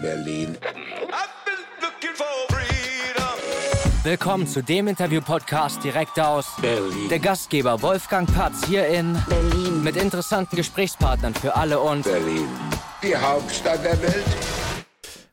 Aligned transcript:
Berlin. 0.00 0.56
Willkommen 4.02 4.46
zu 4.46 4.62
dem 4.62 4.88
Interview-Podcast 4.88 5.84
direkt 5.84 6.18
aus 6.18 6.56
Berlin. 6.60 7.08
Der 7.10 7.18
Gastgeber 7.18 7.82
Wolfgang 7.82 8.32
Patz 8.34 8.66
hier 8.66 8.86
in 8.88 9.16
Berlin. 9.28 9.84
mit 9.84 9.96
interessanten 9.96 10.56
Gesprächspartnern 10.56 11.34
für 11.34 11.54
alle 11.54 11.78
und 11.80 12.04
Berlin. 12.04 12.48
Die 13.02 13.14
Hauptstadt 13.14 13.84
der 13.84 14.00
Welt. 14.02 14.24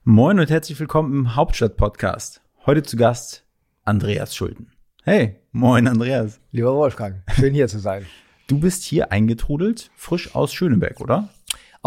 Moin 0.04 0.39
und 0.39 0.50
herzlich 0.50 0.79
willkommen 0.79 1.13
im 1.13 1.36
Hauptstadt-Podcast. 1.36 2.41
Heute 2.65 2.84
zu 2.84 2.97
Gast 2.97 3.45
Andreas 3.86 4.36
Schulten. 4.36 4.71
Hey, 5.04 5.39
moin 5.54 5.88
Andreas. 5.88 6.41
Lieber 6.52 6.73
Wolfgang, 6.75 7.23
schön 7.34 7.54
hier 7.54 7.70
zu 7.70 7.79
sein. 7.79 8.05
Du 8.47 8.59
bist 8.59 8.84
hier 8.84 9.11
eingetrudelt, 9.11 9.91
frisch 9.95 10.36
aus 10.36 10.54
Schöneberg, 10.54 10.99
oder? 10.99 11.29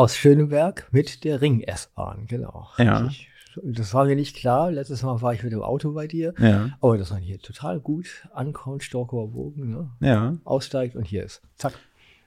Aus 0.00 0.16
Schöneberg 0.16 0.88
mit 0.92 1.24
der 1.24 1.42
Ring-S-Bahn, 1.42 2.24
genau. 2.26 2.68
Ja. 2.78 3.04
Ich, 3.08 3.28
das 3.62 3.92
war 3.92 4.06
mir 4.06 4.16
nicht 4.16 4.34
klar. 4.34 4.70
Letztes 4.70 5.02
Mal 5.02 5.20
war 5.20 5.34
ich 5.34 5.42
mit 5.42 5.52
dem 5.52 5.60
Auto 5.60 5.92
bei 5.92 6.06
dir. 6.06 6.32
Ja. 6.38 6.70
Aber 6.80 6.96
dass 6.96 7.10
man 7.10 7.20
hier 7.20 7.38
total 7.38 7.80
gut 7.80 8.26
ankommt, 8.32 8.82
Storkower 8.82 9.28
Bogen, 9.28 9.68
ne? 9.68 9.90
Ja. 10.00 10.38
aussteigt 10.44 10.96
und 10.96 11.06
hier 11.06 11.22
ist. 11.22 11.42
Zack. 11.54 11.74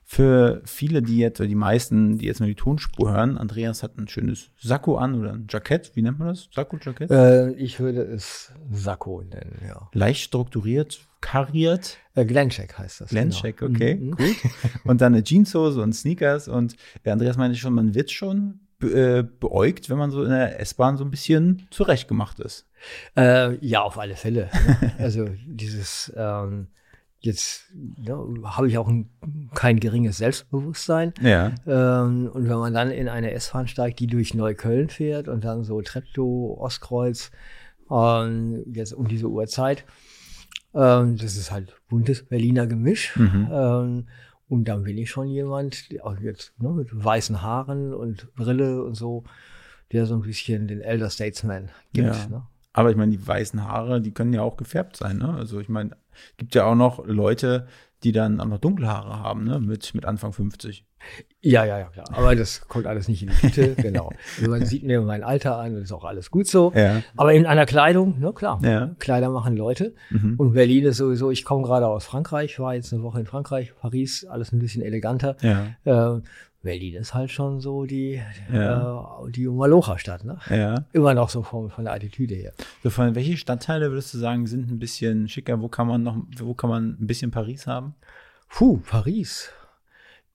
Für 0.05 0.61
viele, 0.65 1.01
die 1.01 1.17
jetzt, 1.17 1.39
oder 1.39 1.47
die 1.47 1.55
meisten, 1.55 2.17
die 2.17 2.25
jetzt 2.25 2.39
nur 2.39 2.47
die 2.47 2.55
Tonspur 2.55 3.11
hören, 3.11 3.37
Andreas 3.37 3.83
hat 3.83 3.97
ein 3.97 4.07
schönes 4.07 4.51
Sakko 4.57 4.97
an 4.97 5.15
oder 5.15 5.31
ein 5.33 5.47
Jackett. 5.49 5.91
Wie 5.95 6.01
nennt 6.01 6.19
man 6.19 6.27
das? 6.27 6.49
Sakko-Jackett? 6.53 7.09
Äh, 7.09 7.51
ich 7.53 7.79
würde 7.79 8.01
es 8.03 8.51
Sakko 8.71 9.21
nennen, 9.21 9.59
ja. 9.67 9.89
Leicht 9.93 10.21
strukturiert, 10.23 10.99
kariert. 11.21 11.97
Äh, 12.15 12.25
Glencheck 12.25 12.77
heißt 12.77 13.01
das. 13.01 13.09
Glencheck, 13.09 13.57
genau. 13.57 13.73
okay, 13.75 13.95
Mhm. 13.95 14.11
gut. 14.11 14.35
Und 14.83 15.01
dann 15.01 15.13
eine 15.13 15.23
Jeanshose 15.23 15.81
und 15.81 15.93
Sneakers. 15.93 16.47
Und 16.47 16.75
der 17.05 17.13
Andreas 17.13 17.37
meinte 17.37 17.57
schon, 17.57 17.73
man 17.73 17.95
wird 17.95 18.11
schon 18.11 18.59
be 18.79 19.19
äh, 19.19 19.23
beäugt, 19.23 19.89
wenn 19.89 19.97
man 19.97 20.11
so 20.11 20.23
in 20.23 20.29
der 20.29 20.59
S-Bahn 20.59 20.97
so 20.97 21.05
ein 21.05 21.09
bisschen 21.11 21.65
zurechtgemacht 21.71 22.39
ist. 22.41 22.67
Äh, 23.15 23.55
ja, 23.65 23.81
auf 23.81 23.97
alle 23.97 24.15
Fälle. 24.15 24.49
ne? 24.81 24.91
also 24.99 25.29
dieses 25.47 26.11
ähm, 26.17 26.67
jetzt 27.25 27.71
ja, 28.01 28.17
habe 28.43 28.67
ich 28.67 28.77
auch 28.77 28.87
ein, 28.87 29.09
kein 29.53 29.79
geringes 29.79 30.17
Selbstbewusstsein. 30.17 31.13
Ja. 31.21 31.53
Ähm, 31.65 32.29
und 32.31 32.49
wenn 32.49 32.57
man 32.57 32.73
dann 32.73 32.91
in 32.91 33.07
eine 33.07 33.31
S-Bahn 33.31 33.67
steigt, 33.67 33.99
die 33.99 34.07
durch 34.07 34.33
Neukölln 34.33 34.89
fährt 34.89 35.27
und 35.27 35.43
dann 35.43 35.63
so 35.63 35.81
Treptow, 35.81 36.59
Ostkreuz, 36.59 37.31
ähm, 37.89 38.63
jetzt 38.73 38.93
um 38.93 39.07
diese 39.07 39.29
Uhrzeit, 39.29 39.85
ähm, 40.73 41.17
das 41.17 41.37
ist 41.37 41.51
halt 41.51 41.75
buntes 41.87 42.25
Berliner 42.25 42.67
Gemisch. 42.67 43.15
Mhm. 43.15 43.49
Ähm, 43.51 44.07
und 44.49 44.65
dann 44.65 44.83
bin 44.83 44.97
ich 44.97 45.09
schon 45.09 45.29
jemand, 45.29 45.87
auch 46.03 46.19
jetzt 46.19 46.53
ne, 46.59 46.69
mit 46.69 46.89
weißen 46.91 47.41
Haaren 47.41 47.93
und 47.93 48.35
Brille 48.35 48.83
und 48.83 48.95
so, 48.95 49.23
der 49.91 50.05
so 50.05 50.15
ein 50.15 50.21
bisschen 50.21 50.67
den 50.67 50.81
Elder 50.81 51.09
Statesman 51.09 51.69
gibt. 51.93 52.15
Ja. 52.15 52.27
Ne? 52.27 52.47
Aber 52.73 52.89
ich 52.89 52.97
meine, 52.97 53.11
die 53.11 53.25
weißen 53.25 53.63
Haare, 53.63 54.01
die 54.01 54.11
können 54.11 54.33
ja 54.33 54.41
auch 54.41 54.57
gefärbt 54.57 54.97
sein, 54.97 55.17
ne? 55.17 55.33
Also 55.33 55.59
ich 55.59 55.69
meine, 55.69 55.91
gibt 56.37 56.55
ja 56.55 56.65
auch 56.65 56.75
noch 56.75 57.05
Leute, 57.05 57.67
die 58.03 58.11
dann 58.11 58.41
auch 58.41 58.45
noch 58.45 58.57
dunkle 58.57 58.87
Haare 58.87 59.19
haben, 59.19 59.45
ne? 59.45 59.59
Mit, 59.59 59.93
mit 59.93 60.05
Anfang 60.05 60.33
50. 60.33 60.85
Ja, 61.41 61.65
ja, 61.65 61.79
ja, 61.79 61.89
klar. 61.89 62.05
Aber 62.11 62.35
das 62.35 62.67
kommt 62.67 62.87
alles 62.87 63.07
nicht 63.07 63.23
in 63.23 63.29
die 63.29 63.35
Tüte, 63.35 63.75
genau. 63.81 64.11
Also 64.37 64.49
man 64.49 64.65
sieht 64.65 64.83
mir 64.83 65.01
mein 65.01 65.23
Alter 65.23 65.57
an 65.57 65.75
und 65.75 65.81
ist 65.81 65.91
auch 65.91 66.05
alles 66.05 66.31
gut 66.31 66.47
so. 66.47 66.71
Ja. 66.75 67.03
Aber 67.17 67.33
in 67.33 67.45
einer 67.45 67.65
Kleidung, 67.65 68.19
ne, 68.19 68.33
klar. 68.33 68.59
Ja. 68.63 68.95
Kleider 68.99 69.29
machen 69.29 69.55
Leute. 69.55 69.93
Mhm. 70.09 70.35
Und 70.37 70.53
Berlin 70.53 70.85
ist 70.85 70.97
sowieso, 70.97 71.31
ich 71.31 71.43
komme 71.43 71.63
gerade 71.63 71.87
aus 71.87 72.05
Frankreich, 72.05 72.59
war 72.59 72.75
jetzt 72.75 72.93
eine 72.93 73.03
Woche 73.03 73.19
in 73.19 73.25
Frankreich, 73.25 73.73
Paris, 73.75 74.25
alles 74.25 74.51
ein 74.51 74.59
bisschen 74.59 74.81
eleganter. 74.81 75.35
Ja. 75.41 76.15
Äh, 76.15 76.21
Berlin 76.63 76.95
ist 76.95 77.13
halt 77.13 77.29
schon 77.29 77.59
so 77.59 77.85
die, 77.85 78.21
Ja. 78.51 79.19
äh, 79.27 79.31
die 79.31 79.47
Malocha-Stadt, 79.47 80.23
ne? 80.23 80.39
Ja. 80.49 80.85
Immer 80.93 81.13
noch 81.13 81.29
so 81.29 81.43
von, 81.43 81.69
von 81.69 81.83
der 81.83 81.93
Attitüde 81.93 82.33
her. 82.35 82.53
So 82.81 82.89
von 82.89 83.13
welche 83.15 83.37
Stadtteile 83.37 83.91
würdest 83.91 84.13
du 84.13 84.17
sagen, 84.17 84.47
sind 84.47 84.71
ein 84.71 84.79
bisschen 84.79 85.27
schicker? 85.27 85.61
Wo 85.61 85.67
kann 85.67 85.87
man 85.87 86.01
noch, 86.03 86.17
wo 86.37 86.53
kann 86.53 86.69
man 86.69 86.97
ein 86.99 87.05
bisschen 87.05 87.31
Paris 87.31 87.67
haben? 87.67 87.95
Puh, 88.49 88.77
Paris. 88.77 89.49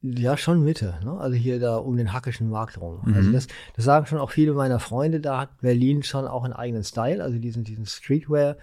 Ja, 0.03 0.37
schon 0.37 0.63
Mitte, 0.63 0.95
ne? 1.03 1.19
Also 1.19 1.35
hier 1.35 1.59
da 1.59 1.77
um 1.77 1.97
den 1.97 2.13
Hackischen 2.13 2.51
Markt 2.51 2.81
rum. 2.81 3.01
Mhm. 3.05 3.15
Also 3.15 3.33
das, 3.33 3.49
das 3.75 3.85
sagen 3.85 4.07
schon 4.07 4.19
auch 4.19 4.31
viele 4.31 4.53
meiner 4.53 4.79
Freunde, 4.79 5.19
da 5.21 5.41
hat 5.41 5.61
Berlin 5.61 6.03
schon 6.05 6.27
auch 6.27 6.45
einen 6.45 6.53
eigenen 6.53 6.85
Style, 6.85 7.23
also 7.23 7.39
diesen, 7.39 7.65
diesen 7.65 7.87
Streetwear. 7.87 8.57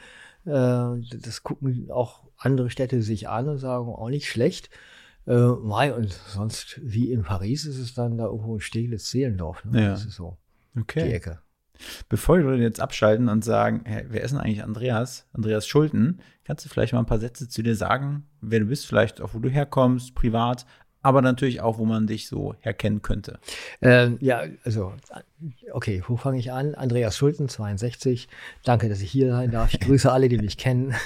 Äh, 0.46 1.02
das 1.20 1.42
gucken 1.44 1.90
auch 1.92 2.24
andere 2.38 2.70
Städte 2.70 3.02
sich 3.02 3.28
an 3.28 3.50
und 3.50 3.58
sagen, 3.58 3.88
auch 3.88 4.10
nicht 4.10 4.30
schlecht. 4.30 4.70
Äh, 5.26 5.34
und 5.34 6.14
sonst, 6.28 6.80
wie 6.84 7.12
in 7.12 7.24
Paris, 7.24 7.66
ist 7.66 7.78
es 7.78 7.94
dann 7.94 8.18
da 8.18 8.26
irgendwo 8.26 8.56
in 8.56 8.62
Steglitz-Zehlendorf. 8.62 9.66
Ne? 9.66 9.82
Ja. 9.82 9.90
Das 9.90 10.06
ist 10.06 10.16
so 10.16 10.38
die 10.76 10.82
Okay. 10.82 11.12
Ecke. 11.12 11.40
Bevor 12.08 12.38
wir 12.38 12.56
jetzt 12.58 12.80
abschalten 12.80 13.28
und 13.28 13.44
sagen, 13.44 13.82
hey, 13.86 14.06
wer 14.08 14.22
ist 14.22 14.32
denn 14.32 14.40
eigentlich 14.40 14.64
Andreas? 14.64 15.28
Andreas 15.34 15.68
Schulten, 15.68 16.20
kannst 16.46 16.64
du 16.64 16.70
vielleicht 16.70 16.94
mal 16.94 17.00
ein 17.00 17.06
paar 17.06 17.20
Sätze 17.20 17.50
zu 17.50 17.64
dir 17.64 17.76
sagen, 17.76 18.28
wer 18.40 18.62
du 18.62 18.68
bist, 18.68 18.86
vielleicht 18.86 19.20
auch 19.20 19.34
wo 19.34 19.40
du 19.40 19.50
herkommst, 19.50 20.16
privat, 20.16 20.66
aber 21.06 21.22
natürlich 21.22 21.62
auch, 21.62 21.78
wo 21.78 21.86
man 21.86 22.08
dich 22.08 22.28
so 22.28 22.56
herkennen 22.62 23.04
könnte. 23.04 23.38
Ähm, 23.80 24.18
ja, 24.22 24.42
also, 24.64 24.92
okay, 25.72 26.02
wo 26.08 26.18
fange 26.18 26.40
ich 26.40 26.52
an? 26.52 26.74
Andreas 26.74 27.16
Schulten, 27.16 27.48
62. 27.48 28.28
Danke, 28.64 28.90
dass 28.90 29.02
ich 29.02 29.12
hier 29.12 29.30
sein 29.30 29.52
darf. 29.52 29.72
Ich 29.72 29.82
grüße 29.82 30.12
alle, 30.12 30.30
die 30.30 30.40
mich 30.40 30.58
kennen. 30.58 30.96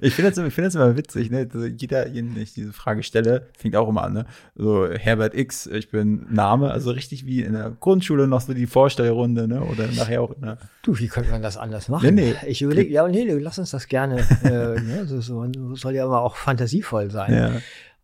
Ich 0.00 0.14
finde 0.14 0.30
das, 0.30 0.38
ich 0.38 0.54
finde 0.54 0.68
das 0.68 0.74
immer 0.74 0.96
witzig, 0.96 1.30
ne? 1.30 1.46
Jeder, 1.76 2.06
den 2.06 2.36
ich 2.36 2.54
diese 2.54 2.72
Frage 2.72 3.02
stelle, 3.02 3.48
fängt 3.58 3.76
auch 3.76 3.88
immer 3.88 4.04
an, 4.04 4.14
ne? 4.14 4.26
So 4.54 4.88
Herbert 4.88 5.34
X, 5.34 5.66
ich 5.66 5.90
bin 5.90 6.26
Name, 6.30 6.70
also 6.70 6.90
richtig 6.90 7.26
wie 7.26 7.42
in 7.42 7.52
der 7.52 7.70
Grundschule 7.70 8.26
noch 8.26 8.40
so 8.40 8.54
die 8.54 8.66
Vorstellrunde, 8.66 9.46
ne? 9.46 9.62
Oder 9.62 9.88
nachher 9.88 10.22
auch 10.22 10.30
in 10.32 10.42
der 10.42 10.58
Du, 10.82 10.98
wie 10.98 11.08
könnte 11.08 11.30
man 11.30 11.42
das 11.42 11.58
anders 11.58 11.88
machen? 11.88 12.14
Nee, 12.14 12.34
nee. 12.40 12.48
Ich 12.48 12.62
überlege, 12.62 12.90
ja, 12.90 13.06
nee, 13.06 13.24
nee, 13.24 13.32
lass 13.34 13.58
uns 13.58 13.70
das 13.70 13.86
gerne. 13.88 14.20
äh, 14.44 14.48
ne, 14.80 15.04
so, 15.06 15.20
so, 15.20 15.46
soll 15.74 15.94
ja 15.94 16.04
aber 16.04 16.22
auch 16.22 16.36
fantasievoll 16.36 17.10
sein. 17.10 17.34
ja. 17.34 17.52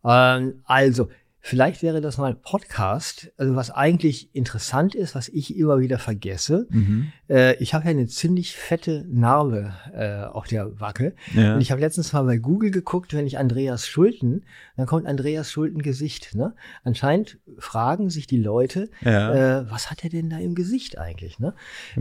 Ähm, 0.03 0.61
also, 0.65 1.09
vielleicht 1.39 1.81
wäre 1.81 2.01
das 2.01 2.17
mal 2.17 2.31
ein 2.31 2.41
Podcast, 2.41 3.31
also 3.37 3.55
was 3.55 3.71
eigentlich 3.71 4.35
interessant 4.35 4.95
ist, 4.95 5.15
was 5.15 5.29
ich 5.29 5.55
immer 5.57 5.79
wieder 5.79 5.97
vergesse. 5.99 6.67
Mhm. 6.69 7.11
Äh, 7.29 7.55
ich 7.63 7.73
habe 7.73 7.85
ja 7.85 7.91
eine 7.91 8.07
ziemlich 8.07 8.55
fette 8.55 9.05
Narbe 9.07 9.73
äh, 9.93 10.23
auf 10.25 10.47
der 10.47 10.79
Wacke. 10.79 11.15
Ja. 11.33 11.55
Und 11.55 11.61
ich 11.61 11.71
habe 11.71 11.79
letztens 11.81 12.11
mal 12.11 12.23
bei 12.23 12.37
Google 12.37 12.71
geguckt, 12.71 13.13
wenn 13.13 13.25
ich 13.27 13.37
Andreas 13.37 13.87
Schulten, 13.87 14.43
dann 14.75 14.85
kommt 14.87 15.05
Andreas 15.07 15.51
Schulten 15.51 15.81
Gesicht. 15.81 16.35
Ne? 16.35 16.53
Anscheinend 16.83 17.39
fragen 17.57 18.09
sich 18.09 18.27
die 18.27 18.41
Leute, 18.41 18.89
Ja. 19.01 19.59
äh, 19.61 19.71
was 19.71 19.89
hat 19.89 20.03
er 20.03 20.09
denn 20.09 20.29
da 20.29 20.39
im 20.39 20.55
Gesicht 20.55 20.97
eigentlich? 20.97 21.39
Ne? 21.39 21.53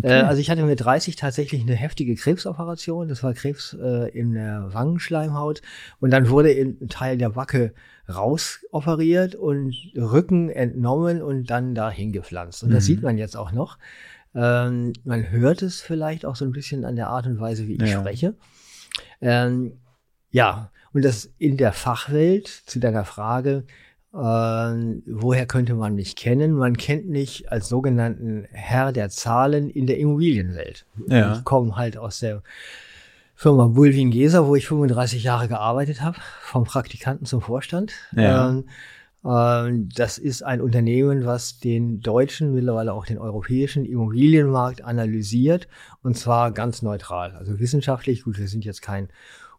Äh, 0.03 0.13
also 0.13 0.41
ich 0.41 0.51
hatte 0.51 0.65
mit 0.65 0.81
30 0.81 1.17
tatsächlich 1.17 1.63
eine 1.63 1.75
heftige 1.75 2.15
Krebsoperation. 2.17 3.09
Das 3.09 3.23
war 3.23 3.33
Krebs 3.35 3.77
äh, 3.81 4.09
in 4.11 4.33
der 4.33 4.73
Wangenschleimhaut. 4.73 5.63
Und 6.01 6.11
dann 6.11 6.31
wurde 6.31 6.51
ein 6.51 6.89
Teil 6.89 7.17
der 7.19 7.37
Wacke 7.37 7.73
rausoperiert 8.09 9.35
und 9.35 9.75
Rücken 9.97 10.51
entnommen 10.51 11.23
und 11.23 11.51
dann 11.51 11.75
dahin 11.75 12.13
gepflanzt. 12.13 12.63
Und 12.63 12.71
das 12.71 12.85
Mhm. 12.85 12.87
sieht 12.87 13.03
man 13.03 13.19
jetzt 13.19 13.37
auch 13.37 13.53
noch. 13.53 13.79
Ähm, 14.35 14.93
man 15.05 15.31
hört 15.31 15.63
es 15.63 15.81
vielleicht 15.81 16.27
auch 16.27 16.37
so 16.37 16.45
ein 16.45 16.53
bisschen 16.53 16.85
an 16.85 16.97
der 16.97 17.09
Art 17.09 17.27
und 17.27 17.41
Weise, 17.41 17.67
wie 17.67 17.77
ich 17.77 17.91
Ja. 17.91 18.01
spreche. 18.01 18.35
Ähm, 19.21 19.79
ja, 20.31 20.71
und 20.93 21.05
das 21.05 21.31
in 21.39 21.57
der 21.57 21.73
Fachwelt 21.73 22.47
zu 22.49 22.79
deiner 22.79 23.05
Frage, 23.05 23.65
ähm, 24.15 25.03
woher 25.07 25.47
könnte 25.47 25.75
man 25.75 25.95
mich 25.95 26.17
kennen? 26.17 26.53
Man 26.53 26.77
kennt 26.77 27.07
mich 27.09 27.51
als 27.53 27.69
sogenannten 27.69 28.47
Herr 28.51 28.93
der 28.93 29.11
Zahlen 29.11 29.69
in 29.69 29.87
der 29.87 29.99
Immobilienwelt. 29.99 30.87
Ja. 31.09 31.35
Ich 31.35 31.45
komme 31.45 31.77
halt 31.77 31.97
aus 31.99 32.21
der 32.21 32.43
Firma 33.39 33.67
Bulwin 33.67 34.11
Geser, 34.11 34.47
wo 34.47 34.57
ich 34.57 34.67
35 34.67 35.23
Jahre 35.23 35.47
gearbeitet 35.47 36.01
habe, 36.01 36.17
vom 36.41 36.65
Praktikanten 36.65 37.27
zum 37.27 37.43
Vorstand. 37.43 37.93
Ja. 38.17 38.49
Ähm, 38.49 38.65
ähm, 39.27 39.89
das 39.95 40.17
ist 40.17 40.43
ein 40.43 40.63
Unternehmen, 40.63 41.27
was 41.27 41.61
den 41.61 42.01
deutschen, 42.01 42.55
mittlerweile 42.55 42.95
auch 42.95 43.05
den 43.05 43.19
europäischen 43.19 43.85
Immobilienmarkt 43.85 44.83
analysiert 44.83 45.69
und 46.03 46.17
zwar 46.17 46.51
ganz 46.51 46.81
neutral. 46.81 47.33
Also 47.33 47.61
wissenschaftlich, 47.61 48.25
gut, 48.25 48.39
wir 48.39 48.49
sind 48.49 48.65
jetzt 48.65 48.81
kein 48.81 49.09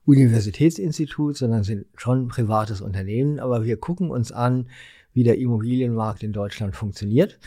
Universitätsinstitut, 0.06 1.38
sondern 1.38 1.62
sind 1.64 1.86
schon 1.98 2.24
ein 2.24 2.28
privates 2.30 2.82
Unternehmen, 2.82 3.40
aber 3.40 3.64
wir 3.64 3.78
gucken 3.78 4.10
uns 4.10 4.32
an, 4.32 4.70
wie 5.14 5.24
der 5.24 5.38
Immobilienmarkt 5.38 6.24
in 6.24 6.34
Deutschland 6.34 6.76
funktioniert. 6.76 7.38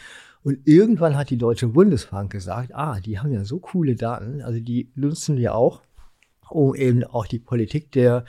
Und 0.45 0.59
irgendwann 0.65 1.17
hat 1.17 1.31
die 1.31 1.39
Deutsche 1.39 1.67
Bundesbank 1.67 2.31
gesagt, 2.31 2.73
ah, 2.73 3.01
die 3.01 3.19
haben 3.19 3.33
ja 3.33 3.45
so 3.45 3.59
coole 3.59 3.97
Daten, 3.97 4.43
also 4.43 4.61
die 4.61 4.91
nutzen 4.95 5.37
wir 5.37 5.57
auch, 5.57 5.83
um 6.51 6.75
eben 6.75 7.05
auch 7.05 7.27
die 7.27 7.39
Politik 7.39 7.93
der 7.93 8.25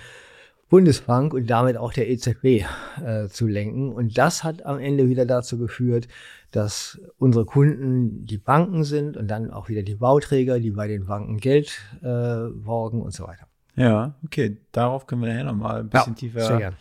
Bundesbank 0.70 1.34
und 1.34 1.48
damit 1.50 1.76
auch 1.76 1.92
der 1.92 2.10
EZB 2.10 2.66
äh, 3.06 3.28
zu 3.28 3.46
lenken. 3.46 3.92
Und 3.92 4.18
das 4.18 4.44
hat 4.44 4.66
am 4.66 4.80
Ende 4.80 5.10
wieder 5.10 5.26
dazu 5.26 5.58
geführt, 5.58 6.08
dass 6.52 7.00
unsere 7.18 7.46
Kunden 7.46 8.26
die 8.26 8.38
Banken 8.38 8.86
sind 8.86 9.18
und 9.18 9.28
dann 9.28 9.52
auch 9.52 9.68
wieder 9.68 9.84
die 9.84 9.96
Bauträger, 9.96 10.60
die 10.60 10.72
bei 10.72 10.88
den 10.88 11.06
Banken 11.06 11.38
Geld 11.38 11.82
äh, 12.02 12.48
borgen 12.54 13.02
und 13.02 13.14
so 13.14 13.28
weiter. 13.28 13.48
Ja, 13.76 14.16
okay. 14.26 14.58
Darauf 14.72 15.08
können 15.08 15.22
wir 15.22 15.30
nachher 15.30 15.44
nochmal 15.44 15.82
ein 15.82 15.90
bisschen 15.90 16.16
sehr 16.16 16.32
tiefer 16.32 16.74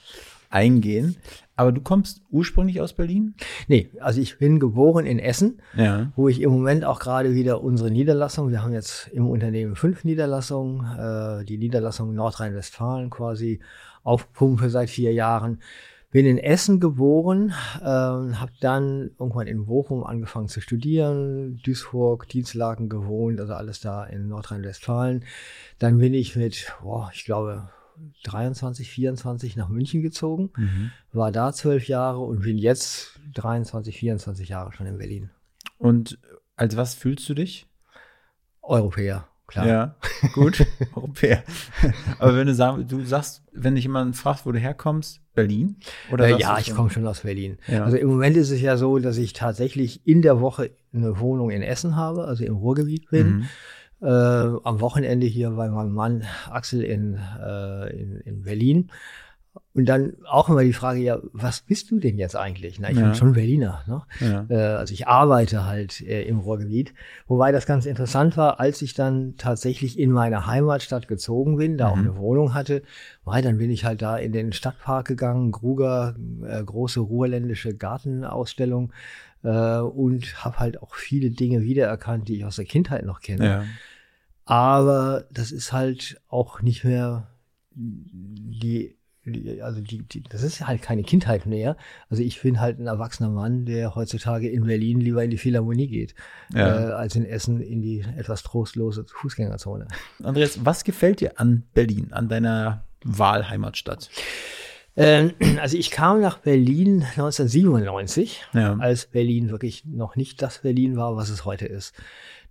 eingehen. 0.50 1.16
Aber 1.60 1.72
du 1.72 1.82
kommst 1.82 2.22
ursprünglich 2.30 2.80
aus 2.80 2.94
Berlin? 2.94 3.34
Nee, 3.68 3.90
also 4.00 4.18
ich 4.18 4.38
bin 4.38 4.58
geboren 4.60 5.04
in 5.04 5.18
Essen, 5.18 5.60
Ja. 5.76 6.10
wo 6.16 6.26
ich 6.26 6.40
im 6.40 6.50
Moment 6.50 6.86
auch 6.86 7.00
gerade 7.00 7.34
wieder 7.34 7.62
unsere 7.62 7.90
Niederlassung, 7.90 8.48
wir 8.48 8.62
haben 8.62 8.72
jetzt 8.72 9.08
im 9.08 9.28
Unternehmen 9.28 9.76
fünf 9.76 10.04
Niederlassungen, 10.04 10.86
äh, 10.98 11.44
die 11.44 11.58
Niederlassung 11.58 12.14
Nordrhein-Westfalen 12.14 13.10
quasi 13.10 13.60
auf 14.02 14.32
Pumpe 14.32 14.70
seit 14.70 14.88
vier 14.88 15.12
Jahren. 15.12 15.58
Bin 16.10 16.24
in 16.24 16.38
Essen 16.38 16.80
geboren, 16.80 17.52
äh, 17.82 17.84
habe 17.84 18.52
dann 18.62 19.10
irgendwann 19.18 19.46
in 19.46 19.66
Bochum 19.66 20.02
angefangen 20.02 20.48
zu 20.48 20.62
studieren, 20.62 21.60
Duisburg, 21.62 22.26
Dienstlaken 22.26 22.88
gewohnt, 22.88 23.38
also 23.38 23.52
alles 23.52 23.80
da 23.80 24.04
in 24.06 24.28
Nordrhein-Westfalen. 24.28 25.24
Dann 25.78 25.98
bin 25.98 26.14
ich 26.14 26.36
mit, 26.36 26.72
boah, 26.82 27.10
ich 27.12 27.26
glaube, 27.26 27.68
23, 28.24 28.90
24 28.90 29.56
nach 29.56 29.68
München 29.68 30.02
gezogen, 30.02 30.50
war 31.12 31.32
da 31.32 31.52
zwölf 31.52 31.88
Jahre 31.88 32.20
und 32.20 32.40
bin 32.42 32.58
jetzt 32.58 33.18
23, 33.34 33.96
24 33.98 34.48
Jahre 34.48 34.72
schon 34.72 34.86
in 34.86 34.98
Berlin. 34.98 35.30
Und 35.78 36.18
als 36.56 36.76
was 36.76 36.94
fühlst 36.94 37.28
du 37.28 37.34
dich? 37.34 37.66
Europäer, 38.62 39.26
klar. 39.46 39.66
Ja, 39.66 39.96
gut. 40.34 40.66
Europäer. 40.94 41.42
Aber 42.18 42.36
wenn 42.36 42.46
du 42.46 42.54
sagen, 42.54 42.86
du 42.86 43.04
sagst, 43.04 43.42
wenn 43.52 43.74
dich 43.74 43.84
jemand 43.84 44.16
fragt, 44.16 44.46
wo 44.46 44.52
du 44.52 44.58
herkommst, 44.58 45.20
Berlin? 45.34 45.76
Oder 46.12 46.26
Äh, 46.26 46.30
sagst 46.30 46.42
ja, 46.42 46.58
ich 46.58 46.74
komme 46.74 46.90
schon 46.90 47.06
aus 47.06 47.20
Berlin. 47.20 47.58
Ja. 47.66 47.84
Also 47.84 47.96
im 47.96 48.08
Moment 48.08 48.36
ist 48.36 48.50
es 48.50 48.60
ja 48.60 48.76
so, 48.76 48.98
dass 48.98 49.16
ich 49.16 49.32
tatsächlich 49.32 50.06
in 50.06 50.22
der 50.22 50.40
Woche 50.40 50.70
eine 50.92 51.18
Wohnung 51.18 51.50
in 51.50 51.62
Essen 51.62 51.96
habe, 51.96 52.24
also 52.26 52.44
im 52.44 52.56
Ruhrgebiet 52.56 53.10
bin. 53.10 53.28
Mhm. 53.28 53.48
Äh, 54.02 54.06
am 54.06 54.80
Wochenende 54.80 55.26
hier 55.26 55.50
bei 55.50 55.68
meinem 55.68 55.92
Mann 55.92 56.24
Axel 56.50 56.82
in, 56.82 57.18
äh, 57.42 57.90
in, 57.96 58.20
in 58.20 58.42
Berlin. 58.42 58.90
Und 59.74 59.86
dann 59.86 60.14
auch 60.28 60.48
immer 60.48 60.62
die 60.62 60.72
Frage, 60.72 61.00
ja, 61.00 61.18
was 61.32 61.60
bist 61.62 61.90
du 61.90 61.98
denn 61.98 62.18
jetzt 62.18 62.36
eigentlich? 62.36 62.78
Na, 62.78 62.90
ich 62.90 62.96
Ja. 62.98 63.06
bin 63.06 63.14
schon 63.14 63.32
Berliner. 63.32 63.82
Ne? 63.86 64.02
Ja. 64.20 64.46
Äh, 64.48 64.76
also 64.76 64.92
ich 64.94 65.06
arbeite 65.08 65.64
halt 65.66 66.00
äh, 66.02 66.22
im 66.22 66.38
Ruhrgebiet. 66.38 66.94
Wobei 67.26 67.50
das 67.52 67.66
ganz 67.66 67.84
interessant 67.84 68.36
war, 68.36 68.58
als 68.60 68.80
ich 68.80 68.94
dann 68.94 69.34
tatsächlich 69.36 69.98
in 69.98 70.12
meine 70.12 70.46
Heimatstadt 70.46 71.08
gezogen 71.08 71.56
bin, 71.56 71.78
da 71.78 71.88
auch 71.88 71.96
Mhm. 71.96 72.02
eine 72.02 72.16
Wohnung 72.16 72.54
hatte, 72.54 72.82
weil 73.24 73.42
dann 73.42 73.58
bin 73.58 73.70
ich 73.70 73.84
halt 73.84 74.02
da 74.02 74.16
in 74.16 74.32
den 74.32 74.52
Stadtpark 74.52 75.06
gegangen, 75.08 75.50
Gruger, 75.50 76.14
äh, 76.46 76.62
große 76.62 77.00
ruhrländische 77.00 77.74
Gartenausstellung 77.74 78.92
äh, 79.42 79.78
und 79.78 80.44
habe 80.44 80.58
halt 80.60 80.80
auch 80.82 80.94
viele 80.94 81.30
Dinge 81.30 81.62
wiedererkannt, 81.62 82.28
die 82.28 82.36
ich 82.36 82.44
aus 82.44 82.56
der 82.56 82.64
Kindheit 82.66 83.04
noch 83.04 83.20
kenne. 83.20 83.44
Ja. 83.46 83.64
Aber 84.50 85.24
das 85.30 85.52
ist 85.52 85.72
halt 85.72 86.20
auch 86.28 86.60
nicht 86.62 86.84
mehr 86.84 87.28
die, 87.74 88.96
die 89.24 89.62
also 89.62 89.80
die, 89.80 90.02
die, 90.02 90.22
das 90.22 90.42
ist 90.42 90.66
halt 90.66 90.82
keine 90.82 91.02
Kindheit 91.02 91.46
mehr. 91.46 91.76
Also 92.08 92.22
ich 92.22 92.40
bin 92.42 92.60
halt 92.60 92.78
ein 92.80 92.86
erwachsener 92.86 93.28
Mann, 93.28 93.64
der 93.66 93.94
heutzutage 93.94 94.48
in 94.48 94.64
Berlin 94.66 95.00
lieber 95.00 95.22
in 95.22 95.30
die 95.30 95.38
Philharmonie 95.38 95.86
geht, 95.88 96.14
Ja. 96.52 96.88
äh, 96.88 96.92
als 96.92 97.14
in 97.16 97.24
Essen 97.24 97.60
in 97.60 97.80
die 97.82 98.00
etwas 98.16 98.42
trostlose 98.42 99.04
Fußgängerzone. 99.06 99.86
Andreas, 100.22 100.64
was 100.64 100.84
gefällt 100.84 101.20
dir 101.20 101.38
an 101.38 101.64
Berlin, 101.74 102.08
an 102.12 102.28
deiner 102.28 102.84
Wahlheimatstadt? 103.04 104.10
Ähm, 104.96 105.32
also 105.60 105.76
ich 105.76 105.90
kam 105.92 106.20
nach 106.20 106.38
Berlin 106.38 107.02
1997, 107.02 108.42
Ja. 108.52 108.76
als 108.78 109.06
Berlin 109.06 109.50
wirklich 109.50 109.84
noch 109.84 110.16
nicht 110.16 110.42
das 110.42 110.58
Berlin 110.58 110.96
war, 110.96 111.14
was 111.16 111.28
es 111.28 111.44
heute 111.44 111.66
ist. 111.66 111.94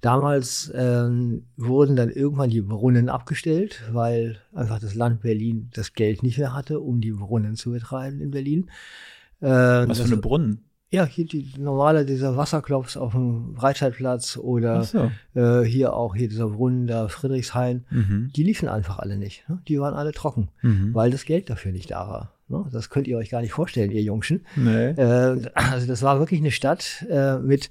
Damals 0.01 0.71
ähm, 0.75 1.43
wurden 1.57 1.95
dann 1.95 2.09
irgendwann 2.09 2.49
die 2.49 2.61
Brunnen 2.61 3.09
abgestellt, 3.09 3.81
weil 3.91 4.37
einfach 4.53 4.79
das 4.79 4.95
Land 4.95 5.21
Berlin 5.21 5.69
das 5.73 5.93
Geld 5.93 6.23
nicht 6.23 6.37
mehr 6.37 6.53
hatte, 6.53 6.79
um 6.79 7.01
die 7.01 7.11
Brunnen 7.11 7.55
zu 7.55 7.71
betreiben 7.71 8.21
in 8.21 8.31
Berlin. 8.31 8.69
Äh, 9.41 9.47
Was 9.47 9.99
für 9.99 10.05
eine 10.05 10.17
Brunnen? 10.17 10.63
Ja, 10.91 11.05
hier 11.05 11.25
die 11.25 11.51
normale, 11.59 12.03
dieser 12.03 12.35
Wasserklops 12.35 12.97
auf 12.97 13.11
dem 13.11 13.53
Breitscheidplatz 13.53 14.37
oder 14.37 14.83
so. 14.83 15.11
äh, 15.35 15.61
hier 15.63 15.93
auch 15.93 16.15
hier 16.15 16.27
dieser 16.29 16.47
Brunnen 16.49 16.87
da 16.87 17.07
Friedrichshain, 17.09 17.85
Mhm. 17.91 18.31
die 18.35 18.43
liefen 18.43 18.67
einfach 18.69 18.97
alle 18.99 19.17
nicht. 19.17 19.47
Ne? 19.49 19.59
Die 19.67 19.79
waren 19.79 19.93
alle 19.93 20.13
trocken, 20.13 20.49
Mhm. 20.63 20.95
weil 20.95 21.11
das 21.11 21.25
Geld 21.25 21.49
dafür 21.49 21.71
nicht 21.73 21.91
da 21.91 22.07
war. 22.07 22.33
Ne? 22.47 22.65
Das 22.71 22.89
könnt 22.89 23.07
ihr 23.07 23.17
euch 23.17 23.29
gar 23.29 23.41
nicht 23.41 23.51
vorstellen, 23.51 23.91
ihr 23.91 24.01
Jungschen. 24.01 24.45
Nee. 24.55 24.87
Äh, 24.91 25.41
also 25.53 25.85
das 25.85 26.01
war 26.01 26.17
wirklich 26.19 26.39
eine 26.39 26.49
Stadt 26.51 27.05
äh, 27.07 27.37
mit, 27.37 27.69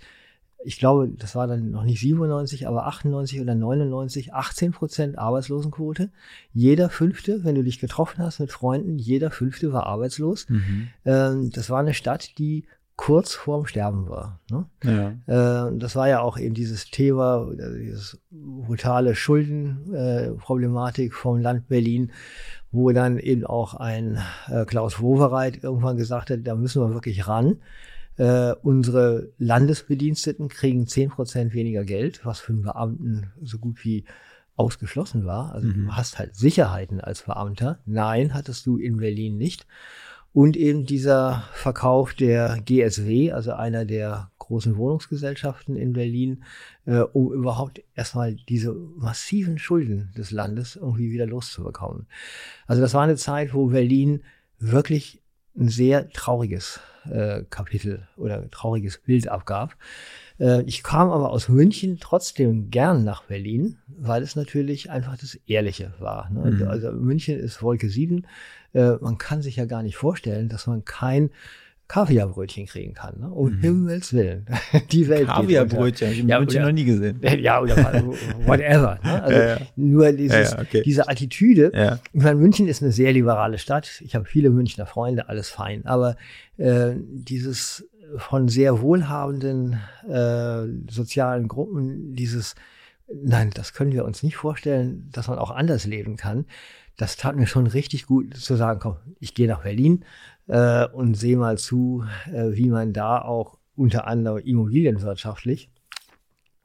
ich 0.64 0.78
glaube, 0.78 1.08
das 1.08 1.36
war 1.36 1.46
dann 1.46 1.70
noch 1.70 1.84
nicht 1.84 2.00
97, 2.00 2.66
aber 2.66 2.86
98 2.86 3.40
oder 3.40 3.54
99, 3.54 4.34
18 4.34 4.72
Prozent 4.72 5.18
Arbeitslosenquote. 5.18 6.10
Jeder 6.52 6.90
Fünfte, 6.90 7.44
wenn 7.44 7.54
du 7.54 7.62
dich 7.62 7.78
getroffen 7.78 8.22
hast 8.22 8.40
mit 8.40 8.50
Freunden, 8.50 8.98
jeder 8.98 9.30
Fünfte 9.30 9.72
war 9.72 9.86
arbeitslos. 9.86 10.48
Mhm. 10.48 10.88
Ähm, 11.04 11.50
das 11.50 11.70
war 11.70 11.78
eine 11.80 11.94
Stadt, 11.94 12.38
die 12.38 12.64
kurz 12.98 13.32
vorm 13.32 13.66
Sterben 13.66 14.08
war. 14.08 14.40
Ne? 14.50 14.66
Ja. 14.82 15.68
Äh, 15.68 15.78
das 15.78 15.94
war 15.94 16.08
ja 16.08 16.20
auch 16.20 16.36
eben 16.36 16.54
dieses 16.54 16.90
Thema, 16.90 17.48
äh, 17.52 17.78
dieses 17.78 18.18
brutale 18.30 19.14
Schuldenproblematik 19.14 21.12
äh, 21.12 21.14
vom 21.14 21.40
Land 21.40 21.68
Berlin, 21.68 22.10
wo 22.72 22.90
dann 22.90 23.18
eben 23.18 23.46
auch 23.46 23.74
ein 23.74 24.18
äh, 24.48 24.64
Klaus 24.64 25.00
Wowereit 25.00 25.62
irgendwann 25.62 25.96
gesagt 25.96 26.30
hat, 26.30 26.40
da 26.42 26.56
müssen 26.56 26.82
wir 26.82 26.92
wirklich 26.92 27.28
ran. 27.28 27.58
Äh, 28.18 28.52
unsere 28.62 29.30
Landesbediensteten 29.38 30.48
kriegen 30.48 30.86
zehn 30.86 31.08
Prozent 31.08 31.54
weniger 31.54 31.84
Geld, 31.84 32.26
was 32.26 32.40
für 32.40 32.52
einen 32.52 32.62
Beamten 32.62 33.32
so 33.42 33.58
gut 33.58 33.84
wie 33.84 34.04
ausgeschlossen 34.56 35.24
war. 35.24 35.52
Also 35.52 35.68
Mhm. 35.68 35.86
du 35.86 35.92
hast 35.92 36.18
halt 36.18 36.34
Sicherheiten 36.34 37.00
als 37.00 37.22
Beamter. 37.22 37.78
Nein, 37.86 38.34
hattest 38.34 38.66
du 38.66 38.76
in 38.76 38.96
Berlin 38.96 39.36
nicht. 39.36 39.66
Und 40.32 40.56
eben 40.56 40.84
dieser 40.84 41.44
Verkauf 41.52 42.12
der 42.12 42.60
GSW, 42.64 43.32
also 43.32 43.52
einer 43.52 43.84
der 43.84 44.30
großen 44.38 44.76
Wohnungsgesellschaften 44.76 45.76
in 45.76 45.92
Berlin, 45.92 46.42
äh, 46.86 46.98
um 47.00 47.32
überhaupt 47.32 47.82
erstmal 47.94 48.34
diese 48.34 48.72
massiven 48.72 49.58
Schulden 49.58 50.12
des 50.16 50.30
Landes 50.30 50.76
irgendwie 50.76 51.12
wieder 51.12 51.26
loszubekommen. 51.26 52.06
Also 52.66 52.82
das 52.82 52.94
war 52.94 53.02
eine 53.02 53.16
Zeit, 53.16 53.54
wo 53.54 53.66
Berlin 53.68 54.22
wirklich 54.58 55.22
ein 55.58 55.68
sehr 55.68 56.08
trauriges 56.10 56.80
Kapitel 57.50 58.08
oder 58.16 58.50
trauriges 58.50 58.98
Bild 58.98 59.28
abgab. 59.28 59.76
Äh, 60.38 60.62
ich 60.62 60.82
kam 60.82 61.10
aber 61.10 61.30
aus 61.30 61.48
München 61.48 61.98
trotzdem 62.00 62.70
gern 62.70 63.04
nach 63.04 63.24
Berlin, 63.24 63.78
weil 63.86 64.22
es 64.22 64.36
natürlich 64.36 64.90
einfach 64.90 65.16
das 65.16 65.34
Ehrliche 65.46 65.92
war. 65.98 66.30
Ne? 66.30 66.50
Mhm. 66.50 66.68
Also 66.68 66.92
München 66.92 67.38
ist 67.38 67.62
Wolke 67.62 67.88
7. 67.88 68.26
Äh, 68.72 68.92
man 69.00 69.18
kann 69.18 69.42
sich 69.42 69.56
ja 69.56 69.64
gar 69.64 69.82
nicht 69.82 69.96
vorstellen, 69.96 70.48
dass 70.48 70.66
man 70.66 70.84
kein 70.84 71.30
Kaviarbrötchen 71.88 72.66
kriegen 72.66 72.92
kann. 72.92 73.18
Ne? 73.18 73.30
Um 73.30 73.60
Himmels 73.60 74.12
Willen. 74.12 74.44
Die 74.92 75.08
Welt. 75.08 75.26
Kaviarbrötchen, 75.26 76.12
ich 76.12 76.18
in 76.20 76.28
Ja, 76.28 76.40
noch 76.40 76.72
nie 76.72 76.84
gesehen. 76.84 77.20
Ja, 77.40 77.60
oder 77.62 77.76
whatever. 78.46 78.98
Ne? 79.02 79.22
Also 79.22 79.38
Ja, 79.38 79.48
ja. 79.48 79.58
nur 79.76 80.12
dieses, 80.12 80.52
ja, 80.52 80.60
okay. 80.60 80.82
diese 80.84 81.08
Attitüde. 81.08 81.72
Ja. 81.74 81.98
Ich 82.12 82.22
meine, 82.22 82.36
München 82.36 82.68
ist 82.68 82.82
eine 82.82 82.92
sehr 82.92 83.12
liberale 83.12 83.56
Stadt. 83.56 84.02
Ich 84.04 84.14
habe 84.14 84.26
viele 84.26 84.50
Münchner 84.50 84.84
Freunde, 84.84 85.30
alles 85.30 85.48
fein. 85.48 85.86
Aber 85.86 86.16
äh, 86.58 86.92
dieses 86.96 87.88
von 88.16 88.48
sehr 88.48 88.80
wohlhabenden 88.82 89.80
äh, 90.08 90.66
sozialen 90.90 91.48
Gruppen, 91.48 92.14
dieses, 92.14 92.54
nein, 93.12 93.50
das 93.54 93.72
können 93.72 93.92
wir 93.92 94.04
uns 94.04 94.22
nicht 94.22 94.36
vorstellen, 94.36 95.08
dass 95.12 95.28
man 95.28 95.38
auch 95.38 95.50
anders 95.50 95.86
leben 95.86 96.16
kann. 96.16 96.44
Das 96.96 97.16
tat 97.16 97.36
mir 97.36 97.46
schon 97.46 97.66
richtig 97.66 98.06
gut 98.06 98.36
zu 98.36 98.56
sagen, 98.56 98.80
komm, 98.80 98.96
ich 99.20 99.34
gehe 99.34 99.48
nach 99.48 99.62
Berlin 99.62 100.04
äh, 100.48 100.86
und 100.88 101.14
sehe 101.14 101.36
mal 101.36 101.56
zu, 101.58 102.04
äh, 102.32 102.52
wie 102.52 102.68
man 102.68 102.92
da 102.92 103.20
auch 103.22 103.58
unter 103.76 104.06
anderem 104.06 104.38
immobilienwirtschaftlich 104.38 105.70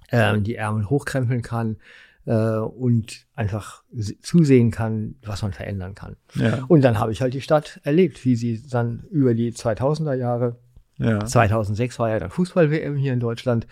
äh, 0.09 0.39
die 0.39 0.55
Ärmel 0.55 0.89
hochkrempeln 0.89 1.41
kann 1.41 1.77
äh, 2.25 2.57
und 2.57 3.25
einfach 3.35 3.83
zusehen 4.21 4.71
kann, 4.71 5.15
was 5.23 5.41
man 5.41 5.53
verändern 5.53 5.93
kann. 5.95 6.15
Ja. 6.35 6.63
Und 6.67 6.81
dann 6.83 6.99
habe 6.99 7.11
ich 7.11 7.21
halt 7.21 7.33
die 7.33 7.41
Stadt 7.41 7.79
erlebt, 7.83 8.23
wie 8.25 8.35
sie 8.35 8.61
dann 8.67 9.03
über 9.11 9.33
die 9.33 9.51
2000er 9.51 10.13
Jahre, 10.15 10.57
Ja. 10.97 11.25
2006 11.25 11.99
war 11.99 12.09
ja 12.09 12.19
dann 12.19 12.29
Fußball-WM 12.29 12.95
hier 12.95 13.13
in 13.13 13.19
Deutschland, 13.19 13.67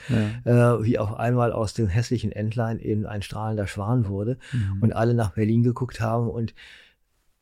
ja. 0.45 0.75
äh, 0.79 0.83
wie 0.83 0.97
auf 0.99 1.13
einmal 1.15 1.53
aus 1.53 1.73
dem 1.73 1.87
hässlichen 1.87 2.31
Entlein 2.31 2.79
eben 2.79 3.05
ein 3.05 3.21
strahlender 3.21 3.67
Schwan 3.67 4.07
wurde 4.07 4.37
Mhm. 4.51 4.81
und 4.81 4.93
alle 4.93 5.13
nach 5.13 5.31
Berlin 5.31 5.63
geguckt 5.63 6.01
haben 6.01 6.27
und 6.29 6.53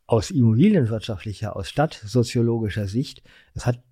aus 0.09 0.31
immobilienwirtschaftlicher, 0.31 1.55
aus 1.55 1.69
stadtsoziologischer 1.69 2.87
Sicht, 2.87 3.21
es 3.53 3.67
hat 3.67 3.83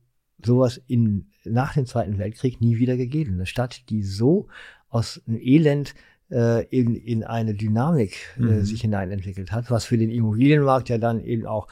sowas 0.44 0.82
in, 0.88 1.28
nach 1.44 1.76
dem 1.76 1.86
Zweiten 1.86 2.18
Weltkrieg 2.18 2.60
nie 2.60 2.80
wieder 2.80 2.98
gegeben. 2.98 3.36
Eine 3.36 3.46
Stadt, 3.46 3.88
die 3.90 4.02
so 4.02 4.48
aus 4.90 5.22
einem 5.28 5.38
Elend 5.40 5.94
äh, 6.32 6.66
in, 6.76 6.96
in 6.96 7.24
eine 7.24 7.54
Dynamik 7.54 8.18
äh, 8.38 8.42
Mhm. 8.42 8.66
sich 8.66 8.82
hineinentwickelt 8.82 9.52
hat, 9.52 9.70
was 9.70 9.86
für 9.86 9.98
den 10.00 10.10
Immobilienmarkt 10.10 10.90
ja 10.90 10.98
dann 10.98 11.24
eben 11.24 11.46
auch 11.46 11.68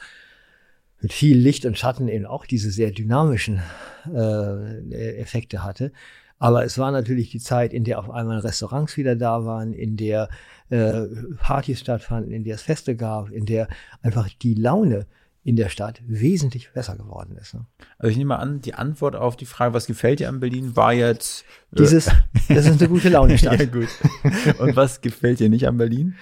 mit 1.00 1.12
viel 1.12 1.36
Licht 1.36 1.66
und 1.66 1.76
Schatten 1.76 2.06
eben 2.06 2.24
auch 2.24 2.46
diese 2.46 2.70
sehr 2.70 2.92
dynamischen 2.92 3.60
äh, 4.14 5.18
Effekte 5.18 5.64
hatte. 5.64 5.90
Aber 6.38 6.64
es 6.64 6.78
war 6.78 6.90
natürlich 6.90 7.30
die 7.30 7.40
Zeit, 7.40 7.72
in 7.72 7.84
der 7.84 7.98
auf 7.98 8.10
einmal 8.10 8.38
Restaurants 8.38 8.96
wieder 8.96 9.16
da 9.16 9.44
waren, 9.44 9.72
in 9.72 9.96
der 9.96 10.28
äh, 10.68 11.02
Partys 11.38 11.80
stattfanden, 11.80 12.32
in 12.32 12.44
der 12.44 12.56
es 12.56 12.62
Feste 12.62 12.96
gab, 12.96 13.30
in 13.30 13.46
der 13.46 13.68
einfach 14.02 14.28
die 14.42 14.54
Laune 14.54 15.06
in 15.46 15.54
der 15.54 15.68
Stadt 15.68 16.02
wesentlich 16.04 16.72
besser 16.72 16.96
geworden 16.96 17.36
ist. 17.40 17.54
Ne? 17.54 17.64
Also 17.98 18.10
ich 18.10 18.16
nehme 18.16 18.36
an, 18.38 18.60
die 18.60 18.74
Antwort 18.74 19.14
auf 19.14 19.36
die 19.36 19.46
Frage, 19.46 19.74
was 19.74 19.86
gefällt 19.86 20.18
dir 20.18 20.28
an 20.28 20.40
Berlin, 20.40 20.74
war 20.74 20.92
jetzt 20.92 21.44
äh, 21.70 21.76
dieses, 21.76 22.10
das 22.48 22.66
ist 22.66 22.80
eine 22.80 22.88
gute 22.88 23.08
Laune-Stadt. 23.10 23.60
ja, 23.60 23.66
gut. 23.66 23.88
Und 24.58 24.74
was 24.74 25.00
gefällt 25.00 25.38
dir 25.38 25.48
nicht 25.48 25.68
an 25.68 25.76
Berlin? 25.76 26.16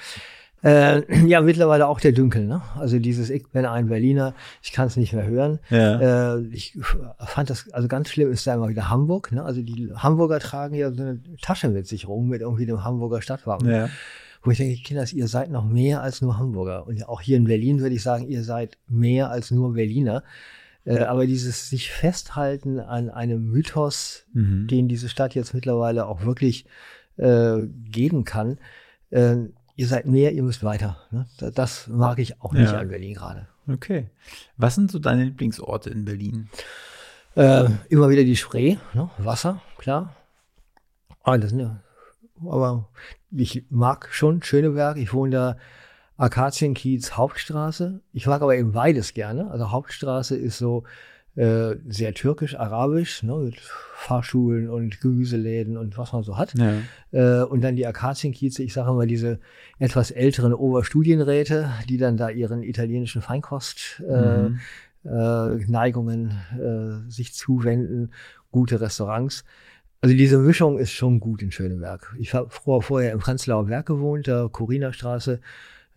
Äh, 0.65 1.03
ja, 1.27 1.41
mittlerweile 1.43 1.87
auch 1.87 2.01
der 2.01 2.13
Dünkel. 2.13 2.47
Ne? 2.47 2.63
Also 2.79 2.99
dieses 2.99 3.31
Ich 3.31 3.49
bin 3.49 3.67
ein 3.67 3.89
Berliner, 3.89 4.35
ich 4.63 4.73
kann 4.73 4.87
es 4.87 4.97
nicht 4.97 5.13
mehr 5.13 5.27
hören. 5.27 5.59
Ja. 5.71 6.37
Äh, 6.37 6.43
ich 6.53 6.79
fand 7.19 7.51
das, 7.51 7.71
also 7.73 7.87
ganz 7.87 8.09
schlimm 8.09 8.33
ist 8.33 8.47
da 8.47 8.55
immer 8.55 8.69
wieder 8.69 8.89
Hamburg. 8.89 9.31
Ne? 9.33 9.45
Also 9.45 9.63
die 9.63 9.93
Hamburger 9.95 10.41
tragen 10.41 10.75
ja 10.75 10.91
so 10.91 11.03
eine 11.03 11.21
Tasche 11.43 11.69
mit 11.69 11.87
sich 11.87 12.09
rum 12.09 12.29
mit 12.29 12.41
irgendwie 12.41 12.67
dem 12.67 12.83
Hamburger 12.83 13.21
Stadtwappen. 13.21 13.71
Ja. 13.71 13.89
Wo 14.43 14.51
ich 14.51 14.59
denke, 14.59 14.81
Kinders, 14.83 15.13
ihr 15.13 15.29
seid 15.29 15.51
noch 15.51 15.65
mehr 15.65 16.03
als 16.03 16.21
nur 16.21 16.39
Hamburger. 16.39 16.87
Und 16.87 17.09
auch 17.09 17.21
hier 17.21 17.37
in 17.37 17.45
Berlin 17.45 17.81
würde 17.81 17.95
ich 17.95 18.03
sagen, 18.03 18.27
ihr 18.29 18.43
seid 18.45 18.79
mehr 18.89 19.31
als 19.31 19.51
nur 19.51 19.73
Berliner. 19.75 20.23
Äh, 20.87 20.99
aber 20.99 21.27
dieses 21.27 21.71
sich 21.71 21.91
festhalten 21.91 22.79
an 22.79 23.09
einem 23.09 23.51
Mythos, 23.51 24.27
Mhm. 24.35 24.67
den 24.67 24.89
diese 24.89 25.09
Stadt 25.09 25.35
jetzt 25.35 25.55
mittlerweile 25.55 26.07
auch 26.07 26.25
wirklich 26.27 26.67
äh, 27.17 27.61
geben 27.91 28.25
kann, 28.25 28.59
äh, 29.11 29.37
ihr 29.77 29.87
seid 29.89 30.07
mehr, 30.07 30.33
ihr 30.33 30.43
müsst 30.43 30.63
weiter. 30.65 30.99
Ne? 31.11 31.27
Da- 31.39 31.51
Das 31.51 31.89
mag 31.89 32.19
ich 32.19 32.41
auch 32.41 32.53
nicht 32.53 32.73
Ja. 32.73 32.79
an 32.79 32.89
Berlin 32.89 33.15
gerade. 33.15 33.49
Okay. 33.69 34.11
Was 34.57 34.75
sind 34.75 34.91
so 34.91 34.99
deine 34.99 35.25
Lieblingsorte 35.25 35.91
in 35.91 36.05
Berlin? 36.05 36.49
Äh, 37.37 37.69
immer 37.89 38.09
wieder 38.11 38.23
die 38.25 38.37
Spree, 38.37 38.77
ne? 38.93 39.11
Wasser, 39.19 39.61
klar. 39.79 40.15
Ah, 41.23 41.37
das 41.39 41.51
sind 41.51 41.61
ja, 41.61 41.81
aber 42.47 42.89
ich 43.31 43.65
mag 43.71 44.09
schon 44.13 44.43
Schöneberg. 44.43 44.99
Ich 44.99 45.13
wohne 45.15 45.31
da 45.33 45.57
Akazienkiez 46.17 47.13
Hauptstraße. 47.17 48.01
Ich 48.13 48.27
mag 48.27 48.43
aber 48.43 48.55
eben 48.57 48.73
beides 48.73 49.15
gerne. 49.15 49.51
Also 49.51 49.71
Hauptstraße 49.73 50.37
ist 50.37 50.59
so 50.59 50.85
äh, 51.37 51.77
sehr 51.89 52.15
türkisch-arabisch, 52.15 53.23
ne, 53.23 53.35
mit 53.37 53.57
Fahrschulen 53.97 54.69
und 54.69 55.01
Gemüseläden 55.01 55.77
und 55.77 55.99
was 55.99 56.13
man 56.13 56.23
so 56.23 56.37
hat. 56.37 56.55
Ja. 56.57 56.75
Äh, 57.13 57.45
und 57.45 57.63
dann 57.63 57.75
die 57.77 57.87
Akazienkieze, 57.87 58.63
ich 58.63 58.73
sage 58.73 58.93
mal, 58.93 59.07
diese 59.07 59.41
etwas 59.79 60.11
älteren 60.11 60.55
Oberstudienräte, 60.55 61.71
die 61.89 61.97
dann 61.97 62.17
da 62.17 62.29
ihren 62.31 62.63
italienischen 62.63 63.23
Feinkost 63.23 64.03
äh, 64.09 64.49
Mhm. 64.49 64.61
äh, 65.05 65.71
Neigungen 65.71 66.31
äh, 66.59 67.11
sich 67.11 67.35
zuwenden, 67.35 68.13
gute 68.51 68.81
Restaurants. 68.81 69.45
Also 70.01 70.15
diese 70.15 70.39
Mischung 70.39 70.79
ist 70.79 70.93
schon 70.93 71.19
gut 71.19 71.43
in 71.43 71.51
Schöneberg. 71.51 72.15
Ich 72.19 72.35
habe 72.35 72.51
vor, 72.51 72.83
vorher 72.83 73.13
im 73.13 73.19
Prenzlauer 73.19 73.65
Berg 73.65 73.87
gewohnt, 73.87 74.29
da 74.29 74.49
Corina 74.53 74.93
Straße, 74.93 75.41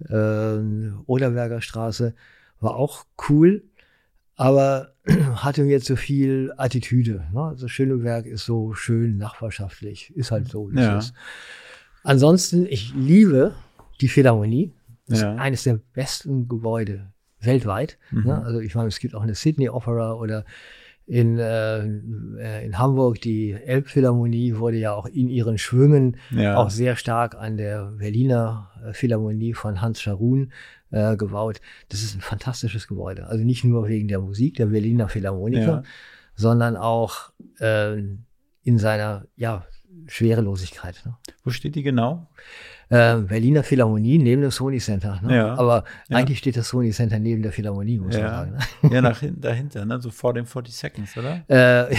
äh, 0.09 0.57
Oderberger 1.05 1.61
Straße, 1.61 2.15
war 2.59 2.75
auch 2.75 3.05
cool, 3.29 3.63
aber 4.37 4.93
hatte 5.35 5.63
mir 5.63 5.81
zu 5.81 5.95
viel 5.97 6.53
Attitüde. 6.57 7.25
Ne? 7.33 7.41
Also 7.41 7.67
Schöneberg 7.67 8.25
ist 8.25 8.45
so 8.45 8.73
schön 8.73 9.17
nachbarschaftlich, 9.17 10.15
ist 10.15 10.31
halt 10.31 10.47
so. 10.47 10.69
Ja. 10.71 10.99
ist. 10.99 11.13
Ansonsten, 12.03 12.65
ich 12.65 12.93
liebe 12.95 13.53
die 13.99 14.07
Philharmonie. 14.07 14.71
Das 15.07 15.21
Ja. 15.21 15.33
ist 15.33 15.39
eines 15.39 15.63
der 15.63 15.79
besten 15.93 16.47
Gebäude 16.47 17.11
weltweit. 17.39 17.97
Mhm. 18.11 18.23
Ne? 18.25 18.43
Also 18.43 18.59
ich 18.59 18.75
meine, 18.75 18.87
es 18.89 18.99
gibt 18.99 19.15
auch 19.15 19.21
eine 19.21 19.35
Sydney 19.35 19.69
Opera 19.69 20.13
oder 20.13 20.45
in, 21.05 21.39
äh, 21.39 21.79
äh, 21.85 22.65
in 22.65 22.77
Hamburg 22.77 23.21
die 23.21 23.53
Elbphilharmonie 23.53 24.57
wurde 24.57 24.77
ja 24.77 24.93
auch 24.93 25.05
in 25.05 25.29
ihren 25.29 25.57
Schwüngen 25.57 26.17
Ja. 26.31 26.57
auch 26.57 26.69
sehr 26.69 26.97
stark 26.97 27.35
an 27.35 27.55
der 27.55 27.91
Berliner 27.97 28.69
äh, 28.85 28.91
Philharmonie 28.93 29.53
von 29.53 29.79
Hans 29.81 30.01
Scharun 30.01 30.51
äh, 30.91 31.15
gebaut. 31.17 31.61
Das 31.89 32.03
ist 32.03 32.15
ein 32.15 32.21
fantastisches 32.21 32.87
Gebäude. 32.87 33.27
Also 33.27 33.43
nicht 33.43 33.63
nur 33.63 33.87
wegen 33.87 34.07
der 34.07 34.19
Musik 34.19 34.55
der 34.55 34.67
Berliner 34.67 35.09
Philharmoniker, 35.09 35.61
Ja. 35.67 35.83
sondern 36.35 36.77
auch 36.77 37.31
äh, 37.59 37.97
in 38.63 38.77
seiner 38.79 39.25
ja, 39.35 39.65
Schwerelosigkeit. 40.07 41.01
Ne? 41.05 41.17
Wo 41.43 41.49
steht 41.49 41.75
die 41.75 41.83
genau? 41.83 42.29
Äh, 42.89 43.17
Berliner 43.17 43.63
Philharmonie 43.63 44.17
neben 44.17 44.41
dem 44.41 44.51
Sony 44.51 44.77
Center. 44.79 45.19
Ne? 45.21 45.35
Ja. 45.35 45.55
Aber 45.57 45.83
Ja. 46.07 46.17
eigentlich 46.17 46.37
steht 46.39 46.55
das 46.55 46.69
Sony 46.69 46.91
Center 46.91 47.19
neben 47.19 47.41
der 47.41 47.51
Philharmonie, 47.51 47.97
muss 47.99 48.13
man 48.13 48.21
Ja. 48.21 48.29
sagen. 48.29 48.57
Ja, 48.93 49.01
nach 49.01 49.19
hinten, 49.19 49.41
dahinter, 49.41 49.85
ne? 49.85 49.99
So 49.99 50.09
vor 50.09 50.33
den 50.33 50.45
40 50.45 50.73
Seconds, 50.73 51.17
oder? 51.17 51.41
Ne? 51.49 51.89
Äh, 51.89 51.95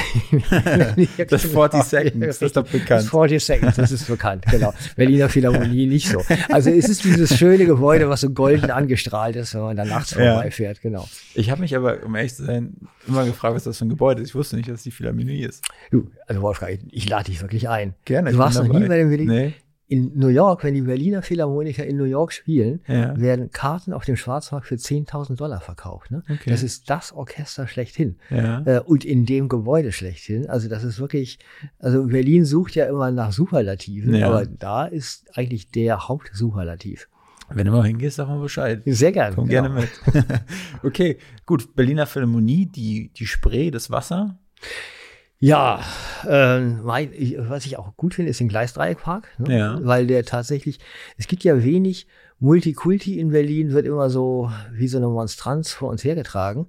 Das 1.29 1.43
40 1.43 1.83
Seconds, 1.83 2.27
das 2.39 2.43
ist 2.43 2.57
doch 2.57 2.65
bekannt. 2.67 3.03
Das 3.03 3.09
40 3.11 3.45
Seconds, 3.45 3.77
das 3.77 3.93
ist 3.93 4.07
bekannt, 4.07 4.45
genau. 4.51 4.73
Berliner 4.97 5.29
Philharmonie 5.29 5.87
nicht 5.87 6.09
so. 6.09 6.23
Also 6.51 6.71
es 6.71 6.89
ist 6.89 7.05
dieses 7.05 7.37
schöne 7.37 7.67
Gebäude, 7.67 8.09
was 8.09 8.23
so 8.23 8.31
golden 8.31 8.71
angestrahlt 8.71 9.37
ist, 9.37 9.55
wenn 9.55 9.63
man 9.63 9.77
da 9.77 9.85
nachts 9.85 10.15
vorbeifährt, 10.15 10.81
genau. 10.81 11.07
Ich 11.35 11.51
habe 11.51 11.61
mich 11.61 11.77
aber, 11.77 12.03
um 12.05 12.15
ehrlich 12.15 12.35
zu 12.35 12.45
sein, 12.45 12.75
immer 13.07 13.25
gefragt, 13.25 13.55
was 13.57 13.65
das 13.65 13.79
für 13.79 13.85
ein 13.85 13.91
Gebäude 13.91 14.23
ist. 14.23 14.31
Ich 14.31 14.35
wusste 14.35 14.57
nicht, 14.57 14.69
dass 14.69 14.77
es 14.77 14.83
die 14.85 14.91
Philharmonie 14.91 15.43
ist. 15.43 15.65
Du, 15.91 16.09
also 16.27 16.41
Wolfgang, 16.43 16.73
ich, 16.73 16.81
ich 17.05 17.09
lade 17.09 17.25
dich 17.25 17.41
wirklich 17.43 17.69
ein. 17.69 17.95
Gerne. 18.05 18.33
Du 18.33 18.39
warst 18.39 18.59
noch 18.59 18.67
nie 18.69 18.87
bei 18.87 18.97
den 18.99 19.09
Berlin 19.09 19.29
Nee. 19.29 19.55
In 19.91 20.13
New 20.19 20.29
York, 20.29 20.65
wenn 20.65 20.75
die 20.75 20.83
Berliner 20.83 21.23
Philharmoniker 21.23 21.85
in 21.87 21.97
New 21.97 22.05
York 22.05 22.33
spielen, 22.33 22.81
Ja. 22.87 23.19
werden 23.19 23.51
Karten 23.51 23.95
auf 23.95 24.05
dem 24.05 24.17
Schwarzmarkt 24.17 24.67
für 24.67 24.75
10.000 24.77 25.37
Dollar 25.37 25.61
verkauft. 25.63 26.11
Ne? 26.11 26.23
Okay. 26.31 26.51
Das 26.51 26.63
ist 26.63 26.91
das 26.91 27.11
Orchester 27.13 27.67
schlechthin. 27.67 28.17
Ja. 28.29 28.61
Äh, 28.67 28.81
und 28.81 29.07
in 29.07 29.25
dem 29.25 29.49
Gebäude 29.49 29.93
schlechthin. 29.93 30.47
Also 30.47 30.69
das 30.69 30.85
ist 30.85 31.01
wirklich, 31.01 31.39
also 31.79 32.07
Berlin 32.07 32.45
sucht 32.45 32.75
ja 32.75 32.85
immer 32.85 33.11
nach 33.11 33.33
Superlativen, 33.33 34.15
Ja. 34.15 34.29
aber 34.29 34.45
da 34.45 34.85
ist 34.85 35.27
eigentlich 35.37 35.71
der 35.71 36.07
Hauptsuperlativ. 36.07 37.09
Wenn 37.51 37.65
du 37.65 37.73
mal 37.73 37.87
hingehst, 37.87 38.17
sag 38.17 38.29
mal 38.29 38.41
Bescheid. 38.43 38.83
Sehr 38.85 39.11
gerne. 39.11 39.35
Komm 39.37 39.49
genau. 39.49 39.71
gerne 39.75 39.81
mit. 39.81 40.25
okay, 40.83 41.17
gut. 41.47 41.75
Berliner 41.75 42.05
Philharmonie, 42.07 42.67
die, 42.67 43.11
die 43.17 43.27
Spree, 43.27 43.71
das 43.71 43.91
Wasser. 43.91 44.39
Ja, 45.41 45.81
ähm, 46.29 46.81
mein, 46.83 47.11
ich, 47.13 47.37
was 47.39 47.65
ich 47.65 47.79
auch 47.79 47.97
gut 47.97 48.15
finde, 48.15 48.31
ist 48.31 48.41
den 48.41 48.49
Gleisdreieckpark, 48.49 49.29
ne? 49.39 49.57
Ja. 49.59 49.79
weil 49.83 50.07
der 50.09 50.25
tatsächlich, 50.25 50.81
es 51.17 51.29
gibt 51.29 51.45
ja 51.45 51.63
wenig 51.63 52.09
Multikulti 52.41 53.19
in 53.21 53.31
Berlin, 53.31 53.73
wird 53.73 53.87
immer 53.87 54.11
so 54.11 54.51
wie 54.73 54.89
so 54.89 54.99
eine 54.99 55.09
Monstranz 55.09 55.73
vor 55.73 55.91
uns 55.91 56.03
hergetragen. 56.03 56.67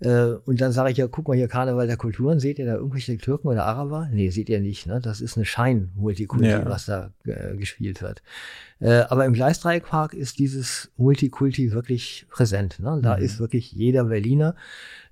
Äh, 0.00 0.34
und 0.46 0.60
dann 0.60 0.70
sage 0.70 0.92
ich 0.92 0.96
ja, 0.96 1.08
guck 1.08 1.26
mal 1.26 1.36
hier 1.36 1.48
Karneval 1.48 1.86
der 1.88 1.96
Kulturen, 1.96 2.38
seht 2.38 2.58
ihr 2.60 2.66
da 2.66 2.74
irgendwelche 2.74 3.16
Türken 3.18 3.48
oder 3.48 3.64
Araber? 3.66 4.08
Nee, 4.12 4.30
seht 4.30 4.48
ihr 4.48 4.60
nicht, 4.60 4.86
ne? 4.86 5.00
Das 5.00 5.20
ist 5.20 5.36
eine 5.36 5.44
Schein-Multikulti, 5.44 6.48
Ja. 6.48 6.64
was 6.66 6.86
da 6.86 7.10
äh, 7.24 7.56
gespielt 7.56 8.00
wird. 8.02 8.22
Äh, 8.80 9.00
aber 9.08 9.26
im 9.26 9.32
Gleisdreieckpark 9.32 10.14
ist 10.14 10.38
dieses 10.38 10.90
Multikulti 10.96 11.72
wirklich 11.72 12.26
präsent. 12.30 12.78
Ne? 12.80 13.00
Da 13.02 13.16
Mhm. 13.16 13.22
ist 13.24 13.40
wirklich 13.40 13.72
jeder 13.72 14.04
Berliner 14.04 14.54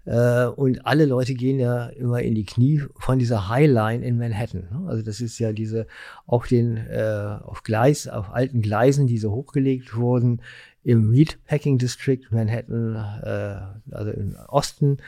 und 0.07 0.87
alle 0.87 1.05
Leute 1.05 1.35
gehen 1.35 1.59
ja 1.59 1.87
immer 1.87 2.23
in 2.23 2.37
die 2.37 2.45
Knie 2.45 2.83
von 2.97 3.19
dieser 3.19 3.49
Highline 3.49 4.05
in 4.05 4.19
Manhattan. 4.19 4.69
Ne? 4.71 4.89
Also 4.89 5.03
das 5.03 5.21
ist 5.21 5.39
ja 5.41 5.53
diese 5.53 5.89
auf 6.27 6.47
den 6.47 6.77
äh, 6.77 7.39
auf 7.43 7.65
Gleis, 7.65 8.07
auf 8.07 8.33
alten 8.33 8.63
Gleisen, 8.63 9.09
die 9.09 9.19
so 9.19 9.33
hochgelegt 9.33 9.97
wurden 9.97 10.41
im 10.87 11.11
Meatpacking 11.11 11.79
District 11.79 12.21
Manhattan, 12.31 12.95
äh, 12.95 13.93
also 13.93 14.13
im 14.13 14.37
Osten, 14.47 14.99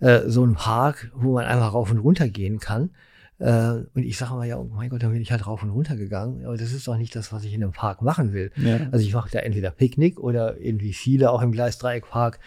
äh, 0.00 0.22
so 0.26 0.44
ein 0.44 0.54
Park, 0.54 1.12
wo 1.14 1.34
man 1.34 1.44
einfach 1.44 1.74
rauf 1.74 1.92
und 1.92 1.98
runter 1.98 2.28
gehen 2.28 2.58
kann. 2.58 2.90
Äh, 3.38 3.84
und 3.94 4.02
ich 4.02 4.18
sage 4.18 4.34
mal, 4.34 4.48
ja, 4.48 4.58
oh 4.58 4.68
mein 4.74 4.90
Gott, 4.90 5.04
dann 5.04 5.12
bin 5.12 5.22
ich 5.22 5.30
halt 5.30 5.46
rauf 5.46 5.62
und 5.62 5.70
runter 5.70 5.94
gegangen. 5.94 6.44
Aber 6.44 6.56
das 6.56 6.72
ist 6.72 6.88
doch 6.88 6.96
nicht 6.96 7.14
das, 7.14 7.32
was 7.32 7.44
ich 7.44 7.54
in 7.54 7.62
einem 7.62 7.72
Park 7.72 8.02
machen 8.02 8.32
will. 8.32 8.50
Ja. 8.56 8.80
Also 8.90 9.06
ich 9.06 9.14
mache 9.14 9.30
da 9.30 9.38
entweder 9.38 9.70
Picknick 9.70 10.18
oder 10.18 10.60
irgendwie 10.60 10.92
viele 10.92 11.30
auch 11.30 11.40
im 11.40 11.52
Gleisdreieckpark, 11.52 12.40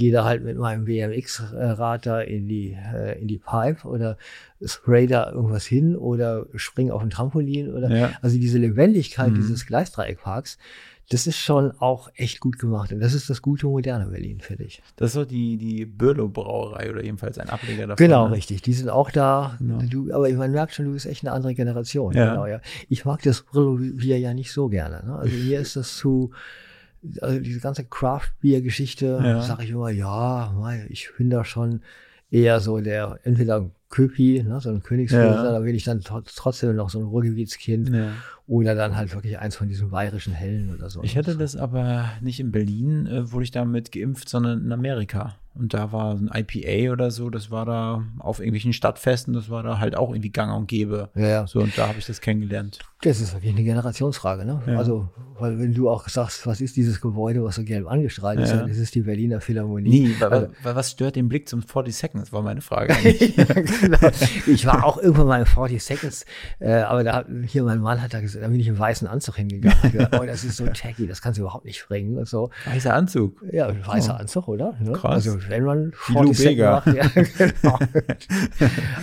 gehe 0.00 0.10
da 0.12 0.24
halt 0.24 0.42
mit 0.42 0.56
meinem 0.56 0.86
BMX-Rad 0.86 2.06
da 2.06 2.20
in 2.22 2.48
die, 2.48 2.76
äh, 2.94 3.20
in 3.20 3.28
die 3.28 3.38
Pipe 3.38 3.86
oder 3.86 4.16
spray 4.64 5.06
da 5.06 5.30
irgendwas 5.30 5.66
hin 5.66 5.94
oder 5.94 6.46
spring 6.56 6.90
auf 6.90 7.02
ein 7.02 7.10
Trampolin 7.10 7.72
oder 7.72 7.90
Ja. 7.90 8.10
also 8.22 8.36
diese 8.38 8.58
Lebendigkeit 8.58 9.30
Mhm. 9.30 9.36
dieses 9.36 9.66
Gleisdreieckparks, 9.66 10.56
das 11.10 11.26
ist 11.26 11.36
schon 11.38 11.72
auch 11.80 12.08
echt 12.14 12.40
gut 12.40 12.58
gemacht. 12.58 12.92
Und 12.92 13.00
das 13.00 13.14
ist 13.14 13.28
das 13.28 13.42
gute 13.42 13.66
moderne 13.66 14.06
Berlin, 14.06 14.40
finde 14.40 14.62
ich. 14.64 14.80
Das 14.96 15.08
ist 15.10 15.14
so 15.14 15.24
die, 15.24 15.56
die 15.58 15.84
Birlo-Brauerei 15.84 16.88
oder 16.90 17.02
jedenfalls 17.04 17.36
ein 17.38 17.50
Ableger 17.50 17.88
davon. 17.88 17.96
Genau, 18.06 18.28
ne? 18.28 18.36
richtig. 18.36 18.62
Die 18.62 18.72
sind 18.72 18.88
auch 18.88 19.10
da. 19.10 19.56
Genau. 19.58 19.80
Du, 19.82 20.12
aber 20.14 20.28
man 20.30 20.52
merkt 20.52 20.72
schon, 20.72 20.86
du 20.86 20.92
bist 20.92 21.06
echt 21.06 21.24
eine 21.24 21.32
andere 21.32 21.54
Generation. 21.54 22.14
Ja. 22.14 22.30
Genau, 22.30 22.46
ja. 22.46 22.60
Ich 22.88 23.04
mag 23.04 23.20
das 23.22 23.42
Brillo-Bier 23.42 24.18
ja 24.18 24.32
nicht 24.34 24.52
so 24.52 24.68
gerne. 24.68 25.04
Ne? 25.04 25.16
Also 25.16 25.34
mir 25.36 25.60
ist 25.60 25.74
das 25.76 25.96
zu, 25.96 26.30
also 27.20 27.40
diese 27.40 27.60
ganze 27.60 27.84
Craft-Bier-Geschichte, 27.84 29.20
Ja. 29.22 29.42
sage 29.42 29.64
ich 29.64 29.70
immer, 29.70 29.90
ja, 29.90 30.52
ich 30.88 31.10
bin 31.16 31.30
da 31.30 31.44
schon 31.44 31.80
eher 32.30 32.60
so 32.60 32.80
der, 32.80 33.18
entweder 33.24 33.56
ein 33.60 33.70
Köpi, 33.88 34.44
ne, 34.46 34.60
so 34.60 34.70
ein 34.70 34.82
Königswürzer, 34.84 35.44
Ja. 35.46 35.52
da 35.52 35.64
will 35.64 35.74
ich 35.74 35.82
dann 35.84 35.98
tr- 36.00 36.22
trotzdem 36.36 36.76
noch 36.76 36.90
so 36.90 37.00
ein 37.00 37.04
Ruhrgebietskind 37.06 37.88
Ja. 37.88 38.12
oder 38.46 38.74
dann 38.76 38.96
halt 38.96 39.12
wirklich 39.14 39.38
eins 39.40 39.56
von 39.56 39.68
diesen 39.68 39.90
bayerischen 39.90 40.32
Hellen 40.32 40.72
oder 40.72 40.90
so. 40.90 41.02
Ich 41.02 41.16
hatte 41.16 41.36
das 41.36 41.56
aber 41.56 42.08
nicht 42.20 42.38
in 42.38 42.52
Berlin, 42.52 43.06
äh, 43.06 43.32
wurde 43.32 43.44
ich 43.44 43.50
damit 43.50 43.90
geimpft, 43.90 44.28
sondern 44.28 44.64
in 44.64 44.70
Amerika. 44.72 45.34
Und 45.60 45.74
da 45.74 45.92
war 45.92 46.14
ein 46.14 46.30
IPA 46.34 46.90
oder 46.90 47.10
so, 47.10 47.28
das 47.28 47.50
war 47.50 47.66
da 47.66 48.02
auf 48.18 48.38
irgendwelchen 48.38 48.72
Stadtfesten, 48.72 49.34
das 49.34 49.50
war 49.50 49.62
da 49.62 49.78
halt 49.78 49.94
auch 49.94 50.08
irgendwie 50.10 50.30
gang 50.30 50.56
und 50.56 50.68
gäbe. 50.68 51.10
Ja, 51.14 51.28
ja. 51.28 51.46
So, 51.46 51.60
und 51.60 51.76
da 51.76 51.86
habe 51.86 51.98
ich 51.98 52.06
das 52.06 52.22
kennengelernt. 52.22 52.78
Das 53.02 53.20
ist 53.20 53.34
wirklich 53.34 53.52
eine 53.52 53.62
Generationsfrage, 53.62 54.44
ne? 54.46 54.62
Ja. 54.66 54.76
Also, 54.78 55.08
weil 55.38 55.58
wenn 55.58 55.72
du 55.74 55.88
auch 55.90 56.08
sagst, 56.08 56.46
was 56.46 56.60
ist 56.62 56.76
dieses 56.76 57.00
Gebäude, 57.00 57.42
was 57.44 57.56
so 57.56 57.64
gelb 57.64 57.86
angestrahlt 57.88 58.40
ist, 58.40 58.50
Ja. 58.50 58.56
dann 58.58 58.68
ist 58.70 58.78
es 58.78 58.90
die 58.90 59.02
Berliner 59.02 59.40
Philharmonie. 59.42 59.88
Nie, 59.88 60.16
weil, 60.18 60.28
Also, 60.32 60.48
weil, 60.62 60.74
was 60.76 60.90
stört 60.92 61.16
den 61.16 61.28
Blick 61.28 61.48
zum 61.48 61.62
40 61.62 61.94
Seconds, 61.94 62.32
war 62.32 62.40
meine 62.42 62.60
Frage. 62.62 62.94
genau. 63.80 63.98
Ich 64.46 64.64
war 64.66 64.84
auch 64.84 64.98
irgendwann 64.98 65.26
mal 65.26 65.40
in 65.40 65.46
40 65.46 65.82
Seconds, 65.82 66.24
äh, 66.58 66.72
aber 66.72 67.04
da 67.04 67.24
hier 67.46 67.64
mein 67.64 67.80
Mann 67.80 68.00
hat 68.02 68.14
da 68.14 68.20
gesagt, 68.20 68.42
da 68.44 68.48
bin 68.48 68.60
ich 68.60 68.66
im 68.68 68.78
weißen 68.78 69.06
Anzug 69.08 69.36
hingegangen. 69.36 69.92
Gedacht, 69.92 70.18
oh, 70.20 70.24
das 70.24 70.44
ist 70.44 70.56
so 70.56 70.66
tacky, 70.66 71.06
das 71.06 71.20
kannst 71.22 71.38
du 71.38 71.42
überhaupt 71.42 71.64
nicht 71.66 71.86
bringen 71.88 72.16
und 72.18 72.28
so. 72.28 72.50
Weißer 72.66 72.94
Anzug. 72.94 73.42
Ja, 73.50 73.70
weißer 73.86 74.18
Anzug, 74.18 74.46
oder? 74.48 74.74
Ne? 74.80 74.90
Oh. 74.90 74.92
Krass. 74.92 75.26
Also 75.26 75.38
wenn 75.50 75.64
man 75.64 75.92
Wie 76.08 76.12
Lou 76.14 76.32
40 76.32 76.36
Second 76.36 76.56
Bega. 76.56 76.72
macht, 76.72 76.86
ja, 76.96 77.08
genau. 77.60 77.78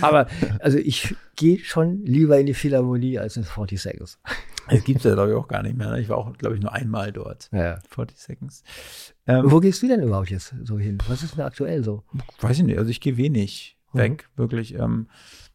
aber 0.00 0.26
also 0.60 0.78
ich 0.78 1.14
gehe 1.36 1.58
schon 1.58 2.04
lieber 2.04 2.38
in 2.38 2.46
die 2.46 2.54
Philharmonie 2.54 3.18
als 3.18 3.36
in 3.36 3.44
40 3.44 3.80
Seconds. 3.80 4.18
Es 4.70 4.84
gibt 4.84 5.02
ja, 5.04 5.14
glaube 5.14 5.30
ich, 5.30 5.36
auch 5.36 5.48
gar 5.48 5.62
nicht 5.62 5.76
mehr. 5.78 5.90
Ne? 5.90 6.00
Ich 6.00 6.08
war 6.10 6.18
auch, 6.18 6.36
glaube 6.36 6.54
ich, 6.56 6.60
nur 6.60 6.72
einmal 6.72 7.10
dort. 7.12 7.48
Ja. 7.52 7.78
40 7.88 8.18
Seconds. 8.18 8.62
Ähm, 9.26 9.44
Wo 9.50 9.60
gehst 9.60 9.82
du 9.82 9.88
denn 9.88 10.02
überhaupt 10.02 10.30
jetzt 10.30 10.54
so 10.64 10.78
hin? 10.78 10.98
Was 11.08 11.22
ist 11.22 11.36
denn 11.36 11.44
aktuell 11.44 11.82
so? 11.82 12.02
weiß 12.40 12.58
ich 12.58 12.64
nicht, 12.64 12.78
also 12.78 12.90
ich 12.90 13.00
gehe 13.00 13.16
wenig 13.16 13.76
Mhm. 13.94 13.98
weg, 13.98 14.28
wirklich. 14.36 14.74
Ähm, 14.74 15.08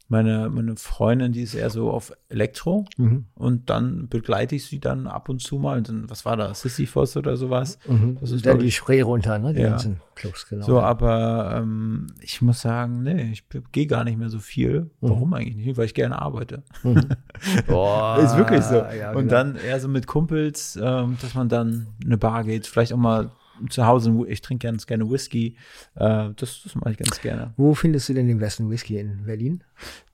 meine, 0.10 0.50
meine 0.50 0.76
Freundin, 0.76 1.32
die 1.32 1.42
ist 1.42 1.56
eher 1.56 1.70
so 1.70 1.90
auf 1.90 2.12
Elektro 2.30 2.86
Mhm. 2.98 3.26
und 3.36 3.70
dann 3.70 4.08
begleite 4.10 4.56
ich 4.56 4.66
sie 4.66 4.80
dann 4.80 5.08
ab 5.08 5.30
und 5.30 5.42
zu 5.42 5.58
mal. 5.58 5.78
Und 5.78 5.90
dann, 5.90 6.10
was 6.10 6.26
war 6.26 6.38
das? 6.38 6.62
Sisyphos 6.62 7.18
oder 7.18 7.36
sowas? 7.38 7.80
Mhm. 7.88 8.18
Das 8.20 8.32
ist, 8.32 8.46
Dann 8.46 8.60
die 8.60 8.72
Spree 8.72 9.02
runter, 9.02 9.40
ne? 9.40 9.54
Die 9.54 9.62
Ja. 9.62 9.70
ganzen 9.72 10.02
Clubs, 10.16 10.48
genau. 10.48 10.66
so, 10.66 10.80
aber 10.82 11.56
ähm, 11.58 12.08
ich 12.22 12.42
muss 12.42 12.62
sagen, 12.62 13.02
nee, 13.04 13.32
ich 13.32 13.44
gehe 13.72 13.88
gar 13.88 14.04
nicht 14.04 14.18
mehr 14.20 14.30
so 14.30 14.40
viel. 14.40 14.82
Mhm. 14.82 14.90
Warum 15.10 15.34
eigentlich 15.34 15.56
nicht? 15.56 15.78
Weil 15.78 15.86
ich 15.86 15.94
gerne 15.96 16.22
arbeite. 16.22 16.64
Boah, 17.68 18.20
ist 18.20 18.38
wirklich 18.38 18.64
so. 18.64 18.76
ja, 18.76 19.12
und 19.12 19.18
genau. 19.30 19.32
dann 19.32 19.56
eher 19.56 19.80
so 19.80 19.88
mit 19.88 20.08
Kumpels, 20.08 20.78
ähm, 20.82 21.18
dass 21.22 21.34
man 21.34 21.50
dann 21.50 21.88
in 22.02 22.08
eine 22.08 22.18
Bar 22.18 22.44
geht, 22.44 22.68
vielleicht 22.68 22.94
auch 22.94 22.98
mal 22.98 23.32
zu 23.70 23.86
Hause, 23.86 24.14
ich 24.28 24.42
trinke 24.42 24.68
ganz 24.68 24.86
gerne 24.88 25.10
Whisky. 25.10 25.58
Äh, 25.96 26.30
das 26.36 26.62
das 26.64 26.76
mache 26.76 26.92
ich 26.92 26.98
ganz 26.98 27.22
gerne. 27.22 27.54
Wo 27.58 27.74
findest 27.74 28.10
du 28.10 28.14
denn 28.14 28.28
den 28.28 28.40
besten 28.40 28.70
Whisky 28.70 28.98
in 29.00 29.26
Berlin? 29.26 29.64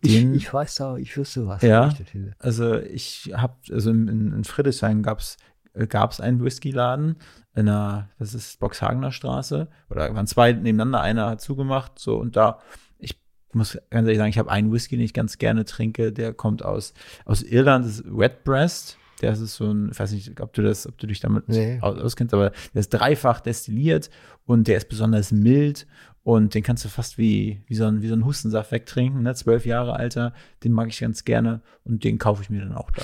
Ich, 0.01 0.13
Den- 0.19 0.33
ich 0.35 0.53
weiß 0.53 0.75
da, 0.75 0.97
ich 0.97 1.15
wüsste 1.17 1.47
was. 1.47 1.61
Ja. 1.61 1.87
ich 1.87 1.97
das 1.97 2.09
finde. 2.09 2.33
Also 2.39 2.75
ich 2.77 3.31
habe, 3.35 3.55
also 3.71 3.91
in, 3.91 4.07
in 4.07 4.33
in 4.33 4.43
Friedrichshain 4.43 5.03
gab's 5.03 5.37
äh, 5.73 5.87
gab's 5.87 6.19
einen 6.19 6.43
Whiskyladen 6.43 7.15
in 7.55 7.65
der, 7.65 8.09
das 8.19 8.33
ist 8.33 8.59
Boxhagener 8.59 9.11
Straße, 9.11 9.67
oder 9.89 10.13
waren 10.15 10.27
zwei 10.27 10.53
nebeneinander, 10.53 11.01
einer 11.01 11.27
hat 11.27 11.41
zugemacht, 11.41 11.99
so 11.99 12.17
und 12.17 12.35
da, 12.35 12.59
ich 12.99 13.19
muss 13.53 13.73
ganz 13.89 14.05
ehrlich 14.05 14.17
sagen, 14.17 14.29
ich 14.29 14.37
habe 14.37 14.51
einen 14.51 14.71
Whisky, 14.71 14.95
den 14.95 15.03
ich 15.03 15.13
ganz 15.13 15.37
gerne 15.39 15.65
trinke, 15.65 16.13
der 16.13 16.33
kommt 16.33 16.63
aus, 16.63 16.93
aus 17.25 17.41
Irland, 17.41 17.85
das 17.85 17.99
ist 17.99 18.05
Redbreast. 18.05 18.97
Der 19.21 19.33
ist 19.33 19.39
so 19.55 19.71
ein, 19.71 19.89
ich 19.91 19.99
weiß 19.99 20.11
nicht, 20.13 20.39
ob 20.39 20.53
du 20.53 20.61
das, 20.61 20.87
ob 20.87 20.97
du 20.97 21.07
dich 21.07 21.19
damit 21.19 21.47
Nee. 21.49 21.79
aus- 21.81 21.99
auskennst, 21.99 22.33
aber 22.33 22.51
der 22.73 22.79
ist 22.79 22.89
dreifach 22.89 23.39
destilliert 23.41 24.09
und 24.45 24.67
der 24.67 24.77
ist 24.77 24.89
besonders 24.89 25.31
mild 25.31 25.87
und 26.23 26.53
den 26.53 26.63
kannst 26.63 26.85
du 26.85 26.89
fast 26.89 27.17
wie, 27.17 27.61
wie 27.67 27.75
so 27.75 27.85
ein, 27.85 28.01
wie 28.01 28.07
so 28.07 28.13
ein 28.15 28.25
Hustensaft 28.25 28.71
wegtrinken, 28.71 29.23
ne? 29.23 29.33
Zwölf 29.35 29.65
Jahre 29.65 29.93
alter, 29.95 30.33
den 30.63 30.71
mag 30.73 30.87
ich 30.89 30.99
ganz 30.99 31.23
gerne 31.25 31.61
und 31.83 32.03
den 32.03 32.17
kaufe 32.17 32.41
ich 32.43 32.49
mir 32.49 32.59
dann 32.61 32.73
auch 32.75 32.91
da. 32.91 33.03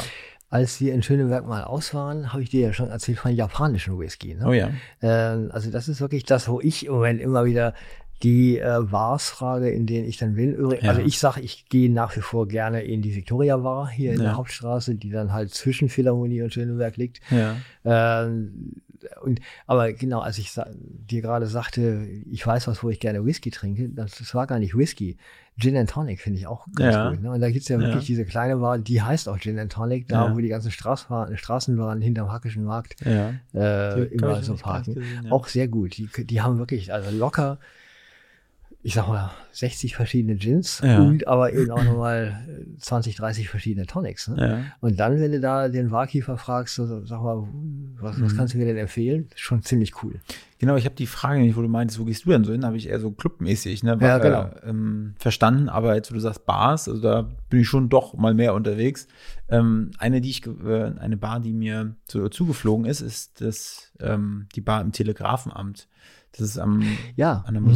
Als 0.49 0.79
wir 0.79 0.93
in 0.93 1.01
Schöneberg 1.03 1.45
mal 1.47 1.63
aus 1.63 1.93
waren, 1.93 2.31
habe 2.31 2.43
ich 2.43 2.49
dir 2.49 2.61
ja 2.61 2.71
schon 2.73 2.89
erzählt 2.89 3.17
von 3.17 3.33
japanischen 3.35 3.97
Whisky. 3.99 4.35
Ne? 4.35 4.45
Oh 4.47 4.53
ja. 4.53 4.69
Ähm, 5.01 5.49
also 5.51 5.71
das 5.71 5.89
ist 5.89 5.99
wirklich 6.01 6.23
das, 6.23 6.47
wo 6.47 6.61
ich 6.61 6.85
im 6.85 6.93
Moment 6.93 7.19
immer 7.19 7.45
wieder 7.45 7.73
die 8.23 8.57
äh, 8.59 8.81
Bars 8.89 9.29
frage, 9.29 9.69
in 9.69 9.85
denen 9.85 10.07
ich 10.07 10.17
dann 10.17 10.35
bin. 10.35 10.53
Übrigens, 10.53 10.83
Ja. 10.83 10.89
Also 10.91 11.01
ich 11.01 11.19
sage, 11.19 11.41
ich 11.41 11.67
gehe 11.69 11.91
nach 11.91 12.15
wie 12.15 12.21
vor 12.21 12.47
gerne 12.47 12.81
in 12.83 13.01
die 13.01 13.15
Victoria 13.15 13.57
Bar 13.57 13.89
hier 13.89 14.11
in 14.13 14.17
Ja. 14.19 14.23
der 14.23 14.37
Hauptstraße, 14.37 14.95
die 14.95 15.09
dann 15.09 15.33
halt 15.33 15.51
zwischen 15.53 15.89
Philharmonie 15.89 16.41
und 16.41 16.53
Schöneberg 16.53 16.97
liegt. 16.97 17.19
Ja. 17.29 17.55
Ähm, 17.83 18.73
und, 19.21 19.39
aber 19.67 19.93
genau, 19.93 20.21
als 20.21 20.37
ich 20.39 20.51
dir 21.09 21.21
gerade 21.21 21.45
sagte, 21.45 22.07
ich 22.31 22.45
weiß 22.45 22.67
was, 22.67 22.83
wo 22.83 22.89
ich 22.89 22.99
gerne 22.99 23.23
Whisky 23.25 23.51
trinke, 23.51 23.89
das, 23.89 24.17
das 24.17 24.33
war 24.33 24.47
gar 24.47 24.57
nicht 24.59 24.75
Whisky. 24.75 25.17
Gin 25.57 25.77
and 25.77 25.89
Tonic 25.89 26.19
finde 26.19 26.39
ich 26.39 26.47
auch 26.47 26.65
ganz 26.75 26.95
Ja. 26.95 27.09
gut. 27.11 27.21
Ne? 27.21 27.31
Und 27.31 27.39
da 27.41 27.49
gibt's 27.51 27.67
ja 27.69 27.77
wirklich 27.79 28.03
Ja. 28.03 28.07
diese 28.07 28.25
kleine 28.25 28.57
Bar, 28.57 28.79
die 28.79 29.01
heißt 29.01 29.29
auch 29.29 29.37
Gin 29.37 29.59
and 29.59 29.71
Tonic, 29.71 30.07
da 30.07 30.27
Ja. 30.27 30.35
wo 30.35 30.39
die 30.39 30.47
ganzen 30.49 30.71
Straßenbahnen, 30.71 31.37
Straßenbahnen 31.37 32.01
hinterm 32.01 32.31
Hackischen 32.31 32.63
Markt 32.63 32.95
Ja. 33.05 33.33
äh, 33.53 34.03
immer 34.05 34.41
so 34.41 34.55
parken. 34.55 34.95
gesehen, 34.95 35.25
ja. 35.25 35.31
Auch 35.31 35.47
sehr 35.47 35.67
gut. 35.67 35.95
Die, 35.97 36.09
die 36.25 36.41
haben 36.41 36.57
wirklich, 36.57 36.91
also 36.91 37.15
locker, 37.15 37.59
ich 38.87 38.93
sag 38.93 39.07
mal, 39.07 39.31
60 39.51 39.95
verschiedene 39.95 40.35
Gins 40.35 40.79
Ja. 40.83 40.99
und 41.01 41.27
aber 41.27 41.51
eben 41.51 41.71
auch 41.71 41.83
nochmal 41.83 42.47
20, 42.79 43.15
30 43.15 43.49
verschiedene 43.49 43.87
Tonics. 43.87 44.27
Ne? 44.27 44.35
Ja. 44.37 44.63
Und 44.79 44.99
dann, 44.99 45.19
wenn 45.19 45.31
du 45.31 45.39
da 45.39 45.69
den 45.69 45.89
Barkeeper 45.89 46.37
fragst, 46.37 46.75
so, 46.75 47.03
sag 47.03 47.19
mal, 47.23 47.47
was, 47.99 48.17
Mhm. 48.17 48.25
was 48.25 48.37
kannst 48.37 48.53
du 48.53 48.59
mir 48.59 48.65
denn 48.65 48.77
empfehlen? 48.77 49.27
Schon 49.35 49.63
ziemlich 49.63 50.03
cool. 50.03 50.19
Genau, 50.59 50.75
ich 50.75 50.85
habe 50.85 50.93
die 50.93 51.07
Frage 51.07 51.39
nicht, 51.39 51.55
wo 51.57 51.63
du 51.63 51.67
meintest, 51.67 51.99
wo 51.99 52.05
gehst 52.05 52.25
du 52.25 52.29
denn 52.29 52.43
so 52.43 52.51
hin? 52.51 52.63
Habe 52.63 52.77
ich 52.77 52.87
eher 52.87 52.99
so 52.99 53.09
clubmäßig 53.09 53.81
ne, 53.81 53.97
Ja, 53.99 54.19
genau. 54.19 54.43
äh, 54.63 54.69
ähm, 54.69 55.15
verstanden. 55.17 55.67
Aber 55.67 55.95
jetzt, 55.95 56.11
wo 56.11 56.13
du 56.15 56.21
sagst 56.21 56.45
Bars, 56.45 56.87
also 56.87 57.01
da 57.01 57.27
bin 57.49 57.61
ich 57.61 57.67
schon 57.67 57.89
doch 57.89 58.13
mal 58.13 58.35
mehr 58.35 58.53
unterwegs. 58.53 59.07
Ähm, 59.49 59.91
eine, 59.97 60.21
die 60.21 60.29
ich, 60.29 60.45
äh, 60.45 60.91
eine 60.99 61.17
Bar, 61.17 61.39
die 61.39 61.53
mir 61.53 61.95
so 62.07 62.29
zugeflogen 62.29 62.85
ist, 62.85 63.01
ist 63.01 63.41
das 63.41 63.91
ähm, 63.99 64.45
die 64.55 64.61
Bar 64.61 64.81
im 64.81 64.91
Telegrafenamt. 64.91 65.87
Das 66.33 66.41
ist 66.41 66.59
am 66.59 66.83
Ja. 67.15 67.43
an 67.47 67.55
der 67.55 67.61
Mhm. 67.61 67.69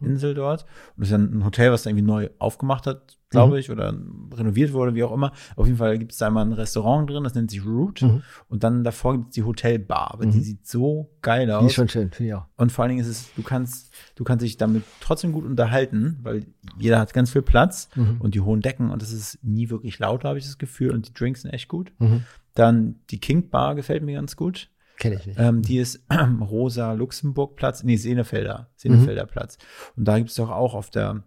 Museumsinsel 0.00 0.34
dort. 0.34 0.62
Und 0.96 1.00
das 1.00 1.08
ist 1.08 1.12
ja 1.12 1.18
ein 1.18 1.44
Hotel, 1.44 1.72
was 1.72 1.82
da 1.82 1.90
irgendwie 1.90 2.06
neu 2.06 2.28
aufgemacht 2.38 2.86
hat, 2.86 3.16
glaube 3.30 3.52
Mhm. 3.52 3.58
ich, 3.60 3.70
oder 3.70 3.94
renoviert 4.34 4.72
wurde, 4.72 4.94
wie 4.94 5.04
auch 5.04 5.12
immer. 5.12 5.32
Auf 5.54 5.66
jeden 5.66 5.78
Fall 5.78 5.98
gibt 5.98 6.10
es 6.12 6.18
da 6.18 6.30
mal 6.30 6.42
ein 6.44 6.52
Restaurant 6.52 7.08
drin, 7.08 7.22
das 7.22 7.34
nennt 7.34 7.50
sich 7.50 7.64
Root. 7.64 8.02
Mhm. 8.02 8.22
Und 8.48 8.64
dann 8.64 8.82
davor 8.82 9.12
gibt 9.16 9.28
es 9.28 9.34
die 9.34 9.44
Hotelbar, 9.44 10.12
aber 10.14 10.26
Mhm. 10.26 10.32
die 10.32 10.40
sieht 10.40 10.66
so 10.66 11.10
geil 11.22 11.46
Die 11.46 11.52
aus. 11.52 11.66
ist 11.66 11.74
schon 11.74 11.88
schön, 11.88 12.10
finde 12.10 12.28
ich 12.28 12.34
auch. 12.34 12.46
Und 12.56 12.72
vor 12.72 12.82
allen 12.82 12.90
Dingen 12.90 13.02
ist 13.02 13.08
es, 13.08 13.32
du 13.34 13.42
kannst, 13.42 13.92
du 14.16 14.24
kannst 14.24 14.44
dich 14.44 14.56
damit 14.56 14.82
trotzdem 15.00 15.30
gut 15.32 15.44
unterhalten, 15.44 16.18
weil 16.22 16.46
jeder 16.78 16.98
hat 16.98 17.12
ganz 17.14 17.30
viel 17.30 17.42
Platz 17.42 17.88
Mhm. 17.94 18.16
und 18.20 18.34
die 18.34 18.40
hohen 18.40 18.62
Decken 18.62 18.90
und 18.90 19.00
es 19.02 19.12
ist 19.12 19.38
nie 19.44 19.70
wirklich 19.70 19.98
laut, 20.00 20.24
habe 20.24 20.38
ich 20.38 20.44
das 20.44 20.58
Gefühl. 20.58 20.90
Und 20.90 21.08
die 21.08 21.14
Drinks 21.14 21.42
sind 21.42 21.52
echt 21.52 21.68
gut. 21.68 21.92
Mhm. 22.00 22.24
Dann 22.54 22.96
die 23.10 23.20
King 23.20 23.48
Bar 23.48 23.76
gefällt 23.76 24.02
mir 24.02 24.14
ganz 24.16 24.34
gut. 24.34 24.70
Kenne 25.00 25.16
ich 25.16 25.26
nicht. 25.26 25.40
Ähm, 25.40 25.62
die 25.62 25.78
ist 25.78 26.04
Rosa 26.40 26.92
Luxemburg 26.92 27.56
Platz, 27.56 27.82
nee, 27.82 27.96
Senefelder, 27.96 28.70
Senefelder 28.76 29.24
Platz. 29.24 29.56
Und 29.96 30.06
da 30.06 30.18
gibt 30.18 30.28
es 30.28 30.36
doch 30.36 30.50
auch 30.50 30.74
auf 30.74 30.90
der, 30.90 31.24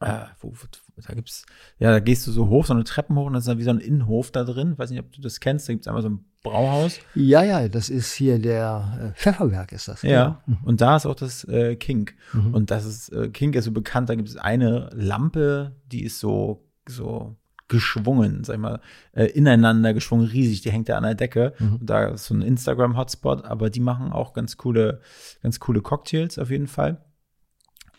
äh, 0.00 0.24
wo, 0.40 0.50
wo, 0.50 0.66
da 0.96 1.14
gibt's, 1.14 1.46
ja, 1.78 1.92
da 1.92 2.00
gehst 2.00 2.26
du 2.26 2.32
so 2.32 2.48
hoch, 2.48 2.66
so 2.66 2.74
eine 2.74 2.82
Treppen 2.82 3.16
hoch 3.16 3.26
und 3.26 3.34
da 3.34 3.38
ist 3.38 3.46
dann 3.46 3.58
wie 3.58 3.62
so 3.62 3.70
ein 3.70 3.78
Innenhof 3.78 4.32
da 4.32 4.42
drin. 4.42 4.76
Weiß 4.76 4.90
nicht, 4.90 4.98
ob 4.98 5.12
du 5.12 5.20
das 5.20 5.38
kennst. 5.38 5.68
Da 5.68 5.72
gibt's 5.72 5.86
einmal 5.86 6.02
so 6.02 6.08
ein 6.08 6.24
Brauhaus. 6.42 6.98
Ja, 7.14 7.44
ja, 7.44 7.68
das 7.68 7.88
ist 7.88 8.12
hier 8.14 8.40
der 8.40 9.12
äh, 9.14 9.18
Pfefferberg, 9.18 9.70
ist 9.70 9.86
das. 9.86 10.02
Ja. 10.02 10.42
Und 10.64 10.80
da 10.80 10.96
ist 10.96 11.06
auch 11.06 11.14
das 11.14 11.44
äh, 11.44 11.76
Kink. 11.76 12.16
Mhm. 12.32 12.52
Und 12.52 12.72
das 12.72 12.84
ist, 12.84 13.12
äh, 13.12 13.28
Kink 13.28 13.54
ist 13.54 13.66
so 13.66 13.70
bekannt, 13.70 14.08
da 14.08 14.16
gibt 14.16 14.28
es 14.28 14.36
eine 14.36 14.90
Lampe, 14.92 15.76
die 15.86 16.02
ist 16.02 16.18
so, 16.18 16.68
so 16.88 17.36
geschwungen, 17.72 18.44
sag 18.44 18.54
ich 18.54 18.60
mal, 18.60 18.80
äh, 19.12 19.24
ineinander 19.24 19.94
geschwungen, 19.94 20.26
riesig, 20.26 20.60
die 20.60 20.70
hängt 20.70 20.90
da 20.90 20.98
an 20.98 21.04
der 21.04 21.14
Decke. 21.14 21.54
Mhm. 21.58 21.78
Da 21.80 22.08
ist 22.08 22.26
so 22.26 22.34
ein 22.34 22.42
Instagram-Hotspot, 22.42 23.46
aber 23.46 23.70
die 23.70 23.80
machen 23.80 24.12
auch 24.12 24.34
ganz 24.34 24.58
coole, 24.58 25.00
ganz 25.42 25.58
coole 25.58 25.80
Cocktails 25.80 26.38
auf 26.38 26.50
jeden 26.50 26.66
Fall. 26.66 27.02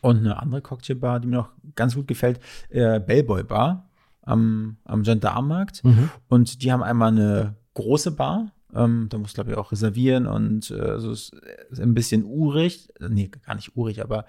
Und 0.01 0.19
eine 0.19 0.39
andere 0.39 0.61
Cocktailbar, 0.61 1.19
die 1.19 1.27
mir 1.27 1.37
noch 1.37 1.49
ganz 1.75 1.95
gut 1.95 2.07
gefällt, 2.07 2.39
äh, 2.69 2.99
Bellboy 2.99 3.43
Bar 3.43 3.89
am, 4.21 4.77
am 4.85 5.01
Gendarmenmarkt. 5.01 5.83
Mhm. 5.83 6.09
Und 6.27 6.61
die 6.61 6.71
haben 6.71 6.83
einmal 6.83 7.11
eine 7.11 7.55
große 7.73 8.11
Bar. 8.11 8.51
Ähm, 8.75 9.07
da 9.09 9.17
musst 9.17 9.33
du, 9.33 9.41
glaube 9.41 9.51
ich, 9.51 9.57
auch 9.57 9.71
reservieren 9.71 10.27
und 10.27 10.69
äh, 10.69 10.99
so 10.99 11.11
ist, 11.11 11.33
ist 11.71 11.79
ein 11.79 11.95
bisschen 11.95 12.25
urig. 12.25 12.89
Nee, 12.99 13.31
gar 13.45 13.55
nicht 13.55 13.75
urig, 13.75 14.03
aber 14.03 14.25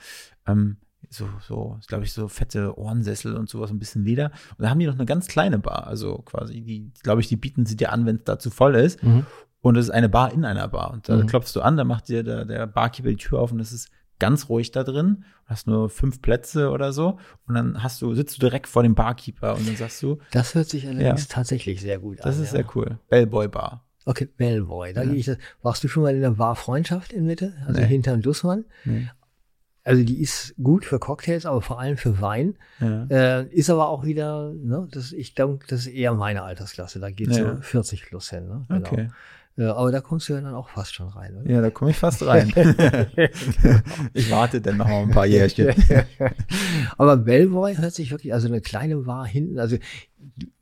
ähm, 0.46 0.78
so, 1.10 1.28
so, 1.46 1.78
glaube 1.86 2.04
ich, 2.04 2.12
so 2.12 2.28
fette 2.28 2.78
Ohrensessel 2.78 3.36
und 3.36 3.48
sowas, 3.48 3.70
ein 3.70 3.78
bisschen 3.78 4.04
Leder. 4.04 4.30
Und 4.56 4.62
da 4.64 4.70
haben 4.70 4.78
die 4.78 4.86
noch 4.86 4.94
eine 4.94 5.06
ganz 5.06 5.26
kleine 5.28 5.58
Bar. 5.58 5.86
Also 5.86 6.18
quasi, 6.18 6.60
die, 6.62 6.90
glaube 7.02 7.20
ich, 7.20 7.28
die 7.28 7.36
bieten 7.36 7.66
sie 7.66 7.76
dir 7.76 7.92
an, 7.92 8.06
wenn 8.06 8.16
es 8.16 8.24
da 8.24 8.38
zu 8.38 8.50
voll 8.50 8.74
ist. 8.76 9.02
Mhm. 9.02 9.26
Und 9.60 9.76
es 9.76 9.86
ist 9.86 9.90
eine 9.90 10.08
Bar 10.08 10.32
in 10.32 10.44
einer 10.44 10.68
Bar. 10.68 10.92
Und 10.92 11.08
da 11.08 11.16
Mhm. 11.16 11.26
klopfst 11.26 11.54
du 11.56 11.60
an, 11.62 11.76
da 11.76 11.84
macht 11.84 12.08
dir 12.08 12.22
der, 12.22 12.44
der 12.44 12.66
Barkeeper 12.66 13.08
die 13.08 13.16
Tür 13.16 13.40
auf 13.40 13.50
und 13.52 13.60
es 13.60 13.72
ist 13.72 13.88
ganz 14.18 14.48
ruhig 14.48 14.70
da 14.72 14.84
drin. 14.84 15.24
Du 15.44 15.50
hast 15.50 15.66
nur 15.66 15.88
fünf 15.88 16.22
Plätze 16.22 16.70
oder 16.70 16.92
so. 16.92 17.18
Und 17.46 17.54
dann 17.54 17.82
hast 17.82 18.00
du, 18.02 18.14
sitzt 18.14 18.36
du 18.36 18.40
direkt 18.40 18.66
vor 18.68 18.82
dem 18.82 18.94
Barkeeper 18.94 19.56
und 19.56 19.66
dann 19.66 19.76
sagst 19.76 20.02
du, 20.02 20.18
Das 20.32 20.54
hört 20.54 20.68
sich 20.68 20.86
allerdings 20.86 21.28
tatsächlich 21.28 21.80
sehr 21.80 21.98
gut 21.98 22.18
das 22.20 22.36
an. 22.36 22.42
ist 22.42 22.52
ja. 22.52 22.58
sehr 22.62 22.66
cool. 22.76 22.98
Bellboy 23.08 23.48
Bar. 23.48 23.84
Okay, 24.06 24.26
Bellboy. 24.36 24.92
Da 24.92 25.02
Ja. 25.02 25.08
gehe 25.10 25.18
ich 25.18 25.26
das. 25.26 25.38
Warst 25.62 25.82
du 25.82 25.88
schon 25.88 26.02
mal 26.02 26.14
in 26.14 26.20
der 26.20 26.32
Bar 26.32 26.56
Freundschaft 26.56 27.12
in 27.12 27.24
Mitte? 27.24 27.54
Also 27.66 27.80
Nee. 27.80 27.86
hinterm 27.86 28.20
Dussmann? 28.20 28.66
Nee. 28.84 29.08
Also 29.84 30.02
die 30.02 30.20
ist 30.22 30.54
gut 30.62 30.84
für 30.86 30.98
Cocktails, 30.98 31.44
aber 31.46 31.60
vor 31.60 31.78
allem 31.78 31.96
für 31.98 32.20
Wein. 32.22 32.56
Ja. 32.80 33.04
Äh, 33.10 33.46
ist 33.48 33.68
aber 33.70 33.88
auch 33.88 34.04
wieder, 34.04 34.52
ne, 34.54 34.88
das, 34.90 35.12
ich 35.12 35.34
denke, 35.34 35.66
das 35.68 35.80
ist 35.80 35.86
eher 35.88 36.14
meine 36.14 36.42
Altersklasse. 36.42 37.00
Da 37.00 37.10
geht 37.10 37.28
Ja. 37.36 37.56
so 37.56 37.62
40 37.62 38.06
plus 38.06 38.30
hin. 38.30 38.48
Ne? 38.48 38.64
Genau. 38.68 38.88
Okay. 38.90 39.08
Ja, 39.56 39.76
aber 39.76 39.92
da 39.92 40.00
kommst 40.00 40.28
du 40.28 40.32
ja 40.32 40.40
dann 40.40 40.54
auch 40.54 40.68
fast 40.70 40.94
schon 40.94 41.08
rein, 41.10 41.36
oder? 41.36 41.48
Ja, 41.48 41.60
da 41.60 41.70
komme 41.70 41.92
ich 41.92 41.96
fast 41.96 42.26
rein. 42.26 42.48
ich 44.12 44.30
warte 44.30 44.60
dann 44.60 44.78
noch 44.78 44.88
mal 44.88 45.02
ein 45.02 45.10
paar 45.10 45.26
Jährchen. 45.26 45.68
aber 46.98 47.16
Bellboy 47.16 47.76
hört 47.76 47.94
sich 47.94 48.10
wirklich, 48.10 48.32
also 48.32 48.48
eine 48.48 48.60
kleine 48.60 48.96
Bar 48.96 49.26
hinten, 49.26 49.58
also 49.58 49.76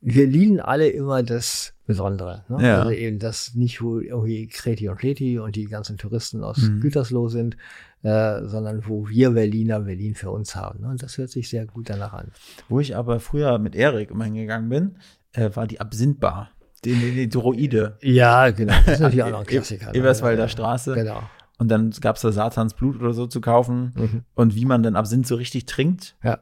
wir 0.01 0.27
lieben 0.27 0.59
alle 0.59 0.89
immer 0.89 1.23
das 1.23 1.73
Besondere. 1.85 2.43
Ne? 2.49 2.67
Ja. 2.67 2.79
Also 2.81 2.91
eben 2.91 3.19
das 3.19 3.55
nicht, 3.55 3.81
wo 3.81 3.99
irgendwie 3.99 4.47
Kreti 4.47 4.87
und 4.89 4.97
Pleti 4.97 5.39
und 5.39 5.55
die 5.55 5.65
ganzen 5.65 5.97
Touristen 5.97 6.43
aus 6.43 6.57
Mhm. 6.57 6.81
Gütersloh 6.81 7.29
sind, 7.29 7.57
äh, 8.03 8.43
sondern 8.43 8.85
wo 8.87 9.07
wir 9.07 9.31
Berliner 9.31 9.79
Berlin 9.79 10.13
für 10.13 10.29
uns 10.29 10.55
haben. 10.55 10.81
Ne? 10.81 10.89
Und 10.89 11.01
das 11.01 11.17
hört 11.17 11.29
sich 11.29 11.49
sehr 11.49 11.65
gut 11.65 11.89
danach 11.89 12.13
an. 12.13 12.31
Wo 12.69 12.79
ich 12.79 12.95
aber 12.95 13.19
früher 13.19 13.57
mit 13.59 13.75
Erik 13.75 14.11
immer 14.11 14.25
hingegangen 14.25 14.69
bin, 14.69 14.97
äh, 15.31 15.49
war 15.53 15.67
die 15.67 15.79
Absinthbar. 15.79 16.51
Die, 16.83 16.95
die, 16.95 17.11
die 17.11 17.29
Droide. 17.29 17.97
Ja, 18.01 18.49
genau. 18.51 18.73
Das 18.85 18.95
ist 18.95 18.99
natürlich 19.01 19.23
auch 19.23 19.31
noch 19.31 19.39
ein 19.39 19.45
Klassiker. 19.45 19.87
ne? 19.87 19.95
Eberswalder 19.95 20.49
Straße. 20.49 20.93
Genau. 20.93 21.23
Und 21.57 21.69
dann 21.69 21.91
gab 22.01 22.17
es 22.17 22.23
da 22.23 22.31
Satans 22.31 22.73
Blut 22.73 22.99
oder 22.99 23.13
so 23.13 23.25
zu 23.25 23.39
kaufen. 23.39 23.93
Mhm. 23.95 24.23
Und 24.35 24.55
wie 24.55 24.65
man 24.65 24.83
dann 24.83 24.95
Absinth 24.97 25.25
so 25.25 25.35
richtig 25.35 25.65
trinkt. 25.65 26.17
Ja. 26.23 26.39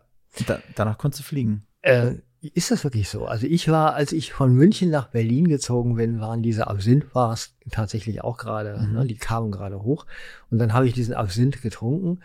Da, 0.47 0.59
danach 0.75 0.97
konntest 0.97 1.19
du 1.19 1.23
fliegen. 1.25 1.63
Äh, 1.81 2.15
ist 2.41 2.71
das 2.71 2.83
wirklich 2.83 3.07
so? 3.09 3.25
Also 3.25 3.45
ich 3.47 3.69
war, 3.69 3.93
als 3.93 4.11
ich 4.11 4.33
von 4.33 4.53
München 4.55 4.89
nach 4.89 5.07
Berlin 5.09 5.47
gezogen 5.47 5.95
bin, 5.95 6.19
waren 6.19 6.41
diese 6.41 6.67
Absinth-Bars 6.67 7.53
tatsächlich 7.71 8.23
auch 8.23 8.37
gerade, 8.37 8.77
Mhm. 8.79 8.93
ne, 8.93 9.05
die 9.05 9.17
kamen 9.17 9.51
gerade 9.51 9.83
hoch. 9.83 10.05
Und 10.49 10.57
dann 10.57 10.73
habe 10.73 10.87
ich 10.87 10.93
diesen 10.93 11.13
Absinth 11.13 11.61
getrunken. 11.61 12.19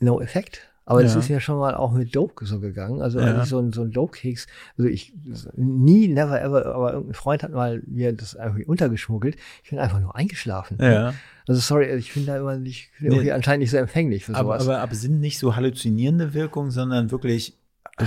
No 0.00 0.20
Effekt. 0.20 0.68
Aber 0.84 1.04
das 1.04 1.14
Ja. 1.14 1.20
ist 1.20 1.28
ja 1.28 1.38
schon 1.38 1.60
mal 1.60 1.76
auch 1.76 1.92
mit 1.92 2.14
Dope 2.16 2.44
so 2.44 2.58
gegangen. 2.58 3.00
Also 3.00 3.20
Ja. 3.20 3.26
eigentlich 3.26 3.48
so 3.48 3.60
ein, 3.60 3.72
so 3.72 3.82
ein 3.82 3.92
Dope-Keks. 3.92 4.48
Also 4.76 4.90
ich, 4.90 5.14
nie, 5.54 6.08
never 6.08 6.42
ever, 6.42 6.66
aber 6.74 6.92
irgendein 6.94 7.14
Freund 7.14 7.44
hat 7.44 7.52
mal 7.52 7.80
mir 7.86 8.12
das 8.12 8.34
irgendwie 8.34 8.64
untergeschmuggelt. 8.64 9.36
Ich 9.62 9.70
bin 9.70 9.78
einfach 9.78 10.00
nur 10.00 10.16
eingeschlafen. 10.16 10.78
Ja. 10.80 11.14
Also 11.46 11.60
sorry, 11.60 11.86
ich 11.94 12.12
bin 12.14 12.26
da 12.26 12.36
immer 12.36 12.56
nicht, 12.56 12.90
Nee. 12.98 13.30
anscheinend 13.30 13.60
nicht 13.60 13.70
so 13.70 13.76
empfänglich 13.76 14.24
für 14.24 14.34
Aber, 14.34 14.58
sowas. 14.58 14.76
aber 14.76 14.82
Absinth 14.82 15.20
nicht 15.20 15.38
so 15.38 15.54
halluzinierende 15.54 16.34
Wirkung, 16.34 16.72
sondern 16.72 17.12
wirklich 17.12 17.56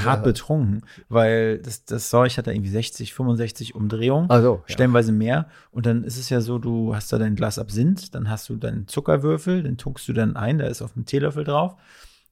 hart 0.03 0.23
betrunken. 0.23 0.81
Weil 1.07 1.59
das, 1.59 1.85
das 1.85 2.09
Zeug 2.09 2.37
hat 2.37 2.47
da 2.47 2.51
irgendwie 2.51 2.69
60, 2.71 3.13
65 3.13 3.75
Umdrehungen. 3.75 4.29
also, 4.29 4.63
ja. 4.67 4.73
stellenweise 4.73 5.11
mehr. 5.11 5.47
Und 5.71 5.85
dann 5.85 6.03
ist 6.03 6.17
es 6.17 6.29
ja 6.29 6.41
so, 6.41 6.57
du 6.59 6.93
hast 6.95 7.13
da 7.13 7.17
dein 7.17 7.35
Glas 7.35 7.59
Absinth, 7.59 8.13
dann 8.15 8.29
hast 8.29 8.49
du 8.49 8.55
deinen 8.57 8.87
Zuckerwürfel, 8.87 9.63
den 9.63 9.77
tunkst 9.77 10.07
du 10.07 10.13
dann 10.13 10.35
ein, 10.35 10.57
da 10.57 10.65
ist 10.65 10.81
auf 10.81 10.93
dem 10.93 11.05
Teelöffel 11.05 11.43
drauf. 11.43 11.73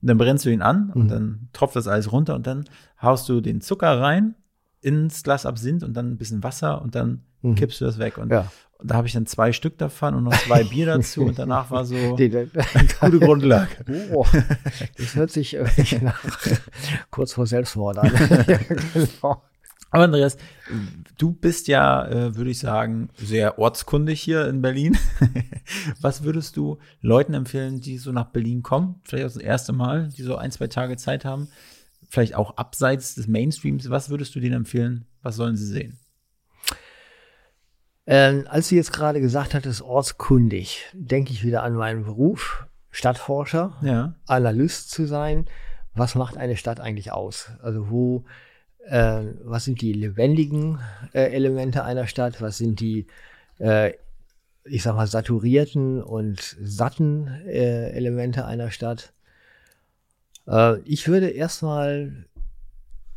Und 0.02 0.08
dann 0.10 0.18
brennst 0.18 0.44
du 0.44 0.50
ihn 0.50 0.62
an 0.62 0.92
und 0.94 1.06
Mhm. 1.06 1.08
dann 1.10 1.50
tropft 1.54 1.78
das 1.78 1.88
alles 1.88 2.12
runter 2.12 2.36
und 2.36 2.46
dann 2.46 2.66
haust 3.02 3.30
du 3.30 3.40
den 3.40 3.62
Zucker 3.62 4.02
rein 4.02 4.36
ins 4.82 5.24
Glas 5.24 5.46
Absinth 5.46 5.82
und 5.84 5.94
dann 5.94 6.12
ein 6.12 6.18
bisschen 6.18 6.44
Wasser 6.44 6.82
und 6.82 6.94
dann 6.96 7.22
Mhm. 7.42 7.56
kippst 7.56 7.80
du 7.80 7.86
das 7.86 8.00
weg. 8.00 8.18
Und, 8.18 8.30
Ja. 8.32 8.52
Da 8.84 8.96
habe 8.96 9.08
ich 9.08 9.14
dann 9.14 9.26
zwei 9.26 9.52
Stück 9.54 9.78
davon 9.78 10.14
und 10.16 10.24
noch 10.26 10.34
zwei 10.46 10.64
Bier 10.70 10.86
dazu 10.86 11.24
und 11.26 11.40
danach 11.40 11.72
war 11.72 11.86
so 11.86 12.16
die- 12.16 12.30
gute 13.00 13.20
Grundlage. 13.20 13.70
Oh, 14.12 14.26
das 14.98 15.16
hört 15.16 15.32
sich 15.32 15.54
irgendwie 15.54 15.98
nach 16.04 16.20
kurz 17.10 17.34
vor 17.34 17.48
Selbstmord 17.48 17.98
an. 17.98 18.12
ja, 18.48 18.58
genau. 18.94 19.42
Aber 19.92 20.06
Andreas, 20.06 20.38
du 21.20 21.32
bist 21.34 21.68
ja, 21.68 22.08
äh, 22.08 22.36
würde 22.36 22.50
ich 22.50 22.58
sagen, 22.58 23.10
sehr 23.16 23.60
ortskundig 23.60 24.20
hier 24.20 24.48
in 24.48 24.60
Berlin. 24.64 24.98
Was 26.02 26.24
würdest 26.24 26.58
du 26.58 26.80
Leuten 27.02 27.36
empfehlen, 27.36 27.80
die 27.80 28.00
so 28.00 28.12
nach 28.12 28.26
Berlin 28.32 28.64
kommen, 28.64 28.96
vielleicht 29.04 29.26
auch 29.28 29.34
das 29.34 29.38
erste 29.42 29.72
Mal, 29.72 30.10
die 30.18 30.24
so 30.24 30.36
ein, 30.36 30.50
zwei 30.50 30.66
Tage 30.66 30.98
Zeit 30.98 31.26
haben, 31.26 31.48
vielleicht 32.10 32.34
auch 32.34 32.58
abseits 32.58 33.14
des 33.14 33.28
Mainstreams, 33.28 33.88
was 33.92 34.10
würdest 34.10 34.34
du 34.34 34.40
denen 34.40 34.56
empfehlen? 34.56 35.06
Was 35.22 35.36
sollen 35.36 35.56
sie 35.58 35.68
sehen? 35.68 36.00
Ähm, 38.06 38.46
als 38.50 38.70
du 38.70 38.76
jetzt 38.76 38.92
gerade 38.92 39.22
gesagt 39.22 39.54
hattest, 39.54 39.82
ortskundig, 39.82 40.86
denke 40.94 41.32
ich 41.32 41.44
wieder 41.44 41.64
an 41.64 41.74
meinen 41.74 42.04
Beruf, 42.04 42.66
Stadtforscher, 42.92 43.78
Ja. 43.82 44.16
Analyst 44.28 44.92
zu 44.92 45.06
sein. 45.06 45.46
Was 45.96 46.16
macht 46.16 46.38
eine 46.38 46.58
Stadt 46.58 46.80
eigentlich 46.80 47.12
aus? 47.12 47.52
Also 47.62 47.90
wo, 47.90 48.26
äh, 48.86 49.24
was 49.44 49.64
sind 49.66 49.82
die 49.82 49.94
lebendigen 49.94 50.80
äh, 51.14 51.32
Elemente 51.32 51.84
einer 51.84 52.08
Stadt? 52.08 52.42
Was 52.42 52.58
sind 52.58 52.80
die, 52.82 53.08
äh, 53.60 53.94
ich 54.66 54.84
sag 54.84 54.96
mal, 54.96 55.08
saturierten 55.08 56.02
und 56.04 56.58
satten 56.62 57.28
äh, 57.46 57.92
Elemente 57.92 58.46
einer 58.46 58.70
Stadt? 58.70 59.14
Äh, 60.48 60.80
ich 60.82 61.08
würde 61.08 61.30
erstmal 61.30 62.26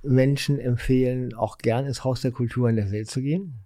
Menschen 0.02 0.60
empfehlen, 0.60 1.34
auch 1.34 1.58
gern 1.58 1.86
ins 1.86 2.04
Haus 2.04 2.20
der 2.20 2.30
Kultur 2.30 2.68
in 2.70 2.76
der 2.76 2.92
Welt 2.92 3.10
zu 3.10 3.20
gehen. 3.20 3.65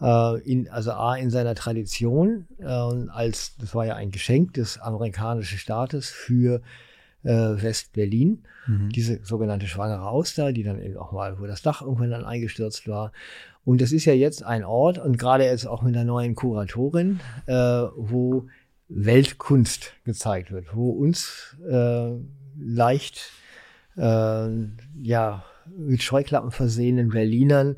Äh, 0.00 0.40
in, 0.42 0.68
also 0.68 0.92
A, 0.92 1.16
in 1.16 1.30
seiner 1.30 1.54
Tradition, 1.54 2.46
äh, 2.58 2.64
als, 2.64 3.56
das 3.58 3.74
war 3.74 3.86
ja 3.86 3.94
ein 3.94 4.10
Geschenk 4.10 4.54
des 4.54 4.78
amerikanischen 4.78 5.58
Staates 5.58 6.10
für 6.10 6.60
äh, 7.22 7.30
West-Berlin, 7.30 8.44
Mhm. 8.66 8.88
diese 8.90 9.20
sogenannte 9.24 9.66
schwangere 9.68 10.08
Auster, 10.08 10.52
die 10.52 10.64
dann 10.64 10.82
eben 10.82 10.96
auch 10.96 11.12
mal, 11.12 11.38
wo 11.38 11.46
das 11.46 11.62
Dach 11.62 11.82
irgendwann 11.82 12.10
dann 12.10 12.24
eingestürzt 12.24 12.88
war. 12.88 13.12
Und 13.64 13.80
das 13.80 13.92
ist 13.92 14.04
ja 14.04 14.12
jetzt 14.12 14.44
ein 14.44 14.64
Ort 14.64 14.98
und 14.98 15.18
gerade 15.18 15.44
jetzt 15.44 15.66
auch 15.66 15.82
mit 15.82 15.94
der 15.94 16.04
neuen 16.04 16.34
Kuratorin, 16.34 17.20
äh, 17.46 17.52
wo 17.52 18.46
Weltkunst 18.88 19.92
gezeigt 20.04 20.50
wird, 20.50 20.74
wo 20.74 20.90
uns 20.90 21.56
äh, 21.68 22.10
leicht 22.58 23.30
äh, 23.96 24.48
ja 25.02 25.44
mit 25.76 26.02
Scheuklappen 26.02 26.50
versehenen 26.50 27.08
Berlinern 27.10 27.76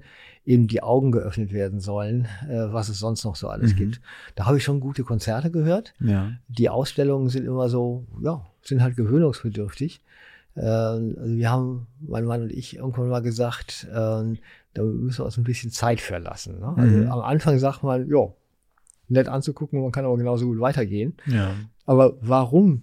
eben 0.48 0.66
die 0.66 0.82
Augen 0.82 1.12
geöffnet 1.12 1.52
werden 1.52 1.78
sollen, 1.78 2.26
äh, 2.48 2.72
was 2.72 2.88
es 2.88 2.98
sonst 2.98 3.22
noch 3.24 3.36
so 3.36 3.48
alles 3.48 3.72
Mhm. 3.74 3.76
gibt. 3.76 4.00
Da 4.34 4.46
habe 4.46 4.56
ich 4.56 4.64
schon 4.64 4.80
gute 4.80 5.04
Konzerte 5.04 5.50
gehört. 5.50 5.92
Ja. 6.00 6.32
Die 6.48 6.70
Ausstellungen 6.70 7.28
sind 7.28 7.44
immer 7.46 7.68
so, 7.68 8.06
ja, 8.22 8.46
sind 8.62 8.82
halt 8.82 8.96
gewöhnungsbedürftig. 8.96 10.00
Äh, 10.56 10.60
also 10.62 11.36
wir 11.36 11.50
haben, 11.50 11.86
mein 12.00 12.24
Mann 12.24 12.42
und 12.42 12.52
ich, 12.52 12.76
irgendwann 12.76 13.08
mal 13.10 13.20
gesagt, 13.22 13.86
äh, 13.90 13.94
da 14.74 14.82
müssen 14.82 15.18
wir 15.20 15.24
uns 15.26 15.36
ein 15.36 15.44
bisschen 15.44 15.70
Zeit 15.70 16.00
verlassen. 16.00 16.58
Ne? 16.60 16.72
Also 16.76 16.96
Mhm. 16.96 17.10
am 17.10 17.20
Anfang 17.20 17.58
sagt 17.58 17.82
man, 17.82 18.08
ja, 18.08 18.28
nett 19.08 19.28
anzugucken, 19.28 19.82
man 19.82 19.92
kann 19.92 20.04
aber 20.06 20.16
genauso 20.16 20.46
gut 20.46 20.60
weitergehen. 20.60 21.14
Ja. 21.26 21.54
Aber 21.84 22.14
warum 22.22 22.82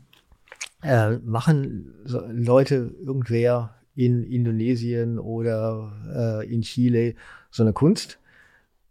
äh, 0.84 1.18
machen 1.18 1.94
Leute, 2.32 2.94
irgendwer 3.04 3.75
in 3.96 4.24
Indonesien 4.24 5.18
oder 5.20 6.42
äh, 6.44 6.54
in 6.54 6.62
Chile 6.62 7.16
so 7.50 7.64
eine 7.64 7.74
Kunst? 7.74 8.20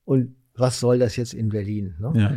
Und 0.04 0.34
was 0.56 0.80
soll 0.80 0.98
das 0.98 1.16
jetzt 1.16 1.34
in 1.34 1.48
Berlin? 1.48 1.94
Ne? 1.98 2.12
Ja. 2.14 2.36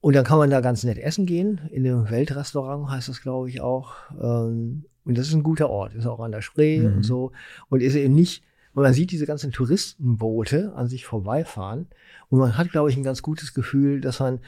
Und 0.00 0.16
dann 0.16 0.24
kann 0.24 0.38
man 0.38 0.50
da 0.50 0.60
ganz 0.60 0.82
nett 0.84 0.98
essen 0.98 1.26
gehen. 1.26 1.60
In 1.70 1.84
dem 1.84 2.08
Weltrestaurant 2.10 2.90
heißt 2.90 3.08
das, 3.08 3.20
glaube 3.20 3.48
ich, 3.50 3.60
auch. 3.60 3.92
Ähm, 4.20 4.84
und 5.04 5.18
das 5.18 5.28
ist 5.28 5.34
ein 5.34 5.42
guter 5.42 5.68
Ort. 5.68 5.94
Ist 5.94 6.06
auch 6.06 6.20
an 6.20 6.32
der 6.32 6.40
Spree 6.40 6.78
Mhm. 6.80 6.96
und 6.96 7.02
so. 7.02 7.32
Und 7.68 7.82
ist 7.82 7.94
eben 7.94 8.14
nicht, 8.14 8.42
und 8.72 8.82
man 8.82 8.94
sieht 8.94 9.10
diese 9.10 9.26
ganzen 9.26 9.52
Touristenboote 9.52 10.72
an 10.74 10.88
sich 10.88 11.04
vorbeifahren. 11.04 11.88
Und 12.28 12.38
man 12.38 12.56
hat, 12.56 12.70
glaube 12.70 12.88
ich, 12.90 12.96
ein 12.96 13.02
ganz 13.02 13.20
gutes 13.20 13.52
Gefühl, 13.52 14.00
dass 14.00 14.20
man 14.20 14.38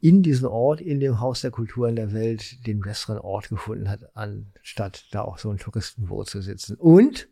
in 0.00 0.22
diesem 0.22 0.48
Ort, 0.48 0.80
in 0.80 1.00
dem 1.00 1.20
Haus 1.20 1.40
der 1.40 1.50
Kultur 1.50 1.88
in 1.88 1.96
der 1.96 2.12
Welt, 2.12 2.66
den 2.66 2.80
besseren 2.80 3.18
Ort 3.18 3.48
gefunden 3.48 3.88
hat, 3.88 4.00
anstatt 4.14 5.06
da 5.10 5.22
auch 5.22 5.38
so 5.38 5.50
ein 5.50 5.58
Touristenboot 5.58 6.28
zu 6.28 6.42
sitzen. 6.42 6.76
Und 6.76 7.28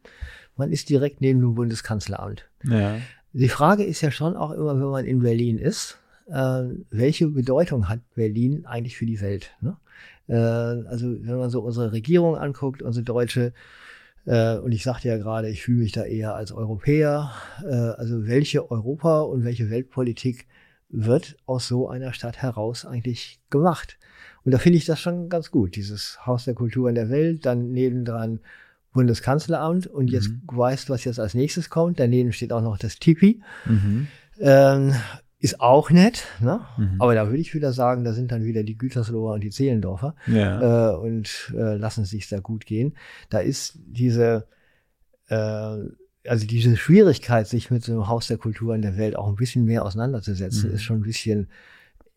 man 0.56 0.72
ist 0.72 0.88
direkt 0.88 1.20
neben 1.20 1.40
dem 1.40 1.54
Bundeskanzleramt. 1.54 2.48
Ja. 2.64 2.98
Die 3.32 3.48
Frage 3.48 3.84
ist 3.84 4.00
ja 4.00 4.10
schon 4.10 4.36
auch 4.36 4.52
immer, 4.52 4.78
wenn 4.78 4.90
man 4.90 5.04
in 5.04 5.20
Berlin 5.20 5.58
ist, 5.58 5.98
äh, 6.28 6.62
welche 6.90 7.28
Bedeutung 7.28 7.88
hat 7.88 8.00
Berlin 8.14 8.64
eigentlich 8.64 8.96
für 8.96 9.06
die 9.06 9.20
Welt? 9.20 9.50
Ne? 9.60 9.76
Äh, 10.28 10.34
also 10.34 11.06
wenn 11.20 11.38
man 11.38 11.50
so 11.50 11.60
unsere 11.60 11.92
Regierung 11.92 12.36
anguckt, 12.36 12.82
unsere 12.82 13.04
deutsche, 13.04 13.52
äh, 14.24 14.56
und 14.56 14.72
ich 14.72 14.82
sagte 14.82 15.08
ja 15.08 15.18
gerade, 15.18 15.50
ich 15.50 15.62
fühle 15.62 15.82
mich 15.82 15.92
da 15.92 16.04
eher 16.04 16.34
als 16.34 16.52
Europäer, 16.52 17.32
äh, 17.62 17.74
also 17.74 18.26
welche 18.26 18.70
Europa 18.70 19.20
und 19.20 19.44
welche 19.44 19.68
Weltpolitik 19.68 20.46
wird 20.96 21.36
aus 21.46 21.66
so 21.68 21.88
einer 21.88 22.12
Stadt 22.12 22.38
heraus 22.42 22.84
eigentlich 22.84 23.40
gemacht? 23.50 23.98
Und 24.44 24.52
da 24.52 24.58
finde 24.58 24.78
ich 24.78 24.84
das 24.84 25.00
schon 25.00 25.28
ganz 25.28 25.50
gut, 25.50 25.74
dieses 25.76 26.18
Haus 26.26 26.44
der 26.44 26.54
Kultur 26.54 26.88
in 26.88 26.94
der 26.94 27.08
Welt, 27.10 27.44
dann 27.46 27.72
nebendran 27.72 28.40
Bundeskanzleramt 28.92 29.86
und 29.86 30.08
jetzt 30.08 30.28
Mhm. 30.28 30.42
weißt, 30.46 30.88
was 30.90 31.04
jetzt 31.04 31.18
als 31.18 31.34
nächstes 31.34 31.68
kommt. 31.70 31.98
Daneben 31.98 32.32
steht 32.32 32.52
auch 32.52 32.62
noch 32.62 32.78
das 32.78 32.98
Tipi. 32.98 33.42
Mhm. 33.64 34.06
Ähm, 34.38 34.94
ist 35.40 35.60
auch 35.60 35.90
nett, 35.90 36.24
ne? 36.40 36.60
Mhm. 36.78 36.96
aber 37.00 37.14
da 37.14 37.26
würde 37.26 37.40
ich 37.40 37.54
wieder 37.54 37.72
sagen, 37.72 38.04
da 38.04 38.12
sind 38.14 38.32
dann 38.32 38.44
wieder 38.44 38.62
die 38.62 38.78
Gütersloher 38.78 39.34
und 39.34 39.42
die 39.42 39.50
Zehlendorfer 39.50 40.14
Ja. 40.26 40.92
äh, 40.92 40.96
und 40.96 41.52
äh, 41.56 41.76
lassen 41.76 42.02
es 42.04 42.10
sich 42.10 42.28
da 42.28 42.38
gut 42.40 42.64
gehen. 42.66 42.94
Da 43.30 43.40
ist 43.40 43.78
diese, 43.84 44.46
äh, 45.28 45.76
also 46.26 46.46
diese 46.46 46.76
Schwierigkeit, 46.76 47.46
sich 47.48 47.70
mit 47.70 47.84
so 47.84 47.92
einem 47.92 48.08
Haus 48.08 48.26
der 48.28 48.38
Kultur 48.38 48.74
in 48.74 48.82
der 48.82 48.96
Welt 48.96 49.16
auch 49.16 49.28
ein 49.28 49.36
bisschen 49.36 49.64
mehr 49.64 49.84
auseinanderzusetzen, 49.84 50.68
Mhm. 50.70 50.74
ist 50.76 50.82
schon 50.82 50.98
ein 50.98 51.02
bisschen 51.02 51.48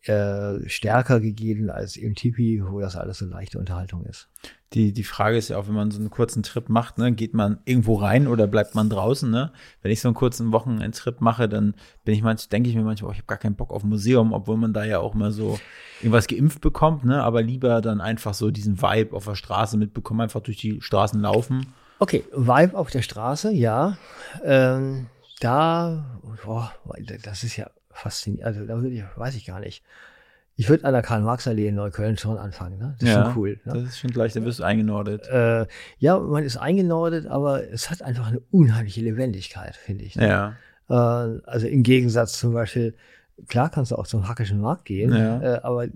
äh, 0.04 0.66
stärker 0.68 1.18
gegeben 1.20 1.70
als 1.70 1.96
im 1.96 2.14
Tipi, 2.14 2.62
wo 2.64 2.80
das 2.80 2.94
alles 2.94 3.18
so 3.18 3.26
leichte 3.26 3.58
Unterhaltung 3.58 4.04
ist. 4.06 4.28
Die, 4.72 4.92
die 4.92 5.02
Frage 5.02 5.36
ist 5.36 5.48
ja 5.48 5.58
auch, 5.58 5.66
wenn 5.66 5.74
man 5.74 5.90
so 5.90 5.98
einen 5.98 6.08
kurzen 6.10 6.42
Trip 6.44 6.68
macht, 6.68 6.98
ne, 6.98 7.12
geht 7.12 7.34
man 7.34 7.58
irgendwo 7.64 7.96
rein 7.96 8.28
oder 8.28 8.46
bleibt 8.46 8.74
man 8.76 8.88
draußen, 8.88 9.28
ne? 9.28 9.50
Wenn 9.82 9.90
ich 9.90 10.00
so 10.00 10.08
einen 10.08 10.14
kurzen 10.14 10.52
Wochenendtrip 10.52 11.20
mache, 11.20 11.48
dann 11.48 11.74
bin 12.04 12.14
ich 12.14 12.22
manchmal, 12.22 12.48
denke 12.50 12.70
ich 12.70 12.76
mir 12.76 12.84
manchmal, 12.84 13.08
oh, 13.10 13.12
ich 13.12 13.18
habe 13.18 13.26
gar 13.26 13.38
keinen 13.38 13.56
Bock 13.56 13.72
auf 13.72 13.82
Museum, 13.82 14.32
obwohl 14.32 14.56
man 14.56 14.72
da 14.72 14.84
ja 14.84 15.00
auch 15.00 15.14
mal 15.14 15.32
so 15.32 15.58
irgendwas 16.00 16.28
geimpft 16.28 16.60
bekommt, 16.60 17.04
ne? 17.04 17.22
Aber 17.22 17.42
lieber 17.42 17.80
dann 17.80 18.00
einfach 18.00 18.34
so 18.34 18.50
diesen 18.52 18.80
Vibe 18.80 19.16
auf 19.16 19.24
der 19.24 19.34
Straße 19.34 19.76
mitbekommen, 19.76 20.20
einfach 20.20 20.40
durch 20.40 20.58
die 20.58 20.80
Straßen 20.80 21.20
laufen. 21.20 21.66
Okay, 21.98 22.24
Vibe 22.32 22.76
auf 22.76 22.90
der 22.90 23.02
Straße, 23.02 23.52
ja. 23.52 23.96
Ähm, 24.44 25.06
da, 25.40 26.04
boah, 26.44 26.72
das 27.22 27.44
ist 27.44 27.56
ja 27.56 27.70
faszinierend. 27.90 28.46
Also 28.46 28.66
da 28.66 28.80
würde 28.80 28.94
ich, 28.94 29.04
weiß 29.16 29.34
ich 29.34 29.46
gar 29.46 29.60
nicht. 29.60 29.82
Ich 30.56 30.68
würde 30.68 30.84
an 30.84 30.92
der 30.92 31.02
Karl-Marx-Allee 31.02 31.68
in 31.68 31.76
Neukölln 31.76 32.16
schon 32.18 32.36
anfangen. 32.36 32.78
Ne? 32.78 32.96
Das 32.98 33.08
ist 33.08 33.14
ja, 33.14 33.24
schon 33.24 33.36
cool. 33.36 33.60
Ne? 33.64 33.74
Das 33.74 33.82
ist 33.84 33.98
schon 34.00 34.10
gleich, 34.10 34.32
da 34.32 34.44
wirst 34.44 34.58
du 34.58 34.64
eingenordet. 34.64 35.28
Äh, 35.28 35.66
ja, 35.98 36.18
man 36.18 36.42
ist 36.42 36.56
eingenordet, 36.56 37.26
aber 37.26 37.68
es 37.70 37.90
hat 37.90 38.02
einfach 38.02 38.26
eine 38.26 38.40
unheimliche 38.50 39.00
Lebendigkeit, 39.00 39.76
finde 39.76 40.04
ich. 40.04 40.16
Ne? 40.16 40.28
Ja. 40.28 40.56
Äh, 40.88 41.40
also 41.44 41.68
im 41.68 41.84
Gegensatz 41.84 42.38
zum 42.38 42.52
Beispiel, 42.54 42.94
klar 43.48 43.70
kannst 43.70 43.92
du 43.92 43.96
auch 43.96 44.06
zum 44.08 44.28
Hackischen 44.28 44.60
Markt 44.60 44.84
gehen, 44.84 45.12
Ja. 45.12 45.40
äh, 45.40 45.60
aber 45.62 45.86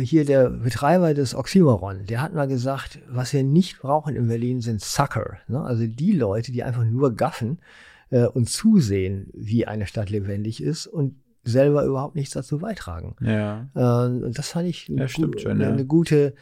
hier 0.00 0.24
der 0.24 0.50
Betreiber 0.50 1.14
des 1.14 1.34
Oxymoron, 1.34 2.06
der 2.06 2.20
hat 2.22 2.34
mal 2.34 2.48
gesagt, 2.48 2.98
was 3.08 3.32
wir 3.32 3.42
nicht 3.42 3.78
brauchen 3.80 4.16
in 4.16 4.28
Berlin 4.28 4.60
sind 4.60 4.80
Sucker. 4.80 5.38
Ne? 5.48 5.60
Also 5.62 5.86
die 5.86 6.12
Leute, 6.12 6.52
die 6.52 6.62
einfach 6.62 6.84
nur 6.84 7.14
gaffen 7.14 7.58
äh, 8.10 8.26
und 8.26 8.48
zusehen, 8.48 9.30
wie 9.34 9.66
eine 9.66 9.86
Stadt 9.86 10.10
lebendig 10.10 10.62
ist 10.62 10.86
und 10.86 11.16
selber 11.44 11.84
überhaupt 11.84 12.16
nichts 12.16 12.34
dazu 12.34 12.58
beitragen. 12.58 13.14
Ja. 13.20 13.68
Äh, 13.74 14.24
und 14.24 14.36
das 14.38 14.48
fand 14.50 14.68
ich 14.68 14.88
Ja, 14.88 15.06
gu- 15.06 15.38
schon, 15.38 15.60
ja. 15.60 15.68
eine 15.68 15.84
gute 15.86 16.34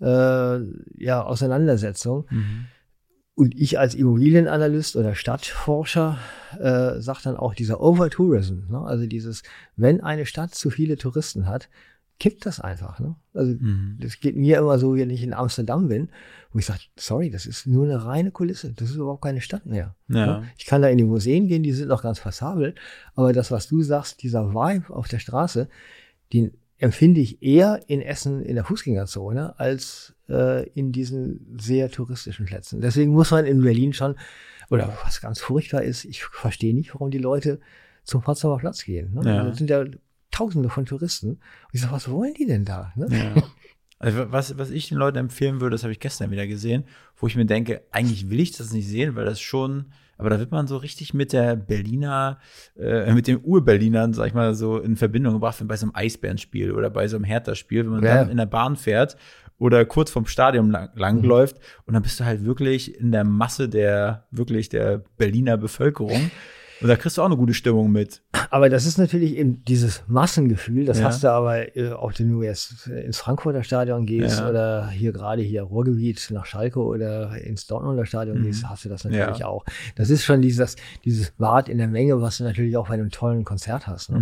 äh, 0.00 0.58
ja, 1.02 1.22
Auseinandersetzung. 1.22 2.26
Mhm. 2.30 2.66
Und 3.34 3.54
ich 3.54 3.78
als 3.78 3.94
Immobilienanalyst 3.94 4.96
oder 4.96 5.14
Stadtforscher 5.14 6.16
äh, 6.58 7.00
sage 7.02 7.18
dann 7.24 7.36
auch 7.36 7.52
dieser 7.54 7.82
Overtourism, 7.82 8.70
ne? 8.70 8.80
also 8.80 9.04
dieses, 9.06 9.42
wenn 9.76 10.00
eine 10.00 10.24
Stadt 10.24 10.54
zu 10.54 10.70
viele 10.70 10.96
Touristen 10.96 11.46
hat, 11.46 11.68
kippt 12.18 12.46
das 12.46 12.60
einfach. 12.60 12.98
Ne? 12.98 13.14
Also 13.34 13.52
Mhm. 13.52 13.98
das 14.00 14.20
geht 14.20 14.36
mir 14.36 14.58
immer 14.58 14.78
so, 14.78 14.94
wenn 14.96 15.10
ich 15.10 15.22
in 15.22 15.34
Amsterdam 15.34 15.88
bin, 15.88 16.08
wo 16.52 16.58
ich 16.58 16.66
sage, 16.66 16.80
sorry, 16.96 17.28
das 17.30 17.44
ist 17.46 17.66
nur 17.66 17.84
eine 17.84 18.04
reine 18.04 18.30
Kulisse, 18.30 18.72
das 18.72 18.90
ist 18.90 18.96
überhaupt 18.96 19.22
keine 19.22 19.40
Stadt 19.42 19.66
mehr. 19.66 19.94
Ja. 20.08 20.26
Ne? 20.40 20.44
Ich 20.56 20.64
kann 20.66 20.80
da 20.82 20.88
in 20.88 20.98
die 20.98 21.04
Museen 21.04 21.46
gehen, 21.46 21.62
die 21.62 21.72
sind 21.72 21.88
noch 21.88 22.02
ganz 22.02 22.20
passabel, 22.20 22.74
aber 23.14 23.32
das, 23.32 23.50
was 23.50 23.68
du 23.68 23.82
sagst, 23.82 24.22
dieser 24.22 24.54
Vibe 24.54 24.94
auf 24.94 25.08
der 25.08 25.18
Straße, 25.18 25.68
den 26.32 26.52
empfinde 26.78 27.20
ich 27.20 27.42
eher 27.42 27.80
in 27.86 28.00
Essen 28.02 28.42
in 28.42 28.54
der 28.54 28.64
Fußgängerzone 28.64 29.58
als 29.58 30.14
äh, 30.28 30.68
in 30.70 30.92
diesen 30.92 31.56
sehr 31.58 31.90
touristischen 31.90 32.46
Plätzen. 32.46 32.80
Deswegen 32.80 33.12
muss 33.12 33.30
man 33.30 33.46
in 33.46 33.62
Berlin 33.62 33.92
schon, 33.92 34.16
oder 34.70 34.96
was 35.04 35.20
ganz 35.20 35.40
furchtbar 35.40 35.82
ist, 35.82 36.04
ich 36.04 36.24
verstehe 36.24 36.74
nicht, 36.74 36.94
warum 36.94 37.10
die 37.10 37.18
Leute 37.18 37.60
zum 38.04 38.22
Potsdamer 38.22 38.58
Platz 38.58 38.84
gehen. 38.84 39.14
Ne? 39.14 39.22
Ja. 39.24 39.44
Das 39.44 39.58
sind 39.58 39.70
ja 39.70 39.84
Tausende 40.36 40.68
von 40.68 40.84
Touristen. 40.84 41.30
Und 41.30 41.38
ich 41.72 41.80
sage, 41.80 41.92
was 41.94 42.10
wollen 42.10 42.34
die 42.34 42.46
denn 42.46 42.64
da? 42.64 42.92
Ne? 42.96 43.06
Ja. 43.10 43.42
Also 43.98 44.30
was, 44.30 44.58
was 44.58 44.70
ich 44.70 44.88
den 44.90 44.98
Leuten 44.98 45.16
empfehlen 45.16 45.60
würde, 45.62 45.72
das 45.74 45.82
habe 45.82 45.92
ich 45.92 46.00
gestern 46.00 46.30
wieder 46.30 46.46
gesehen, 46.46 46.84
wo 47.16 47.26
ich 47.26 47.36
mir 47.36 47.46
denke, 47.46 47.82
eigentlich 47.92 48.28
will 48.28 48.40
ich 48.40 48.52
das 48.52 48.70
nicht 48.72 48.86
sehen, 48.86 49.16
weil 49.16 49.24
das 49.24 49.40
schon, 49.40 49.86
aber 50.18 50.28
da 50.28 50.38
wird 50.38 50.50
man 50.50 50.66
so 50.66 50.76
richtig 50.76 51.14
mit 51.14 51.32
der 51.32 51.56
Berliner, 51.56 52.38
äh, 52.78 53.14
mit 53.14 53.26
den 53.26 53.40
Ur-Berlinern, 53.42 54.12
sag 54.12 54.26
ich 54.26 54.34
mal, 54.34 54.54
so 54.54 54.78
in 54.78 54.96
Verbindung 54.96 55.32
gebracht, 55.32 55.58
wenn 55.60 55.66
bei 55.68 55.78
so 55.78 55.86
einem 55.86 55.94
Eisbärenspiel 55.94 56.72
oder 56.72 56.90
bei 56.90 57.08
so 57.08 57.16
einem 57.16 57.24
Hertha-Spiel, 57.24 57.84
wenn 57.84 57.92
man 57.92 58.04
Ja. 58.04 58.16
dann 58.16 58.28
in 58.28 58.36
der 58.36 58.44
Bahn 58.44 58.76
fährt 58.76 59.16
oder 59.56 59.86
kurz 59.86 60.10
vom 60.10 60.26
Stadion 60.26 60.70
lang, 60.70 60.90
langläuft 60.94 61.56
und 61.86 61.94
dann 61.94 62.02
bist 62.02 62.20
du 62.20 62.24
halt 62.26 62.44
wirklich 62.44 63.00
in 63.00 63.12
der 63.12 63.24
Masse 63.24 63.70
der, 63.70 64.26
wirklich 64.30 64.68
der 64.68 65.04
Berliner 65.16 65.56
Bevölkerung. 65.56 66.30
Und 66.80 66.88
da 66.88 66.96
kriegst 66.96 67.16
du 67.16 67.22
auch 67.22 67.26
eine 67.26 67.36
gute 67.38 67.54
Stimmung 67.54 67.90
mit. 67.90 68.22
Aber 68.50 68.68
das 68.68 68.84
ist 68.84 68.98
natürlich 68.98 69.36
eben 69.36 69.64
dieses 69.64 70.02
Massengefühl, 70.08 70.84
das 70.84 70.98
Ja. 70.98 71.06
hast 71.06 71.24
du 71.24 71.30
aber, 71.30 71.74
äh, 71.76 71.92
auch 71.92 72.12
wenn 72.18 72.30
du 72.30 72.42
jetzt 72.42 72.86
ins 72.88 73.18
Frankfurter 73.18 73.62
Stadion 73.62 74.04
gehst 74.04 74.38
Ja. 74.40 74.48
oder 74.50 74.88
hier 74.90 75.12
gerade 75.12 75.40
hier 75.42 75.62
Ruhrgebiet 75.62 76.28
nach 76.32 76.44
Schalke 76.44 76.80
oder 76.80 77.36
ins 77.42 77.66
Dortmunder 77.66 78.04
Stadion 78.04 78.38
Mhm. 78.40 78.42
gehst, 78.44 78.68
hast 78.68 78.84
du 78.84 78.88
das 78.90 79.04
natürlich 79.04 79.38
Ja. 79.38 79.46
auch. 79.46 79.64
Das 79.96 80.10
ist 80.10 80.24
schon 80.24 80.42
dieses, 80.42 80.76
dieses 81.04 81.30
Bad 81.30 81.68
in 81.68 81.78
der 81.78 81.88
Menge, 81.88 82.20
was 82.20 82.38
du 82.38 82.44
natürlich 82.44 82.76
auch 82.76 82.88
bei 82.88 82.94
einem 82.94 83.10
tollen 83.10 83.44
Konzert 83.44 83.86
hast. 83.86 84.10
Ne? 84.10 84.20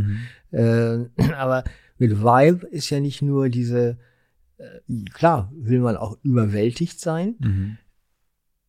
Mhm. 0.53 1.09
Äh, 1.19 1.33
aber 1.37 1.64
mit 1.99 2.21
Vibe 2.23 2.67
ist 2.69 2.88
ja 2.90 3.01
nicht 3.01 3.21
nur 3.21 3.49
diese, 3.49 3.99
äh, 4.59 4.64
klar, 5.12 5.51
will 5.57 5.81
man 5.81 5.97
auch 5.97 6.19
überwältigt 6.23 7.01
sein, 7.01 7.35
Mhm. 7.40 7.79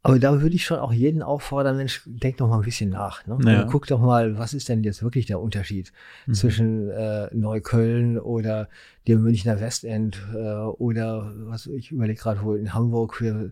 Aber 0.06 0.20
da 0.20 0.42
würde 0.42 0.56
ich 0.56 0.64
schon 0.66 0.78
auch 0.80 0.94
jeden 0.94 1.22
auffordern, 1.24 1.78
Mensch, 1.78 2.04
denk 2.06 2.38
doch 2.38 2.48
mal 2.48 2.58
ein 2.60 2.64
bisschen 2.66 2.90
nach. 2.92 3.26
Ne? 3.26 3.38
Ja. 3.42 3.64
Guck 3.64 3.88
doch 3.88 4.00
mal, 4.00 4.38
was 4.38 4.54
ist 4.54 4.70
denn 4.70 4.84
jetzt 4.84 5.02
wirklich 5.02 5.26
der 5.26 5.40
Unterschied 5.40 5.92
Mhm. 6.28 6.34
zwischen 6.34 6.90
äh, 6.90 7.28
Neukölln 7.34 8.20
oder 8.20 8.70
dem 9.08 9.24
Münchner 9.24 9.60
Westend 9.60 10.22
äh, 10.34 10.38
oder 10.38 11.34
was 11.38 11.66
ich 11.68 11.92
überlege 11.92 12.20
gerade 12.20 12.42
wohl 12.44 12.60
in 12.60 12.74
Hamburg 12.74 13.16
für 13.16 13.52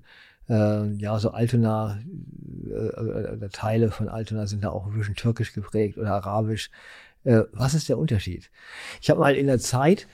äh, 0.50 0.94
ja 0.96 1.18
so 1.20 1.32
Altona 1.32 2.00
äh, 2.70 3.46
äh, 3.46 3.50
Teile 3.52 3.90
von 3.92 4.08
Altona 4.10 4.46
sind 4.48 4.64
da 4.64 4.70
auch 4.70 4.86
ein 4.88 4.98
bisschen 4.98 5.16
türkisch 5.16 5.54
geprägt 5.54 5.98
oder 5.98 6.12
arabisch. 6.14 6.70
Äh, 7.24 7.44
was 7.54 7.74
ist 7.74 7.88
der 7.88 7.98
Unterschied? 7.98 8.52
Ich 9.02 9.10
habe 9.10 9.22
mal 9.22 9.36
in 9.36 9.48
der 9.48 9.60
Zeit 9.60 10.08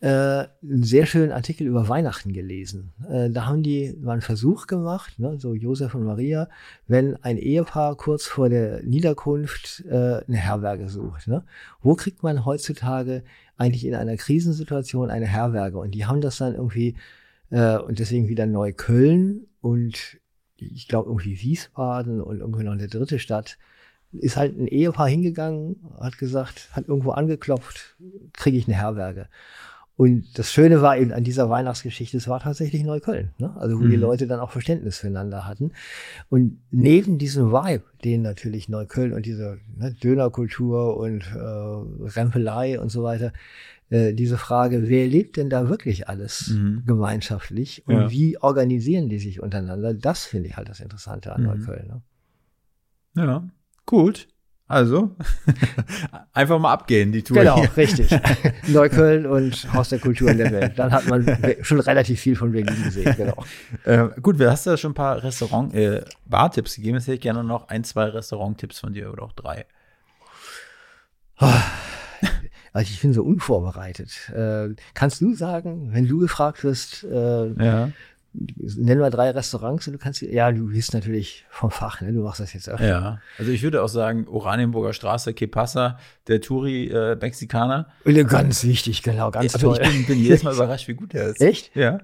äh, 0.00 0.46
einen 0.62 0.82
sehr 0.82 1.04
schönen 1.04 1.30
Artikel 1.30 1.66
über 1.66 1.88
Weihnachten 1.88 2.32
gelesen. 2.32 2.92
Äh, 3.08 3.28
da 3.30 3.46
haben 3.46 3.62
die 3.62 3.94
mal 4.00 4.12
einen 4.12 4.22
Versuch 4.22 4.66
gemacht, 4.66 5.18
ne, 5.18 5.38
so 5.38 5.54
Josef 5.54 5.94
und 5.94 6.04
Maria, 6.04 6.48
wenn 6.86 7.16
ein 7.22 7.36
Ehepaar 7.36 7.96
kurz 7.96 8.26
vor 8.26 8.48
der 8.48 8.82
Niederkunft 8.82 9.84
äh, 9.86 10.22
eine 10.26 10.36
Herberge 10.38 10.88
sucht. 10.88 11.28
Ne? 11.28 11.44
Wo 11.82 11.94
kriegt 11.94 12.22
man 12.22 12.46
heutzutage 12.46 13.22
eigentlich 13.58 13.84
in 13.84 13.94
einer 13.94 14.16
Krisensituation 14.16 15.10
eine 15.10 15.26
Herberge? 15.26 15.78
Und 15.78 15.90
die 15.90 16.06
haben 16.06 16.22
das 16.22 16.38
dann 16.38 16.54
irgendwie, 16.54 16.96
äh, 17.50 17.76
und 17.76 17.98
deswegen 17.98 18.28
wieder 18.28 18.46
Neukölln 18.46 19.46
und 19.60 20.18
ich 20.56 20.88
glaube 20.88 21.10
irgendwie 21.10 21.40
Wiesbaden 21.42 22.22
und 22.22 22.40
irgendwie 22.40 22.64
noch 22.64 22.72
eine 22.72 22.88
dritte 22.88 23.18
Stadt, 23.18 23.58
ist 24.12 24.36
halt 24.36 24.58
ein 24.58 24.66
Ehepaar 24.66 25.08
hingegangen, 25.08 25.76
hat 26.00 26.18
gesagt, 26.18 26.70
hat 26.72 26.88
irgendwo 26.88 27.10
angeklopft, 27.12 27.96
kriege 28.32 28.56
ich 28.56 28.66
eine 28.66 28.76
Herberge. 28.76 29.28
Und 29.96 30.38
das 30.38 30.50
Schöne 30.50 30.80
war 30.80 30.96
eben 30.96 31.12
an 31.12 31.24
dieser 31.24 31.50
Weihnachtsgeschichte, 31.50 32.16
es 32.16 32.26
war 32.26 32.40
tatsächlich 32.40 32.84
Neukölln, 32.84 33.32
ne? 33.38 33.54
also 33.58 33.78
wo 33.78 33.86
die 33.86 33.96
Mhm. 33.96 34.02
Leute 34.02 34.26
dann 34.26 34.40
auch 34.40 34.50
Verständnis 34.50 34.98
füreinander 34.98 35.46
hatten. 35.46 35.72
Und 36.30 36.58
neben 36.70 37.18
diesem 37.18 37.52
Vibe, 37.52 37.84
den 38.02 38.22
natürlich 38.22 38.68
Neukölln 38.70 39.12
und 39.12 39.26
diese 39.26 39.58
ne, 39.76 39.92
Dönerkultur 39.92 40.96
und 40.96 41.22
äh, 41.34 41.38
Rempelei 41.38 42.80
und 42.80 42.88
so 42.88 43.02
weiter, 43.02 43.34
äh, 43.90 44.14
diese 44.14 44.38
Frage, 44.38 44.88
wer 44.88 45.06
lebt 45.06 45.36
denn 45.36 45.50
da 45.50 45.68
wirklich 45.68 46.08
alles 46.08 46.48
Mhm. 46.48 46.84
gemeinschaftlich 46.86 47.86
und 47.86 47.94
Ja. 47.94 48.10
wie 48.10 48.38
organisieren 48.38 49.10
die 49.10 49.18
sich 49.18 49.42
untereinander, 49.42 49.92
das 49.92 50.24
finde 50.24 50.48
ich 50.48 50.56
halt 50.56 50.70
das 50.70 50.80
Interessante 50.80 51.34
an 51.34 51.42
Mhm. 51.42 51.46
Neukölln. 51.48 51.86
Ne? 51.88 52.02
Ja, 53.16 53.44
gut. 53.84 54.28
Also, 54.70 55.16
einfach 56.32 56.60
mal 56.60 56.72
abgehen, 56.72 57.10
die 57.10 57.24
Tour. 57.24 57.38
Genau, 57.38 57.58
hier. 57.58 57.76
richtig. 57.76 58.08
Neukölln 58.68 59.26
und 59.26 59.72
Haus 59.74 59.88
der 59.88 59.98
Kultur 59.98 60.30
in 60.30 60.38
der 60.38 60.52
Welt. 60.52 60.78
Dann 60.78 60.92
hat 60.92 61.08
man 61.08 61.26
schon 61.62 61.80
relativ 61.80 62.20
viel 62.20 62.36
von 62.36 62.52
Berlin 62.52 62.80
gesehen, 62.84 63.12
genau. 63.16 63.44
Äh, 63.84 64.20
gut, 64.22 64.38
wir 64.38 64.48
hast 64.48 64.66
ja 64.66 64.76
schon 64.76 64.92
ein 64.92 64.94
paar 64.94 65.24
Restaurant, 65.24 65.74
äh, 65.74 66.04
Bartipps 66.24 66.76
gegeben. 66.76 66.98
Jetzt 66.98 67.08
hätte 67.08 67.14
ich 67.16 67.20
gerne 67.20 67.42
noch 67.42 67.66
ein, 67.66 67.82
zwei 67.82 68.04
Restauranttipps 68.04 68.78
von 68.78 68.92
dir 68.92 69.12
oder 69.12 69.24
auch 69.24 69.32
drei. 69.32 69.66
Also 72.72 72.92
ich 72.92 73.00
bin 73.00 73.12
so 73.12 73.24
unvorbereitet. 73.24 74.30
Äh, 74.32 74.76
kannst 74.94 75.20
du 75.20 75.34
sagen, 75.34 75.88
wenn 75.92 76.06
du 76.06 76.20
gefragt 76.20 76.62
wirst, 76.62 77.02
äh, 77.02 77.48
Ja. 77.54 77.90
Nenn 78.32 78.98
mal 78.98 79.10
drei 79.10 79.30
Restaurants 79.30 79.86
und 79.86 79.94
du 79.94 79.98
kannst, 79.98 80.22
ja, 80.22 80.52
du 80.52 80.68
bist 80.68 80.94
natürlich 80.94 81.44
vom 81.50 81.70
Fach, 81.70 82.00
ne? 82.00 82.12
du 82.12 82.22
machst 82.22 82.40
das 82.40 82.52
jetzt 82.52 82.70
auch. 82.70 82.78
Ja. 82.78 83.20
Also 83.38 83.50
ich 83.50 83.62
würde 83.62 83.82
auch 83.82 83.88
sagen, 83.88 84.28
Oranienburger 84.28 84.92
Straße, 84.92 85.34
Que 85.34 85.48
Pasa, 85.48 85.98
der 86.28 86.40
Touri 86.40 86.88
äh, 86.88 87.16
Mexikaner. 87.16 87.88
Ganz 88.04 88.64
wichtig, 88.64 89.02
genau, 89.02 89.30
ganz 89.30 89.54
also 89.54 89.74
toll. 89.74 89.80
ich 89.82 89.88
bin, 89.88 90.06
bin 90.06 90.18
jedes 90.18 90.42
Mal 90.42 90.54
überrascht, 90.54 90.86
wie 90.88 90.94
gut 90.94 91.12
der 91.12 91.28
ist. 91.28 91.40
Echt? 91.40 91.74
Ja. 91.74 91.98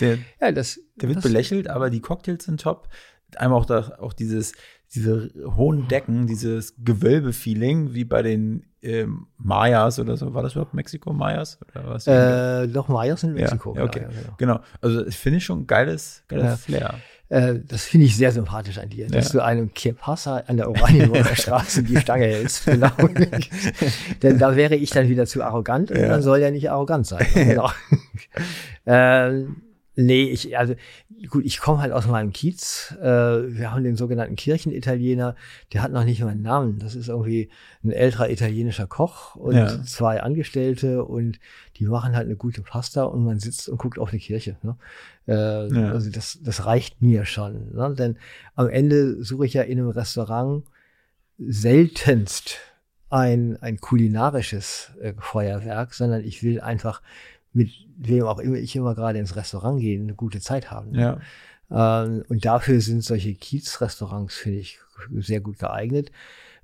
Der, 0.00 0.18
Ja, 0.40 0.52
das, 0.52 0.80
der 0.96 1.08
wird 1.08 1.18
das, 1.18 1.24
belächelt, 1.24 1.68
aber 1.68 1.90
die 1.90 2.00
Cocktails 2.00 2.44
sind 2.44 2.60
top. 2.60 2.88
Einmal 3.36 3.60
auch, 3.60 3.66
da, 3.66 3.96
auch 3.98 4.12
dieses, 4.12 4.52
diese 4.94 5.30
hohen 5.56 5.88
Decken, 5.88 6.26
dieses 6.26 6.74
Gewölbe-Feeling, 6.82 7.92
wie 7.94 8.04
bei 8.04 8.22
den 8.22 8.64
ähm, 8.82 9.26
Mayas 9.36 9.98
oder 9.98 10.16
so. 10.16 10.32
War 10.32 10.42
das 10.42 10.52
überhaupt 10.52 10.74
Mexiko, 10.74 11.12
Mayas? 11.12 11.58
Oder 11.74 11.86
was? 11.88 12.06
Äh, 12.06 12.68
doch 12.68 12.88
Mayas 12.88 13.22
in 13.24 13.30
Ja, 13.30 13.42
Mexiko. 13.42 13.74
ja, 13.76 13.82
okay. 13.84 14.00
genau, 14.00 14.12
genau. 14.12 14.34
Genau. 14.38 14.60
Also 14.80 15.06
ich 15.06 15.16
finde 15.16 15.38
ich 15.38 15.44
schon 15.44 15.60
ein 15.62 15.66
geiles, 15.66 16.22
geiles 16.28 16.44
Ja. 16.44 16.56
Flair. 16.56 16.94
Äh, 17.28 17.58
das 17.66 17.82
finde 17.84 18.06
ich 18.06 18.16
sehr 18.16 18.30
sympathisch 18.30 18.78
an 18.78 18.88
dir, 18.88 19.08
dass 19.08 19.32
Ja. 19.32 19.40
du 19.40 19.44
einem 19.44 19.74
Kepassa 19.74 20.44
an 20.46 20.56
der 20.58 20.68
Oranienburger 20.70 21.34
Straße 21.34 21.82
die 21.82 21.96
Stange 21.96 22.26
hältst. 22.26 22.66
Genau. 22.66 22.90
Denn 24.22 24.38
da 24.38 24.54
wäre 24.54 24.76
ich 24.76 24.90
dann 24.90 25.08
wieder 25.08 25.26
zu 25.26 25.42
arrogant 25.42 25.90
und 25.90 25.98
Ja. 25.98 26.08
man 26.08 26.22
soll 26.22 26.38
ja 26.38 26.52
nicht 26.52 26.70
arrogant 26.70 27.06
sein. 27.08 27.26
Genau. 27.34 27.68
ähm, 28.86 29.56
nee, 29.96 30.24
ich, 30.30 30.56
also 30.56 30.74
gut, 31.30 31.44
ich 31.44 31.58
komme 31.58 31.80
halt 31.80 31.92
aus 31.92 32.06
meinem 32.06 32.32
Kiez. 32.32 32.94
Äh, 33.00 33.04
wir 33.04 33.72
haben 33.72 33.82
den 33.82 33.96
sogenannten 33.96 34.36
Kirchenitaliener, 34.36 35.34
der 35.72 35.82
hat 35.82 35.90
noch 35.92 36.04
nicht 36.04 36.20
mal 36.20 36.28
einen 36.28 36.42
Namen. 36.42 36.78
Das 36.78 36.94
ist 36.94 37.08
irgendwie 37.08 37.48
ein 37.82 37.90
älterer 37.90 38.30
italienischer 38.30 38.86
Koch 38.86 39.34
und 39.36 39.54
Ja. 39.56 39.82
zwei 39.84 40.22
Angestellte 40.22 41.04
und 41.04 41.38
die 41.76 41.84
machen 41.86 42.14
halt 42.14 42.26
eine 42.26 42.36
gute 42.36 42.62
Pasta 42.62 43.02
und 43.04 43.24
man 43.24 43.38
sitzt 43.40 43.68
und 43.68 43.78
guckt 43.78 43.98
auf 43.98 44.10
eine 44.10 44.18
Kirche. 44.20 44.56
Ne? 44.62 44.76
Äh, 45.26 45.32
Ja. 45.74 45.90
Also 45.92 46.10
das, 46.10 46.38
das 46.42 46.64
reicht 46.66 47.02
mir 47.02 47.24
schon. 47.24 47.72
Ne? 47.74 47.94
Denn 47.98 48.18
am 48.54 48.68
Ende 48.68 49.22
suche 49.24 49.46
ich 49.46 49.54
ja 49.54 49.62
in 49.62 49.78
einem 49.78 49.90
Restaurant 49.90 50.62
seltenst 51.38 52.58
ein, 53.08 53.56
ein 53.62 53.78
kulinarisches 53.78 54.90
äh, 55.00 55.14
Feuerwerk, 55.18 55.94
sondern 55.94 56.24
ich 56.24 56.42
will 56.42 56.60
einfach 56.60 57.02
mit 57.56 57.70
wem 57.96 58.24
auch 58.24 58.38
immer 58.38 58.56
ich 58.56 58.76
immer 58.76 58.94
gerade 58.94 59.18
ins 59.18 59.34
Restaurant 59.34 59.80
gehe, 59.80 59.98
eine 59.98 60.14
gute 60.14 60.40
Zeit 60.40 60.70
haben. 60.70 60.94
Ja. 60.94 61.20
Ähm, 61.70 62.22
und 62.28 62.44
dafür 62.44 62.80
sind 62.80 63.02
solche 63.02 63.34
Kiez-Restaurants, 63.34 64.34
finde 64.34 64.58
ich, 64.58 64.78
sehr 65.16 65.40
gut 65.40 65.58
geeignet. 65.58 66.12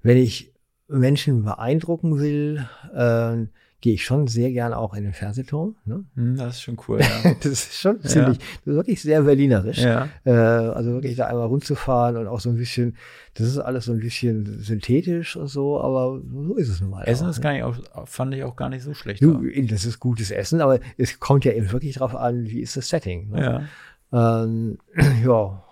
Wenn 0.02 0.18
ich 0.18 0.52
Menschen 0.88 1.44
beeindrucken 1.44 2.18
will, 2.18 2.68
ähm, 2.94 3.48
gehe 3.82 3.94
ich 3.94 4.04
schon 4.04 4.28
sehr 4.28 4.52
gern 4.52 4.72
auch 4.72 4.94
in 4.94 5.02
den 5.02 5.12
Fernsehturm. 5.12 5.74
Ne? 5.84 6.04
Hm, 6.14 6.36
Das 6.36 6.54
ist 6.54 6.62
schon 6.62 6.78
cool, 6.88 7.00
ja. 7.24 7.34
Das 7.34 7.44
ist 7.52 7.74
schon 7.74 8.00
ziemlich, 8.00 8.38
das 8.38 8.46
ist 8.66 8.76
wirklich 8.76 9.02
sehr 9.02 9.22
berlinerisch. 9.22 9.78
ja. 9.82 10.08
Äh, 10.24 10.30
also 10.30 10.92
wirklich 10.92 11.16
da 11.16 11.26
einmal 11.26 11.48
runterzufahren 11.48 12.16
und 12.16 12.28
auch 12.28 12.38
so 12.40 12.48
ein 12.48 12.56
bisschen, 12.56 12.96
das 13.34 13.48
ist 13.48 13.58
alles 13.58 13.86
so 13.86 13.92
ein 13.92 13.98
bisschen 13.98 14.60
synthetisch 14.60 15.36
und 15.36 15.48
so, 15.48 15.80
aber 15.80 16.22
so 16.46 16.54
ist 16.54 16.68
es 16.68 16.80
nun 16.80 16.90
mal. 16.90 17.02
Essen 17.02 17.26
auch, 17.26 17.30
ist 17.30 17.38
ne? 17.38 17.42
gar 17.42 17.52
nicht, 17.52 17.62
auch, 17.64 18.08
fand 18.08 18.34
ich 18.34 18.44
auch 18.44 18.56
gar 18.56 18.68
nicht 18.68 18.84
so 18.84 18.94
schlecht. 18.94 19.20
Du, 19.22 19.42
das 19.68 19.84
ist 19.84 19.98
gutes 19.98 20.30
Essen, 20.30 20.60
aber 20.60 20.78
es 20.96 21.18
kommt 21.18 21.44
ja 21.44 21.52
eben 21.52 21.70
wirklich 21.72 21.96
drauf 21.96 22.14
an, 22.14 22.46
wie 22.46 22.60
ist 22.60 22.76
das 22.76 22.88
Setting. 22.88 23.30
Ne? 23.30 23.68
ja. 24.12 24.42
Ähm, 24.44 24.78
ja, 25.24 25.64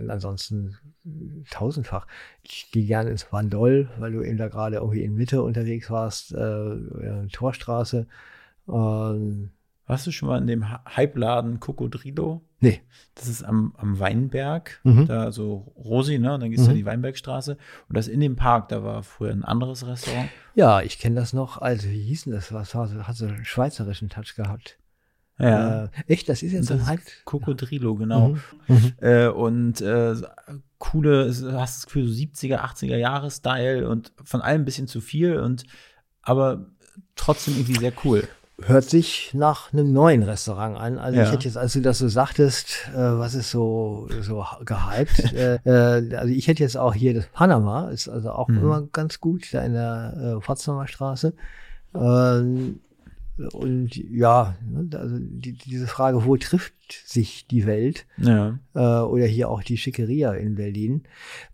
äh, 0.00 0.08
ansonsten 0.10 0.76
tausendfach. 1.50 2.06
Ich 2.42 2.70
gehe 2.70 2.86
gerne 2.86 3.10
ins 3.10 3.24
Bandol, 3.24 3.88
weil 3.98 4.12
du 4.12 4.22
eben 4.22 4.36
da 4.38 4.48
gerade 4.48 4.76
irgendwie 4.76 5.02
in 5.04 5.14
Mitte 5.14 5.42
unterwegs 5.42 5.90
warst, 5.90 6.32
äh, 6.32 7.26
Torstraße. 7.32 8.06
Ähm, 8.68 9.50
Warst 9.86 10.06
du 10.06 10.10
schon 10.10 10.28
mal 10.28 10.36
in 10.36 10.46
dem 10.46 10.64
Hy- 10.64 10.84
Hype-Laden 10.96 11.60
Cocodrilo? 11.60 12.42
nee. 12.60 12.82
Das 13.14 13.26
ist 13.26 13.42
am, 13.42 13.72
am 13.78 13.98
Weinberg, 13.98 14.80
Mhm. 14.84 15.06
da 15.06 15.32
so 15.32 15.72
Rosi, 15.78 16.18
ne? 16.18 16.34
Und 16.34 16.40
dann 16.40 16.50
gehst 16.50 16.66
du 16.66 16.70
Mhm. 16.72 16.74
die 16.76 16.84
Weinbergstraße. 16.84 17.52
Und 17.88 17.96
das 17.96 18.06
in 18.06 18.20
dem 18.20 18.36
Park, 18.36 18.68
da 18.68 18.84
war 18.84 19.02
früher 19.02 19.30
ein 19.32 19.44
anderes 19.44 19.86
Restaurant. 19.86 20.28
Ja, 20.54 20.82
ich 20.82 20.98
kenne 20.98 21.14
das 21.16 21.32
noch. 21.32 21.56
Also, 21.62 21.88
wie 21.88 22.02
hieß 22.02 22.24
denn 22.24 22.34
das? 22.34 22.52
Was 22.52 22.74
war? 22.74 22.86
Hat 23.06 23.16
so 23.16 23.26
einen 23.26 23.46
schweizerischen 23.46 24.10
Touch 24.10 24.34
gehabt. 24.36 24.76
Ja. 25.38 25.84
Äh, 25.84 25.88
echt? 26.08 26.28
Das 26.28 26.42
ist 26.42 26.52
jetzt 26.52 26.70
das 26.70 26.80
ein 26.80 26.86
Hype? 26.86 27.00
ist 27.00 27.24
Cocodrilo, 27.24 27.94
genau. 27.94 28.30
Mhm. 28.30 28.40
Mhm. 28.68 28.92
Äh, 29.00 29.26
und 29.28 29.80
äh, 29.80 30.14
so, 30.16 30.26
coole, 30.78 31.22
es- 31.26 31.40
du 31.40 31.52
hast 31.52 31.76
das 31.78 31.86
Gefühl, 31.86 32.06
so 32.08 32.12
70er, 32.12 32.58
80er 32.64 32.96
Jahre 32.96 33.30
Style 33.30 33.88
und 33.88 34.12
von 34.24 34.40
allem 34.40 34.62
ein 34.62 34.64
bisschen 34.64 34.86
zu 34.88 35.00
viel 35.00 35.38
und 35.38 35.64
aber 36.22 36.66
trotzdem 37.16 37.54
irgendwie 37.54 37.78
sehr 37.78 37.92
cool. 38.04 38.26
Hört 38.60 38.84
sich 38.90 39.30
nach 39.34 39.72
einem 39.72 39.92
neuen 39.92 40.24
Restaurant 40.24 40.76
an. 40.76 40.98
Also 40.98 41.16
Ja. 41.18 41.24
ich 41.26 41.30
hätte 41.32 41.44
jetzt, 41.44 41.56
als 41.56 41.74
du 41.74 41.80
das 41.80 41.98
so 41.98 42.08
sagtest, 42.08 42.88
äh, 42.92 42.96
was 42.98 43.34
ist 43.34 43.52
so, 43.52 44.08
so 44.20 44.44
gehypt, 44.64 45.32
äh, 45.32 45.54
äh, 45.64 46.16
also 46.16 46.32
ich 46.34 46.48
hätte 46.48 46.64
jetzt 46.64 46.76
auch 46.76 46.92
hier 46.92 47.14
das 47.14 47.26
Panama, 47.28 47.88
ist 47.90 48.08
also 48.08 48.32
auch 48.32 48.48
Mhm. 48.48 48.58
immer 48.58 48.82
ganz 48.92 49.20
gut, 49.20 49.54
da 49.54 49.62
in 49.62 49.74
der 49.74 50.40
Potsdamer 50.44 50.88
Straße. 50.88 51.34
Ähm, 51.94 52.80
und 53.52 53.94
ja, 53.96 54.56
ne, 54.64 54.88
also 54.98 55.16
die, 55.18 55.52
diese 55.52 55.86
Frage, 55.86 56.24
wo 56.24 56.36
trifft 56.36 56.74
sich 57.06 57.46
die 57.46 57.66
Welt? 57.66 58.06
Ja. 58.16 58.58
äh, 58.74 58.78
oder 59.04 59.26
hier 59.26 59.48
auch 59.50 59.62
die 59.62 59.76
Schickeria 59.76 60.32
in 60.32 60.54
Berlin. 60.56 61.04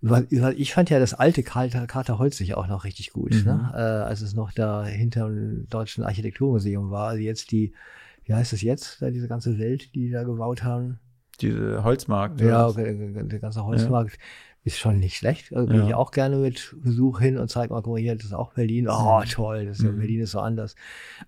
Weil, 0.01 0.27
weil 0.31 0.59
ich 0.61 0.73
fand 0.73 0.90
ja 0.90 0.99
das 0.99 1.12
alte 1.14 1.42
Kater, 1.42 1.87
Kater 1.87 2.18
Holzig 2.18 2.55
auch 2.55 2.66
noch 2.68 2.85
richtig 2.85 3.12
gut, 3.12 3.33
Mhm. 3.35 3.44
ne? 3.44 3.73
äh, 3.75 3.79
als 3.79 4.20
es 4.23 4.35
noch 4.35 4.53
da 4.53 4.85
hinter 4.87 5.29
dem 5.29 5.66
Deutschen 5.68 6.05
Architekturmuseum 6.05 6.90
war. 6.90 7.09
Also 7.09 7.23
jetzt 7.23 7.51
die, 7.53 7.73
wie 8.25 8.35
heißt 8.35 8.53
es 8.53 8.62
jetzt, 8.62 9.03
da 9.03 9.11
diese 9.11 9.29
ganze 9.29 9.59
Welt, 9.59 9.94
die 9.94 10.07
die 10.07 10.11
da 10.11 10.23
gebaut 10.23 10.62
haben? 10.62 10.99
Diese 11.40 11.83
Holzmarkt. 11.83 12.40
Ja, 12.40 12.68
okay, 12.68 13.12
der 13.25 13.38
ganze 13.40 13.64
Holzmarkt 13.64 14.18
ist 14.64 14.79
schon 14.79 14.98
nicht 14.98 15.16
schlecht. 15.16 15.55
Also 15.55 15.66
gehe 15.70 15.81
Ja. 15.81 15.88
ich 15.88 15.94
auch 15.94 16.11
gerne 16.11 16.37
mit 16.37 16.74
Besuch 16.83 17.20
hin 17.20 17.37
und 17.38 17.50
zeige 17.50 17.72
mal, 17.72 17.83
guck 17.83 17.92
mal 17.94 18.00
hier, 18.00 18.16
das 18.16 18.24
ist 18.27 18.33
auch 18.33 18.53
Berlin. 18.55 18.88
Oh, 18.88 19.22
toll, 19.31 19.66
das 19.66 19.79
ist 19.79 19.85
ja, 19.85 19.92
Mhm. 19.92 19.98
Berlin 19.98 20.20
ist 20.20 20.31
so 20.33 20.40
anders. 20.40 20.74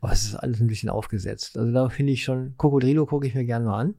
Aber 0.01 0.13
es 0.13 0.25
ist 0.25 0.35
alles 0.37 0.61
ein 0.61 0.67
bisschen 0.67 0.89
aufgesetzt. 0.89 1.59
Also 1.59 1.71
da 1.73 1.89
finde 1.91 2.13
ich 2.13 2.25
schon, 2.25 2.55
Cocodrilo 2.57 3.05
gucke 3.07 3.27
ich 3.27 3.35
mir 3.35 3.45
gerne 3.45 3.67
mal 3.67 3.79
an. 3.81 3.95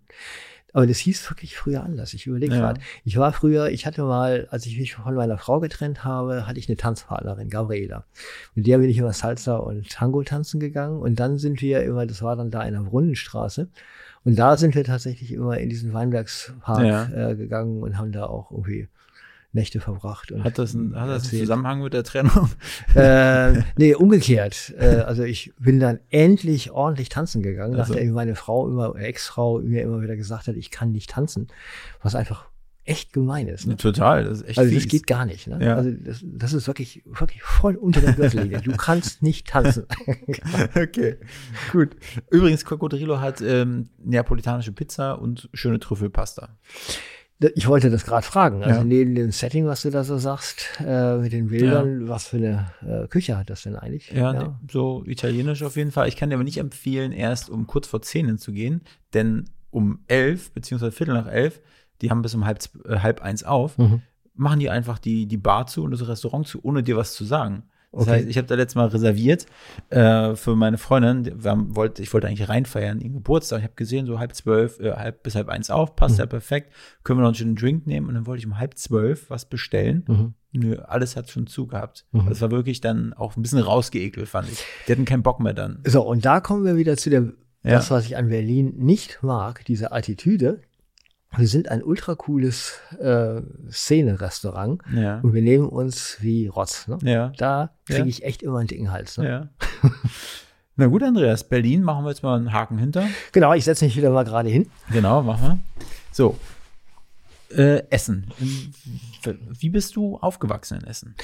Aber 0.73 0.85
das 0.85 0.97
hieß 0.97 1.29
wirklich 1.31 1.55
früher 1.57 1.83
anders. 1.83 2.13
Ich 2.13 2.27
überlege 2.27 2.53
Ja. 2.53 2.59
gerade. 2.59 2.81
Ich 3.05 3.17
war 3.17 3.31
früher, 3.31 3.69
ich 3.69 3.85
hatte 3.85 4.03
mal, 4.03 4.47
als 4.51 4.65
ich 4.65 4.77
mich 4.77 4.95
von 4.95 5.15
meiner 5.15 5.37
Frau 5.37 5.59
getrennt 5.59 6.03
habe, 6.03 6.45
hatte 6.45 6.59
ich 6.59 6.67
eine 6.67 6.75
Tanzpartnerin, 6.77 7.49
Gabriela. 7.49 8.03
Mit 8.53 8.67
der 8.67 8.77
bin 8.79 8.89
ich 8.89 8.97
immer 8.97 9.13
Salsa 9.13 9.55
und 9.57 9.89
Tango 9.89 10.21
tanzen 10.23 10.59
gegangen. 10.59 10.99
Und 10.99 11.19
dann 11.19 11.37
sind 11.37 11.61
wir 11.61 11.83
immer, 11.83 12.05
das 12.05 12.21
war 12.21 12.35
dann 12.35 12.51
da 12.51 12.63
in 12.63 12.73
der 12.73 12.81
Brunnenstraße. 12.81 13.69
Und 14.23 14.37
da 14.37 14.57
sind 14.57 14.75
wir 14.75 14.83
tatsächlich 14.83 15.31
immer 15.31 15.57
in 15.57 15.69
diesen 15.69 15.93
Weinbergspark 15.93 16.85
Ja. 16.85 17.29
äh, 17.29 17.35
gegangen 17.35 17.81
und 17.81 17.97
haben 17.97 18.11
da 18.11 18.25
auch 18.25 18.51
irgendwie 18.51 18.87
Nächte 19.57 19.79
verbracht. 19.81 20.31
Und 20.31 20.43
Hat 20.43 20.57
das, 20.57 20.73
einen, 20.75 20.95
hat 20.95 21.09
das 21.09 21.31
einen. 21.31 21.41
Zusammenhang 21.41 21.81
mit 21.81 21.93
der 21.93 22.03
Trennung? 22.03 22.49
äh, 22.95 23.61
nee, 23.77 23.93
umgekehrt. 23.95 24.73
Äh, 24.77 24.97
also 25.05 25.23
ich 25.23 25.51
bin 25.59 25.79
dann 25.79 25.99
endlich 26.09 26.71
ordentlich 26.71 27.09
tanzen 27.09 27.41
gegangen, 27.43 27.75
Also. 27.75 27.93
nachdem 27.93 28.11
meine 28.13 28.35
Frau 28.35 28.67
immer, 28.67 28.95
Ex-Frau 28.95 29.59
mir 29.59 29.81
immer 29.81 30.01
wieder 30.01 30.15
gesagt 30.15 30.47
hat, 30.47 30.55
ich 30.55 30.71
kann 30.71 30.91
nicht 30.91 31.09
tanzen, 31.09 31.47
was 32.01 32.15
einfach 32.15 32.47
echt 32.85 33.11
gemein 33.11 33.49
ist. 33.49 33.67
Ne? 33.67 33.75
Total, 33.75 34.23
das 34.23 34.39
ist 34.41 34.47
echt 34.47 34.59
Also 34.59 34.71
fies. 34.71 34.83
das 34.83 34.91
geht 34.91 35.07
gar 35.07 35.25
nicht. 35.25 35.47
Ne? 35.47 35.59
Ja. 35.61 35.75
Also 35.75 35.91
das, 35.91 36.21
das 36.23 36.53
ist 36.53 36.67
wirklich, 36.67 37.03
wirklich 37.05 37.43
voll 37.43 37.75
unter 37.75 37.99
der 37.99 38.13
Gürtellinie. 38.13 38.61
Du 38.61 38.71
kannst 38.77 39.21
nicht 39.21 39.47
tanzen. 39.47 39.85
okay, 40.75 41.17
gut. 41.73 41.97
Übrigens, 42.31 42.63
Cocodrilo 42.63 43.19
hat 43.19 43.41
ähm, 43.41 43.89
neapolitanische 43.97 44.71
Pizza 44.71 45.19
und 45.19 45.49
schöne 45.53 45.79
Trüffelpasta. 45.79 46.57
Ich 47.53 47.67
wollte 47.67 47.91
das 47.91 48.03
gerade 48.03 48.25
fragen. 48.25 48.63
Also 48.63 48.79
Ja. 48.79 48.83
neben 48.85 49.13
dem 49.13 49.31
Setting, 49.31 49.67
was 49.67 49.83
du 49.83 49.91
da 49.91 50.03
so 50.03 50.17
sagst, 50.17 50.79
äh, 50.83 51.17
mit 51.17 51.31
den 51.33 51.49
Bildern, 51.49 52.07
was 52.09 52.27
für 52.27 52.37
eine 52.37 52.71
äh, 52.81 53.07
Küche 53.07 53.37
hat 53.37 53.49
das 53.51 53.61
denn 53.61 53.75
eigentlich? 53.75 54.09
Ja, 54.11 54.33
nee, 54.33 54.49
so 54.71 55.03
italienisch 55.05 55.61
auf 55.61 55.75
jeden 55.75 55.91
Fall. 55.91 56.07
Ich 56.07 56.15
kann 56.15 56.29
dir 56.29 56.35
aber 56.35 56.43
nicht 56.43 56.57
empfehlen, 56.57 57.11
erst 57.11 57.49
um 57.51 57.67
kurz 57.67 57.87
vor 57.87 58.01
zehn 58.01 58.25
hinzugehen, 58.25 58.81
denn 59.13 59.45
um 59.69 59.99
elf, 60.07 60.51
beziehungsweise 60.51 60.91
Viertel 60.91 61.13
nach 61.13 61.27
elf, 61.27 61.61
die 62.01 62.09
haben 62.09 62.23
bis 62.23 62.33
um 62.33 62.45
halb, 62.45 62.59
äh, 62.87 62.99
halb 62.99 63.21
eins 63.21 63.43
auf, 63.43 63.77
Mhm. 63.77 64.01
machen 64.33 64.59
die 64.59 64.69
einfach 64.71 64.97
die, 64.97 65.27
die 65.27 65.37
Bar 65.37 65.67
zu 65.67 65.83
und 65.83 65.91
das 65.91 66.07
Restaurant 66.07 66.47
zu, 66.47 66.59
ohne 66.63 66.81
dir 66.81 66.97
was 66.97 67.13
zu 67.13 67.23
sagen. 67.23 67.63
Das 67.91 68.01
Okay. 68.03 68.11
heißt, 68.11 68.27
ich 68.27 68.37
habe 68.37 68.47
da 68.47 68.55
letztes 68.55 68.75
Mal 68.75 68.87
reserviert 68.87 69.45
äh, 69.89 70.35
für 70.35 70.55
meine 70.55 70.77
Freundin. 70.77 71.41
Haben, 71.45 71.75
wollte, 71.75 72.01
ich 72.03 72.13
wollte 72.13 72.27
eigentlich 72.27 72.47
reinfeiern, 72.49 72.99
ihren 72.99 73.13
Geburtstag. 73.13 73.59
Ich 73.59 73.63
habe 73.63 73.75
gesehen, 73.75 74.05
so 74.05 74.19
halb 74.19 74.35
zwölf, 74.35 74.79
äh, 74.79 74.91
halb 74.93 75.23
bis 75.23 75.35
halb 75.35 75.47
eins 75.49 75.69
auf, 75.69 75.95
passt 75.95 76.15
Mhm. 76.15 76.19
ja 76.19 76.25
perfekt. 76.25 76.73
Können 77.03 77.19
wir 77.19 77.23
noch 77.29 77.39
einen 77.39 77.55
Drink 77.55 77.87
nehmen? 77.87 78.07
Und 78.07 78.15
dann 78.15 78.25
wollte 78.27 78.39
ich 78.39 78.45
um 78.45 78.59
halb 78.59 78.77
zwölf 78.77 79.29
was 79.29 79.45
bestellen. 79.45 80.03
Mhm. 80.07 80.33
Nö, 80.51 80.77
alles 80.79 81.15
hat 81.15 81.29
schon 81.29 81.47
zu 81.47 81.67
gehabt. 81.67 82.05
Mhm. 82.11 82.25
Das 82.29 82.41
war 82.41 82.51
wirklich 82.51 82.81
dann 82.81 83.13
auch 83.13 83.35
ein 83.37 83.41
bisschen 83.41 83.59
rausgeekelt, 83.59 84.27
fand 84.27 84.51
ich. 84.51 84.63
Die 84.87 84.91
hatten 84.91 85.05
keinen 85.05 85.23
Bock 85.23 85.39
mehr 85.39 85.53
dann. 85.53 85.79
So, 85.85 86.01
und 86.03 86.25
da 86.25 86.39
kommen 86.41 86.65
wir 86.65 86.75
wieder 86.75 86.97
zu 86.97 87.09
dem, 87.09 87.37
Ja. 87.63 87.71
das, 87.71 87.89
was 87.89 88.05
ich 88.05 88.17
an 88.17 88.29
Berlin 88.29 88.73
nicht 88.77 89.19
mag, 89.23 89.63
diese 89.65 89.91
Attitüde. 89.91 90.61
Wir 91.35 91.47
sind 91.47 91.69
ein 91.69 91.83
ultra 91.83 92.15
cooles 92.15 92.79
äh, 92.99 93.41
Szene-Restaurant 93.69 94.81
Ja. 94.93 95.19
und 95.19 95.33
wir 95.33 95.41
nehmen 95.41 95.67
uns 95.67 96.17
wie 96.21 96.47
Rotz. 96.47 96.87
Ne? 96.87 96.97
Ja. 97.03 97.31
Da 97.37 97.71
kriege 97.85 97.99
Ja. 97.99 98.05
ich 98.05 98.23
echt 98.23 98.41
immer 98.43 98.59
einen 98.59 98.67
dicken 98.67 98.91
Hals. 98.91 99.17
Ne? 99.17 99.49
Na 100.77 100.85
gut, 100.87 101.03
Andreas, 101.03 101.43
Berlin 101.47 101.83
machen 101.83 102.05
wir 102.05 102.09
jetzt 102.11 102.23
mal 102.23 102.37
einen 102.37 102.53
Haken 102.53 102.77
hinter. 102.77 103.07
Genau, 103.33 103.53
ich 103.53 103.65
setze 103.65 103.85
mich 103.85 103.97
wieder 103.97 104.09
mal 104.11 104.23
gerade 104.23 104.49
hin. 104.49 104.69
Genau, 104.91 105.21
machen 105.21 105.41
wir. 105.47 105.59
So. 106.11 106.37
Äh, 107.49 107.83
Essen. 107.89 108.31
Wie 109.59 109.69
bist 109.69 109.95
du 109.95 110.17
aufgewachsen 110.17 110.79
in 110.79 110.87
Essen? 110.87 111.15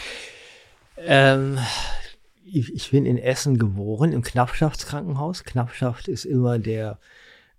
Ähm, 0.97 1.57
ich, 2.45 2.73
ich 2.73 2.91
bin 2.91 3.05
in 3.05 3.17
Essen 3.17 3.57
geboren, 3.57 4.11
im 4.11 4.21
Knappschaftskrankenhaus. 4.21 5.43
Knappschaft 5.43 6.07
ist 6.07 6.25
immer 6.25 6.59
der, 6.59 6.99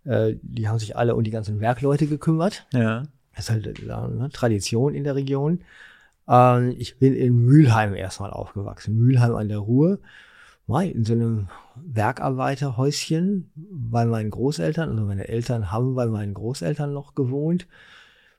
äh, 0.05 0.35
die 0.43 0.69
haben 0.69 0.79
sich 0.79 0.97
alle 0.97 1.15
um 1.15 1.25
die 1.25 1.31
ganzen 1.31 1.61
Werkleute 1.61 2.07
gekümmert. 2.07 2.67
Ja. 2.73 3.05
Das 3.35 3.47
ist 3.47 3.51
halt 3.51 3.67
äh, 3.67 3.93
eine 3.93 4.31
Tradition 4.31 4.95
in 4.95 5.05
der 5.05 5.15
Region. 5.15 5.61
Ähm, 6.29 6.75
ich 6.79 6.99
bin 6.99 7.15
in 7.15 7.45
Mülheim 7.45 7.95
erstmal 7.95 8.31
aufgewachsen. 8.31 8.97
Mülheim 8.97 9.35
an 9.35 9.49
der 9.49 9.59
Ruhr. 9.59 9.99
Mai, 10.67 10.89
in 10.89 11.05
so 11.05 11.13
einem 11.13 11.49
Werkarbeiterhäuschen 11.77 13.51
bei 13.55 14.07
meinen 14.07 14.31
Großeltern. 14.31 14.91
Also 14.91 15.05
meine 15.05 15.29
Eltern 15.29 15.71
haben 15.71 15.95
bei 15.95 16.07
meinen 16.07 16.35
Großeltern 16.35 16.93
noch 16.93 17.15
gewohnt. 17.15 17.67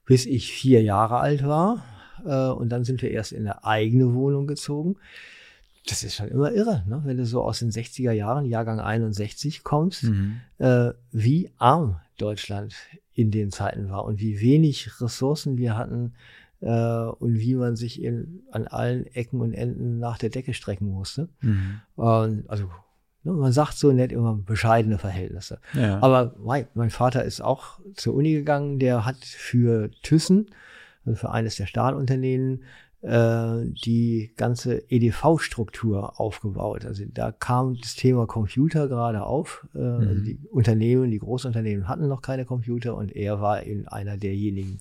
bis 0.05 0.25
ich 0.25 0.51
vier 0.51 0.83
Jahre 0.83 1.17
alt 1.17 1.45
war. 1.45 1.83
Äh, 2.25 2.49
und 2.49 2.69
dann 2.69 2.83
sind 2.83 3.01
wir 3.01 3.11
erst 3.11 3.31
in 3.31 3.41
eine 3.41 3.63
eigene 3.63 4.13
Wohnung 4.13 4.47
gezogen. 4.47 4.97
Das 5.87 6.03
ist 6.03 6.15
schon 6.15 6.29
immer 6.29 6.51
irre, 6.51 6.83
ne? 6.87 7.01
wenn 7.05 7.17
du 7.17 7.25
so 7.25 7.43
aus 7.43 7.59
den 7.59 7.69
60er 7.71 8.11
Jahren, 8.11 8.45
Jahrgang 8.45 8.79
61 8.79 9.63
kommst, 9.63 10.03
Mhm. 10.03 10.41
äh, 10.57 10.91
wie 11.11 11.51
arm 11.57 11.99
Deutschland 12.17 12.75
in 13.13 13.29
den 13.31 13.51
Zeiten 13.51 13.89
war 13.89 14.05
und 14.05 14.19
wie 14.19 14.39
wenig 14.41 14.99
Ressourcen 15.01 15.57
wir 15.57 15.77
hatten 15.77 16.13
äh, 16.61 16.69
und 16.69 17.35
wie 17.39 17.55
man 17.55 17.75
sich 17.75 18.01
in, 18.01 18.41
an 18.51 18.67
allen 18.67 19.05
Ecken 19.07 19.41
und 19.41 19.53
Enden 19.53 19.99
nach 19.99 20.17
der 20.17 20.29
Decke 20.29 20.53
strecken 20.53 20.87
musste. 20.89 21.29
Mhm. 21.41 21.81
Und, 21.95 22.49
also 22.49 22.69
ne, 23.23 23.33
man 23.33 23.51
sagt 23.51 23.77
so 23.77 23.91
nett 23.91 24.11
immer 24.11 24.33
bescheidene 24.35 24.97
Verhältnisse. 24.97 25.59
Ja. 25.73 26.01
Aber 26.01 26.35
mein, 26.39 26.67
mein 26.73 26.89
Vater 26.89 27.23
ist 27.23 27.41
auch 27.41 27.79
zur 27.95 28.15
Uni 28.15 28.33
gegangen, 28.33 28.79
der 28.79 29.05
hat 29.05 29.17
für 29.23 29.91
Thyssen, 30.01 30.47
also 31.05 31.15
für 31.17 31.29
eines 31.31 31.57
der 31.57 31.67
Stahlunternehmen, 31.67 32.63
die 33.03 34.33
ganze 34.35 34.89
EDV-Struktur 34.89 36.19
aufgebaut. 36.19 36.85
Also 36.85 37.03
da 37.07 37.31
kam 37.31 37.77
das 37.79 37.95
Thema 37.95 38.25
Computer 38.25 38.87
gerade 38.87 39.23
auf. 39.23 39.67
Äh, 39.75 39.79
also 39.79 40.23
die 40.23 40.39
Unternehmen, 40.49 41.11
die 41.11 41.19
Großunternehmen 41.19 41.87
hatten 41.87 42.07
noch 42.07 42.23
keine 42.23 42.45
Computer 42.45 42.95
und 42.95 43.15
er 43.15 43.41
war 43.41 43.61
in 43.61 43.87
einer 43.87 44.17
derjenigen, 44.17 44.79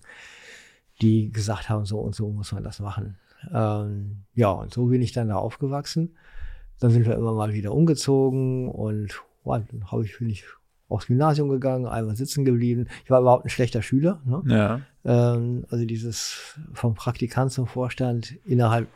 die 1.01 1.31
gesagt 1.31 1.69
haben, 1.69 1.85
so 1.85 1.99
und 1.99 2.15
so 2.15 2.31
muss 2.31 2.51
man 2.51 2.63
das 2.63 2.79
machen. 2.79 3.17
Ähm, 3.53 4.23
ja, 4.33 4.49
und 4.49 4.73
so 4.73 4.87
bin 4.87 5.03
ich 5.03 5.11
dann 5.11 5.29
da 5.29 5.35
aufgewachsen. 5.35 6.15
Dann 6.79 6.91
sind 6.91 7.05
wir 7.05 7.15
immer 7.15 7.33
mal 7.33 7.53
wieder 7.53 7.73
umgezogen 7.73 8.69
und 8.69 9.21
ja, 9.45 9.59
dann 9.59 9.91
habe 9.91 10.03
ich, 10.03 10.17
bin 10.17 10.29
ich 10.29 10.45
aufs 10.87 11.07
Gymnasium 11.07 11.49
gegangen, 11.49 11.85
einmal 11.87 12.15
sitzen 12.15 12.45
geblieben. 12.45 12.87
Ich 13.03 13.09
war 13.09 13.21
überhaupt 13.21 13.45
ein 13.45 13.49
schlechter 13.49 13.81
Schüler. 13.81 14.21
Ne? 14.25 14.43
ja. 14.47 14.81
Ähm, 15.03 15.65
also 15.69 15.85
dieses 15.85 16.55
vom 16.73 16.93
Praktikant 16.95 17.51
zum 17.51 17.67
Vorstand 17.67 18.35
innerhalb 18.45 18.87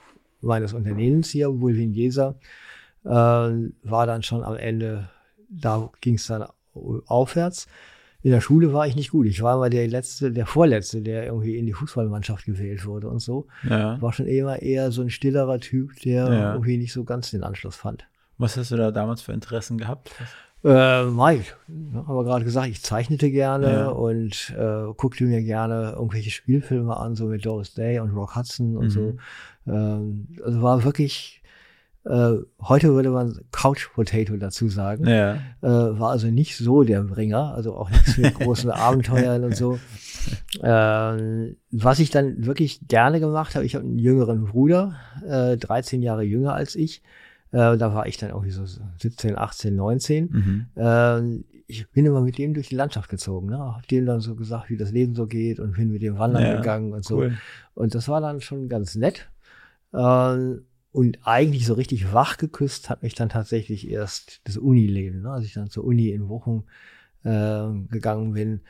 meines 0.41 0.73
Unternehmens 0.73 1.29
hier, 1.29 1.49
Bulwin 1.49 1.93
Jesa, 1.93 2.35
äh, 3.05 3.09
war 3.09 4.05
dann 4.05 4.23
schon 4.23 4.43
am 4.43 4.55
Ende, 4.55 5.09
da 5.49 5.89
ging 6.01 6.15
es 6.15 6.27
dann 6.27 6.45
aufwärts. 7.07 7.67
In 8.21 8.31
der 8.31 8.41
Schule 8.41 8.73
war 8.73 8.85
ich 8.85 8.95
nicht 8.95 9.11
gut. 9.11 9.27
Ich 9.27 9.41
war 9.41 9.55
immer 9.55 9.69
der 9.69 9.87
letzte, 9.87 10.31
der 10.31 10.45
vorletzte, 10.45 11.01
der 11.01 11.25
irgendwie 11.25 11.57
in 11.57 11.65
die 11.65 11.73
Fußballmannschaft 11.73 12.45
gewählt 12.45 12.85
wurde 12.85 13.07
und 13.07 13.19
so. 13.19 13.47
ja. 13.63 14.01
War 14.01 14.11
schon 14.11 14.27
immer 14.27 14.61
eher 14.61 14.91
so 14.91 15.01
ein 15.01 15.09
stillerer 15.09 15.59
Typ, 15.59 15.95
der 16.01 16.25
Ja. 16.31 16.51
irgendwie 16.53 16.77
nicht 16.77 16.91
so 16.91 17.05
ganz 17.05 17.31
den 17.31 17.43
Anschluss 17.43 17.77
fand. 17.77 18.07
Was 18.37 18.57
hast 18.57 18.71
du 18.71 18.75
da 18.77 18.91
damals 18.91 19.21
für 19.21 19.31
Interessen 19.33 19.77
gehabt? 19.77 20.11
Äh, 20.63 21.05
Mike, 21.05 21.45
ne, 21.67 22.05
haben 22.05 22.15
wir 22.15 22.23
gerade 22.25 22.43
gesagt, 22.43 22.67
ich 22.67 22.81
zeichnete 22.83 23.31
gerne 23.31 23.71
Ja. 23.71 23.87
und 23.89 24.53
äh, 24.57 24.93
guckte 24.97 25.23
mir 25.23 25.41
gerne 25.41 25.93
irgendwelche 25.95 26.31
Spielfilme 26.31 26.97
an, 26.97 27.15
so 27.15 27.25
mit 27.27 27.45
Doris 27.45 27.73
Day 27.73 27.99
und 27.99 28.11
Rock 28.11 28.35
Hudson 28.35 28.75
und 28.75 28.85
Mhm. 28.87 28.89
so. 28.89 29.17
Ähm, 29.67 30.27
also 30.43 30.61
war 30.61 30.83
wirklich, 30.83 31.41
äh, 32.05 32.33
heute 32.61 32.93
würde 32.93 33.09
man 33.11 33.39
Couch 33.51 33.87
Potato 33.93 34.35
dazu 34.35 34.67
sagen. 34.67 35.07
Ja. 35.07 35.35
Äh, 35.61 35.97
war 35.99 36.09
also 36.11 36.27
nicht 36.27 36.57
so 36.57 36.83
der 36.83 37.03
Bringer, 37.03 37.53
also 37.55 37.75
auch 37.75 37.89
nichts 37.89 38.17
mit 38.17 38.33
großen 38.35 38.69
Abenteuern 38.71 39.45
und 39.45 39.55
so. 39.55 39.79
Ähm, 40.61 41.55
was 41.71 41.99
ich 41.99 42.09
dann 42.09 42.45
wirklich 42.45 42.85
gerne 42.87 43.19
gemacht 43.21 43.55
habe, 43.55 43.65
ich 43.65 43.75
habe 43.75 43.85
einen 43.85 43.97
jüngeren 43.99 44.45
Bruder, 44.45 44.95
äh, 45.25 45.55
13 45.57 46.01
Jahre 46.01 46.23
jünger 46.23 46.53
als 46.53 46.75
ich. 46.75 47.01
Äh, 47.51 47.77
da 47.77 47.93
war 47.93 48.05
ich 48.07 48.17
dann 48.17 48.29
irgendwie 48.29 48.51
so 48.51 48.65
17, 48.65 49.37
18, 49.37 49.75
19. 49.75 50.29
Mhm. 50.31 50.65
Ähm, 50.75 51.45
ich 51.67 51.89
bin 51.91 52.05
immer 52.05 52.21
mit 52.21 52.37
dem 52.37 52.53
durch 52.53 52.69
die 52.69 52.75
Landschaft 52.75 53.09
gezogen, 53.09 53.47
ne? 53.47 53.59
Hab 53.59 53.87
dem 53.87 54.05
dann 54.05 54.21
so 54.21 54.35
gesagt, 54.35 54.69
wie 54.69 54.77
das 54.77 54.91
Leben 54.91 55.15
so 55.15 55.27
geht 55.27 55.59
und 55.59 55.73
bin 55.75 55.91
mit 55.91 56.01
dem 56.01 56.17
wandern 56.17 56.43
Ja, 56.43 56.55
gegangen 56.55 56.93
und 56.93 57.05
so. 57.05 57.17
Cool. 57.17 57.37
Und 57.75 57.95
das 57.95 58.07
war 58.07 58.21
dann 58.21 58.41
schon 58.41 58.69
ganz 58.69 58.95
nett. 58.95 59.29
Ähm, 59.93 60.65
und 60.91 61.19
eigentlich 61.23 61.65
so 61.65 61.75
richtig 61.75 62.13
wach 62.13 62.37
geküsst 62.37 62.89
hat 62.89 63.03
mich 63.03 63.13
dann 63.13 63.29
tatsächlich 63.29 63.89
erst 63.89 64.41
das 64.45 64.57
Unileben, 64.57 65.21
ne? 65.21 65.31
als 65.31 65.45
ich 65.45 65.53
dann 65.53 65.69
zur 65.69 65.83
Uni 65.83 66.09
in 66.09 66.27
Bochum 66.27 66.63
äh, 67.23 67.67
gegangen 67.89 68.33
bin. 68.33 68.61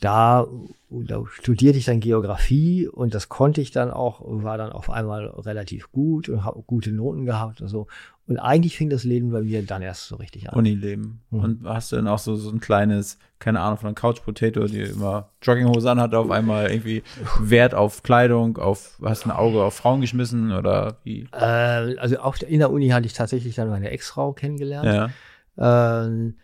Da, 0.00 0.46
da 0.88 1.22
studierte 1.30 1.78
ich 1.78 1.84
dann 1.84 2.00
Geografie 2.00 2.88
und 2.88 3.14
das 3.14 3.28
konnte 3.28 3.60
ich 3.60 3.70
dann 3.70 3.90
auch, 3.90 4.22
war 4.24 4.56
dann 4.56 4.72
auf 4.72 4.88
einmal 4.88 5.26
relativ 5.26 5.92
gut 5.92 6.30
und 6.30 6.42
habe 6.42 6.62
gute 6.66 6.90
Noten 6.90 7.26
gehabt 7.26 7.60
und 7.60 7.68
so. 7.68 7.86
Und 8.26 8.38
eigentlich 8.38 8.76
fing 8.76 8.88
das 8.88 9.04
Leben 9.04 9.30
bei 9.30 9.42
mir 9.42 9.62
dann 9.62 9.82
erst 9.82 10.06
so 10.06 10.16
richtig 10.16 10.48
an. 10.48 10.56
Unileben. 10.56 11.20
Mhm. 11.30 11.40
Und 11.40 11.64
hast 11.64 11.92
du 11.92 11.96
dann 11.96 12.08
auch 12.08 12.18
so, 12.18 12.36
so 12.36 12.50
ein 12.50 12.60
kleines, 12.60 13.18
keine 13.40 13.60
Ahnung, 13.60 13.76
von 13.76 13.88
einer 13.88 13.94
Couch 13.94 14.22
Potato, 14.22 14.66
die 14.66 14.82
immer 14.82 15.30
Jogginghose 15.42 15.90
anhat, 15.90 16.14
auf 16.14 16.30
einmal 16.30 16.70
irgendwie 16.70 17.02
Wert 17.40 17.74
auf 17.74 18.02
Kleidung, 18.02 18.56
auf, 18.56 18.98
hast 19.02 19.26
ein 19.26 19.32
Auge 19.32 19.62
auf 19.62 19.74
Frauen 19.74 20.00
geschmissen 20.00 20.52
oder 20.52 20.98
wie? 21.02 21.28
Äh, 21.32 21.96
also 21.98 22.20
auch 22.20 22.36
in 22.38 22.60
der 22.60 22.70
Uni 22.70 22.88
hatte 22.88 23.06
ich 23.06 23.12
tatsächlich 23.12 23.56
dann 23.56 23.68
meine 23.68 23.90
Ex-Frau 23.90 24.32
kennengelernt. 24.32 25.12
Ja. 25.58 26.04
Ähm, 26.06 26.36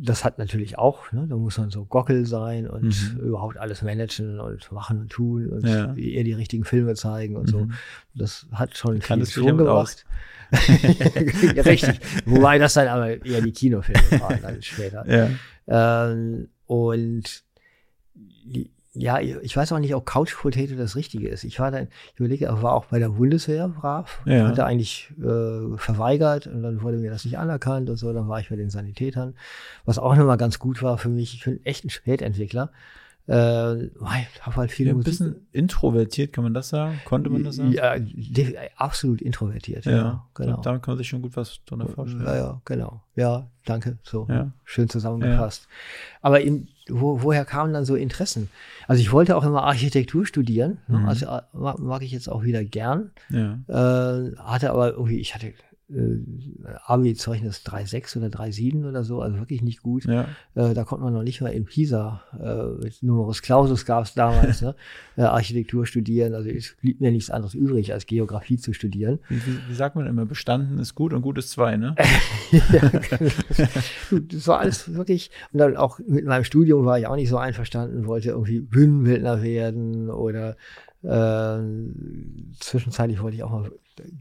das 0.00 0.24
hat 0.24 0.38
natürlich 0.38 0.78
auch, 0.78 1.10
ne, 1.12 1.26
da 1.28 1.34
muss 1.36 1.58
man 1.58 1.70
so 1.70 1.84
Gockel 1.84 2.24
sein 2.24 2.68
und 2.68 2.84
Mhm. 3.14 3.20
überhaupt 3.20 3.56
alles 3.58 3.82
managen 3.82 4.38
und 4.38 4.70
machen 4.70 5.00
und 5.00 5.10
tun 5.10 5.48
und 5.48 5.66
Ja. 5.66 5.92
ihr 5.94 6.22
die 6.24 6.32
richtigen 6.34 6.64
Filme 6.64 6.94
zeigen 6.94 7.36
und 7.36 7.48
so. 7.48 7.64
Mhm. 7.64 7.72
Das 8.14 8.46
hat 8.52 8.76
schon 8.76 9.02
viel 9.02 9.16
dich 9.18 9.32
schon 9.32 9.46
damit 9.46 9.66
gemacht. 9.66 10.06
ja, 11.56 11.62
richtig. 11.62 12.00
Wobei 12.26 12.58
das 12.58 12.74
dann 12.74 12.88
aber 12.88 13.24
eher 13.24 13.42
die 13.42 13.52
Kinofilme 13.52 14.20
waren 14.20 14.40
dann 14.40 14.62
später. 14.62 15.04
Ja. 15.66 16.10
Ähm, 16.10 16.48
und 16.66 17.42
ja, 18.94 19.20
ich 19.20 19.56
weiß 19.56 19.72
auch 19.72 19.78
nicht, 19.78 19.94
ob 19.94 20.06
Couch 20.06 20.34
Potato 20.36 20.74
das 20.74 20.96
Richtige 20.96 21.28
ist. 21.28 21.44
Ich 21.44 21.60
war 21.60 21.70
dann, 21.70 21.88
ich 22.14 22.20
überlege, 22.20 22.46
ich 22.46 22.62
war 22.62 22.72
auch 22.72 22.86
bei 22.86 22.98
der 22.98 23.10
Bundeswehr 23.10 23.68
brav. 23.68 24.20
Ja. 24.26 24.48
Hatte 24.48 24.64
eigentlich 24.64 25.10
äh, 25.18 25.76
verweigert 25.76 26.46
und 26.46 26.62
dann 26.62 26.82
wurde 26.82 26.96
mir 26.96 27.10
das 27.10 27.24
nicht 27.24 27.38
anerkannt 27.38 27.90
und 27.90 27.96
so. 27.96 28.12
Dann 28.12 28.28
war 28.28 28.40
ich 28.40 28.48
bei 28.48 28.56
den 28.56 28.70
Sanitätern, 28.70 29.34
was 29.84 29.98
auch 29.98 30.16
nochmal 30.16 30.36
ganz 30.38 30.58
gut 30.58 30.82
war 30.82 30.98
für 30.98 31.08
mich. 31.10 31.34
Ich 31.34 31.44
bin 31.44 31.64
echt 31.64 31.84
ein 31.84 31.90
Spätentwickler. 31.90 32.70
Äh, 33.26 33.90
habe 34.40 34.56
halt 34.56 34.72
viel 34.72 34.86
Ja, 34.86 34.92
ein 34.94 34.96
Musik. 34.96 35.10
bisschen 35.12 35.46
introvertiert, 35.52 36.32
kann 36.32 36.44
man 36.44 36.54
das 36.54 36.70
sagen? 36.70 36.98
Konnte 37.04 37.28
man 37.28 37.44
das 37.44 37.56
sagen? 37.56 37.72
Ja, 37.72 37.94
absolut 38.76 39.20
introvertiert. 39.20 39.84
Ja, 39.84 39.92
Ja, 39.92 40.26
genau. 40.32 40.62
Damit 40.62 40.82
kann 40.82 40.92
man 40.92 40.98
sich 40.98 41.08
schon 41.10 41.20
gut 41.20 41.36
was 41.36 41.60
drunter 41.66 41.88
vorstellen. 41.88 42.24
Ja, 42.24 42.36
ja, 42.36 42.60
genau. 42.64 43.02
Ja, 43.16 43.46
danke. 43.66 43.98
So 44.02 44.26
Ja. 44.30 44.50
schön 44.64 44.88
zusammengefasst. 44.88 45.68
Aber 46.22 46.40
in, 46.40 46.68
wo, 46.90 47.22
woher 47.22 47.44
kamen 47.44 47.72
dann 47.72 47.84
so 47.84 47.94
Interessen? 47.94 48.50
Also 48.86 49.00
ich 49.00 49.12
wollte 49.12 49.36
auch 49.36 49.44
immer 49.44 49.64
Architektur 49.64 50.26
studieren. 50.26 50.78
ne? 50.88 50.98
Mhm. 50.98 51.08
Also 51.08 51.26
äh, 51.26 51.42
mag, 51.52 51.78
mag 51.78 52.02
ich 52.02 52.12
jetzt 52.12 52.28
auch 52.28 52.42
wieder 52.44 52.64
gern. 52.64 53.10
Ja. 53.30 53.58
Äh, 53.68 54.36
hatte 54.36 54.70
aber 54.70 54.92
irgendwie, 54.92 55.18
ich 55.18 55.34
hatte 55.34 55.52
Abi-Zeugnis 56.84 57.64
3,6 57.64 58.18
oder 58.18 58.26
3,7 58.26 58.86
oder 58.86 59.04
so, 59.04 59.22
also 59.22 59.38
wirklich 59.38 59.62
nicht 59.62 59.82
gut. 59.82 60.04
Ja. 60.04 60.28
Äh, 60.54 60.74
da 60.74 60.84
konnte 60.84 61.04
man 61.04 61.14
noch 61.14 61.22
nicht 61.22 61.40
mal 61.40 61.48
in 61.48 61.64
Pisa, 61.64 62.22
äh, 62.38 62.84
mit 62.84 63.02
Numerus 63.02 63.40
Clausus 63.40 63.86
gab 63.86 64.04
es 64.04 64.12
damals, 64.12 64.60
ne? 64.62 64.74
äh, 65.16 65.22
Architektur 65.22 65.86
studieren. 65.86 66.34
Also 66.34 66.50
es 66.50 66.76
blieb 66.80 67.00
mir 67.00 67.10
nichts 67.10 67.30
anderes 67.30 67.54
übrig, 67.54 67.94
als 67.94 68.04
Geografie 68.04 68.58
zu 68.58 68.74
studieren. 68.74 69.18
Wie, 69.30 69.36
wie, 69.36 69.58
wie 69.66 69.74
sagt 69.74 69.96
man 69.96 70.06
immer? 70.06 70.26
Bestanden 70.26 70.78
ist 70.78 70.94
gut 70.94 71.14
und 71.14 71.22
gut 71.22 71.38
ist 71.38 71.50
zwei, 71.50 71.78
ne? 71.78 71.94
ja, 72.50 72.90
Gut, 74.10 74.34
das 74.34 74.46
war 74.46 74.58
alles 74.58 74.94
wirklich, 74.94 75.30
und 75.52 75.58
dann 75.58 75.76
auch 75.76 76.00
mit 76.06 76.26
meinem 76.26 76.44
Studium 76.44 76.84
war 76.84 76.98
ich 76.98 77.06
auch 77.06 77.16
nicht 77.16 77.30
so 77.30 77.38
einverstanden, 77.38 78.06
wollte 78.06 78.30
irgendwie 78.30 78.60
Bühnenbildner 78.60 79.42
werden 79.42 80.10
oder 80.10 80.56
äh, 81.02 81.58
zwischenzeitlich 82.60 83.20
wollte 83.22 83.36
ich 83.36 83.42
auch 83.42 83.50
mal 83.50 83.70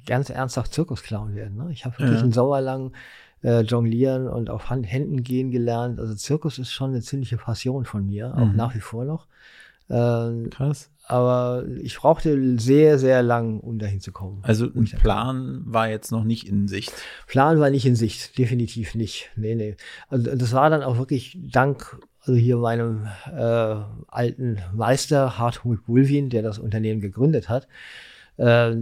ganz 0.06 0.30
ernsthaft 0.30 0.74
Zirkusclown 0.74 1.36
werden. 1.36 1.56
Ne? 1.58 1.70
Ich 1.72 1.86
habe 1.86 1.98
wirklich 2.00 2.18
Ja. 2.18 2.24
einen 2.24 2.34
Sommer 2.34 2.62
lang 2.62 2.92
äh, 3.44 3.62
jonglieren 3.62 4.28
und 4.28 4.50
auf 4.50 4.70
Hand, 4.72 4.86
Händen 4.92 5.24
gehen 5.24 5.52
gelernt. 5.52 6.00
Also 6.00 6.16
Zirkus 6.16 6.58
ist 6.58 6.72
schon 6.72 6.90
eine 6.90 7.02
ziemliche 7.02 7.38
Passion 7.38 7.86
von 7.86 8.06
mir, 8.08 8.34
auch 8.36 8.46
Mhm. 8.48 8.56
nach 8.56 8.74
wie 8.76 8.80
vor 8.80 9.06
noch. 9.06 9.28
Ähm, 9.90 10.50
Krass. 10.50 10.90
aber 11.06 11.64
ich 11.82 11.96
brauchte 11.98 12.60
sehr, 12.60 13.00
sehr 13.00 13.22
lang, 13.24 13.60
um 13.62 13.78
dahin 13.80 14.02
zu 14.02 14.12
kommen. 14.12 14.40
Also 14.42 14.66
ein 14.66 14.84
Plan 14.86 15.62
war 15.66 15.88
jetzt 15.88 16.12
noch 16.12 16.24
nicht 16.26 16.48
in 16.48 16.68
Sicht. 16.68 16.92
Plan 17.28 17.60
war 17.60 17.70
nicht 17.70 17.86
in 17.86 17.96
Sicht, 17.96 18.38
definitiv 18.38 18.96
nicht. 18.96 19.30
Nee, 19.38 19.56
nee. 19.56 19.78
Also 20.10 20.36
das 20.36 20.52
war 20.54 20.70
dann 20.70 20.84
auch 20.84 20.98
wirklich 20.98 21.38
dank 21.52 21.98
also 22.22 22.38
hier 22.38 22.58
meinem 22.58 23.08
äh, 23.34 23.76
alten 24.10 24.58
Meister 24.74 25.38
Hartmut 25.38 25.86
Bulwin, 25.86 26.30
der 26.30 26.42
das 26.42 26.60
Unternehmen 26.60 27.00
gegründet 27.00 27.48
hat. 27.48 27.70
Äh, 28.38 28.76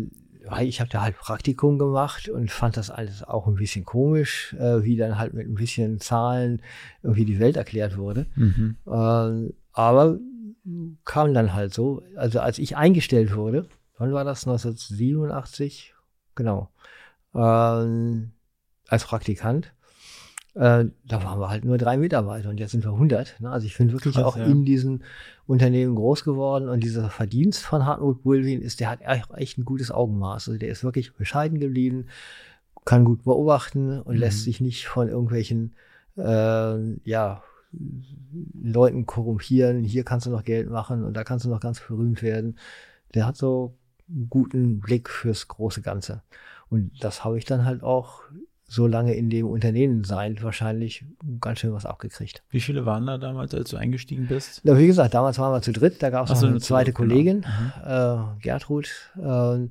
ich 0.61 0.79
habe 0.79 0.89
da 0.89 1.01
halt 1.01 1.17
Praktikum 1.17 1.79
gemacht 1.79 2.29
und 2.29 2.51
fand 2.51 2.77
das 2.77 2.91
alles 2.91 3.23
auch 3.23 3.47
ein 3.47 3.55
bisschen 3.55 3.83
komisch, 3.83 4.53
äh, 4.59 4.83
wie 4.83 4.95
dann 4.95 5.17
halt 5.17 5.33
mit 5.33 5.47
ein 5.47 5.55
bisschen 5.55 5.99
Zahlen 5.99 6.61
irgendwie 7.01 7.25
die 7.25 7.39
Welt 7.39 7.57
erklärt 7.57 7.97
wurde. 7.97 8.27
Mhm. 8.35 8.77
Ähm, 8.87 9.53
aber 9.73 10.19
kam 11.03 11.33
dann 11.33 11.53
halt 11.53 11.73
so. 11.73 12.03
Also 12.15 12.39
als 12.39 12.59
ich 12.59 12.77
eingestellt 12.77 13.35
wurde, 13.35 13.67
wann 13.97 14.13
war 14.13 14.23
das? 14.23 14.45
1987? 14.45 15.93
Genau. 16.35 16.69
Ähm, 17.33 18.31
als 18.87 19.05
Praktikant. 19.05 19.73
Äh, 20.55 20.85
da 21.05 21.23
waren 21.23 21.39
wir 21.39 21.49
halt 21.49 21.65
nur 21.65 21.77
drei 21.77 21.97
Mitarbeiter 21.97 22.49
und 22.49 22.59
jetzt 22.59 22.71
sind 22.71 22.83
wir 22.85 22.91
100. 22.93 23.41
Ne? 23.41 23.51
Also 23.51 23.67
ich 23.67 23.77
bin 23.77 23.91
wirklich 23.91 24.15
Krass, 24.15 24.23
auch 24.23 24.37
ja. 24.37 24.45
in 24.45 24.63
diesen 24.63 25.03
Unternehmen 25.47 25.95
groß 25.95 26.23
geworden 26.23 26.69
und 26.69 26.81
dieser 26.81 27.09
Verdienst 27.09 27.63
von 27.65 27.85
Hartmut 27.85 28.23
Bulwin 28.23 28.61
ist, 28.61 28.79
der 28.79 28.89
hat 28.89 29.01
echt 29.01 29.29
echt 29.35 29.57
ein 29.57 29.65
gutes 29.65 29.91
Augenmaß. 29.91 30.47
Also 30.47 30.57
der 30.57 30.69
ist 30.69 30.83
wirklich 30.83 31.13
bescheiden 31.13 31.59
geblieben, 31.59 32.07
kann 32.85 33.03
gut 33.03 33.23
beobachten 33.25 33.99
und 33.99 34.15
Mhm. 34.15 34.19
lässt 34.21 34.43
sich 34.43 34.61
nicht 34.61 34.87
von 34.87 35.09
irgendwelchen 35.09 35.75
äh, 36.17 36.93
ja, 37.09 37.43
Leuten 38.63 39.05
korrumpieren. 39.05 39.83
Hier 39.83 40.03
kannst 40.05 40.25
du 40.25 40.29
noch 40.29 40.43
Geld 40.45 40.69
machen 40.69 41.03
und 41.03 41.13
da 41.15 41.23
kannst 41.25 41.45
du 41.45 41.49
noch 41.49 41.59
ganz 41.59 41.81
berühmt 41.81 42.21
werden. 42.21 42.57
Der 43.13 43.25
hat 43.25 43.35
so 43.35 43.75
einen 44.07 44.29
guten 44.29 44.79
Blick 44.79 45.09
fürs 45.09 45.47
große 45.49 45.81
Ganze. 45.81 46.21
Und 46.69 46.91
das 47.03 47.23
habe 47.25 47.37
ich 47.37 47.45
dann 47.45 47.65
halt 47.65 47.83
auch 47.83 48.21
so 48.67 48.87
lange 48.87 49.13
in 49.13 49.29
dem 49.29 49.45
Unternehmen 49.47 50.03
sein, 50.03 50.37
wahrscheinlich 50.41 51.05
ganz 51.39 51.59
schön 51.59 51.71
was 51.73 51.85
abgekriegt. 51.85 52.43
Wie 52.49 52.59
viele 52.61 52.85
waren 52.85 53.05
da 53.05 53.17
damals, 53.17 53.53
als 53.53 53.69
du 53.69 53.77
eingestiegen 53.77 54.27
bist? 54.27 54.61
Ja, 54.63 54.77
wie 54.77 54.87
gesagt, 54.87 55.13
damals 55.13 55.37
waren 55.37 55.53
wir 55.53 55.61
zu 55.61 55.71
dritt, 55.71 56.01
da 56.01 56.09
gab 56.09 56.23
es 56.25 56.29
noch 56.31 56.37
so, 56.37 56.47
eine 56.47 56.59
zweite 56.59 56.91
dritt, 56.91 56.97
genau. 56.97 57.09
Kollegin, 57.13 57.37
Mhm. 57.37 57.71
äh, 57.85 58.41
Gertrud. 58.41 58.89
Äh, 59.17 59.67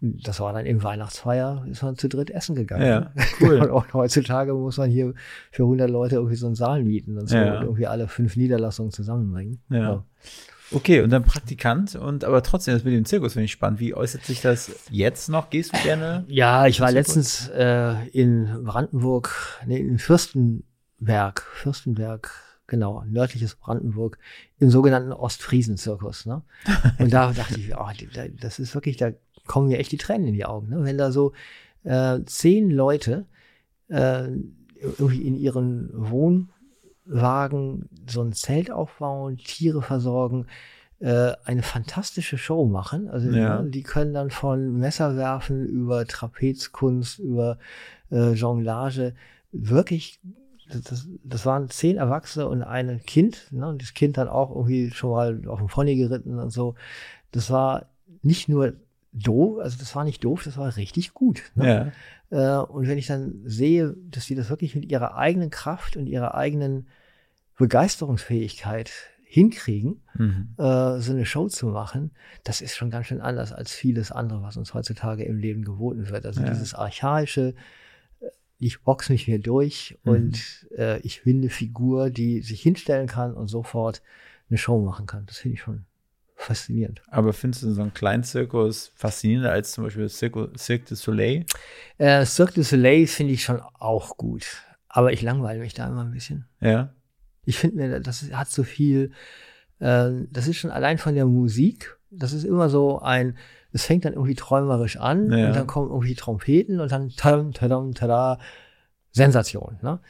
und 0.00 0.28
das 0.28 0.38
war 0.40 0.52
dann 0.52 0.66
im 0.66 0.82
Weihnachtsfeier, 0.82 1.64
ist 1.70 1.82
man 1.82 1.96
zu 1.96 2.08
dritt 2.10 2.28
essen 2.28 2.54
gegangen. 2.54 2.84
Ja, 2.84 3.10
cool. 3.40 3.58
Und 3.62 3.70
auch 3.70 3.86
heutzutage 3.94 4.52
muss 4.52 4.76
man 4.76 4.90
hier 4.90 5.14
für 5.50 5.62
100 5.62 5.88
Leute 5.88 6.16
irgendwie 6.16 6.36
so 6.36 6.44
einen 6.46 6.56
Saal 6.56 6.84
mieten 6.84 7.16
und 7.16 7.28
so 7.28 7.36
Ja. 7.36 7.56
und 7.58 7.62
irgendwie 7.64 7.86
alle 7.86 8.06
fünf 8.08 8.36
Niederlassungen 8.36 8.92
zusammenbringen. 8.92 9.62
Ja. 9.70 10.04
Okay, 10.70 11.02
und 11.02 11.10
dann 11.10 11.24
Praktikant 11.24 11.94
und 11.94 12.24
aber 12.24 12.42
trotzdem, 12.42 12.74
das 12.74 12.84
mit 12.84 12.94
dem 12.94 13.04
Zirkus 13.04 13.34
finde 13.34 13.44
ich 13.44 13.52
spannend. 13.52 13.80
Wie 13.80 13.94
äußert 13.94 14.24
sich 14.24 14.40
das 14.40 14.70
jetzt 14.90 15.28
noch? 15.28 15.50
Gehst 15.50 15.74
du 15.74 15.82
gerne? 15.82 16.24
Ja, 16.28 16.66
ich 16.66 16.80
war 16.80 16.90
letztens 16.90 17.48
äh, 17.48 18.08
in 18.08 18.64
Brandenburg, 18.64 19.60
nee, 19.66 19.78
in 19.78 19.98
Fürstenberg, 19.98 21.42
Fürstenberg, 21.54 22.30
genau, 22.66 23.04
nördliches 23.06 23.56
Brandenburg, 23.56 24.18
im 24.58 24.70
sogenannten 24.70 25.12
Ostfriesen-Zirkus. 25.12 26.26
Ne? 26.26 26.42
Und 26.98 27.12
da 27.12 27.32
dachte 27.36 27.60
ich, 27.60 27.76
oh, 27.76 27.90
das 28.40 28.58
ist 28.58 28.74
wirklich, 28.74 28.96
da 28.96 29.12
kommen 29.46 29.68
mir 29.68 29.78
echt 29.78 29.92
die 29.92 29.98
Tränen 29.98 30.28
in 30.28 30.34
die 30.34 30.46
Augen. 30.46 30.70
Ne? 30.70 30.84
Wenn 30.84 30.98
da 30.98 31.12
so 31.12 31.32
äh, 31.84 32.20
zehn 32.24 32.70
Leute 32.70 33.26
äh, 33.88 34.28
irgendwie 34.80 35.22
in 35.22 35.36
ihren 35.36 35.90
Wohnwagen 37.06 37.88
so 38.08 38.22
ein 38.22 38.32
Zelt 38.32 38.70
aufbauen, 38.70 39.36
Tiere 39.36 39.82
versorgen, 39.82 40.46
äh, 41.00 41.32
eine 41.44 41.62
fantastische 41.62 42.38
Show 42.38 42.66
machen. 42.66 43.08
Also 43.08 43.28
Ja. 43.30 43.62
ne, 43.62 43.70
die 43.70 43.82
können 43.82 44.14
dann 44.14 44.30
von 44.30 44.78
Messerwerfen 44.78 45.66
über 45.66 46.06
Trapezkunst, 46.06 47.18
über 47.18 47.58
äh, 48.10 48.32
Jonglage 48.32 49.14
wirklich, 49.52 50.20
das, 50.68 51.08
das 51.22 51.46
waren 51.46 51.68
zehn 51.68 51.96
Erwachsene 51.96 52.48
und 52.48 52.62
ein 52.62 53.00
Kind. 53.04 53.48
Ne? 53.52 53.68
Und 53.68 53.82
das 53.82 53.94
Kind 53.94 54.16
dann 54.16 54.28
auch 54.28 54.50
irgendwie 54.50 54.90
schon 54.90 55.10
mal 55.10 55.42
auf 55.48 55.58
dem 55.58 55.68
Pony 55.68 55.96
geritten 55.96 56.38
und 56.38 56.50
so. 56.50 56.74
Das 57.32 57.50
war 57.50 57.86
nicht 58.22 58.48
nur 58.48 58.72
doof, 59.14 59.60
also 59.60 59.78
das 59.78 59.94
war 59.94 60.04
nicht 60.04 60.22
doof, 60.24 60.42
das 60.44 60.56
war 60.58 60.76
richtig 60.76 61.14
gut. 61.14 61.42
Ne? 61.54 61.92
Ja. 62.30 62.62
Äh, 62.62 62.66
und 62.66 62.88
wenn 62.88 62.98
ich 62.98 63.06
dann 63.06 63.40
sehe, 63.44 63.94
dass 64.10 64.26
die 64.26 64.34
das 64.34 64.50
wirklich 64.50 64.74
mit 64.74 64.90
ihrer 64.90 65.16
eigenen 65.16 65.50
Kraft 65.50 65.96
und 65.96 66.06
ihrer 66.06 66.34
eigenen 66.34 66.88
Begeisterungsfähigkeit 67.56 68.90
hinkriegen, 69.24 70.00
Mhm. 70.16 70.54
äh, 70.58 71.00
so 71.00 71.12
eine 71.12 71.26
Show 71.26 71.48
zu 71.48 71.66
machen, 71.66 72.12
das 72.44 72.60
ist 72.60 72.76
schon 72.76 72.90
ganz 72.90 73.08
schön 73.08 73.20
anders 73.20 73.52
als 73.52 73.72
vieles 73.72 74.12
andere, 74.12 74.42
was 74.42 74.56
uns 74.56 74.74
heutzutage 74.74 75.24
im 75.24 75.38
Leben 75.38 75.64
geboten 75.64 76.08
wird. 76.08 76.24
Also 76.24 76.40
Ja. 76.42 76.50
dieses 76.50 76.72
archaische, 76.74 77.54
äh, 78.20 78.26
ich 78.60 78.82
box 78.82 79.08
mich 79.10 79.22
hier 79.24 79.40
durch 79.40 79.98
Mhm. 80.04 80.10
und 80.12 80.66
äh, 80.76 81.00
ich 81.00 81.24
bin 81.24 81.38
eine 81.38 81.50
Figur, 81.50 82.10
die 82.10 82.42
sich 82.42 82.62
hinstellen 82.62 83.08
kann 83.08 83.34
und 83.34 83.48
sofort 83.48 84.02
eine 84.50 84.58
Show 84.58 84.80
machen 84.80 85.06
kann. 85.06 85.26
Das 85.26 85.38
finde 85.38 85.54
ich 85.56 85.60
schon 85.62 85.84
faszinierend. 86.44 87.02
Aber 87.08 87.32
findest 87.32 87.62
du 87.62 87.72
so 87.72 87.82
einen 87.82 87.94
kleinen 87.94 88.22
Zirkus 88.24 88.92
faszinierender 88.94 89.50
als 89.52 89.72
zum 89.72 89.84
Beispiel 89.84 90.08
Cirque, 90.08 90.50
Cirque 90.56 90.84
du 90.88 90.94
Soleil? 90.94 91.46
Äh, 91.98 92.24
Cirque 92.24 92.54
du 92.54 92.62
Soleil 92.62 93.06
finde 93.06 93.32
ich 93.32 93.42
schon 93.44 93.60
auch 93.78 94.16
gut, 94.16 94.44
aber 94.88 95.12
ich 95.12 95.22
langweile 95.22 95.60
mich 95.60 95.74
da 95.74 95.86
immer 95.88 96.04
ein 96.04 96.12
bisschen. 96.12 96.46
Ja. 96.60 96.92
Ich 97.44 97.58
finde 97.58 97.76
mir, 97.76 98.00
das 98.00 98.22
hat 98.32 98.48
so 98.50 98.62
viel, 98.62 99.12
äh, 99.78 100.10
das 100.30 100.46
ist 100.48 100.56
schon 100.56 100.70
allein 100.70 100.98
von 100.98 101.14
der 101.14 101.26
Musik, 101.26 101.98
das 102.10 102.32
ist 102.32 102.44
immer 102.44 102.70
so 102.70 103.00
ein, 103.00 103.36
es 103.72 103.84
fängt 103.84 104.04
dann 104.04 104.12
irgendwie 104.14 104.34
träumerisch 104.36 104.96
an 104.98 105.30
Ja. 105.32 105.48
und 105.48 105.56
dann 105.56 105.66
kommen 105.66 105.90
irgendwie 105.90 106.14
Trompeten 106.14 106.80
und 106.80 106.92
dann 106.92 107.10
tadam, 107.10 107.52
tadam, 107.52 107.92
tada, 107.94 108.38
Sensation. 109.12 109.78
Ne? 109.82 110.00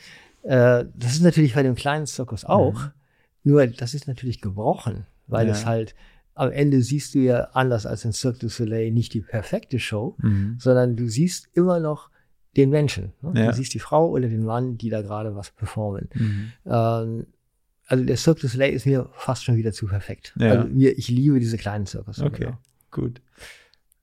Äh, 0.42 0.84
das 0.94 1.12
ist 1.14 1.22
natürlich 1.22 1.54
bei 1.54 1.62
dem 1.62 1.74
kleinen 1.74 2.06
Zirkus 2.06 2.44
auch, 2.44 2.88
nur 3.42 3.66
das 3.66 3.94
ist 3.94 4.06
natürlich 4.08 4.40
gebrochen, 4.40 5.06
weil 5.26 5.46
Ja. 5.46 5.52
es 5.52 5.66
halt, 5.66 5.94
am 6.34 6.50
Ende 6.50 6.82
siehst 6.82 7.14
du 7.14 7.18
ja 7.20 7.44
anders 7.52 7.86
als 7.86 8.04
in 8.04 8.12
Cirque 8.12 8.38
du 8.40 8.48
Soleil 8.48 8.90
nicht 8.90 9.14
die 9.14 9.20
perfekte 9.20 9.78
Show, 9.78 10.16
Mhm. 10.18 10.56
sondern 10.58 10.96
du 10.96 11.08
siehst 11.08 11.48
immer 11.54 11.80
noch 11.80 12.10
den 12.56 12.70
Menschen. 12.70 13.12
Ne? 13.22 13.32
Ja. 13.34 13.46
Du 13.50 13.56
siehst 13.56 13.74
die 13.74 13.78
Frau 13.80 14.08
oder 14.10 14.28
den 14.28 14.44
Mann, 14.44 14.76
die 14.78 14.88
da 14.90 15.02
gerade 15.02 15.34
was 15.34 15.50
performen. 15.50 16.08
Mhm. 16.14 16.52
Ähm, 16.66 17.26
also 17.86 18.04
der 18.04 18.16
Cirque 18.16 18.40
du 18.40 18.48
Soleil 18.48 18.72
ist 18.72 18.86
mir 18.86 19.08
fast 19.14 19.44
schon 19.44 19.56
wieder 19.56 19.72
zu 19.72 19.86
perfekt. 19.86 20.34
Ja. 20.38 20.50
Also 20.52 20.68
mir, 20.68 20.96
ich 20.96 21.08
liebe 21.08 21.38
diese 21.40 21.56
kleinen 21.58 21.86
Zirkus. 21.86 22.20
Okay, 22.20 22.52
gut. 22.90 23.20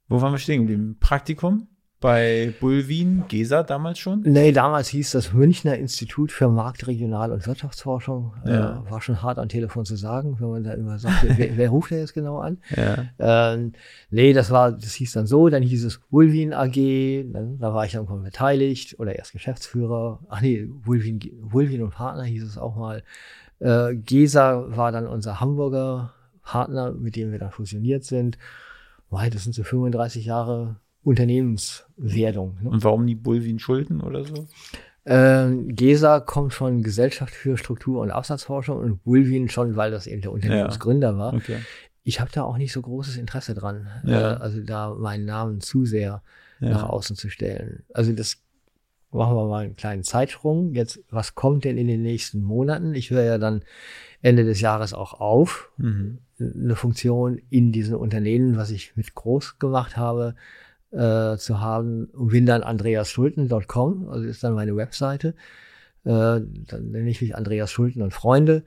Wo 0.07 0.21
waren 0.21 0.33
wir 0.33 0.37
stehen 0.39 0.61
geblieben? 0.61 0.97
Praktikum 0.99 1.67
bei 2.01 2.53
Bulwin, 2.59 3.25
Gesa 3.27 3.61
damals 3.61 3.99
schon? 3.99 4.21
Nee, 4.23 4.51
damals 4.51 4.89
hieß 4.89 5.11
das 5.11 5.33
Münchner 5.33 5.77
Institut 5.77 6.31
für 6.31 6.49
Markt-, 6.49 6.87
Regional- 6.87 7.31
und 7.31 7.45
Wirtschaftsforschung. 7.45 8.33
Ja. 8.43 8.83
Äh, 8.85 8.91
war 8.91 9.01
schon 9.01 9.21
hart 9.21 9.37
am 9.37 9.47
Telefon 9.47 9.85
zu 9.85 9.95
sagen, 9.95 10.35
wenn 10.39 10.49
man 10.49 10.63
da 10.63 10.73
immer 10.73 10.97
sagt, 10.97 11.23
wer, 11.37 11.55
wer 11.55 11.69
ruft 11.69 11.91
der 11.91 11.99
jetzt 11.99 12.15
genau 12.15 12.39
an? 12.39 12.57
Ja. 12.75 13.05
Ähm, 13.53 13.73
nee, 14.09 14.33
das 14.33 14.49
war, 14.49 14.71
das 14.71 14.93
hieß 14.95 15.13
dann 15.13 15.27
so, 15.27 15.47
dann 15.49 15.61
hieß 15.61 15.85
es 15.85 16.01
Wulwin 16.09 16.53
AG, 16.53 17.31
dann, 17.31 17.59
da 17.59 17.73
war 17.73 17.85
ich 17.85 17.91
dann 17.91 18.07
beteiligt 18.23 18.99
oder 18.99 19.15
erst 19.15 19.31
Geschäftsführer. 19.31 20.19
Ach 20.27 20.41
nee, 20.41 20.67
Wulwin, 20.83 21.19
Wulwin 21.39 21.83
und 21.83 21.91
Partner 21.91 22.23
hieß 22.23 22.43
es 22.43 22.57
auch 22.57 22.75
mal. 22.75 23.03
Äh, 23.59 23.95
Gesa 23.95 24.75
war 24.75 24.91
dann 24.91 25.05
unser 25.05 25.39
Hamburger 25.39 26.13
Partner, 26.41 26.91
mit 26.93 27.15
dem 27.15 27.31
wir 27.31 27.37
dann 27.37 27.51
fusioniert 27.51 28.03
sind. 28.03 28.39
Weil 29.11 29.29
das 29.29 29.43
sind 29.43 29.53
so 29.53 29.63
35 29.63 30.25
Jahre 30.25 30.77
Unternehmenswerdung. 31.03 32.57
Ne? 32.61 32.69
Und 32.69 32.83
warum 32.83 33.05
die 33.07 33.15
Bulwin 33.15 33.59
Schulden 33.59 34.01
oder 34.01 34.23
so? 34.23 34.47
Ähm, 35.05 35.73
GESA 35.75 36.19
kommt 36.19 36.53
von 36.53 36.83
Gesellschaft 36.83 37.33
für 37.33 37.57
Struktur- 37.57 38.01
und 38.01 38.11
Absatzforschung 38.11 38.77
und 38.77 38.99
Wulwin 39.05 39.49
schon, 39.49 39.75
weil 39.75 39.89
das 39.91 40.05
eben 40.05 40.21
der 40.21 40.31
Unternehmensgründer 40.31 41.17
war. 41.17 41.33
Okay. 41.33 41.57
Ich 42.03 42.19
habe 42.19 42.31
da 42.31 42.43
auch 42.43 42.57
nicht 42.57 42.71
so 42.71 42.81
großes 42.81 43.17
Interesse 43.17 43.53
dran, 43.55 43.87
Ja. 44.05 44.33
äh, 44.33 44.35
also 44.37 44.61
da 44.61 44.93
meinen 44.93 45.25
Namen 45.25 45.59
zu 45.61 45.85
sehr 45.85 46.21
Ja. 46.59 46.69
nach 46.69 46.83
außen 46.83 47.15
zu 47.15 47.29
stellen. 47.29 47.83
Also 47.93 48.13
das 48.13 48.37
machen 49.11 49.35
wir 49.35 49.47
mal 49.47 49.65
einen 49.65 49.75
kleinen 49.75 50.03
Zeitsprung. 50.03 50.73
Jetzt, 50.73 51.03
was 51.09 51.33
kommt 51.35 51.65
denn 51.65 51.77
in 51.79 51.87
den 51.87 52.01
nächsten 52.03 52.41
Monaten? 52.43 52.93
Ich 52.93 53.09
höre 53.09 53.23
ja 53.23 53.37
dann 53.39 53.63
Ende 54.21 54.45
des 54.45 54.61
Jahres 54.61 54.93
auch 54.93 55.19
auf, 55.19 55.71
Mhm. 55.77 56.19
eine 56.39 56.75
Funktion 56.75 57.39
in 57.49 57.71
diesen 57.71 57.95
Unternehmen, 57.95 58.55
was 58.55 58.69
ich 58.69 58.95
mit 58.95 59.15
groß 59.15 59.57
gemacht 59.59 59.97
habe, 59.97 60.35
äh, 60.91 61.37
zu 61.37 61.59
haben 61.59 62.05
und 62.05 62.29
bin 62.29 62.45
dann 62.45 62.63
andreasschulten.com, 62.63 64.09
also 64.09 64.25
ist 64.27 64.43
dann 64.43 64.53
meine 64.53 64.75
Webseite. 64.75 65.29
Äh, 66.03 66.41
dann 66.41 66.91
nenne 66.91 67.09
ich 67.09 67.21
mich 67.21 67.35
Andreas 67.35 67.71
Schulten 67.71 68.01
und 68.01 68.11
Freunde. 68.13 68.63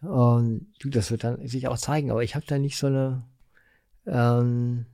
Und 0.00 0.66
du, 0.80 0.88
das 0.90 1.10
wird 1.10 1.24
dann 1.24 1.46
sich 1.46 1.66
auch 1.68 1.76
zeigen, 1.78 2.10
aber 2.10 2.22
ich 2.22 2.34
habe 2.34 2.44
da 2.46 2.58
nicht 2.58 2.76
so 2.78 2.86
eine 2.86 3.22
ähm, 4.06 4.86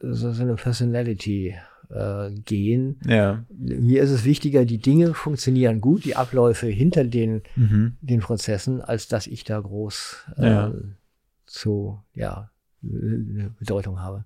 so, 0.00 0.32
so 0.32 0.42
eine 0.42 0.54
Personality 0.56 1.54
äh, 1.90 2.30
gehen. 2.30 3.00
Ja. 3.06 3.44
Mir 3.50 4.02
ist 4.02 4.10
es 4.10 4.24
wichtiger, 4.24 4.64
die 4.64 4.78
Dinge 4.78 5.14
funktionieren 5.14 5.80
gut, 5.80 6.04
die 6.04 6.16
Abläufe 6.16 6.66
hinter 6.66 7.04
den 7.04 7.42
Mhm. 7.56 7.96
den 8.00 8.20
Prozessen, 8.20 8.80
als 8.80 9.08
dass 9.08 9.26
ich 9.26 9.44
da 9.44 9.58
groß 9.60 10.24
äh, 10.38 10.46
Ja. 10.46 10.72
zu, 11.46 12.00
ja, 12.14 12.50
eine 12.82 13.50
Bedeutung 13.58 14.00
habe. 14.00 14.24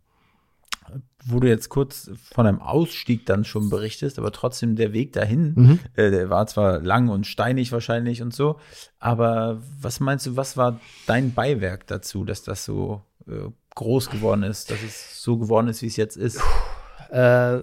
Wo 1.25 1.41
du 1.41 1.49
jetzt 1.49 1.69
kurz 1.69 2.11
von 2.33 2.47
einem 2.47 2.61
Ausstieg 2.61 3.27
dann 3.27 3.45
schon 3.45 3.69
berichtest, 3.71 4.19
aber 4.19 4.33
trotzdem 4.33 4.77
der 4.77 4.93
Weg 4.93 5.13
dahin, 5.13 5.53
Mhm. 5.57 5.79
äh, 5.95 6.11
der 6.11 6.31
war 6.31 6.47
zwar 6.47 6.81
lang 6.81 7.09
und 7.09 7.27
steinig 7.27 7.73
wahrscheinlich 7.73 8.23
und 8.23 8.33
so, 8.35 8.59
aber 8.99 9.61
was 9.81 10.01
meinst 10.01 10.27
du, 10.27 10.37
was 10.37 10.57
war 10.57 10.81
dein 11.07 11.35
Beiwerk 11.35 11.87
dazu, 11.87 12.25
dass 12.25 12.43
das 12.45 12.65
so 12.65 13.03
äh, 13.27 13.51
groß 13.75 14.11
geworden 14.11 14.43
ist, 14.43 14.71
dass 14.71 14.83
es 14.83 15.23
so 15.23 15.37
geworden 15.39 15.69
ist, 15.69 15.83
wie 15.83 15.87
es 15.87 15.97
jetzt 15.97 16.17
ist? 16.17 16.41
Äh, 17.11 17.63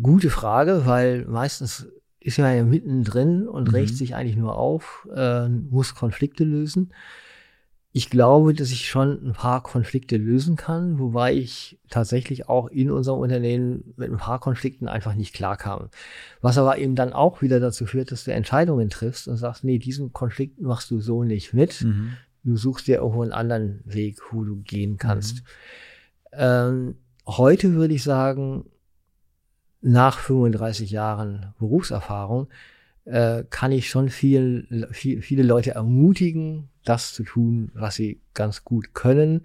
gute 0.00 0.30
Frage, 0.30 0.82
weil 0.86 1.24
meistens 1.26 1.86
ist 2.20 2.38
man 2.38 2.56
ja 2.56 2.62
mittendrin 2.64 3.48
und 3.48 3.68
Mhm. 3.68 3.74
regt 3.74 3.96
sich 3.96 4.14
eigentlich 4.14 4.36
nur 4.36 4.56
auf, 4.56 5.08
äh, 5.14 5.48
muss 5.48 5.94
Konflikte 5.94 6.44
lösen. 6.44 6.92
Ich 7.94 8.08
glaube, 8.08 8.54
dass 8.54 8.70
ich 8.70 8.88
schon 8.88 9.22
ein 9.22 9.32
paar 9.34 9.62
Konflikte 9.62 10.16
lösen 10.16 10.56
kann, 10.56 10.98
wobei 10.98 11.34
ich 11.34 11.78
tatsächlich 11.90 12.48
auch 12.48 12.68
in 12.68 12.90
unserem 12.90 13.20
Unternehmen 13.20 13.92
mit 13.96 14.10
ein 14.10 14.16
paar 14.16 14.40
Konflikten 14.40 14.88
einfach 14.88 15.14
nicht 15.14 15.34
klarkam. 15.34 15.90
Was 16.40 16.56
aber 16.56 16.78
eben 16.78 16.94
dann 16.94 17.12
auch 17.12 17.42
wieder 17.42 17.60
dazu 17.60 17.84
führt, 17.84 18.10
dass 18.10 18.24
du 18.24 18.32
Entscheidungen 18.32 18.88
triffst 18.88 19.28
und 19.28 19.36
sagst, 19.36 19.62
nee, 19.62 19.78
diesen 19.78 20.14
Konflikt 20.14 20.58
machst 20.60 20.90
du 20.90 21.00
so 21.00 21.22
nicht 21.22 21.52
mit. 21.52 21.82
Mhm. 21.82 22.14
Du 22.44 22.56
suchst 22.56 22.86
dir 22.86 22.96
irgendwo 22.96 23.22
einen 23.22 23.32
anderen 23.32 23.82
Weg, 23.84 24.20
wo 24.30 24.42
du 24.42 24.56
gehen 24.56 24.96
kannst. 24.96 25.36
Mhm. 25.36 25.42
Ähm, 26.32 26.94
heute 27.26 27.74
würde 27.74 27.92
ich 27.92 28.02
sagen, 28.02 28.64
nach 29.82 30.18
35 30.18 30.90
Jahren 30.90 31.52
Berufserfahrung, 31.58 32.48
äh, 33.04 33.44
kann 33.50 33.72
ich 33.72 33.88
schon 33.88 34.08
viel, 34.08 34.88
viel, 34.92 35.22
viele 35.22 35.42
Leute 35.42 35.72
ermutigen, 35.72 36.68
das 36.84 37.12
zu 37.12 37.24
tun, 37.24 37.70
was 37.74 37.96
sie 37.96 38.20
ganz 38.34 38.64
gut 38.64 38.94
können 38.94 39.42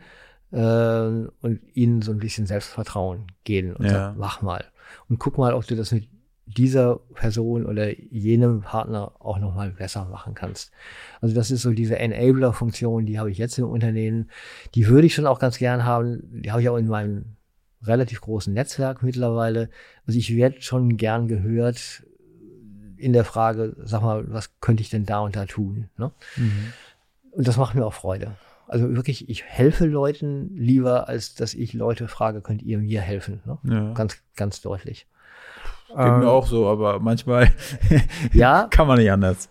äh, 0.51 0.57
und 0.57 1.59
ihnen 1.73 2.01
so 2.01 2.11
ein 2.11 2.19
bisschen 2.19 2.45
Selbstvertrauen 2.45 3.27
geben 3.43 3.73
und 3.75 3.85
ja. 3.85 3.91
sagen, 3.91 4.17
mach 4.19 4.41
mal. 4.41 4.65
Und 5.09 5.19
guck 5.19 5.37
mal, 5.37 5.53
ob 5.53 5.65
du 5.67 5.75
das 5.75 5.91
mit 5.91 6.07
dieser 6.45 6.99
Person 7.13 7.65
oder 7.65 7.99
jenem 7.99 8.61
Partner 8.61 9.11
auch 9.19 9.37
nochmal 9.37 9.71
besser 9.71 10.05
machen 10.05 10.33
kannst. 10.33 10.71
Also 11.19 11.35
das 11.35 11.51
ist 11.51 11.61
so 11.61 11.71
diese 11.71 11.99
Enabler-Funktion, 11.99 13.05
die 13.05 13.19
habe 13.19 13.29
ich 13.31 13.37
jetzt 13.37 13.57
im 13.57 13.67
Unternehmen. 13.67 14.29
Die 14.73 14.87
würde 14.87 15.07
ich 15.07 15.13
schon 15.13 15.27
auch 15.27 15.39
ganz 15.39 15.57
gern 15.57 15.83
haben. 15.83 16.41
Die 16.41 16.51
habe 16.51 16.61
ich 16.61 16.69
auch 16.69 16.77
in 16.77 16.87
meinem 16.87 17.35
relativ 17.83 18.21
großen 18.21 18.53
Netzwerk 18.53 19.03
mittlerweile. 19.03 19.69
Also 20.05 20.17
ich 20.17 20.35
werde 20.35 20.61
schon 20.61 20.95
gern 20.95 21.27
gehört 21.27 22.03
in 22.97 23.13
der 23.13 23.25
Frage, 23.25 23.75
sag 23.83 24.01
mal, 24.01 24.31
was 24.31 24.51
könnte 24.59 24.81
ich 24.81 24.89
denn 24.89 25.05
da 25.05 25.19
und 25.19 25.35
da 25.35 25.45
tun? 25.45 25.89
Ne? 25.97 26.11
Mhm. 26.35 26.73
Und 27.31 27.47
das 27.47 27.57
macht 27.57 27.75
mir 27.75 27.85
auch 27.85 27.93
Freude. 27.93 28.31
Also 28.67 28.95
wirklich, 28.95 29.29
ich 29.29 29.43
helfe 29.43 29.85
Leuten 29.85 30.55
lieber, 30.55 31.07
als 31.07 31.35
dass 31.35 31.53
ich 31.53 31.73
Leute 31.73 32.07
frage, 32.07 32.41
könnt 32.41 32.61
ihr 32.61 32.79
mir 32.79 33.01
helfen? 33.01 33.41
Ne? 33.45 33.57
Ja. 33.63 33.93
Ganz, 33.93 34.17
ganz 34.35 34.61
deutlich. 34.61 35.07
Geht 35.87 35.97
ähm, 35.99 36.19
mir 36.19 36.29
auch 36.29 36.47
so, 36.47 36.67
aber 36.67 36.99
manchmal 36.99 37.51
ja, 38.33 38.67
kann 38.69 38.87
man 38.87 38.97
nicht 38.97 39.09
anders. 39.09 39.49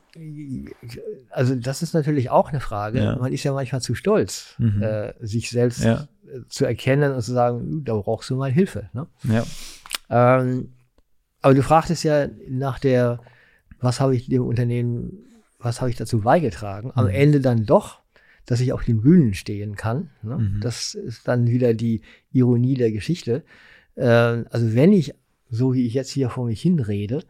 Also 1.30 1.54
das 1.54 1.82
ist 1.82 1.94
natürlich 1.94 2.30
auch 2.30 2.50
eine 2.50 2.60
Frage. 2.60 3.02
Ja. 3.02 3.16
Man 3.16 3.32
ist 3.32 3.44
ja 3.44 3.52
manchmal 3.52 3.80
zu 3.80 3.94
stolz, 3.94 4.54
mhm. 4.58 4.82
äh, 4.82 5.14
sich 5.20 5.48
selbst 5.48 5.82
ja. 5.82 6.08
zu 6.48 6.66
erkennen 6.66 7.14
und 7.14 7.22
zu 7.22 7.32
sagen, 7.32 7.84
da 7.84 7.94
brauchst 7.94 8.28
du 8.28 8.36
mal 8.36 8.50
Hilfe. 8.50 8.90
Ne? 8.92 9.06
Ja. 9.22 9.44
Ähm, 10.10 10.72
aber 11.40 11.54
du 11.54 11.62
fragtest 11.62 12.04
ja 12.04 12.26
nach 12.48 12.78
der 12.78 13.20
was 13.80 14.00
habe 14.00 14.16
ich 14.16 14.28
dem 14.28 14.44
Unternehmen, 14.44 15.18
was 15.58 15.80
habe 15.80 15.90
ich 15.90 15.96
dazu 15.96 16.20
beigetragen? 16.20 16.92
Am 16.94 17.06
mhm. 17.06 17.10
Ende 17.10 17.40
dann 17.40 17.66
doch, 17.66 18.00
dass 18.46 18.60
ich 18.60 18.72
auf 18.72 18.84
den 18.84 19.00
Bühnen 19.00 19.34
stehen 19.34 19.76
kann. 19.76 20.10
Ne? 20.22 20.38
Mhm. 20.38 20.60
Das 20.60 20.94
ist 20.94 21.26
dann 21.28 21.46
wieder 21.48 21.74
die 21.74 22.02
Ironie 22.32 22.74
der 22.74 22.92
Geschichte. 22.92 23.42
Äh, 23.96 24.04
also 24.06 24.74
wenn 24.74 24.92
ich, 24.92 25.14
so 25.50 25.74
wie 25.74 25.86
ich 25.86 25.94
jetzt 25.94 26.10
hier 26.10 26.30
vor 26.30 26.46
mich 26.46 26.62
hinrede, 26.62 27.22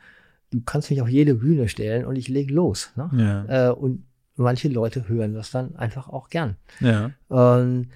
du 0.51 0.61
kannst 0.61 0.91
mich 0.91 1.01
auf 1.01 1.09
jede 1.09 1.35
Bühne 1.35 1.69
stellen 1.69 2.05
und 2.05 2.17
ich 2.17 2.29
lege 2.29 2.53
los. 2.53 2.93
Ne? 2.97 3.11
Ja. 3.17 3.69
Äh, 3.69 3.73
und 3.73 4.05
manche 4.37 4.69
Leute 4.69 5.09
hören 5.09 5.35
das 5.35 5.51
dann 5.51 5.77
einfach 5.77 6.09
auch 6.09 6.29
gern. 6.29 6.57
Ja. 6.81 7.11
Ähm, 7.31 7.89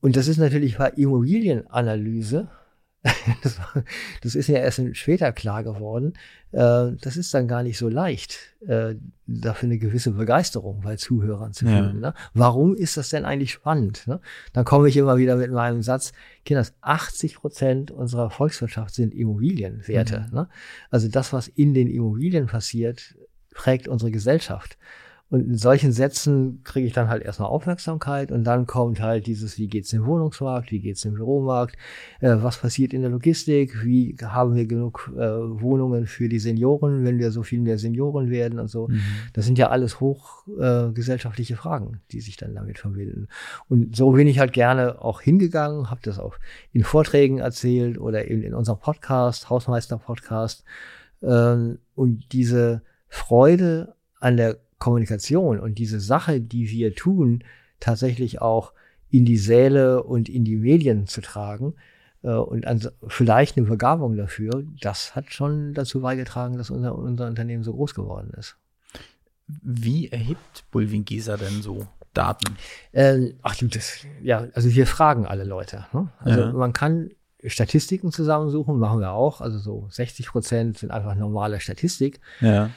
und 0.00 0.16
das 0.16 0.28
ist 0.28 0.38
natürlich 0.38 0.78
bei 0.78 0.90
Immobilienanalyse 0.90 2.48
das, 3.42 3.58
das, 4.22 4.34
ist 4.34 4.48
ja 4.48 4.58
erst 4.58 4.82
später 4.94 5.32
klar 5.32 5.64
geworden. 5.64 6.12
Äh, 6.52 6.92
das 7.00 7.16
ist 7.16 7.32
dann 7.32 7.48
gar 7.48 7.62
nicht 7.62 7.78
so 7.78 7.88
leicht, 7.88 8.54
äh, 8.66 8.94
dafür 9.26 9.68
eine 9.68 9.78
gewisse 9.78 10.10
Begeisterung 10.10 10.82
bei 10.82 10.96
Zuhörern 10.96 11.54
zu 11.54 11.64
fühlen. 11.64 12.00
Ja. 12.02 12.08
Ne? 12.08 12.14
Warum 12.34 12.74
ist 12.74 12.98
das 12.98 13.08
denn 13.08 13.24
eigentlich 13.24 13.52
spannend? 13.52 14.06
Ne? 14.06 14.20
Dann 14.52 14.66
komme 14.66 14.88
ich 14.88 14.98
immer 14.98 15.16
wieder 15.16 15.36
mit 15.36 15.50
meinem 15.50 15.82
Satz, 15.82 16.12
Kinders, 16.44 16.74
80 16.82 17.36
Prozent 17.36 17.90
unserer 17.90 18.28
Volkswirtschaft 18.28 18.94
sind 18.94 19.14
Immobilienwerte. 19.14 20.26
Mhm. 20.28 20.36
Ne? 20.36 20.48
Also 20.90 21.08
das, 21.08 21.32
was 21.32 21.48
in 21.48 21.72
den 21.72 21.88
Immobilien 21.88 22.48
passiert, 22.48 23.14
prägt 23.54 23.88
unsere 23.88 24.10
Gesellschaft. 24.10 24.76
Und 25.30 25.46
in 25.46 25.56
solchen 25.56 25.92
Sätzen 25.92 26.60
kriege 26.64 26.88
ich 26.88 26.92
dann 26.92 27.08
halt 27.08 27.22
erstmal 27.22 27.48
Aufmerksamkeit 27.48 28.32
und 28.32 28.42
dann 28.42 28.66
kommt 28.66 29.00
halt 29.00 29.26
dieses, 29.26 29.58
wie 29.58 29.68
geht's 29.68 29.92
im 29.92 30.04
Wohnungsmarkt, 30.04 30.72
wie 30.72 30.80
geht's 30.80 31.04
im 31.04 31.14
Büromarkt, 31.14 31.76
äh, 32.20 32.34
was 32.40 32.58
passiert 32.58 32.92
in 32.92 33.02
der 33.02 33.10
Logistik, 33.10 33.84
wie 33.84 34.16
haben 34.20 34.56
wir 34.56 34.66
genug 34.66 35.12
äh, 35.14 35.20
Wohnungen 35.20 36.08
für 36.08 36.28
die 36.28 36.40
Senioren, 36.40 37.04
wenn 37.04 37.18
wir 37.18 37.30
so 37.30 37.44
viel 37.44 37.60
mehr 37.60 37.78
Senioren 37.78 38.28
werden 38.28 38.58
und 38.58 38.68
so. 38.68 38.88
Mhm. 38.88 39.00
Das 39.32 39.46
sind 39.46 39.56
ja 39.56 39.70
alles 39.70 40.00
hochgesellschaftliche 40.00 41.54
äh, 41.54 41.56
Fragen, 41.56 42.00
die 42.10 42.20
sich 42.20 42.36
dann 42.36 42.56
damit 42.56 42.78
verbinden. 42.78 43.28
Und 43.68 43.94
so 43.94 44.10
bin 44.10 44.26
ich 44.26 44.40
halt 44.40 44.52
gerne 44.52 45.00
auch 45.00 45.20
hingegangen, 45.20 45.90
habe 45.90 46.00
das 46.02 46.18
auch 46.18 46.34
in 46.72 46.82
Vorträgen 46.82 47.38
erzählt 47.38 47.98
oder 47.98 48.28
eben 48.28 48.42
in 48.42 48.54
unserem 48.54 48.80
Podcast, 48.80 49.48
Hausmeister-Podcast. 49.48 50.64
Ähm, 51.22 51.78
und 51.94 52.32
diese 52.32 52.82
Freude 53.08 53.94
an 54.18 54.36
der 54.36 54.58
Kommunikation 54.80 55.60
und 55.60 55.78
diese 55.78 56.00
Sache, 56.00 56.40
die 56.40 56.70
wir 56.70 56.94
tun, 56.96 57.44
tatsächlich 57.78 58.40
auch 58.40 58.72
in 59.10 59.24
die 59.24 59.36
Säle 59.36 60.02
und 60.02 60.28
in 60.28 60.44
die 60.44 60.56
Medien 60.56 61.06
zu 61.06 61.20
tragen 61.20 61.74
äh, 62.22 62.30
und 62.30 62.66
an, 62.66 62.88
vielleicht 63.06 63.56
eine 63.56 63.66
Begabung 63.66 64.16
dafür, 64.16 64.64
das 64.80 65.14
hat 65.14 65.32
schon 65.32 65.74
dazu 65.74 66.00
beigetragen, 66.00 66.56
dass 66.56 66.70
unser, 66.70 66.96
unser 66.96 67.26
Unternehmen 67.26 67.62
so 67.62 67.72
groß 67.74 67.94
geworden 67.94 68.32
ist. 68.36 68.56
Wie 69.46 70.08
erhebt 70.08 70.64
Bulwin 70.70 71.04
Gieser 71.04 71.36
denn 71.36 71.60
so 71.60 71.86
Daten? 72.14 72.56
Äh, 72.92 73.34
ach 73.42 73.56
du, 73.56 73.66
das, 73.66 74.06
ja, 74.22 74.46
also 74.54 74.70
wir 74.74 74.86
fragen 74.86 75.26
alle 75.26 75.44
Leute. 75.44 75.86
Ne? 75.92 76.08
Also 76.20 76.40
ja. 76.40 76.52
man 76.52 76.72
kann 76.72 77.10
Statistiken 77.44 78.12
zusammensuchen, 78.12 78.78
machen 78.78 79.00
wir 79.00 79.12
auch. 79.12 79.40
Also 79.40 79.58
so 79.58 79.86
60 79.90 80.28
Prozent 80.28 80.78
sind 80.78 80.90
einfach 80.90 81.14
normale 81.14 81.60
Statistik. 81.60 82.20
Ja. 82.40 82.70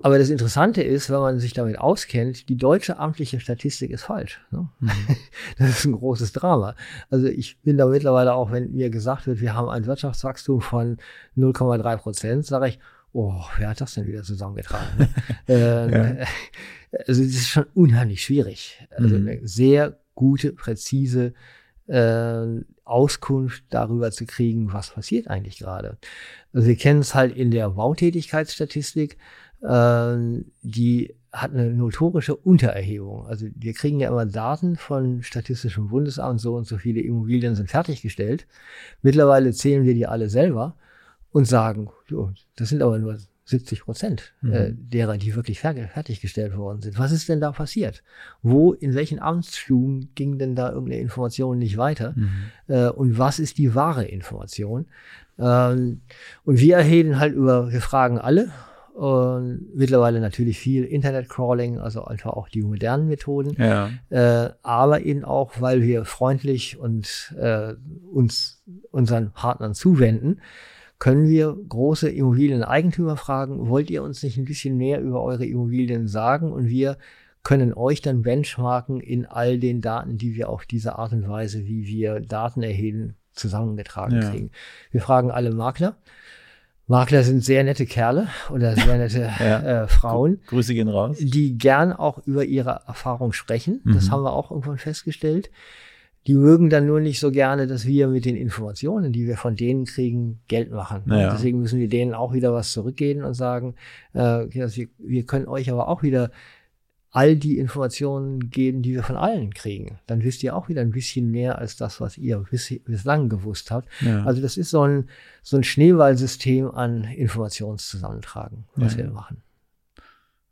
Aber 0.00 0.18
das 0.18 0.30
Interessante 0.30 0.82
ist, 0.82 1.10
wenn 1.10 1.20
man 1.20 1.38
sich 1.38 1.52
damit 1.52 1.78
auskennt, 1.78 2.48
die 2.48 2.56
deutsche 2.56 2.98
amtliche 2.98 3.40
Statistik 3.40 3.90
ist 3.90 4.04
falsch. 4.04 4.40
Ne? 4.50 4.68
Mhm. 4.80 4.90
Das 5.58 5.70
ist 5.70 5.84
ein 5.84 5.92
großes 5.92 6.32
Drama. 6.32 6.74
Also 7.10 7.26
ich 7.26 7.60
bin 7.60 7.76
da 7.76 7.86
mittlerweile 7.86 8.34
auch, 8.34 8.50
wenn 8.50 8.72
mir 8.72 8.90
gesagt 8.90 9.26
wird, 9.26 9.40
wir 9.40 9.54
haben 9.54 9.68
ein 9.68 9.86
Wirtschaftswachstum 9.86 10.60
von 10.60 10.96
0,3 11.36 11.96
Prozent, 11.96 12.46
sage 12.46 12.68
ich, 12.68 12.78
oh, 13.12 13.42
wer 13.58 13.70
hat 13.70 13.80
das 13.80 13.94
denn 13.94 14.06
wieder 14.06 14.22
zusammengetragen? 14.22 14.98
Ne? 14.98 15.08
ähm, 15.48 15.90
ja. 15.92 16.26
Also 17.06 17.22
das 17.22 17.32
ist 17.32 17.48
schon 17.48 17.66
unheimlich 17.74 18.22
schwierig. 18.22 18.86
Also 18.96 19.16
mhm. 19.16 19.28
eine 19.28 19.46
sehr 19.46 19.98
gute, 20.14 20.52
präzise 20.52 21.32
äh, 21.86 22.46
Auskunft 22.84 23.64
darüber 23.70 24.10
zu 24.10 24.26
kriegen, 24.26 24.72
was 24.72 24.90
passiert 24.90 25.28
eigentlich 25.28 25.58
gerade. 25.58 25.98
Also 26.52 26.66
wir 26.66 26.76
kennen 26.76 27.00
es 27.00 27.14
halt 27.14 27.36
in 27.36 27.50
der 27.50 27.70
Bautätigkeitsstatistik 27.70 29.14
äh, 29.14 29.16
die 29.62 31.14
hat 31.32 31.52
eine 31.52 31.70
notorische 31.70 32.36
Untererhebung. 32.36 33.26
Also 33.26 33.46
wir 33.54 33.72
kriegen 33.72 34.00
ja 34.00 34.08
immer 34.08 34.26
Daten 34.26 34.76
von 34.76 35.22
Statistischem 35.22 35.88
Bundesamt, 35.88 36.40
so 36.40 36.56
und 36.56 36.66
so 36.66 36.76
viele 36.76 37.00
Immobilien 37.00 37.54
sind 37.54 37.70
fertiggestellt. 37.70 38.46
Mittlerweile 39.00 39.52
zählen 39.52 39.84
wir 39.84 39.94
die 39.94 40.06
alle 40.06 40.28
selber 40.28 40.76
und 41.30 41.46
sagen, 41.46 41.88
jo, 42.08 42.32
das 42.56 42.68
sind 42.68 42.82
aber 42.82 42.98
nur 42.98 43.16
70 43.44 43.82
Prozent 43.82 44.34
mhm. 44.42 44.52
äh, 44.52 44.72
derer, 44.72 45.16
die 45.16 45.34
wirklich 45.34 45.58
fertiggestellt 45.60 46.56
worden 46.56 46.82
sind. 46.82 46.98
Was 46.98 47.12
ist 47.12 47.28
denn 47.28 47.40
da 47.40 47.50
passiert? 47.50 48.02
Wo, 48.42 48.72
in 48.72 48.94
welchen 48.94 49.18
Amtsstuben 49.18 50.10
ging 50.14 50.38
denn 50.38 50.54
da 50.54 50.70
irgendeine 50.70 51.00
Information 51.00 51.58
nicht 51.58 51.76
weiter? 51.78 52.14
Mhm. 52.14 52.30
Äh, 52.68 52.88
und 52.88 53.18
was 53.18 53.38
ist 53.38 53.58
die 53.58 53.74
wahre 53.74 54.04
Information? 54.04 54.86
Ähm, 55.38 56.02
und 56.44 56.58
wir 56.58 56.76
erheben 56.76 57.18
halt 57.18 57.34
über, 57.34 57.72
wir 57.72 57.80
fragen 57.80 58.18
alle, 58.18 58.50
und 59.02 59.74
mittlerweile 59.74 60.20
natürlich 60.20 60.60
viel 60.60 60.84
Internet-Crawling, 60.84 61.80
also 61.80 62.04
einfach 62.04 62.34
auch 62.34 62.48
die 62.48 62.62
modernen 62.62 63.08
Methoden. 63.08 63.60
Ja. 63.60 63.90
Äh, 64.10 64.50
aber 64.62 65.00
eben 65.00 65.24
auch, 65.24 65.60
weil 65.60 65.82
wir 65.82 66.04
freundlich 66.04 66.78
und 66.78 67.34
äh, 67.36 67.74
uns 68.12 68.62
unseren 68.92 69.32
Partnern 69.32 69.74
zuwenden, 69.74 70.40
können 71.00 71.26
wir 71.26 71.56
große 71.68 72.10
Immobilieneigentümer 72.10 73.16
fragen, 73.16 73.68
wollt 73.68 73.90
ihr 73.90 74.04
uns 74.04 74.22
nicht 74.22 74.38
ein 74.38 74.44
bisschen 74.44 74.76
mehr 74.76 75.00
über 75.00 75.20
eure 75.20 75.46
Immobilien 75.46 76.06
sagen? 76.06 76.52
Und 76.52 76.68
wir 76.68 76.96
können 77.42 77.74
euch 77.74 78.02
dann 78.02 78.22
benchmarken 78.22 79.00
in 79.00 79.26
all 79.26 79.58
den 79.58 79.80
Daten, 79.80 80.16
die 80.16 80.36
wir 80.36 80.48
auf 80.48 80.64
diese 80.64 80.96
Art 80.96 81.10
und 81.12 81.28
Weise, 81.28 81.66
wie 81.66 81.88
wir 81.88 82.20
Daten 82.20 82.62
erheben, 82.62 83.16
zusammengetragen 83.32 84.22
ja. 84.22 84.30
kriegen. 84.30 84.52
Wir 84.92 85.00
fragen 85.00 85.32
alle 85.32 85.50
Makler 85.50 85.96
Makler 86.92 87.22
sind 87.22 87.42
sehr 87.42 87.64
nette 87.64 87.86
Kerle 87.86 88.28
oder 88.50 88.76
sehr 88.76 88.98
nette 88.98 89.20
ja. 89.40 89.84
äh, 89.84 89.88
Frauen. 89.88 90.40
Grüße 90.46 90.74
gehen 90.74 90.88
raus. 90.88 91.16
Die 91.18 91.56
gern 91.56 91.90
auch 91.90 92.18
über 92.26 92.44
ihre 92.44 92.82
Erfahrung 92.86 93.32
sprechen. 93.32 93.80
Mhm. 93.82 93.94
Das 93.94 94.10
haben 94.10 94.22
wir 94.22 94.34
auch 94.34 94.50
irgendwann 94.50 94.76
festgestellt. 94.76 95.50
Die 96.26 96.34
mögen 96.34 96.68
dann 96.68 96.86
nur 96.86 97.00
nicht 97.00 97.18
so 97.18 97.30
gerne, 97.30 97.66
dass 97.66 97.86
wir 97.86 98.08
mit 98.08 98.26
den 98.26 98.36
Informationen, 98.36 99.10
die 99.10 99.26
wir 99.26 99.38
von 99.38 99.56
denen 99.56 99.86
kriegen, 99.86 100.40
Geld 100.48 100.70
machen. 100.70 101.04
Ja. 101.06 101.32
Deswegen 101.32 101.60
müssen 101.60 101.80
wir 101.80 101.88
denen 101.88 102.12
auch 102.12 102.34
wieder 102.34 102.52
was 102.52 102.72
zurückgeben 102.72 103.24
und 103.24 103.32
sagen, 103.32 103.74
äh, 104.12 104.44
wir, 104.50 104.68
wir 104.98 105.24
können 105.24 105.48
euch 105.48 105.72
aber 105.72 105.88
auch 105.88 106.02
wieder 106.02 106.30
all 107.14 107.36
die 107.36 107.58
Informationen 107.58 108.48
geben, 108.50 108.80
die 108.82 108.94
wir 108.94 109.02
von 109.02 109.16
allen 109.16 109.52
kriegen. 109.52 109.98
Dann 110.06 110.24
wisst 110.24 110.42
ihr 110.42 110.56
auch 110.56 110.68
wieder 110.70 110.80
ein 110.80 110.90
bisschen 110.92 111.30
mehr 111.30 111.58
als 111.58 111.76
das, 111.76 112.00
was 112.00 112.16
ihr 112.16 112.38
bis, 112.50 112.74
bislang 112.84 113.28
gewusst 113.28 113.70
habt. 113.70 113.86
Ja. 114.00 114.24
Also 114.24 114.40
das 114.40 114.56
ist 114.56 114.70
so 114.70 114.80
ein, 114.82 115.08
so 115.42 115.58
ein 115.58 115.62
Schneeballsystem 115.62 116.70
an 116.70 117.04
Informationszusammentragen, 117.04 118.64
was 118.76 118.92
Ja. 118.92 118.98
wir 119.04 119.10
machen. 119.10 119.42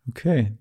Okay. 0.09 0.53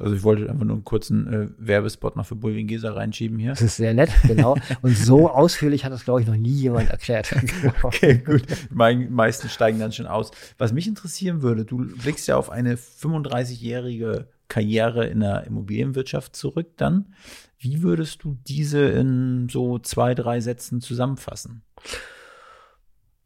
Also 0.00 0.14
ich 0.16 0.24
wollte 0.24 0.50
einfach 0.50 0.64
nur 0.64 0.74
einen 0.76 0.84
kurzen 0.84 1.32
äh, 1.32 1.48
Werbespot 1.58 2.16
noch 2.16 2.26
für 2.26 2.34
Bulwin 2.34 2.66
Gesa 2.66 2.90
reinschieben 2.92 3.38
hier. 3.38 3.50
Das 3.50 3.62
ist 3.62 3.76
sehr 3.76 3.94
nett, 3.94 4.10
genau. 4.26 4.56
Und 4.82 4.96
so 4.96 5.30
ausführlich 5.30 5.84
hat 5.84 5.92
das, 5.92 6.04
glaube 6.04 6.20
ich, 6.22 6.26
noch 6.26 6.34
nie 6.36 6.48
jemand 6.50 6.90
erklärt. 6.90 7.32
Okay, 7.82 8.18
gut. 8.18 8.42
Die 8.70 8.74
meisten 9.08 9.48
steigen 9.48 9.78
dann 9.78 9.92
schon 9.92 10.06
aus. 10.08 10.32
Was 10.58 10.72
mich 10.72 10.88
interessieren 10.88 11.40
würde, 11.42 11.64
du 11.64 11.76
blickst 11.98 12.26
ja 12.26 12.36
auf 12.36 12.50
eine 12.50 12.74
35-jährige 12.76 14.26
Karriere 14.48 15.06
in 15.06 15.20
der 15.20 15.44
Immobilienwirtschaft 15.44 16.36
zurück 16.36 16.76
dann. 16.76 17.14
Wie 17.58 17.82
würdest 17.82 18.22
du 18.24 18.36
diese 18.46 18.88
in 18.88 19.48
so 19.48 19.78
zwei, 19.78 20.14
drei 20.14 20.40
Sätzen 20.40 20.80
zusammenfassen? 20.80 21.62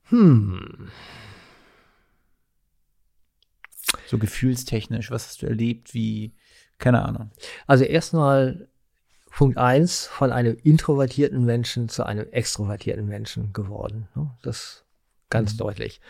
Hm. 0.05 0.91
So 4.07 4.19
gefühlstechnisch, 4.19 5.11
was 5.11 5.27
hast 5.27 5.43
du 5.43 5.47
erlebt? 5.47 5.95
Wie, 5.95 6.35
keine 6.79 7.05
Ahnung. 7.05 7.31
Also 7.67 7.85
erstmal 7.85 8.69
Punkt 9.31 9.59
eins 9.59 10.07
von 10.07 10.33
einem 10.33 10.57
introvertierten 10.63 11.45
Menschen 11.45 11.89
zu 11.89 12.05
einem 12.05 12.27
extrovertierten 12.31 13.07
Menschen 13.07 13.53
geworden. 13.53 14.09
ne? 14.15 14.31
Das 14.43 14.85
ganz 15.29 15.57
deutlich. 15.57 16.01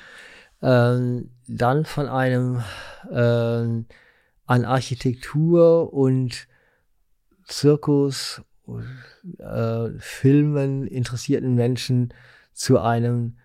Ähm, 0.63 1.31
dann 1.47 1.85
von 1.85 2.09
einem 2.09 2.63
ähm, 3.11 3.87
an 4.51 4.65
Architektur 4.65 5.93
und 5.93 6.49
Zirkus, 7.45 8.43
äh, 9.39 9.91
Filmen 10.01 10.89
interessierten 10.89 11.55
Menschen 11.55 12.13
zu 12.53 12.81
einem 12.81 13.37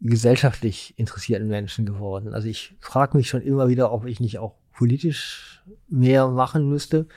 gesellschaftlich 0.00 0.94
interessierten 0.96 1.48
Menschen 1.48 1.84
geworden. 1.84 2.32
Also 2.32 2.48
ich 2.48 2.74
frage 2.80 3.18
mich 3.18 3.28
schon 3.28 3.42
immer 3.42 3.68
wieder, 3.68 3.92
ob 3.92 4.06
ich 4.06 4.20
nicht 4.20 4.38
auch 4.38 4.54
politisch 4.72 5.62
mehr 5.88 6.28
machen 6.28 6.66
müsste. 6.66 7.08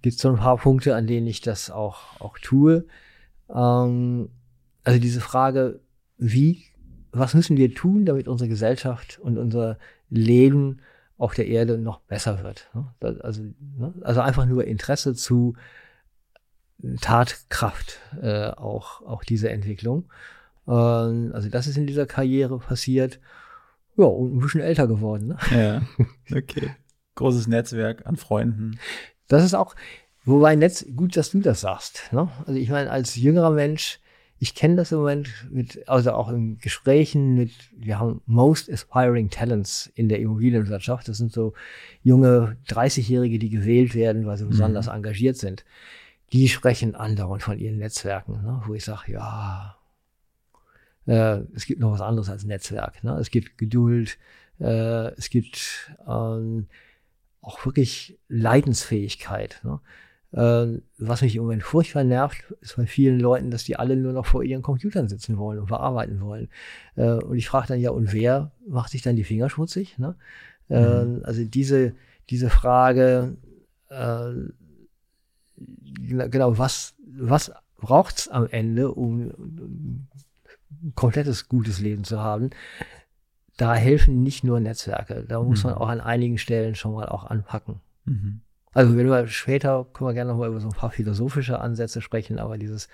Gibt 0.00 0.18
so 0.18 0.30
ein 0.30 0.36
paar 0.36 0.56
Punkte, 0.56 0.96
an 0.96 1.06
denen 1.06 1.26
ich 1.26 1.42
das 1.42 1.70
auch, 1.70 2.18
auch 2.22 2.38
tue. 2.38 2.86
Ähm, 3.54 4.30
also 4.82 4.98
diese 4.98 5.20
Frage, 5.20 5.80
wie, 6.16 6.62
was 7.12 7.34
müssen 7.34 7.58
wir 7.58 7.74
tun, 7.74 8.06
damit 8.06 8.28
unsere 8.28 8.48
Gesellschaft 8.48 9.18
und 9.18 9.36
unser 9.36 9.76
Leben 10.08 10.80
auf 11.20 11.34
der 11.34 11.46
Erde 11.46 11.76
noch 11.76 12.00
besser 12.00 12.42
wird? 12.42 12.70
ne? 12.72 13.20
Also, 13.22 13.42
ne? 13.42 13.92
also 14.00 14.20
einfach 14.22 14.46
nur 14.46 14.64
Interesse 14.64 15.14
zu 15.14 15.54
Tatkraft, 17.02 18.00
äh, 18.22 18.48
auch, 18.48 19.02
auch 19.02 19.22
diese 19.22 19.50
Entwicklung. 19.50 20.10
Ähm, 20.66 21.30
also 21.34 21.50
das 21.50 21.66
ist 21.66 21.76
in 21.76 21.86
dieser 21.86 22.06
Karriere 22.06 22.58
passiert. 22.58 23.20
Ja, 23.98 24.06
und 24.06 24.34
ein 24.34 24.40
bisschen 24.40 24.62
älter 24.62 24.86
geworden. 24.86 25.28
Ne? 25.28 25.38
Ja, 25.50 25.82
okay. 26.36 26.74
Großes 27.16 27.48
Netzwerk 27.48 28.06
an 28.06 28.16
Freunden. 28.16 28.78
Das 29.28 29.44
ist 29.44 29.52
auch, 29.52 29.76
wobei 30.24 30.56
Netz, 30.56 30.86
gut, 30.96 31.18
dass 31.18 31.32
du 31.32 31.40
das 31.40 31.60
sagst. 31.60 32.10
Ne? 32.12 32.30
Also 32.46 32.58
ich 32.58 32.70
meine, 32.70 32.90
als 32.90 33.14
jüngerer 33.16 33.50
Mensch, 33.50 34.00
ich 34.42 34.54
kenne 34.54 34.76
das 34.76 34.90
im 34.90 34.98
Moment 34.98 35.28
mit, 35.50 35.86
also 35.86 36.12
auch 36.12 36.30
in 36.30 36.58
Gesprächen 36.58 37.34
mit, 37.34 37.52
wir 37.76 37.98
haben 37.98 38.22
Most 38.24 38.72
Aspiring 38.72 39.28
Talents 39.28 39.92
in 39.94 40.08
der 40.08 40.18
Immobilienwirtschaft. 40.18 41.06
Das 41.08 41.18
sind 41.18 41.30
so 41.30 41.52
junge 42.02 42.56
30-Jährige, 42.68 43.38
die 43.38 43.50
gewählt 43.50 43.94
werden, 43.94 44.24
weil 44.24 44.38
sie 44.38 44.46
besonders 44.46 44.86
engagiert 44.86 45.36
sind. 45.36 45.66
Die 46.32 46.48
sprechen 46.48 46.94
andauernd 46.94 47.42
von 47.42 47.58
ihren 47.58 47.76
Netzwerken, 47.76 48.42
ne? 48.42 48.62
wo 48.66 48.72
ich 48.72 48.84
sage, 48.84 49.12
ja, 49.12 49.76
äh, 51.06 51.40
es 51.54 51.66
gibt 51.66 51.80
noch 51.80 51.92
was 51.92 52.00
anderes 52.00 52.30
als 52.30 52.44
Netzwerk. 52.44 53.04
Ne? 53.04 53.18
Es 53.18 53.30
gibt 53.30 53.58
Geduld, 53.58 54.16
äh, 54.58 55.12
es 55.18 55.28
gibt 55.28 55.94
ähm, 56.08 56.66
auch 57.42 57.66
wirklich 57.66 58.18
Leidensfähigkeit. 58.28 59.60
Ne? 59.64 59.80
Ähm, 60.32 60.82
was 60.98 61.22
mich 61.22 61.34
im 61.34 61.42
Moment 61.42 61.64
furchtbar 61.64 62.04
nervt, 62.04 62.54
ist 62.60 62.76
bei 62.76 62.86
vielen 62.86 63.18
Leuten, 63.18 63.50
dass 63.50 63.64
die 63.64 63.76
alle 63.76 63.96
nur 63.96 64.12
noch 64.12 64.26
vor 64.26 64.44
ihren 64.44 64.62
Computern 64.62 65.08
sitzen 65.08 65.38
wollen 65.38 65.58
und 65.58 65.66
bearbeiten 65.68 66.20
wollen. 66.20 66.48
Äh, 66.94 67.14
und 67.14 67.36
ich 67.36 67.48
frage 67.48 67.66
dann 67.68 67.80
ja, 67.80 67.90
und 67.90 68.12
wer 68.12 68.52
macht 68.66 68.90
sich 68.92 69.02
dann 69.02 69.16
die 69.16 69.24
Finger 69.24 69.50
schmutzig? 69.50 69.98
Ne? 69.98 70.14
Ähm, 70.68 71.22
also 71.24 71.44
diese, 71.44 71.94
diese 72.30 72.48
Frage, 72.48 73.36
äh, 73.88 74.34
gena- 75.98 76.28
genau, 76.28 76.58
was, 76.58 76.94
was 77.04 77.52
braucht's 77.78 78.28
am 78.28 78.46
Ende, 78.46 78.92
um 78.92 79.20
ein 79.20 80.08
komplettes 80.94 81.48
gutes 81.48 81.80
Leben 81.80 82.04
zu 82.04 82.20
haben? 82.20 82.50
Da 83.56 83.74
helfen 83.74 84.22
nicht 84.22 84.44
nur 84.44 84.60
Netzwerke. 84.60 85.24
Da 85.28 85.42
muss 85.42 85.64
man 85.64 85.74
Mhm. 85.74 85.78
auch 85.80 85.88
an 85.88 86.00
einigen 86.00 86.38
Stellen 86.38 86.74
schon 86.76 86.94
mal 86.94 87.08
auch 87.08 87.24
anpacken. 87.24 87.80
Mhm. 88.04 88.42
Also 88.72 88.96
wenn 88.96 89.08
wir 89.08 89.26
später 89.26 89.86
können 89.92 90.10
wir 90.10 90.14
gerne 90.14 90.30
noch 90.30 90.38
mal 90.38 90.48
über 90.48 90.60
so 90.60 90.68
ein 90.68 90.74
paar 90.74 90.90
philosophische 90.90 91.58
Ansätze 91.60 92.00
sprechen, 92.00 92.38
aber 92.38 92.56
dieses, 92.58 92.86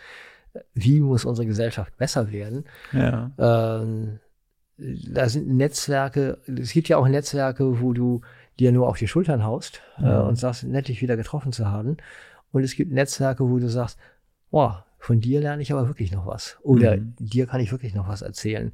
äh, 0.54 0.60
wie 0.74 1.00
muss 1.00 1.24
unsere 1.24 1.46
Gesellschaft 1.46 1.96
besser 1.98 2.32
werden? 2.32 2.64
Ja. 2.92 3.30
Ähm, 3.38 4.20
da 4.78 5.28
sind 5.28 5.48
Netzwerke, 5.48 6.38
es 6.46 6.72
gibt 6.72 6.88
ja 6.88 6.98
auch 6.98 7.08
Netzwerke, 7.08 7.80
wo 7.80 7.92
du 7.92 8.20
dir 8.58 8.72
nur 8.72 8.88
auf 8.88 8.98
die 8.98 9.08
Schultern 9.08 9.44
haust 9.44 9.80
äh, 9.98 10.02
Ja. 10.04 10.20
und 10.22 10.36
sagst, 10.36 10.64
nett 10.64 10.88
dich 10.88 11.02
wieder 11.02 11.16
getroffen 11.16 11.52
zu 11.52 11.66
haben. 11.70 11.96
Und 12.52 12.62
es 12.62 12.74
gibt 12.74 12.92
Netzwerke, 12.92 13.48
wo 13.48 13.58
du 13.58 13.68
sagst, 13.68 13.98
boah, 14.50 14.84
von 14.98 15.20
dir 15.20 15.40
lerne 15.40 15.62
ich 15.62 15.72
aber 15.72 15.86
wirklich 15.88 16.10
noch 16.12 16.26
was. 16.26 16.58
Oder 16.62 16.96
Mhm. 16.96 17.14
dir 17.18 17.46
kann 17.46 17.60
ich 17.60 17.70
wirklich 17.72 17.94
noch 17.94 18.08
was 18.08 18.22
erzählen. 18.22 18.72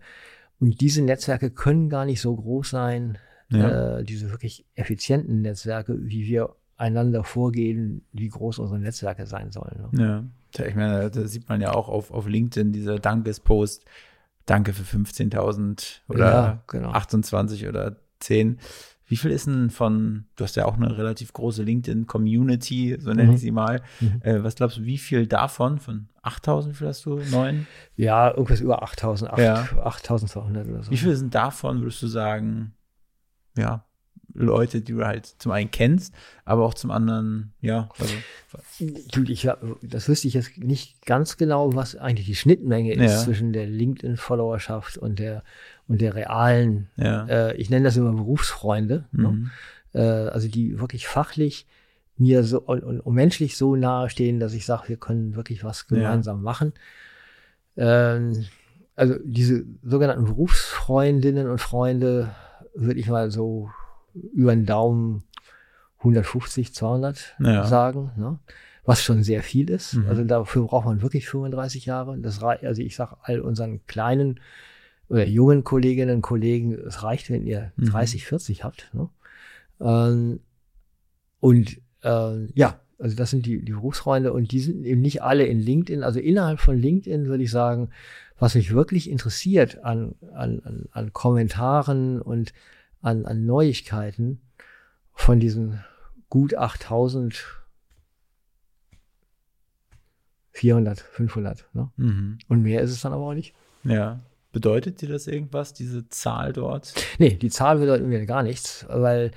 Und 0.60 0.80
diese 0.80 1.02
Netzwerke 1.02 1.50
können 1.50 1.88
gar 1.88 2.04
nicht 2.04 2.20
so 2.20 2.34
groß 2.36 2.70
sein, 2.70 3.18
Ja. 3.48 3.98
äh, 3.98 4.04
diese 4.04 4.30
wirklich 4.30 4.64
effizienten 4.76 5.42
Netzwerke, 5.42 5.96
wie 6.00 6.26
wir 6.26 6.54
einander 6.76 7.22
vorgehen, 7.24 8.04
wie 8.12 8.28
groß 8.28 8.58
unsere 8.58 8.78
Netzwerke 8.80 9.26
sein 9.26 9.50
sollen. 9.52 9.86
Ne? 9.92 10.30
Ja. 10.56 10.64
Ich 10.66 10.74
meine, 10.74 11.10
da 11.10 11.26
sieht 11.26 11.48
man 11.48 11.60
ja 11.60 11.72
auch 11.74 11.88
auf, 11.88 12.10
auf 12.10 12.26
LinkedIn 12.28 12.72
dieser 12.72 12.98
Dankespost. 12.98 13.84
Danke 14.46 14.72
für 14.72 14.82
15.000 14.84 16.00
oder 16.08 16.18
Ja, 16.30 16.62
genau. 16.66 16.90
28 16.90 17.68
oder 17.68 17.96
10. 18.20 18.58
Wie 19.06 19.16
viel 19.16 19.30
ist 19.30 19.46
denn 19.46 19.70
von, 19.70 20.24
du 20.36 20.44
hast 20.44 20.56
ja 20.56 20.64
auch 20.64 20.74
eine 20.76 20.96
relativ 20.96 21.32
große 21.32 21.62
LinkedIn-Community, 21.62 22.96
so 22.98 23.10
nenne 23.10 23.28
Mhm. 23.28 23.34
ich 23.34 23.40
sie 23.40 23.50
mal. 23.50 23.82
Mhm. 24.00 24.20
Äh, 24.22 24.42
was 24.42 24.54
glaubst 24.54 24.78
du, 24.78 24.84
wie 24.84 24.98
viel 24.98 25.26
davon, 25.26 25.78
von 25.78 26.08
8.000 26.22 26.70
wie 26.70 26.74
viel 26.74 26.88
hast 26.88 27.04
du, 27.06 27.18
9? 27.30 27.66
Ja, 27.96 28.30
irgendwas 28.30 28.60
über 28.60 28.82
8000, 28.82 29.30
acht- 29.30 29.38
Ja. 29.38 29.68
8200 29.84 30.66
oder 30.68 30.82
so. 30.82 30.90
Wie 30.90 30.96
viel 30.96 31.14
sind 31.16 31.34
davon, 31.34 31.80
würdest 31.82 32.02
du 32.02 32.06
sagen, 32.06 32.74
ja, 33.56 33.84
Leute, 34.34 34.80
die 34.80 34.92
du 34.92 35.04
halt 35.04 35.26
zum 35.26 35.52
einen 35.52 35.70
kennst, 35.70 36.14
aber 36.44 36.64
auch 36.64 36.74
zum 36.74 36.90
anderen, 36.90 37.52
ja, 37.60 37.88
also, 37.98 38.14
ich, 39.28 39.48
das 39.82 40.08
wüsste 40.08 40.28
ich 40.28 40.34
jetzt 40.34 40.56
nicht 40.58 41.04
ganz 41.06 41.36
genau, 41.36 41.74
was 41.74 41.96
eigentlich 41.96 42.26
die 42.26 42.34
Schnittmenge 42.34 42.94
ist 42.94 43.12
Ja. 43.12 43.18
zwischen 43.18 43.52
der 43.52 43.66
LinkedIn-Followerschaft 43.66 44.98
und 44.98 45.18
der, 45.18 45.42
und 45.88 46.00
der 46.00 46.14
realen, 46.14 46.88
ja. 46.96 47.26
äh, 47.26 47.56
ich 47.56 47.70
nenne 47.70 47.84
das 47.84 47.96
immer 47.96 48.12
Berufsfreunde, 48.12 49.04
ne? 49.12 49.28
Mhm. 49.28 49.50
äh, 49.92 50.00
also 50.00 50.48
die 50.48 50.78
wirklich 50.80 51.06
fachlich 51.06 51.66
mir 52.16 52.44
so 52.44 52.60
und, 52.60 52.82
und, 52.82 53.14
menschlich 53.14 53.56
so 53.56 53.74
nahe 53.76 54.08
stehen, 54.10 54.38
dass 54.38 54.54
ich 54.54 54.64
sage, 54.66 54.88
wir 54.88 54.96
können 54.96 55.34
wirklich 55.34 55.64
was 55.64 55.86
Ja. 55.90 55.96
gemeinsam 55.96 56.42
machen. 56.42 56.72
Ähm, 57.76 58.44
also 58.94 59.14
diese 59.24 59.64
sogenannten 59.82 60.24
Berufsfreundinnen 60.24 61.48
und 61.48 61.58
Freunde 61.58 62.34
würde 62.74 63.00
ich 63.00 63.08
mal 63.08 63.30
so 63.30 63.70
über 64.14 64.54
den 64.54 64.66
Daumen 64.66 65.24
150, 65.98 66.74
200 66.74 67.36
Ja. 67.40 67.64
sagen, 67.66 68.10
ne? 68.16 68.38
was 68.84 69.02
schon 69.02 69.22
sehr 69.22 69.42
viel 69.44 69.70
ist. 69.70 69.94
Mhm. 69.94 70.08
Also 70.08 70.24
dafür 70.24 70.64
braucht 70.66 70.86
man 70.86 71.02
wirklich 71.02 71.28
35 71.28 71.86
Jahre. 71.86 72.18
Das 72.18 72.42
rei- 72.42 72.66
also 72.66 72.82
ich 72.82 72.96
sage 72.96 73.16
all 73.22 73.40
unseren 73.40 73.86
kleinen 73.86 74.40
oder 75.08 75.26
jungen 75.26 75.62
Kolleginnen 75.62 76.16
und 76.16 76.22
Kollegen, 76.22 76.72
es 76.72 77.02
reicht, 77.04 77.30
wenn 77.30 77.46
ihr 77.46 77.72
Mhm. 77.76 77.86
30, 77.86 78.24
40 78.26 78.64
habt. 78.64 78.90
Ne? 78.92 79.08
Ähm, 79.80 80.40
und 81.40 81.80
äh, 82.02 82.46
ja, 82.54 82.80
also 82.98 83.16
das 83.16 83.30
sind 83.30 83.46
die, 83.46 83.64
die 83.64 83.72
Berufsfreunde 83.72 84.32
und 84.32 84.52
die 84.52 84.60
sind 84.60 84.84
eben 84.84 85.00
nicht 85.00 85.22
alle 85.22 85.44
in 85.46 85.58
LinkedIn. 85.60 86.02
Also 86.02 86.18
innerhalb 86.20 86.60
von 86.60 86.76
LinkedIn 86.78 87.26
würde 87.26 87.44
ich 87.44 87.50
sagen, 87.50 87.90
was 88.38 88.54
mich 88.54 88.72
wirklich 88.72 89.08
interessiert 89.10 89.84
an, 89.84 90.14
an, 90.34 90.60
an, 90.64 90.86
an 90.92 91.12
Kommentaren 91.12 92.20
und 92.20 92.52
an, 93.02 93.26
an 93.26 93.44
Neuigkeiten 93.44 94.40
von 95.12 95.38
diesen 95.40 95.84
gut 96.30 96.54
8000, 96.56 97.44
400, 100.52 101.00
500. 101.00 101.66
Ne? 101.72 101.90
Mhm. 101.96 102.38
Und 102.48 102.62
mehr 102.62 102.80
ist 102.82 102.90
es 102.90 103.00
dann 103.00 103.12
aber 103.12 103.24
auch 103.24 103.34
nicht. 103.34 103.54
Ja. 103.84 104.20
Bedeutet 104.52 105.00
dir 105.00 105.08
das 105.08 105.26
irgendwas, 105.26 105.72
diese 105.72 106.08
Zahl 106.08 106.52
dort? 106.52 106.92
Nee, 107.18 107.34
die 107.34 107.48
Zahl 107.50 107.78
bedeutet 107.78 108.06
mir 108.06 108.24
gar 108.26 108.42
nichts, 108.42 108.84
weil 108.88 109.30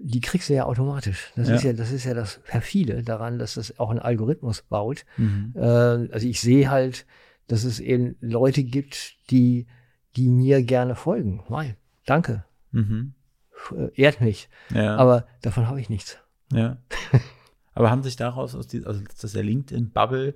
die 0.00 0.20
kriegst 0.20 0.48
du 0.48 0.54
ja 0.54 0.64
automatisch. 0.64 1.32
Das 1.36 1.48
Ja. 1.48 1.54
ist 1.56 1.62
ja, 1.64 1.72
das 1.74 1.92
ist 1.92 2.04
ja 2.04 2.14
das 2.14 2.40
perfide 2.44 3.02
daran, 3.02 3.38
dass 3.38 3.54
das 3.54 3.78
auch 3.78 3.90
ein 3.90 3.98
Algorithmus 3.98 4.62
baut. 4.62 5.04
Mhm. 5.18 5.52
Äh, 5.54 5.60
also 5.60 6.26
ich 6.26 6.40
sehe 6.40 6.70
halt, 6.70 7.06
dass 7.46 7.64
es 7.64 7.78
eben 7.78 8.16
Leute 8.20 8.64
gibt, 8.64 9.16
die, 9.30 9.66
die 10.16 10.28
mir 10.28 10.62
gerne 10.62 10.94
folgen. 10.96 11.44
Mei, 11.48 11.76
danke, 12.06 12.44
Mhm. 12.74 13.14
äh, 13.76 13.88
ehrt 14.00 14.20
mich. 14.20 14.48
Ja. 14.74 14.96
Aber 14.96 15.26
davon 15.42 15.68
habe 15.68 15.80
ich 15.80 15.88
nichts. 15.88 16.18
Ja. 16.52 16.76
Aber 17.76 17.90
haben 17.90 18.04
sich 18.04 18.14
daraus 18.14 18.54
aus 18.54 18.68
die, 18.68 18.84
also 18.86 19.00
aus 19.22 19.32
der 19.32 19.42
LinkedIn-Bubble 19.42 20.34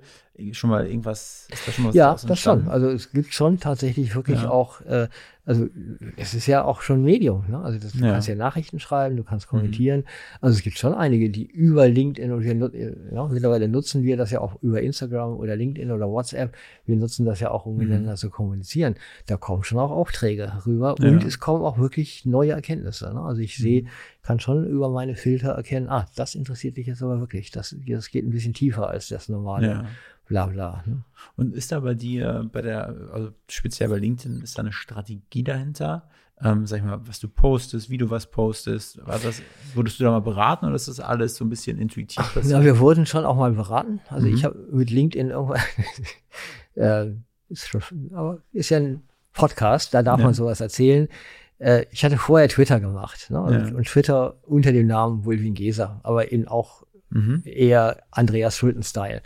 schon 0.51 0.69
mal 0.69 0.85
irgendwas, 0.85 1.47
ist 1.51 1.67
da 1.67 1.71
schon 1.71 1.83
mal 1.85 1.89
was 1.89 1.95
Ja, 1.95 2.17
das 2.27 2.39
schon. 2.39 2.67
Also 2.67 2.89
es 2.89 3.11
gibt 3.11 3.33
schon 3.33 3.59
tatsächlich 3.61 4.13
wirklich 4.13 4.41
Ja. 4.41 4.49
auch, 4.49 4.81
äh, 4.81 5.07
also 5.49 5.67
es 6.15 6.35
ist 6.35 6.45
ja 6.45 6.63
auch 6.63 6.81
schon 6.81 7.03
Medium. 7.03 7.43
Ne? 7.49 7.57
Also 7.59 7.79
das, 7.79 7.93
du 7.93 7.97
Ja. 7.99 8.05
Mhm. 8.05 8.11
kannst 8.11 8.27
ja 8.27 8.35
Nachrichten 8.35 8.79
schreiben, 8.79 9.17
du 9.17 9.23
kannst 9.23 9.47
kommentieren. 9.47 10.03
Also 10.41 10.55
es 10.57 10.61
gibt 10.63 10.77
schon 10.77 10.93
einige, 10.93 11.31
die 11.31 11.43
über 11.47 11.87
LinkedIn 11.87 12.31
und 12.31 12.43
wir 12.43 12.53
ja, 13.11 13.27
mittlerweile 13.27 13.67
nutzen 13.67 14.03
wir 14.03 14.15
das 14.15 14.29
ja 14.29 14.41
auch 14.41 14.61
über 14.61 14.79
Instagram 14.81 15.33
oder 15.37 15.55
LinkedIn 15.55 15.91
oder 15.91 16.07
WhatsApp. 16.07 16.55
Wir 16.85 16.95
nutzen 16.97 17.25
das 17.25 17.39
ja 17.39 17.49
auch, 17.49 17.65
um 17.65 17.77
miteinander 17.77 18.15
zu 18.15 18.29
kommunizieren. 18.29 18.93
Da 19.25 19.37
kommen 19.37 19.63
schon 19.63 19.79
auch 19.79 19.89
Aufträge 19.91 20.51
rüber 20.67 20.95
Mhm. 20.99 21.05
Ja. 21.05 21.11
und 21.13 21.23
es 21.25 21.39
kommen 21.39 21.63
auch 21.63 21.79
wirklich 21.79 22.25
neue 22.27 22.51
Erkenntnisse. 22.51 23.11
Ne? 23.11 23.19
Also 23.21 23.41
ich 23.41 23.57
sehe, 23.57 23.85
kann 24.21 24.39
schon 24.39 24.67
über 24.67 24.89
meine 24.89 25.15
Filter 25.15 25.49
erkennen, 25.53 25.89
ah, 25.89 26.05
das 26.15 26.35
interessiert 26.35 26.77
dich 26.77 26.85
jetzt 26.85 27.01
aber 27.01 27.19
wirklich. 27.19 27.49
Das, 27.49 27.75
das 27.87 28.11
geht 28.11 28.23
ein 28.23 28.29
bisschen 28.29 28.53
tiefer 28.53 28.87
als 28.87 29.07
das 29.07 29.29
normale 29.29 29.67
Ja. 30.29 30.45
Blabla. 30.45 30.83
Ne? 30.85 31.03
Und 31.35 31.55
ist 31.55 31.71
da 31.71 31.79
bei 31.79 31.93
dir, 31.95 32.47
bei 32.51 32.61
der, 32.61 32.95
also 33.11 33.31
speziell 33.49 33.89
bei 33.89 33.97
LinkedIn, 33.97 34.41
ist 34.41 34.57
da 34.57 34.61
eine 34.61 34.71
Strategie 34.71 35.43
dahinter? 35.43 36.07
Ähm, 36.41 36.65
sag 36.65 36.77
ich 36.77 36.83
mal, 36.85 37.01
was 37.05 37.19
du 37.19 37.27
postest, 37.27 37.89
wie 37.89 37.97
du 37.97 38.09
was 38.09 38.27
postest, 38.27 39.05
war 39.05 39.19
das, 39.19 39.41
wurdest 39.73 39.99
du 39.99 40.05
da 40.05 40.11
mal 40.11 40.21
beraten 40.21 40.65
oder 40.67 40.75
ist 40.75 40.87
das 40.87 41.01
alles 41.01 41.35
so 41.35 41.43
ein 41.43 41.49
bisschen 41.49 41.77
intuitiv 41.77 42.15
Ja, 42.17 42.23
passiert? 42.23 42.63
wir 42.63 42.79
wurden 42.79 43.05
schon 43.05 43.25
auch 43.25 43.35
mal 43.35 43.51
beraten. 43.51 43.99
Also 44.07 44.27
Mhm. 44.27 44.33
ich 44.35 44.45
habe 44.45 44.57
mit 44.71 44.89
LinkedIn 44.89 45.31
irgendwann, 45.31 45.59
äh, 46.75 47.11
ist 47.49 47.67
schon, 47.67 47.81
aber 48.13 48.39
ist 48.53 48.69
ja 48.69 48.77
ein 48.77 49.03
Podcast, 49.33 49.93
da 49.93 50.01
darf 50.03 50.19
Ja. 50.19 50.25
man 50.25 50.33
sowas 50.33 50.61
erzählen. 50.61 51.07
Äh, 51.57 51.85
ich 51.91 52.05
hatte 52.05 52.17
vorher 52.17 52.47
Twitter 52.47 52.79
gemacht 52.79 53.29
ne? 53.31 53.41
und, 53.41 53.53
Ja. 53.69 53.75
und 53.75 53.85
Twitter 53.87 54.37
unter 54.43 54.71
dem 54.71 54.87
Namen 54.87 55.25
Wulvin 55.25 55.55
Geser, 55.55 55.99
aber 56.03 56.31
eben 56.31 56.47
auch 56.47 56.83
Mhm. 57.09 57.41
eher 57.43 58.03
Andreas 58.11 58.55
Schulten-Style. 58.57 59.23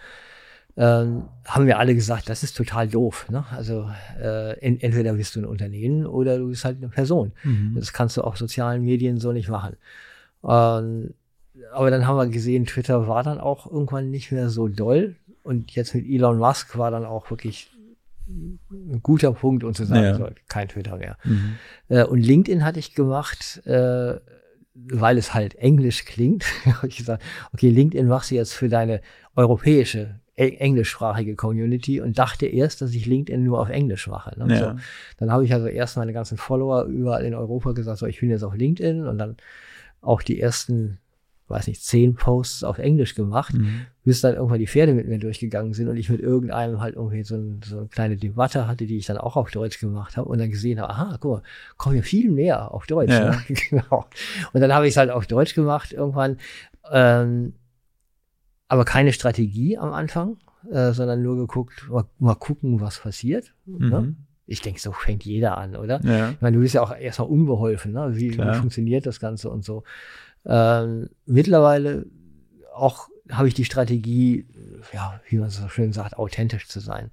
Ähm, 0.75 1.23
haben 1.45 1.67
wir 1.67 1.77
alle 1.77 1.93
gesagt, 1.93 2.29
das 2.29 2.41
ist 2.43 2.57
total 2.57 2.87
doof. 2.87 3.27
Ne? 3.29 3.45
Also 3.51 3.87
äh, 4.19 4.57
en 4.59 4.79
entweder 4.81 5.13
bist 5.13 5.35
du 5.35 5.41
ein 5.41 5.45
Unternehmen 5.45 6.05
oder 6.07 6.39
du 6.39 6.49
bist 6.49 6.65
halt 6.65 6.77
eine 6.77 6.89
Person. 6.89 7.31
Mhm. 7.43 7.73
Das 7.75 7.93
kannst 7.93 8.17
du 8.17 8.21
auf 8.21 8.37
sozialen 8.37 8.83
Medien 8.83 9.19
so 9.19 9.31
nicht 9.31 9.49
machen. 9.49 9.75
Ähm, 10.43 11.13
aber 11.71 11.91
dann 11.91 12.07
haben 12.07 12.17
wir 12.17 12.27
gesehen, 12.27 12.65
Twitter 12.65 13.07
war 13.07 13.21
dann 13.23 13.39
auch 13.39 13.71
irgendwann 13.71 14.09
nicht 14.09 14.31
mehr 14.31 14.49
so 14.49 14.67
doll. 14.67 15.15
Und 15.43 15.71
jetzt 15.75 15.93
mit 15.93 16.05
Elon 16.07 16.39
Musk 16.39 16.75
war 16.77 16.89
dann 16.89 17.05
auch 17.05 17.29
wirklich 17.29 17.69
ein 18.27 18.99
guter 19.03 19.31
Punkt, 19.33 19.63
um 19.63 19.73
zu 19.73 19.85
sagen, 19.85 20.03
Ja. 20.03 20.15
so, 20.15 20.27
kein 20.47 20.69
Twitter 20.69 20.97
mehr. 20.97 21.17
Mhm. 21.23 21.55
Äh, 21.89 22.05
und 22.05 22.19
LinkedIn 22.19 22.63
hatte 22.65 22.79
ich 22.79 22.95
gemacht, 22.95 23.61
äh, 23.67 24.15
weil 24.73 25.17
es 25.19 25.33
halt 25.35 25.53
Englisch 25.55 26.05
klingt. 26.05 26.45
habe 26.65 26.87
ich 26.87 26.97
gesagt, 26.97 27.21
okay, 27.53 27.69
LinkedIn 27.69 28.07
machst 28.07 28.31
du 28.31 28.35
jetzt 28.35 28.53
für 28.53 28.69
deine 28.69 29.01
europäische, 29.35 30.19
englischsprachige 30.35 31.35
Community 31.35 32.01
und 32.01 32.17
dachte 32.17 32.47
erst, 32.47 32.81
dass 32.81 32.93
ich 32.93 33.05
LinkedIn 33.05 33.43
nur 33.43 33.59
auf 33.59 33.69
Englisch 33.69 34.07
mache. 34.07 34.37
Ne? 34.39 34.53
Ja. 34.53 34.59
So. 34.59 34.75
Dann 35.17 35.31
habe 35.31 35.45
ich 35.45 35.53
also 35.53 35.67
erst 35.67 35.95
meine 35.97 36.13
ganzen 36.13 36.37
Follower 36.37 36.85
überall 36.85 37.23
in 37.23 37.35
Europa 37.35 37.73
gesagt, 37.73 37.99
so, 37.99 38.07
ich 38.07 38.19
bin 38.19 38.29
jetzt 38.29 38.43
auf 38.43 38.55
LinkedIn 38.55 39.05
und 39.05 39.17
dann 39.19 39.37
auch 40.01 40.23
die 40.23 40.39
ersten, 40.41 40.97
weiß 41.49 41.67
nicht, 41.67 41.83
zehn 41.83 42.15
Posts 42.15 42.63
auf 42.63 42.79
Englisch 42.79 43.13
gemacht, 43.13 43.53
Mhm. 43.53 43.85
bis 44.03 44.21
dann 44.21 44.33
irgendwann 44.33 44.57
die 44.59 44.65
Pferde 44.67 44.93
mit 44.95 45.07
mir 45.07 45.19
durchgegangen 45.19 45.73
sind 45.73 45.87
und 45.87 45.97
ich 45.97 46.09
mit 46.09 46.19
irgendeinem 46.19 46.81
halt 46.81 46.95
irgendwie 46.95 47.23
so, 47.23 47.35
ein, 47.35 47.61
so 47.63 47.77
eine 47.77 47.87
kleine 47.87 48.17
Debatte 48.17 48.67
hatte, 48.67 48.87
die 48.87 48.97
ich 48.97 49.05
dann 49.05 49.17
auch 49.17 49.35
auf 49.37 49.51
Deutsch 49.51 49.79
gemacht 49.79 50.17
habe 50.17 50.27
und 50.29 50.39
dann 50.39 50.49
gesehen 50.49 50.81
habe, 50.81 50.89
aha, 50.91 51.17
guck 51.19 51.31
mal, 51.31 51.43
kommen 51.77 51.97
ja 51.97 52.01
viel 52.01 52.31
mehr 52.31 52.73
auf 52.73 52.87
Deutsch. 52.87 53.11
Ja. 53.11 53.29
Ne? 53.31 53.41
genau. 53.69 54.05
Und 54.51 54.61
dann 54.61 54.73
habe 54.73 54.87
ich 54.87 54.93
es 54.93 54.97
halt 54.97 55.11
auf 55.11 55.27
Deutsch 55.27 55.53
gemacht 55.53 55.93
irgendwann, 55.93 56.37
ähm, 56.91 57.53
aber 58.73 58.85
keine 58.85 59.13
Strategie 59.13 59.77
am 59.77 59.93
Anfang, 59.93 60.37
äh, 60.71 60.93
sondern 60.93 61.21
nur 61.21 61.37
geguckt, 61.37 61.87
mal, 61.91 62.05
mal 62.17 62.33
gucken, 62.33 62.81
was 62.81 63.01
passiert. 63.01 63.53
Ne? 63.67 64.01
Mhm. 64.01 64.17
Ich 64.47 64.61
denke, 64.61 64.79
so 64.81 64.91
fängt 64.91 65.23
jeder 65.23 65.59
an, 65.59 65.75
oder? 65.75 66.01
Ja. 66.03 66.31
Ich 66.31 66.41
meine, 66.41 66.57
du 66.57 66.63
bist 66.63 66.73
ja 66.73 66.81
auch 66.81 66.97
erstmal 66.97 67.27
unbeholfen, 67.27 67.91
ne? 67.91 68.15
wie, 68.15 68.35
wie 68.35 68.53
funktioniert 68.55 69.05
das 69.05 69.19
Ganze 69.19 69.51
und 69.51 69.63
so. 69.63 69.83
Ähm, 70.43 71.09
mittlerweile 71.27 72.07
auch 72.73 73.09
habe 73.29 73.47
ich 73.47 73.53
die 73.53 73.63
Strategie, 73.63 74.47
ja, 74.91 75.21
wie 75.29 75.37
man 75.37 75.51
so 75.51 75.69
schön 75.69 75.93
sagt, 75.93 76.17
authentisch 76.17 76.67
zu 76.67 76.79
sein. 76.79 77.11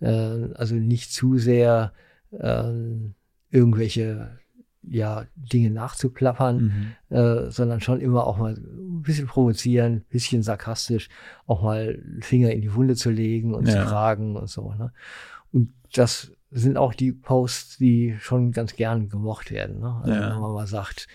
Ähm, 0.00 0.52
also 0.54 0.76
nicht 0.76 1.12
zu 1.12 1.38
sehr 1.38 1.92
ähm, 2.38 3.14
irgendwelche 3.50 4.38
ja, 4.82 5.26
Dinge 5.36 5.70
nachzuplappern, 5.70 6.94
Mhm. 7.10 7.16
äh, 7.16 7.50
sondern 7.50 7.80
schon 7.80 8.00
immer 8.00 8.26
auch 8.26 8.38
mal 8.38 8.54
ein 8.54 9.02
bisschen 9.02 9.26
provozieren, 9.26 9.92
ein 9.96 10.04
bisschen 10.10 10.42
sarkastisch, 10.42 11.08
auch 11.46 11.62
mal 11.62 12.02
Finger 12.20 12.50
in 12.50 12.62
die 12.62 12.74
Wunde 12.74 12.96
zu 12.96 13.10
legen 13.10 13.54
und 13.54 13.66
Ja. 13.68 13.74
zu 13.82 13.88
fragen 13.88 14.36
und 14.36 14.48
so. 14.48 14.72
Ne? 14.72 14.92
Und 15.52 15.72
das 15.94 16.32
sind 16.50 16.76
auch 16.76 16.94
die 16.94 17.12
Posts, 17.12 17.76
die 17.78 18.16
schon 18.20 18.52
ganz 18.52 18.74
gern 18.74 19.08
gemocht 19.08 19.50
werden. 19.50 19.80
Ne? 19.80 20.00
Also 20.02 20.14
Ja. 20.14 20.30
wenn 20.30 20.40
man 20.40 20.52
mal 20.52 20.66
sagt, 20.66 21.06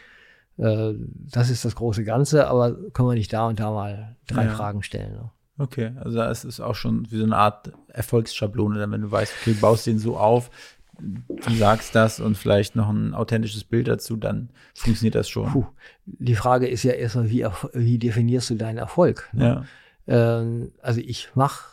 äh, 0.58 0.94
das 1.32 1.50
ist 1.50 1.66
das 1.66 1.76
große 1.76 2.04
Ganze, 2.04 2.48
aber 2.48 2.74
können 2.92 3.10
wir 3.10 3.16
nicht 3.16 3.34
da 3.34 3.48
und 3.48 3.60
da 3.60 3.72
mal 3.72 4.16
drei 4.28 4.46
Ja. 4.46 4.52
Fragen 4.52 4.84
stellen. 4.84 5.14
Ne? 5.14 5.32
Okay, 5.58 5.92
also 6.04 6.18
da 6.18 6.30
ist 6.30 6.44
es 6.44 6.60
auch 6.60 6.76
schon 6.76 7.10
wie 7.12 7.18
so 7.18 7.24
eine 7.24 7.36
Art 7.38 7.72
Erfolgsschablone, 7.88 8.92
wenn 8.92 9.02
du 9.02 9.12
weißt, 9.12 9.34
okay, 9.42 9.54
du 9.54 9.60
baust 9.62 9.88
den 9.88 10.00
so 10.00 10.18
auf, 10.18 10.52
du 11.00 11.54
sagst 11.56 11.96
das 11.96 12.20
und 12.20 12.38
vielleicht 12.38 12.76
noch 12.76 12.90
ein 12.90 13.14
authentisches 13.14 13.64
Bild 13.64 13.88
dazu, 13.88 14.16
dann 14.16 14.50
funktioniert 14.74 15.16
das 15.16 15.30
schon. 15.30 15.52
Puh. 15.52 15.66
Die 16.06 16.36
Frage 16.36 16.68
ist 16.68 16.84
ja 16.84 16.94
erstmal, 16.94 17.30
wie, 17.30 17.46
wie 17.74 17.98
definierst 18.00 18.50
du 18.50 18.56
deinen 18.56 18.78
Erfolg? 18.78 19.30
Ne? 19.34 19.66
Ja. 20.08 20.40
Ähm, 20.40 20.72
also 20.82 21.02
ich 21.02 21.30
mach, 21.36 21.68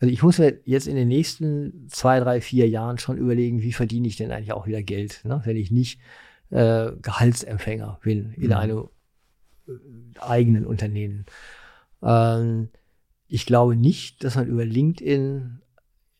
also 0.00 0.12
ich 0.12 0.22
muss 0.22 0.38
mir 0.38 0.60
jetzt 0.64 0.86
in 0.86 0.96
den 0.96 1.08
nächsten 1.08 1.88
zwei, 1.88 2.20
drei, 2.20 2.40
vier 2.40 2.68
Jahren 2.68 2.98
schon 2.98 3.18
überlegen, 3.18 3.62
wie 3.62 3.72
verdiene 3.72 4.08
ich 4.08 4.16
denn 4.16 4.30
eigentlich 4.30 4.52
auch 4.52 4.66
wieder 4.66 4.82
Geld, 4.82 5.22
ne? 5.24 5.40
wenn 5.44 5.56
ich 5.56 5.70
nicht 5.70 6.00
äh, 6.50 6.92
Gehaltsempfänger 7.02 7.98
bin 8.02 8.32
in 8.32 8.46
Mhm. 8.48 8.52
einem 8.52 8.88
äh, 9.68 9.72
eigenen 10.20 10.64
Unternehmen. 10.66 11.26
Ähm, 12.02 12.68
ich 13.26 13.44
glaube 13.44 13.76
nicht, 13.76 14.24
dass 14.24 14.36
man 14.36 14.46
über 14.46 14.64
LinkedIn, 14.64 15.60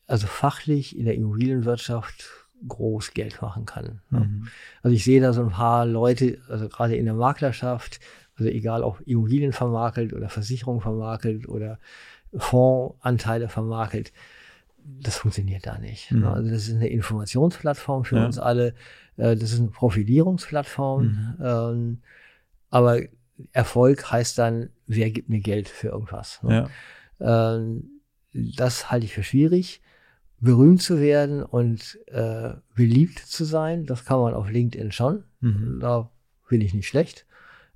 also 0.09 0.27
fachlich 0.27 0.97
in 0.97 1.05
der 1.05 1.15
Immobilienwirtschaft, 1.15 2.25
groß 2.67 3.13
Geld 3.13 3.41
machen 3.41 3.65
kann. 3.65 4.01
Ne? 4.09 4.19
Mhm. 4.19 4.47
Also 4.83 4.93
ich 4.95 5.03
sehe 5.05 5.21
da 5.21 5.31
so 5.31 5.41
ein 5.41 5.49
paar 5.51 5.85
Leute, 5.85 6.39
also 6.49 6.67
gerade 6.67 6.95
in 6.95 7.05
der 7.05 7.13
Maklerschaft, 7.13 7.99
also 8.35 8.49
egal 8.49 8.83
ob 8.83 9.01
Immobilien 9.05 9.53
vermakelt 9.53 10.11
oder 10.13 10.27
Versicherung 10.29 10.81
vermakelt 10.81 11.47
oder 11.47 11.79
Fondsanteile 12.35 13.47
vermakelt, 13.49 14.11
das 14.83 15.17
funktioniert 15.17 15.65
da 15.67 15.77
nicht. 15.77 16.11
Mhm. 16.11 16.21
ne? 16.21 16.31
Also 16.33 16.49
das 16.49 16.67
ist 16.67 16.75
eine 16.75 16.87
Informationsplattform 16.89 18.03
für 18.03 18.17
Ja. 18.17 18.25
uns 18.25 18.39
alle, 18.39 18.73
äh, 19.17 19.35
das 19.35 19.53
ist 19.53 19.59
eine 19.59 19.69
Profilierungsplattform, 19.69 21.03
Mhm. 21.03 21.37
ähm, 21.41 22.01
aber 22.69 22.99
Erfolg 23.53 24.11
heißt 24.11 24.37
dann, 24.37 24.69
wer 24.85 25.11
gibt 25.11 25.29
mir 25.29 25.39
Geld 25.39 25.69
für 25.69 25.89
irgendwas. 25.89 26.41
ne? 26.43 26.69
Ja. 27.21 27.55
Ähm, 27.55 27.89
das 28.33 28.91
halte 28.91 29.05
ich 29.05 29.13
für 29.13 29.23
schwierig. 29.23 29.81
Berühmt 30.41 30.81
zu 30.81 30.99
werden 30.99 31.43
und 31.43 31.99
äh, 32.07 32.53
beliebt 32.75 33.19
zu 33.19 33.43
sein, 33.43 33.85
das 33.85 34.05
kann 34.05 34.19
man 34.19 34.33
auf 34.33 34.49
LinkedIn 34.49 34.91
schon. 34.91 35.23
Mhm. 35.41 35.79
Da 35.81 36.09
bin 36.47 36.61
ich 36.61 36.73
nicht 36.73 36.87
schlecht. 36.87 37.25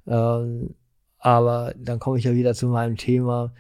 Ähm, 0.08 0.76
aber 1.20 1.74
dann 1.78 2.00
komme 2.00 2.18
ich 2.18 2.24
ja 2.26 2.34
wieder 2.34 2.54
zu 2.54 2.68
meinem 2.68 2.98
Thema, 2.98 3.54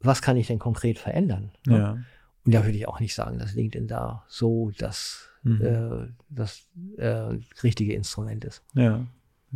was 0.00 0.22
kann 0.22 0.36
ich 0.36 0.46
denn 0.48 0.58
konkret 0.58 0.98
verändern? 0.98 1.52
ne? 1.66 1.78
Ja. 1.78 1.98
Und 2.44 2.54
da 2.54 2.64
würde 2.64 2.76
ich 2.76 2.88
auch 2.88 2.98
nicht 3.00 3.14
sagen, 3.14 3.38
dass 3.38 3.54
LinkedIn 3.54 3.86
da 3.86 4.24
so 4.28 4.72
das, 4.78 5.28
Mhm. 5.44 5.60
äh, 5.60 6.08
das 6.28 6.68
äh, 6.98 7.36
richtige 7.62 7.94
Instrument 7.94 8.44
ist. 8.44 8.62
Ja, 8.74 9.06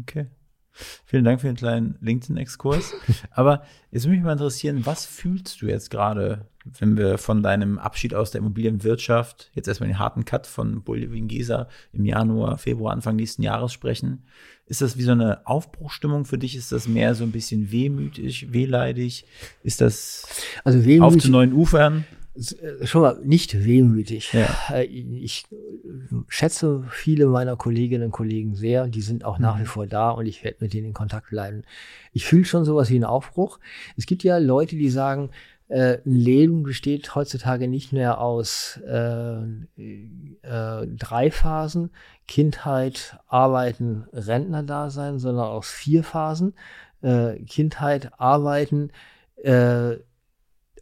okay. 0.00 0.26
Vielen 1.04 1.24
Dank 1.24 1.40
für 1.40 1.46
den 1.46 1.56
kleinen 1.56 1.96
LinkedIn-Exkurs. 2.00 2.92
Aber 3.30 3.62
jetzt 3.90 4.04
würde 4.04 4.16
mich 4.16 4.24
mal 4.24 4.32
interessieren, 4.32 4.84
was 4.84 5.06
fühlst 5.06 5.62
du 5.62 5.66
jetzt 5.66 5.90
gerade, 5.90 6.46
wenn 6.78 6.96
wir 6.96 7.18
von 7.18 7.42
deinem 7.42 7.78
Abschied 7.78 8.14
aus 8.14 8.30
der 8.30 8.40
Immobilienwirtschaft, 8.40 9.50
jetzt 9.54 9.68
erstmal 9.68 9.88
den 9.88 9.98
harten 9.98 10.24
Cut 10.24 10.46
von 10.46 10.82
Bullwin 10.82 11.28
Gesa 11.28 11.68
im 11.92 12.04
Januar, 12.04 12.58
Februar, 12.58 12.92
Anfang 12.92 13.16
nächsten 13.16 13.42
Jahres 13.42 13.72
sprechen? 13.72 14.22
Ist 14.66 14.80
das 14.82 14.98
wie 14.98 15.02
so 15.02 15.12
eine 15.12 15.46
Aufbruchstimmung 15.46 16.24
für 16.24 16.38
dich? 16.38 16.56
Ist 16.56 16.72
das 16.72 16.88
mehr 16.88 17.14
so 17.14 17.24
ein 17.24 17.30
bisschen 17.30 17.70
wehmütig, 17.70 18.52
wehleidig? 18.52 19.24
Ist 19.62 19.80
das 19.80 20.26
Also 20.64 20.80
auf 20.80 20.84
wehmütig, 20.84 21.22
zu 21.22 21.30
neuen 21.30 21.52
Ufern? 21.52 22.04
äh, 22.34 22.84
schon 22.86 23.02
mal 23.02 23.20
nicht 23.24 23.64
wehmütig. 23.64 24.32
Ja. 24.32 24.48
Äh, 24.70 24.84
Ich 24.86 25.44
schätze 26.28 26.84
viele 26.90 27.26
meiner 27.26 27.56
Kolleginnen 27.56 28.06
und 28.06 28.10
Kollegen 28.10 28.54
sehr. 28.56 28.88
Die 28.88 29.02
sind 29.02 29.24
auch 29.24 29.38
nach 29.38 29.60
wie 29.60 29.66
vor 29.66 29.86
da 29.86 30.10
und 30.10 30.26
ich 30.26 30.42
werde 30.44 30.58
mit 30.60 30.72
denen 30.72 30.88
in 30.88 30.94
Kontakt 30.94 31.30
bleiben. 31.30 31.62
Ich 32.12 32.24
fühle 32.24 32.44
schon 32.44 32.64
sowas 32.64 32.90
wie 32.90 32.96
einen 32.96 33.04
Aufbruch. 33.04 33.58
Es 33.96 34.06
gibt 34.06 34.24
ja 34.24 34.38
Leute, 34.38 34.76
die 34.76 34.90
sagen, 34.90 35.30
äh, 35.68 35.98
ein 36.04 36.14
Leben 36.14 36.62
besteht 36.62 37.14
heutzutage 37.14 37.68
nicht 37.68 37.92
mehr 37.92 38.20
aus 38.20 38.80
äh, 38.86 39.38
äh, 39.42 40.86
drei 40.86 41.30
Phasen, 41.30 41.90
Kindheit, 42.28 43.18
Arbeiten, 43.26 44.06
Rentnerdasein, 44.12 45.18
sondern 45.18 45.46
aus 45.46 45.68
vier 45.68 46.04
Phasen. 46.04 46.54
Äh, 47.02 47.42
Kindheit, 47.44 48.10
Arbeiten 48.18 48.90
äh, 49.42 49.96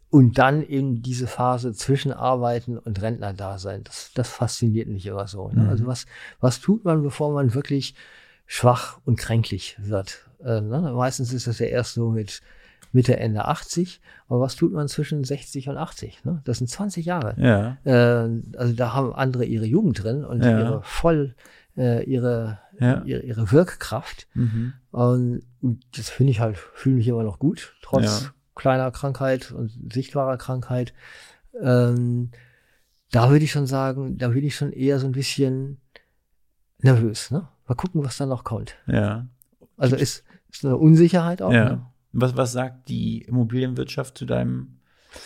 und 0.09 0.37
dann 0.37 0.63
eben 0.63 1.01
diese 1.01 1.27
Phase 1.27 1.73
zwischen 1.73 2.13
Arbeiten 2.13 2.77
und 2.77 3.01
Rentnerdasein. 3.01 3.83
Das, 3.83 4.11
das 4.15 4.29
fasziniert 4.29 4.87
mich 4.87 5.05
immer 5.05 5.27
so. 5.27 5.49
Ne? 5.49 5.63
Mhm. 5.63 5.69
Also 5.69 5.87
was, 5.87 6.05
was 6.39 6.61
tut 6.61 6.85
man, 6.85 7.03
bevor 7.03 7.33
man 7.33 7.53
wirklich 7.53 7.95
schwach 8.45 8.99
und 9.03 9.19
kränklich 9.19 9.75
wird? 9.77 10.29
Äh, 10.39 10.61
ne? 10.61 10.93
Meistens 10.95 11.33
ist 11.33 11.47
das 11.47 11.59
ja 11.59 11.65
erst 11.65 11.95
so 11.95 12.09
mit 12.11 12.41
Mitte, 12.95 13.17
Ende 13.17 13.45
80. 13.45 14.01
Aber 14.27 14.39
was 14.39 14.55
tut 14.55 14.71
man 14.73 14.87
zwischen 14.87 15.23
60 15.23 15.69
und 15.69 15.77
80? 15.77 16.23
Ne? 16.25 16.41
Das 16.45 16.57
sind 16.59 16.67
20 16.67 17.05
Jahre. 17.05 17.35
Ja. 17.37 17.77
Äh, 17.83 18.29
also 18.57 18.73
da 18.73 18.93
haben 18.93 19.13
andere 19.13 19.45
ihre 19.45 19.65
Jugend 19.65 20.01
drin 20.03 20.23
und 20.23 20.43
Ja. 20.43 20.57
ihre 20.59 20.81
voll 20.83 21.35
äh, 21.77 22.03
ihre, 22.05 22.59
Ja. 22.79 23.03
ihre 23.03 23.21
ihre 23.23 23.51
Wirkkraft. 23.51 24.27
Mhm. 24.33 24.73
Und 24.91 25.41
das 25.97 26.09
finde 26.09 26.31
ich 26.31 26.39
halt, 26.39 26.57
fühle 26.57 26.95
mich 26.95 27.07
immer 27.09 27.23
noch 27.23 27.37
gut, 27.37 27.75
trotz 27.81 28.31
kleiner 28.55 28.89
Krankheit 28.91 29.51
und 29.51 29.71
sichtbarer 29.91 30.37
Krankheit. 30.37 30.93
Ähm, 31.61 32.31
da 33.11 33.29
würde 33.29 33.43
ich 33.43 33.51
schon 33.51 33.67
sagen, 33.67 34.17
da 34.17 34.29
bin 34.29 34.45
ich 34.45 34.55
schon 34.55 34.71
eher 34.71 34.99
so 34.99 35.05
ein 35.05 35.11
bisschen 35.11 35.81
nervös. 36.79 37.29
Ne? 37.31 37.47
Mal 37.67 37.75
gucken, 37.75 38.03
was 38.05 38.17
da 38.17 38.25
noch 38.25 38.45
kommt. 38.45 38.75
Ja. 38.87 39.27
Also 39.77 39.97
ist, 39.97 40.23
ist 40.49 40.63
eine 40.65 40.77
Unsicherheit 40.77 41.41
auch. 41.41 41.51
Ja. 41.51 41.69
Ne? 41.71 41.85
Was, 42.17 42.37
was 42.37 42.53
sagt 42.53 42.87
die 42.87 43.23
Immobilienwirtschaft 43.23 44.17
zu 44.17 44.25
deinem 44.25 44.77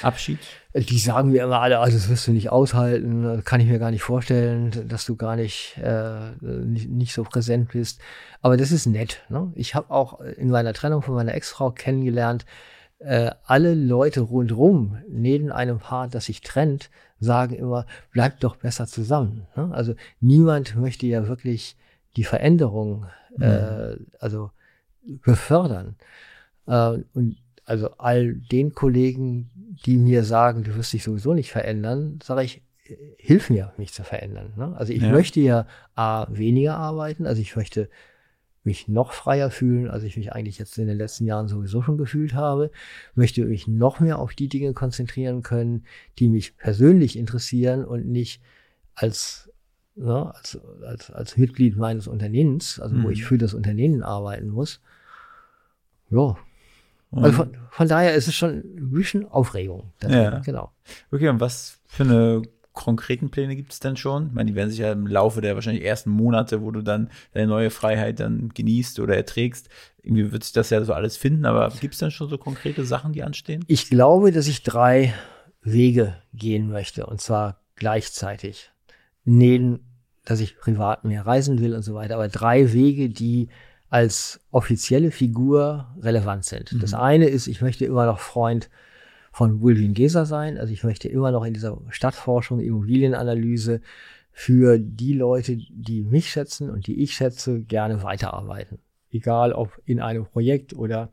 Abschied? 0.02 0.40
Die 0.74 0.98
sagen 0.98 1.30
mir 1.30 1.44
immer 1.44 1.62
alle, 1.62 1.80
also 1.80 1.98
das 1.98 2.10
wirst 2.10 2.28
du 2.28 2.32
nicht 2.32 2.50
aushalten, 2.50 3.44
kann 3.46 3.62
ich 3.62 3.68
mir 3.68 3.78
gar 3.78 3.92
nicht 3.92 4.02
vorstellen, 4.02 4.88
dass 4.88 5.06
du 5.06 5.16
gar 5.16 5.36
nicht, 5.36 5.78
äh, 5.78 6.32
nicht, 6.42 6.90
nicht 6.90 7.14
so 7.14 7.24
präsent 7.24 7.72
bist. 7.72 8.02
Aber 8.42 8.58
das 8.58 8.72
ist 8.72 8.88
nett. 8.88 9.22
Ne? 9.30 9.52
Ich 9.56 9.76
habe 9.76 9.92
auch 9.92 10.20
in 10.20 10.50
meiner 10.50 10.74
Trennung 10.74 11.04
von 11.04 11.14
meiner 11.14 11.36
Ex-Frau 11.36 11.72
kennengelernt, 11.72 12.46
äh, 13.00 13.32
alle 13.46 13.76
Leute 13.76 14.22
rundrum, 14.22 14.98
neben 15.08 15.52
einem 15.52 15.80
Paar, 15.80 16.08
das 16.08 16.26
sich 16.26 16.42
trennt, 16.42 16.90
sagen 17.20 17.54
immer, 17.56 17.86
bleibt 18.12 18.44
doch 18.44 18.56
besser 18.56 18.88
zusammen. 18.88 19.48
Ne? 19.56 19.70
Also 19.74 19.94
niemand 20.22 20.76
möchte 20.76 21.06
ja 21.06 21.28
wirklich 21.28 21.78
die 22.18 22.24
Veränderung 22.24 23.06
äh, 23.40 23.96
also 24.20 24.52
befördern. 25.04 25.96
Äh, 26.70 27.04
und 27.14 27.38
also 27.66 27.90
all 27.98 28.36
den 28.36 28.74
Kollegen, 28.74 29.52
die 29.86 29.98
mir 29.98 30.24
sagen, 30.24 30.64
du 30.64 30.76
wirst 30.76 30.94
dich 30.94 31.04
sowieso 31.04 31.34
nicht 31.34 31.52
verändern, 31.52 32.20
sage 32.24 32.44
ich, 32.44 32.62
äh, 32.86 32.96
hilf 33.18 33.50
mir, 33.50 33.74
mich 33.78 33.94
zu 33.94 34.04
verändern. 34.04 34.54
Ne? 34.56 34.76
Also 34.78 34.94
ich 34.94 35.04
Ja. 35.04 35.12
möchte 35.12 35.40
ja 35.40 35.68
A, 35.96 36.28
weniger 36.30 36.78
arbeiten, 36.78 37.26
also 37.26 37.42
ich 37.42 37.56
möchte 37.56 37.90
mich 38.64 38.88
noch 38.88 39.14
freier 39.14 39.52
fühlen, 39.52 39.90
als 39.90 40.04
ich 40.04 40.18
mich 40.18 40.34
eigentlich 40.34 40.60
jetzt 40.60 40.78
in 40.78 40.88
den 40.88 40.98
letzten 40.98 41.26
Jahren 41.26 41.48
sowieso 41.48 41.82
schon 41.82 41.98
gefühlt 41.98 42.34
habe, 42.34 42.72
möchte 43.16 43.46
mich 43.46 43.68
noch 43.68 44.00
mehr 44.00 44.20
auf 44.20 44.34
die 44.36 44.50
Dinge 44.50 44.74
konzentrieren 44.74 45.42
können, 45.44 45.86
die 46.20 46.28
mich 46.28 46.58
persönlich 46.58 47.18
interessieren 47.18 47.86
und 47.86 48.06
nicht 48.08 48.42
als, 48.96 49.50
ne, 49.96 50.36
als, 50.36 50.60
als, 50.86 51.10
als 51.10 51.38
Mitglied 51.38 51.78
meines 51.78 52.08
Unternehmens, 52.08 52.80
also 52.80 52.96
wo 53.02 53.08
Mhm. 53.08 53.14
ich 53.14 53.24
für 53.24 53.38
das 53.38 53.54
Unternehmen 53.54 54.04
arbeiten 54.04 54.50
muss. 54.50 54.82
Ja, 56.10 56.38
also 57.12 57.32
von, 57.32 57.58
von 57.72 57.88
daher 57.88 58.14
ist 58.14 58.28
es 58.28 58.36
schon 58.36 58.60
ein 58.60 58.92
bisschen 58.92 59.28
Aufregung. 59.28 59.92
Ja. 60.08 60.40
Genau. 60.40 60.72
okay, 61.12 61.30
und 61.30 61.40
was 61.40 61.80
für 61.86 62.04
eine 62.04 62.42
konkreten 62.74 63.30
Pläne 63.30 63.56
gibt 63.56 63.74
es 63.74 63.80
denn 63.80 63.98
schon? 63.98 64.28
Ich 64.28 64.34
meine, 64.34 64.52
die 64.52 64.56
werden 64.56 64.70
sich 64.70 64.80
ja 64.80 64.92
im 64.92 65.08
Laufe 65.08 65.42
der 65.42 65.56
wahrscheinlich 65.56 65.84
ersten 65.84 66.12
Monate, 66.12 66.62
wo 66.62 66.72
du 66.72 66.82
dann 66.82 67.10
deine 67.34 67.48
neue 67.48 67.72
Freiheit 67.72 68.20
dann 68.20 68.50
genießt 68.54 69.00
oder 69.00 69.16
erträgst, 69.16 69.70
irgendwie 70.02 70.32
wird 70.32 70.44
sich 70.44 70.54
das 70.54 70.70
ja 70.70 70.84
so 70.84 70.94
alles 70.94 71.18
finden, 71.18 71.46
aber 71.46 71.74
gibt 71.80 71.94
es 71.94 72.00
denn 72.00 72.12
schon 72.12 72.30
so 72.30 72.38
konkrete 72.38 72.86
Sachen, 72.86 73.12
die 73.12 73.24
anstehen? 73.24 73.66
Ich 73.68 73.90
glaube, 73.90 74.32
dass 74.32 74.48
ich 74.48 74.64
drei 74.64 75.14
Wege 75.62 76.16
gehen 76.34 76.70
möchte 76.70 77.06
und 77.06 77.20
zwar 77.20 77.60
gleichzeitig. 77.76 78.72
Neben, 79.26 79.82
dass 80.24 80.40
ich 80.40 80.58
privat 80.58 81.04
mehr 81.04 81.26
reisen 81.26 81.60
will 81.60 81.76
und 81.76 81.82
so 81.82 81.96
weiter, 81.96 82.16
aber 82.16 82.30
drei 82.30 82.72
Wege, 82.72 83.10
die 83.10 83.50
als 83.90 84.40
offizielle 84.52 85.12
Figur 85.12 85.88
relevant 86.02 86.46
sind. 86.46 86.82
Das 86.82 86.94
eine 86.94 87.26
ist, 87.26 87.48
ich 87.48 87.62
möchte 87.62 87.86
immer 87.86 88.06
noch 88.06 88.20
Freund 88.20 88.70
von 89.32 89.62
Wilwin 89.62 89.94
Geser 89.94 90.26
sein. 90.26 90.58
Also 90.58 90.74
ich 90.74 90.84
möchte 90.84 91.08
immer 91.08 91.32
noch 91.32 91.44
in 91.44 91.54
dieser 91.54 91.78
Stadtforschung, 91.90 92.60
Immobilienanalyse 92.60 93.82
für 94.32 94.78
die 94.80 95.14
Leute, 95.14 95.58
die 95.58 96.02
mich 96.02 96.30
schätzen 96.30 96.70
und 96.70 96.88
die 96.88 97.02
ich 97.02 97.14
schätze, 97.14 97.62
gerne 97.62 98.04
weiterarbeiten. 98.04 98.80
Egal 99.12 99.54
ob 99.54 99.82
in 99.86 100.00
einem 100.00 100.26
Projekt 100.26 100.74
oder 100.74 101.10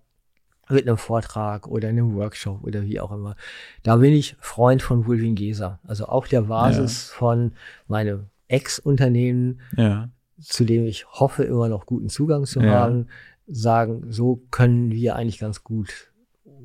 mit 0.69 0.87
einem 0.87 0.97
Vortrag 0.99 1.67
oder 1.69 1.89
einem 1.89 2.15
Workshop 2.15 2.63
oder 2.65 2.83
wie 2.83 3.01
auch 3.01 3.13
immer. 3.13 3.37
Da 3.83 3.97
bin 3.97 4.13
ich 4.13 4.37
Freund 4.41 4.83
von 4.83 5.07
Wilwin 5.07 5.35
Geser. 5.35 5.79
Also 5.87 6.07
auf 6.07 6.29
der 6.29 6.43
Basis 6.43 7.11
von 7.11 7.53
meinem 7.87 8.27
Ex-Unternehmen, 8.49 9.61
Ja. 9.77 10.11
Zu 10.41 10.65
dem 10.65 10.85
ich 10.87 11.07
hoffe, 11.07 11.45
immer 11.45 11.69
noch 11.69 11.87
guten 11.87 12.09
Zugang 12.09 12.45
zu 12.45 12.61
Ja. 12.61 12.71
haben, 12.73 13.09
sagen, 13.47 14.07
so 14.11 14.43
können 14.51 14.91
wir 14.91 15.17
eigentlich 15.17 15.39
ganz 15.39 15.63
gut 15.65 16.13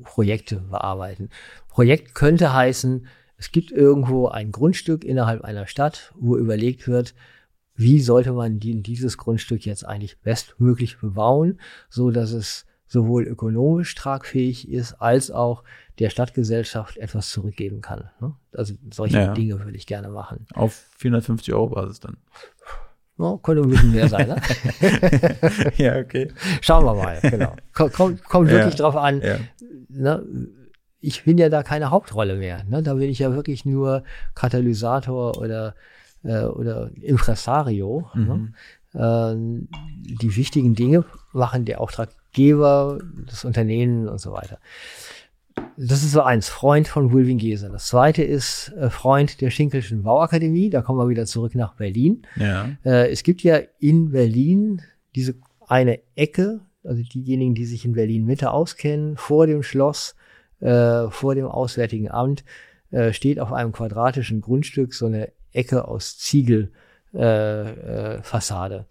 Projekte 0.02 0.56
bearbeiten. 0.60 1.28
Projekt 1.68 2.14
könnte 2.14 2.52
heißen, 2.52 3.06
es 3.36 3.52
gibt 3.52 3.70
irgendwo 3.72 4.28
ein 4.28 4.52
Grundstück 4.52 5.04
innerhalb 5.04 5.42
einer 5.42 5.66
Stadt, 5.66 6.12
wo 6.16 6.36
überlegt 6.36 6.86
wird, 6.88 7.14
wie 7.74 8.00
sollte 8.00 8.32
man 8.32 8.60
die, 8.60 8.82
dieses 8.82 9.16
Grundstück 9.16 9.64
jetzt 9.64 9.84
eigentlich 9.86 10.20
bestmöglich 10.20 10.98
bebauen, 11.00 11.58
so 11.88 12.10
dass 12.10 12.32
es 12.32 12.66
sowohl 12.86 13.24
ökonomisch 13.24 13.94
tragfähig 13.94 14.68
ist, 14.70 14.94
als 14.94 15.30
auch 15.30 15.64
der 15.98 16.10
Stadtgesellschaft 16.10 16.98
etwas 16.98 17.30
zurückgeben 17.30 17.80
kann. 17.80 18.10
ne? 18.20 18.34
Also 18.52 18.74
solche 18.92 19.16
Ja. 19.18 19.32
Dinge 19.34 19.58
würde 19.64 19.76
ich 19.76 19.86
gerne 19.86 20.10
machen. 20.10 20.46
Auf 20.54 20.74
450 20.98 21.54
Euro 21.54 21.68
Basis 21.70 22.00
dann. 22.00 22.18
Ja, 23.18 23.38
könnte 23.42 23.62
ein 23.62 23.68
bisschen 23.68 23.92
mehr 23.92 24.08
sein. 24.08 24.28
Ne? 24.28 24.36
ja, 25.76 25.98
okay. 25.98 26.28
Schauen 26.60 26.84
wir 26.84 26.94
mal, 26.94 27.18
genau. 27.22 27.54
Kommt, 27.74 27.92
kommt, 27.92 28.24
kommt 28.24 28.48
Ja. 28.50 28.56
wirklich 28.56 28.74
drauf 28.76 28.96
an. 28.96 29.20
Ja. 29.20 29.36
Ne? 29.88 30.24
Ich 31.00 31.24
bin 31.24 31.36
ja 31.38 31.48
da 31.48 31.62
keine 31.62 31.90
Hauptrolle 31.90 32.36
mehr. 32.36 32.64
Ne? 32.64 32.82
Da 32.82 32.94
bin 32.94 33.10
ich 33.10 33.18
ja 33.18 33.34
wirklich 33.34 33.64
nur 33.64 34.02
Katalysator 34.34 35.36
oder, 35.38 35.74
äh, 36.24 36.44
oder 36.44 36.90
Impresario. 37.00 38.08
Ne? 38.14 38.52
Ähm, 38.94 39.68
die 40.20 40.36
wichtigen 40.36 40.74
Dinge 40.74 41.04
machen 41.32 41.64
der 41.64 41.80
Auftraggeber, 41.80 42.98
das 43.26 43.44
Unternehmen 43.44 44.08
und 44.08 44.20
so 44.20 44.32
weiter. 44.32 44.58
Das 45.76 46.02
ist 46.02 46.12
so 46.12 46.22
eins, 46.22 46.48
Freund 46.48 46.88
von 46.88 47.12
Wilwin 47.12 47.38
Geser. 47.38 47.70
Das 47.70 47.86
zweite 47.86 48.22
ist 48.22 48.72
äh, 48.76 48.90
Freund 48.90 49.40
der 49.40 49.50
Schinkelschen 49.50 50.02
Bauakademie. 50.02 50.70
Da 50.70 50.82
kommen 50.82 50.98
wir 50.98 51.08
wieder 51.08 51.26
zurück 51.26 51.54
nach 51.54 51.74
Berlin. 51.74 52.22
Ja. 52.36 52.70
Äh, 52.84 53.10
es 53.10 53.22
gibt 53.22 53.42
ja 53.42 53.60
in 53.78 54.10
Berlin 54.10 54.82
diese 55.14 55.34
eine 55.66 56.00
Ecke, 56.14 56.60
also 56.84 57.02
diejenigen, 57.02 57.54
die 57.54 57.64
sich 57.64 57.84
in 57.84 57.92
Berlin 57.92 58.24
Mitte 58.24 58.50
auskennen, 58.50 59.16
vor 59.16 59.46
dem 59.46 59.62
Schloss, 59.62 60.14
äh, 60.60 61.08
vor 61.10 61.34
dem 61.34 61.46
Auswärtigen 61.46 62.10
Amt, 62.10 62.44
äh, 62.90 63.12
steht 63.12 63.40
auf 63.40 63.52
einem 63.52 63.72
quadratischen 63.72 64.40
Grundstück 64.40 64.94
so 64.94 65.06
eine 65.06 65.32
Ecke 65.52 65.88
aus 65.88 66.18
Ziegelfassade. 66.18 68.74
Äh, 68.74 68.80
äh, 68.80 68.84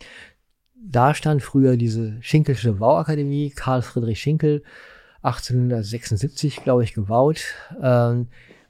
da 0.83 1.13
stand 1.13 1.43
früher 1.43 1.77
diese 1.77 2.17
Schinkelsche 2.21 2.73
Bauakademie, 2.73 3.51
Karl 3.51 3.83
Friedrich 3.83 4.19
Schinkel, 4.19 4.63
1876, 5.21 6.63
glaube 6.63 6.83
ich, 6.83 6.93
gebaut. 6.93 7.43
Ähm, 7.81 8.27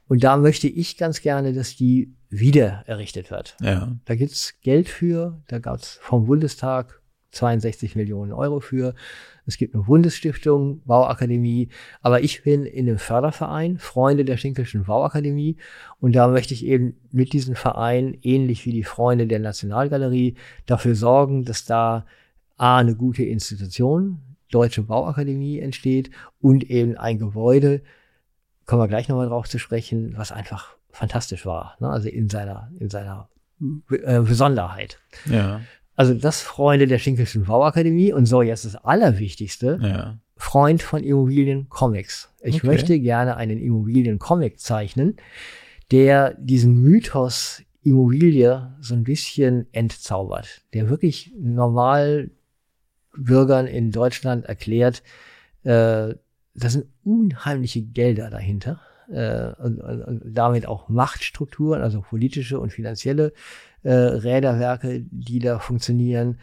und 0.08 0.24
da 0.24 0.36
möchte 0.36 0.68
ich 0.68 0.96
ganz 0.96 1.22
gerne, 1.22 1.52
dass 1.52 1.76
die 1.76 2.12
wieder 2.28 2.82
errichtet 2.86 3.30
wird. 3.30 3.56
Ja. 3.60 3.92
Da 4.04 4.14
gibt's 4.14 4.54
Geld 4.60 4.88
für, 4.88 5.40
da 5.48 5.58
gab's 5.58 5.98
vom 6.02 6.26
Bundestag 6.26 7.00
62 7.32 7.96
Millionen 7.96 8.32
Euro 8.32 8.60
für. 8.60 8.94
Es 9.46 9.56
gibt 9.56 9.74
eine 9.74 9.84
Bundesstiftung, 9.84 10.82
Bauakademie, 10.84 11.68
aber 12.00 12.22
ich 12.22 12.42
bin 12.42 12.64
in 12.64 12.88
einem 12.88 12.98
Förderverein, 12.98 13.78
Freunde 13.78 14.24
der 14.24 14.36
Schinkelschen 14.36 14.84
Bauakademie, 14.84 15.56
und 15.98 16.14
da 16.14 16.28
möchte 16.28 16.54
ich 16.54 16.64
eben 16.64 16.96
mit 17.10 17.32
diesem 17.32 17.56
Verein, 17.56 18.16
ähnlich 18.22 18.64
wie 18.66 18.72
die 18.72 18.84
Freunde 18.84 19.26
der 19.26 19.40
Nationalgalerie, 19.40 20.36
dafür 20.66 20.94
sorgen, 20.94 21.44
dass 21.44 21.64
da 21.64 22.06
A, 22.56 22.78
eine 22.78 22.94
gute 22.94 23.24
Institution, 23.24 24.20
Deutsche 24.52 24.82
Bauakademie 24.82 25.58
entsteht 25.58 26.10
und 26.40 26.62
eben 26.70 26.96
ein 26.96 27.18
Gebäude, 27.18 27.82
kommen 28.66 28.80
wir 28.82 28.88
gleich 28.88 29.08
nochmal 29.08 29.26
drauf 29.28 29.48
zu 29.48 29.58
sprechen, 29.58 30.14
was 30.16 30.30
einfach 30.30 30.76
fantastisch 30.90 31.44
war. 31.46 31.76
Ne? 31.80 31.88
Also 31.88 32.08
in 32.08 32.28
seiner, 32.28 32.70
in 32.78 32.88
seiner 32.90 33.28
äh, 33.90 34.20
Besonderheit. 34.20 34.98
Ja. 35.26 35.60
Also 35.96 36.14
das 36.14 36.40
Freunde 36.42 36.86
der 36.86 36.98
Schinkelschen 36.98 37.44
Bauakademie 37.44 38.12
und 38.12 38.26
so 38.26 38.40
jetzt 38.42 38.64
das 38.64 38.76
Allerwichtigste, 38.76 39.78
Ja. 39.82 40.18
Freund 40.36 40.82
von 40.82 41.02
Immobilien-Comics. 41.04 42.32
Ich 42.42 42.56
Okay. 42.56 42.66
möchte 42.66 42.98
gerne 42.98 43.36
einen 43.36 43.58
Immobilien-Comic 43.58 44.58
zeichnen, 44.58 45.16
der 45.92 46.34
diesen 46.34 46.82
Mythos 46.82 47.62
Immobilie 47.84 48.74
so 48.80 48.94
ein 48.94 49.04
bisschen 49.04 49.66
entzaubert, 49.72 50.62
der 50.72 50.88
wirklich 50.88 51.32
normal 51.38 52.30
Bürgern 53.16 53.66
in 53.66 53.90
Deutschland 53.90 54.46
erklärt, 54.46 55.02
äh, 55.64 56.14
da 56.54 56.68
sind 56.68 56.86
unheimliche 57.04 57.82
Gelder 57.82 58.30
dahinter 58.30 58.80
äh, 59.10 59.52
und, 59.62 59.80
und, 59.80 60.02
und 60.02 60.22
damit 60.26 60.66
auch 60.66 60.88
Machtstrukturen, 60.88 61.82
also 61.82 62.02
politische 62.02 62.58
und 62.60 62.72
finanzielle 62.72 63.32
äh, 63.82 63.92
Räderwerke, 63.92 65.04
die 65.10 65.38
da 65.38 65.58
funktionieren. 65.58 66.38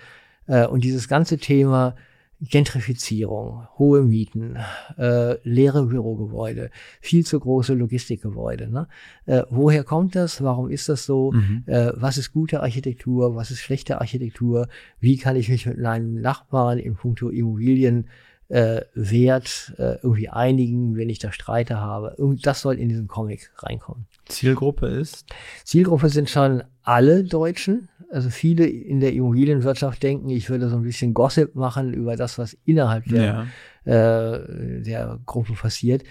Äh, 0.47 0.65
und 0.65 0.83
dieses 0.83 1.07
ganze 1.07 1.37
Thema 1.37 1.95
Gentrifizierung, 2.41 3.67
hohe 3.77 4.01
Mieten, 4.01 4.57
äh, 4.97 5.35
leere 5.43 5.85
Bürogebäude, 5.85 6.71
viel 7.01 7.25
zu 7.25 7.37
große 7.37 7.73
Logistikgebäude. 7.73 8.69
Ne? 8.69 8.87
Äh, 9.25 9.43
woher 9.49 9.83
kommt 9.83 10.15
das? 10.15 10.41
Warum 10.41 10.69
ist 10.69 10.87
das 10.87 11.05
so? 11.05 11.33
Mhm. 11.33 11.63
Äh, 11.65 11.91
was 11.95 12.17
ist 12.17 12.31
gute 12.31 12.61
Architektur? 12.61 13.35
Was 13.35 13.51
ist 13.51 13.59
schlechte 13.59 13.99
Architektur? 13.99 14.69
Wie 15.01 15.17
kann 15.17 15.35
ich 15.35 15.49
mich 15.49 15.65
mit 15.65 15.79
meinem 15.79 16.21
Nachbarn 16.21 16.79
in 16.79 16.95
puncto 16.95 17.29
Immobilien 17.29 18.07
äh, 18.49 18.81
Wert 18.93 19.73
äh, 19.77 19.95
irgendwie 20.03 20.29
einigen, 20.29 20.95
wenn 20.97 21.09
ich 21.09 21.19
da 21.19 21.31
Streite 21.31 21.77
habe? 21.79 22.15
Irgend- 22.17 22.45
Das 22.45 22.61
soll 22.61 22.77
in 22.79 22.89
diesen 22.89 23.07
Comic 23.07 23.51
reinkommen. 23.57 24.05
Zielgruppe 24.27 24.87
ist? 24.87 25.25
Zielgruppe 25.63 26.09
sind 26.09 26.29
schon 26.29 26.63
alle 26.83 27.23
Deutschen. 27.23 27.89
Also 28.11 28.29
viele 28.31 28.65
in 28.65 28.99
der 28.99 29.13
Immobilienwirtschaft 29.13 30.01
denken, 30.01 30.29
ich 30.29 30.49
würde 30.49 30.67
so 30.69 30.77
ein 30.77 30.83
bisschen 30.83 31.13
Gossip 31.13 31.53
machen 31.55 31.93
über 31.93 32.15
das, 32.15 32.37
was 32.39 32.57
innerhalb 32.65 33.05
der, 33.05 33.47
Ja. 33.85 34.39
äh, 34.39 34.81
der 34.81 35.19
Gruppe 35.25 35.53
passiert. 35.53 36.03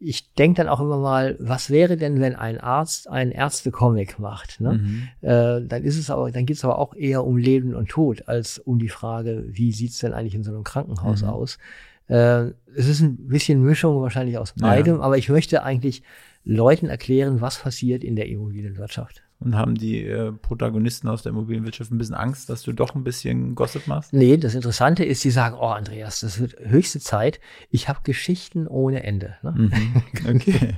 Ich 0.00 0.32
denke 0.34 0.58
dann 0.58 0.68
auch 0.68 0.80
immer 0.80 0.98
mal, 0.98 1.36
was 1.40 1.70
wäre 1.70 1.96
denn, 1.96 2.20
wenn 2.20 2.36
ein 2.36 2.58
Arzt 2.60 3.08
einen 3.08 3.32
Ärzte-Comic 3.32 4.18
macht? 4.20 4.60
Ne? 4.60 4.74
Mhm. 4.74 5.08
Äh, 5.28 5.66
dann 5.66 5.82
ist 5.82 5.98
es 5.98 6.08
aber, 6.08 6.30
dann 6.30 6.46
geht 6.46 6.56
es 6.56 6.64
aber 6.64 6.78
auch 6.78 6.94
eher 6.94 7.24
um 7.24 7.36
Leben 7.36 7.74
und 7.74 7.88
Tod 7.88 8.28
als 8.28 8.58
um 8.60 8.78
die 8.78 8.88
Frage, 8.90 9.44
wie 9.48 9.72
sieht's 9.72 9.98
denn 9.98 10.12
eigentlich 10.12 10.36
in 10.36 10.44
so 10.44 10.52
einem 10.52 10.62
Krankenhaus 10.62 11.22
Mhm. 11.22 11.28
aus? 11.28 11.58
Äh, 12.06 12.52
es 12.76 12.86
ist 12.86 13.00
ein 13.00 13.26
bisschen 13.28 13.60
Mischung 13.62 14.00
wahrscheinlich 14.00 14.38
aus 14.38 14.54
Ja. 14.56 14.68
beidem, 14.68 15.00
aber 15.00 15.18
ich 15.18 15.28
möchte 15.28 15.62
eigentlich 15.64 16.02
Leuten 16.44 16.86
erklären, 16.88 17.40
was 17.40 17.58
passiert 17.58 18.04
in 18.04 18.14
der 18.16 18.28
Immobilienwirtschaft. 18.28 19.22
Und 19.40 19.56
haben 19.56 19.76
die 19.76 20.04
äh, 20.04 20.32
Protagonisten 20.32 21.06
aus 21.08 21.22
der 21.22 21.30
Immobilienwirtschaft 21.30 21.92
ein 21.92 21.98
bisschen 21.98 22.16
Angst, 22.16 22.50
dass 22.50 22.62
du 22.62 22.72
doch 22.72 22.96
ein 22.96 23.04
bisschen 23.04 23.54
Gossip 23.54 23.86
machst? 23.86 24.12
Nee, 24.12 24.36
das 24.36 24.56
Interessante 24.56 25.04
ist, 25.04 25.22
die 25.22 25.30
sagen, 25.30 25.56
oh 25.56 25.68
Andreas, 25.68 26.20
das 26.20 26.40
wird 26.40 26.56
höchste 26.58 26.98
Zeit. 26.98 27.38
Ich 27.70 27.88
habe 27.88 28.00
Geschichten 28.02 28.66
ohne 28.66 29.04
Ende. 29.04 29.36
Ne? 29.42 29.52
Mhm. 29.52 30.02
Okay. 30.28 30.74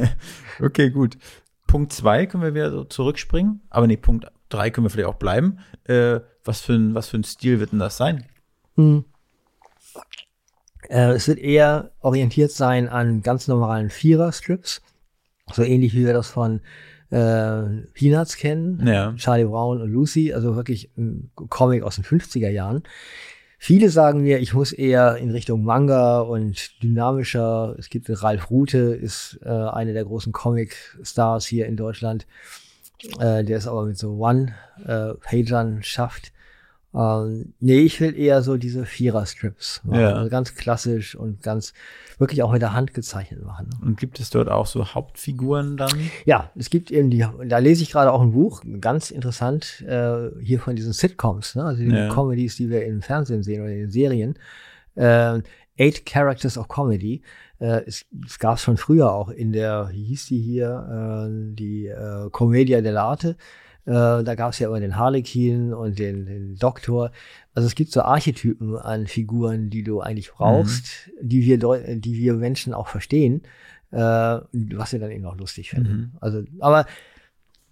okay, 0.60 0.90
gut. 0.90 1.18
Punkt 1.68 1.92
zwei 1.92 2.26
können 2.26 2.42
wir 2.42 2.52
wieder 2.52 2.72
so 2.72 2.82
zurückspringen. 2.82 3.60
Aber 3.70 3.86
nee, 3.86 3.96
Punkt 3.96 4.26
drei 4.48 4.70
können 4.70 4.86
wir 4.86 4.90
vielleicht 4.90 5.08
auch 5.08 5.14
bleiben. 5.14 5.60
Äh, 5.84 6.18
was, 6.44 6.60
für 6.62 6.72
ein, 6.72 6.94
was 6.96 7.08
für 7.08 7.16
ein 7.16 7.24
Stil 7.24 7.60
wird 7.60 7.70
denn 7.70 7.78
das 7.78 7.96
sein? 7.96 8.24
Hm. 8.74 9.04
Äh, 10.88 11.12
es 11.12 11.28
wird 11.28 11.38
eher 11.38 11.92
orientiert 12.00 12.50
sein 12.50 12.88
an 12.88 13.22
ganz 13.22 13.46
normalen 13.46 13.88
Vierer-Strips. 13.88 14.82
So 15.52 15.62
ähnlich 15.62 15.94
wie 15.94 16.04
wir 16.04 16.12
das 16.12 16.28
von 16.28 16.60
äh, 17.10 17.62
Peanuts 17.94 18.36
kennen. 18.36 18.86
Ja. 18.86 19.14
Charlie 19.16 19.44
Brown 19.44 19.80
und 19.80 19.90
Lucy, 19.90 20.32
also 20.32 20.56
wirklich 20.56 20.90
ein 20.96 21.30
Comic 21.34 21.82
aus 21.82 21.96
den 21.96 22.04
50er 22.04 22.50
Jahren. 22.50 22.82
Viele 23.62 23.90
sagen 23.90 24.22
mir, 24.22 24.38
ich 24.38 24.54
muss 24.54 24.72
eher 24.72 25.16
in 25.18 25.30
Richtung 25.30 25.64
Manga 25.64 26.20
und 26.20 26.82
dynamischer. 26.82 27.76
Es 27.78 27.90
gibt 27.90 28.08
Ralf 28.22 28.50
Rute, 28.50 28.78
ist 28.78 29.38
äh, 29.44 29.50
einer 29.50 29.92
der 29.92 30.04
großen 30.04 30.32
Comic-Stars 30.32 31.44
hier 31.44 31.66
in 31.66 31.76
Deutschland. 31.76 32.26
Äh, 33.18 33.44
der 33.44 33.58
ist 33.58 33.66
aber 33.66 33.84
mit 33.84 33.98
so 33.98 34.16
One-Pagern 34.16 35.82
schafft. 35.82 36.32
Ähm, 36.92 37.54
nee, 37.60 37.78
ich 37.80 38.00
will 38.00 38.16
eher 38.18 38.42
so 38.42 38.56
diese 38.56 38.84
Vierer-Strips 38.84 39.82
machen. 39.84 40.00
Ja. 40.00 40.14
Also 40.14 40.28
ganz 40.30 40.54
klassisch 40.56 41.14
und 41.14 41.42
ganz 41.42 41.72
wirklich 42.18 42.42
auch 42.42 42.50
mit 42.52 42.62
der 42.62 42.72
Hand 42.72 42.94
gezeichnet 42.94 43.44
machen. 43.44 43.68
ne? 43.70 43.86
Und 43.86 43.98
gibt 44.00 44.18
es 44.18 44.30
dort 44.30 44.48
auch 44.48 44.66
so 44.66 44.84
Hauptfiguren 44.94 45.76
dann? 45.76 45.92
Ja, 46.24 46.50
es 46.56 46.68
gibt 46.68 46.90
eben 46.90 47.10
die, 47.10 47.24
da 47.46 47.58
lese 47.58 47.82
ich 47.84 47.92
gerade 47.92 48.12
auch 48.12 48.20
ein 48.20 48.32
Buch, 48.32 48.62
ganz 48.80 49.10
interessant, 49.12 49.82
äh, 49.86 50.30
hier 50.42 50.58
von 50.58 50.74
diesen 50.74 50.92
Sitcoms, 50.92 51.54
ne? 51.54 51.64
also 51.64 51.82
die 51.82 51.90
Ja. 51.90 52.08
Comedies, 52.08 52.56
die 52.56 52.68
wir 52.70 52.84
im 52.84 53.02
Fernsehen 53.02 53.42
sehen 53.44 53.62
oder 53.62 53.70
in 53.70 53.78
den 53.82 53.90
Serien. 53.90 54.34
Äh, 54.96 55.40
Eight 55.78 56.04
Characters 56.04 56.58
of 56.58 56.68
Comedy. 56.68 57.22
Äh, 57.60 57.84
es 57.86 58.04
es 58.26 58.38
gab 58.38 58.56
es 58.56 58.62
schon 58.62 58.76
früher 58.76 59.12
auch 59.12 59.30
in 59.30 59.52
der, 59.52 59.88
wie 59.92 60.04
hieß 60.04 60.26
die 60.26 60.40
hier, 60.40 61.28
äh, 61.30 61.54
die 61.54 61.86
äh, 61.86 62.28
Commedia 62.30 62.80
dell'arte. 62.80 63.36
Äh, 63.90 64.22
da 64.22 64.34
gab 64.36 64.52
es 64.52 64.60
ja 64.60 64.68
immer 64.68 64.78
den 64.78 64.96
Harlequin 64.96 65.74
und 65.74 65.98
den, 65.98 66.24
den 66.26 66.56
Doktor. 66.56 67.10
Also 67.54 67.66
es 67.66 67.74
gibt 67.74 67.90
so 67.90 68.02
Archetypen 68.02 68.76
an 68.76 69.08
Figuren, 69.08 69.68
die 69.68 69.82
du 69.82 70.00
eigentlich 70.00 70.30
brauchst, 70.30 71.10
die 71.20 71.44
wir 71.44 71.58
Deu 71.58 71.80
die 71.96 72.14
wir 72.16 72.34
Menschen 72.34 72.72
auch 72.72 72.86
verstehen, 72.86 73.42
äh, 73.90 73.96
was 73.98 74.92
wir 74.92 75.00
dann 75.00 75.10
eben 75.10 75.26
auch 75.26 75.36
lustig 75.36 75.70
finden. 75.70 75.92
Mhm. 75.92 76.10
Also, 76.20 76.44
aber 76.60 76.86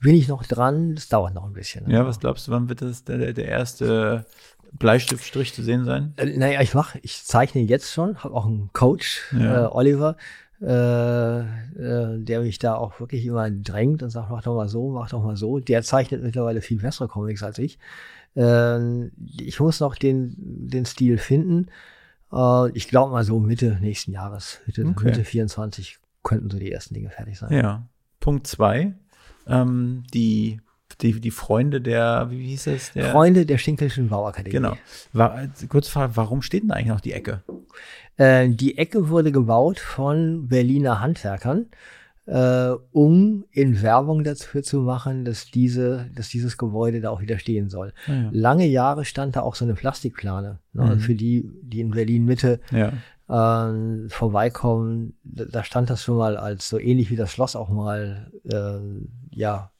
bin 0.01 0.17
ich 0.17 0.27
noch 0.27 0.45
dran? 0.45 0.97
Das 0.97 1.09
dauert 1.09 1.35
noch 1.35 1.45
ein 1.45 1.53
bisschen. 1.53 1.89
Ja, 1.89 2.05
was 2.05 2.19
glaubst 2.19 2.49
du, 2.49 2.51
wann 2.53 2.69
wird 2.69 2.83
das 2.83 3.05
der, 3.05 3.33
der 3.33 3.47
erste 3.47 4.25
Bleistiftstrich 4.73 5.55
zu 5.55 5.63
sehen 5.63 5.85
sein? 5.85 6.15
Äh, 6.17 6.37
Naja, 6.37 6.61
ich 6.63 6.75
mach, 6.75 6.97
ich 7.03 7.23
zeichne 7.25 7.63
jetzt 7.63 7.93
schon, 7.93 8.17
habe 8.25 8.35
auch 8.35 8.47
einen 8.47 8.71
Coach, 8.73 9.23
Ja. 9.33 9.67
äh, 9.67 9.69
Oliver, 9.71 10.17
äh, 10.61 11.41
äh, 11.41 12.19
der 12.19 12.41
mich 12.41 12.59
da 12.59 12.75
auch 12.75 12.99
wirklich 13.01 13.25
immer 13.25 13.51
drängt 13.51 14.03
und 14.03 14.11
sagt, 14.11 14.31
mach 14.31 14.43
doch 14.43 14.57
mal 14.57 14.69
so, 14.69 14.91
mach 14.91 15.11
doch 15.11 15.23
mal 15.23 15.37
so. 15.37 15.61
Der 15.61 15.83
zeichnet 15.83 16.23
mittlerweile 16.23 16.61
viel 16.61 16.81
bessere 16.81 17.09
Comics 17.09 17.43
als 17.43 17.59
ich. 17.59 17.79
Äh, 18.35 19.07
ich 19.39 19.61
muss 19.61 19.81
noch 19.81 19.95
den, 19.95 20.35
den 20.37 20.85
Stil 20.85 21.19
finden. 21.19 21.69
Äh, 22.33 22.71
ich 22.73 22.89
glaube 22.89 23.13
mal 23.13 23.25
so 23.25 23.39
Mitte 23.39 23.79
nächsten 23.81 24.13
Jahres, 24.13 24.61
Mitte, 24.67 24.85
Okay. 24.85 25.05
Mitte 25.05 25.25
24 25.25 25.99
könnten 26.23 26.51
so 26.51 26.59
die 26.59 26.73
ersten 26.73 26.95
Dinge 26.95 27.11
fertig 27.11 27.39
sein. 27.39 27.53
Ja. 27.53 27.87
Punkt 28.21 28.47
zwei. 28.47 28.95
Ähm, 29.47 30.03
die, 30.13 30.61
die, 31.01 31.21
die 31.21 31.31
Freunde 31.31 31.81
der, 31.81 32.27
wie 32.31 32.49
hieß 32.49 32.67
es? 32.67 32.93
Der, 32.93 33.13
Freunde 33.13 33.47
der 33.47 33.59
Schinkelschen 33.59 34.09
Bauakademie. 34.09 34.51
Genau. 34.51 34.77
War, 35.13 35.47
kurze 35.69 35.91
Frage, 35.91 36.17
warum 36.17 36.43
steht 36.43 36.63
denn 36.63 36.69
da 36.69 36.75
eigentlich 36.75 36.89
noch 36.89 37.01
die 37.01 37.13
Ecke? 37.13 37.43
Äh, 38.19 38.51
die 38.51 38.77
Ecke 38.79 39.09
wurde 39.09 39.33
gebaut 39.33 39.79
von 39.79 40.49
Berliner 40.49 41.01
Handwerkern, 41.01 41.67
äh, 42.27 42.71
um 42.93 43.45
in 43.53 43.81
Werbung 43.81 44.23
dafür 44.25 44.63
zu 44.63 44.81
machen, 44.83 45.25
dass 45.25 45.51
diese, 45.51 46.11
dass 46.15 46.29
dieses 46.29 46.59
Gebäude 46.59 47.01
da 47.01 47.09
auch 47.11 47.23
wieder 47.23 47.39
stehen 47.39 47.71
soll. 47.71 47.95
Ja. 48.07 48.29
Lange 48.31 48.67
Jahre 48.67 49.05
stand 49.07 49.35
da 49.37 49.41
auch 49.41 49.55
so 49.55 49.65
eine 49.65 49.75
Plastikplane, 49.75 50.59
ne, 50.75 50.83
Mhm. 50.97 50.99
für 51.01 51.15
die, 51.15 51.49
die 51.63 51.81
in 51.81 51.91
Berlin 51.93 52.27
Mitte 52.27 52.61
Ja. 52.71 52.93
äh, 53.31 54.09
vorbeikommen. 54.09 55.15
Da, 55.25 55.45
da 55.47 55.65
stand 55.65 55.89
das 55.91 56.03
schon 56.03 56.17
mal 56.19 56.37
als 56.37 56.69
so 56.69 56.79
ähnlich 56.79 57.11
wie 57.11 57.17
das 57.17 57.33
Schloss 57.33 57.57
auch 57.57 57.69
mal 57.71 58.31
äh, 58.45 58.79
ja 59.31 59.71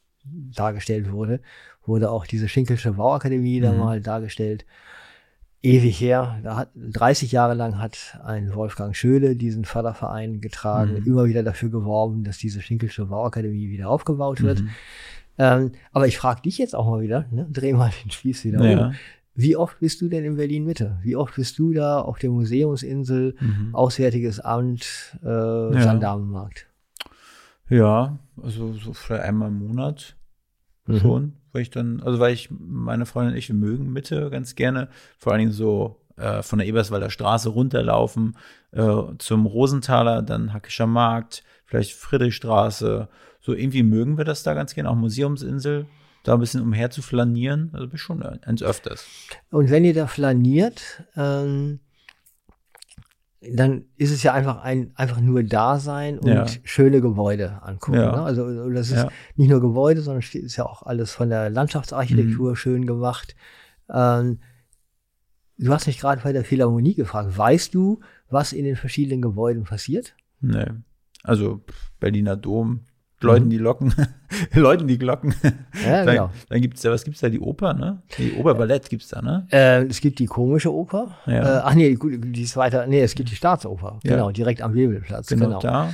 dargestellt 0.55 1.11
wurde, 1.11 1.39
wurde 1.85 2.11
auch 2.11 2.25
diese 2.27 2.47
Schinkelsche 2.47 2.91
Bauakademie 2.93 3.59
da 3.61 3.71
Mhm. 3.73 3.79
mal 3.79 4.01
dargestellt. 4.01 4.65
Ewig 5.61 5.99
her, 5.99 6.39
da 6.43 6.55
hat 6.55 6.69
30 6.75 7.31
Jahre 7.33 7.53
lang 7.53 7.77
hat 7.79 8.17
ein 8.23 8.53
Wolfgang 8.55 8.95
Schöle 8.95 9.35
diesen 9.35 9.65
Förderverein 9.65 10.39
getragen, 10.39 10.93
Mhm. 11.01 11.05
immer 11.05 11.25
wieder 11.25 11.43
dafür 11.43 11.69
geworben, 11.69 12.23
dass 12.23 12.37
diese 12.37 12.61
Schinkelsche 12.61 13.05
Bauakademie 13.07 13.69
wieder 13.69 13.89
aufgebaut 13.89 14.41
wird. 14.41 14.61
Mhm. 14.61 14.69
Ähm, 15.37 15.71
aber 15.91 16.07
ich 16.07 16.17
frage 16.17 16.41
dich 16.43 16.57
jetzt 16.57 16.75
auch 16.75 16.89
mal 16.89 17.01
wieder, 17.01 17.25
ne? 17.31 17.47
dreh 17.51 17.73
mal 17.73 17.91
den 18.03 18.11
Spieß 18.11 18.45
wieder 18.45 18.63
Ja. 18.63 18.87
um. 18.87 18.93
Wie 19.35 19.55
oft 19.55 19.79
bist 19.79 20.01
du 20.01 20.09
denn 20.09 20.25
in 20.25 20.35
Berlin 20.35 20.65
Mitte? 20.65 20.97
Wie 21.01 21.15
oft 21.15 21.35
bist 21.35 21.57
du 21.59 21.71
da 21.73 21.99
auf 22.01 22.19
der 22.19 22.29
Museumsinsel, 22.29 23.35
Mhm. 23.39 23.73
Auswärtiges 23.75 24.39
Amt, 24.41 25.17
äh, 25.21 25.25
Gendarmenmarkt? 25.25 26.67
Ja, 27.69 28.17
also 28.41 28.73
so 28.73 28.93
vielleicht 28.93 29.23
einmal 29.23 29.49
im 29.49 29.59
Monat 29.59 30.15
Mhm. 30.87 30.99
schon, 30.99 31.33
weil 31.51 31.61
ich 31.61 31.69
dann, 31.69 32.01
also 32.01 32.19
weil 32.19 32.33
ich, 32.33 32.49
meine 32.51 33.05
Freundin 33.05 33.33
und 33.33 33.39
ich, 33.39 33.49
wir 33.49 33.55
mögen 33.55 33.91
Mitte 33.91 34.29
ganz 34.29 34.55
gerne, 34.55 34.89
vor 35.17 35.31
allen 35.31 35.39
Dingen 35.39 35.51
so 35.51 36.01
äh, 36.17 36.43
von 36.43 36.59
der 36.59 36.67
Eberswalder 36.67 37.09
Straße 37.09 37.49
runterlaufen 37.49 38.37
äh, 38.71 39.01
zum 39.17 39.45
Rosenthaler, 39.45 40.21
dann 40.21 40.53
Hackischer 40.53 40.87
Markt, 40.87 41.43
vielleicht 41.65 41.93
Friedrichstraße, 41.93 43.07
so 43.39 43.53
irgendwie 43.53 43.83
mögen 43.83 44.17
wir 44.17 44.25
das 44.25 44.43
da 44.43 44.53
ganz 44.53 44.73
gerne, 44.75 44.89
auch 44.89 44.95
Museumsinsel, 44.95 45.85
da 46.23 46.33
ein 46.33 46.39
bisschen 46.39 46.61
umher 46.61 46.91
zu 46.91 47.01
flanieren, 47.01 47.69
also 47.73 47.87
bin 47.87 47.95
ich 47.95 48.01
schon 48.01 48.21
eins 48.21 48.61
öfters. 48.61 49.05
Und 49.49 49.69
wenn 49.69 49.85
ihr 49.85 49.93
da 49.93 50.07
flaniert, 50.07 51.03
ähm, 51.15 51.79
dann 53.41 53.85
ist 53.95 54.11
es 54.11 54.21
ja 54.23 54.33
einfach 54.33 54.61
ein 54.63 54.91
einfach 54.95 55.21
nur 55.21 55.43
Dasein 55.43 56.19
und 56.19 56.27
Ja. 56.27 56.45
schöne 56.63 56.99
Gebäude 56.99 57.61
angucken. 57.63 57.97
Ja. 57.99 58.11
Ne? 58.11 58.21
Also 58.21 58.69
das 58.69 58.87
ist 58.89 58.97
Ja. 59.03 59.09
nicht 59.37 59.49
nur 59.49 59.61
Gebäude, 59.61 60.01
sondern 60.01 60.21
steht- 60.21 60.43
ist 60.43 60.57
ja 60.57 60.65
auch 60.65 60.83
alles 60.83 61.11
von 61.13 61.29
der 61.29 61.49
Mhm. 61.49 61.55
Landschaftsarchitektur 61.55 62.57
schön 62.57 62.85
gemacht. 62.85 63.35
Ähm, 63.89 64.39
du 65.57 65.71
hast 65.73 65.87
mich 65.87 65.99
gerade 65.99 66.21
bei 66.21 66.33
der 66.33 66.43
Philharmonie 66.43 66.95
gefragt. 66.95 67.37
Weißt 67.37 67.73
du, 67.73 68.01
was 68.29 68.51
in 68.53 68.65
den 68.65 68.75
verschiedenen 68.75 69.21
Gebäuden 69.21 69.63
passiert? 69.63 70.15
Nee. 70.41 70.67
Also 71.23 71.61
Berliner 71.99 72.35
Dom, 72.35 72.81
läuten 73.21 73.45
Mhm. 73.45 73.49
die 73.49 73.57
Locken, 73.57 73.93
läuten 74.53 74.87
die 74.87 74.97
Glocken. 74.97 75.33
Ja, 75.85 76.05
dann 76.05 76.15
genau. 76.15 76.29
dann 76.49 76.61
gibt's 76.61 76.81
da, 76.81 76.91
was 76.91 77.03
gibt's 77.03 77.19
da? 77.21 77.29
Die 77.29 77.39
Oper, 77.39 77.73
ne? 77.73 78.01
Die 78.17 78.33
Operballett 78.37 78.89
gibt's 78.89 79.09
da, 79.09 79.21
ne? 79.21 79.47
Äh, 79.51 79.83
es 79.85 79.99
gibt 80.01 80.19
die 80.19 80.25
komische 80.25 80.73
Oper. 80.73 81.17
Ja. 81.25 81.57
Äh, 81.59 81.61
ach 81.65 81.73
nee, 81.75 81.93
gut, 81.95 82.13
die 82.23 82.41
ist 82.43 82.55
weiter. 82.57 82.87
Nee, 82.87 83.01
es 83.01 83.15
gibt 83.15 83.29
die 83.31 83.35
Staatsoper. 83.35 83.99
Ja. 84.03 84.11
Genau, 84.15 84.31
direkt 84.31 84.61
am 84.61 84.73
Webelplatz. 84.73 85.27
Genau, 85.27 85.45
Genau. 85.45 85.59
da. 85.59 85.89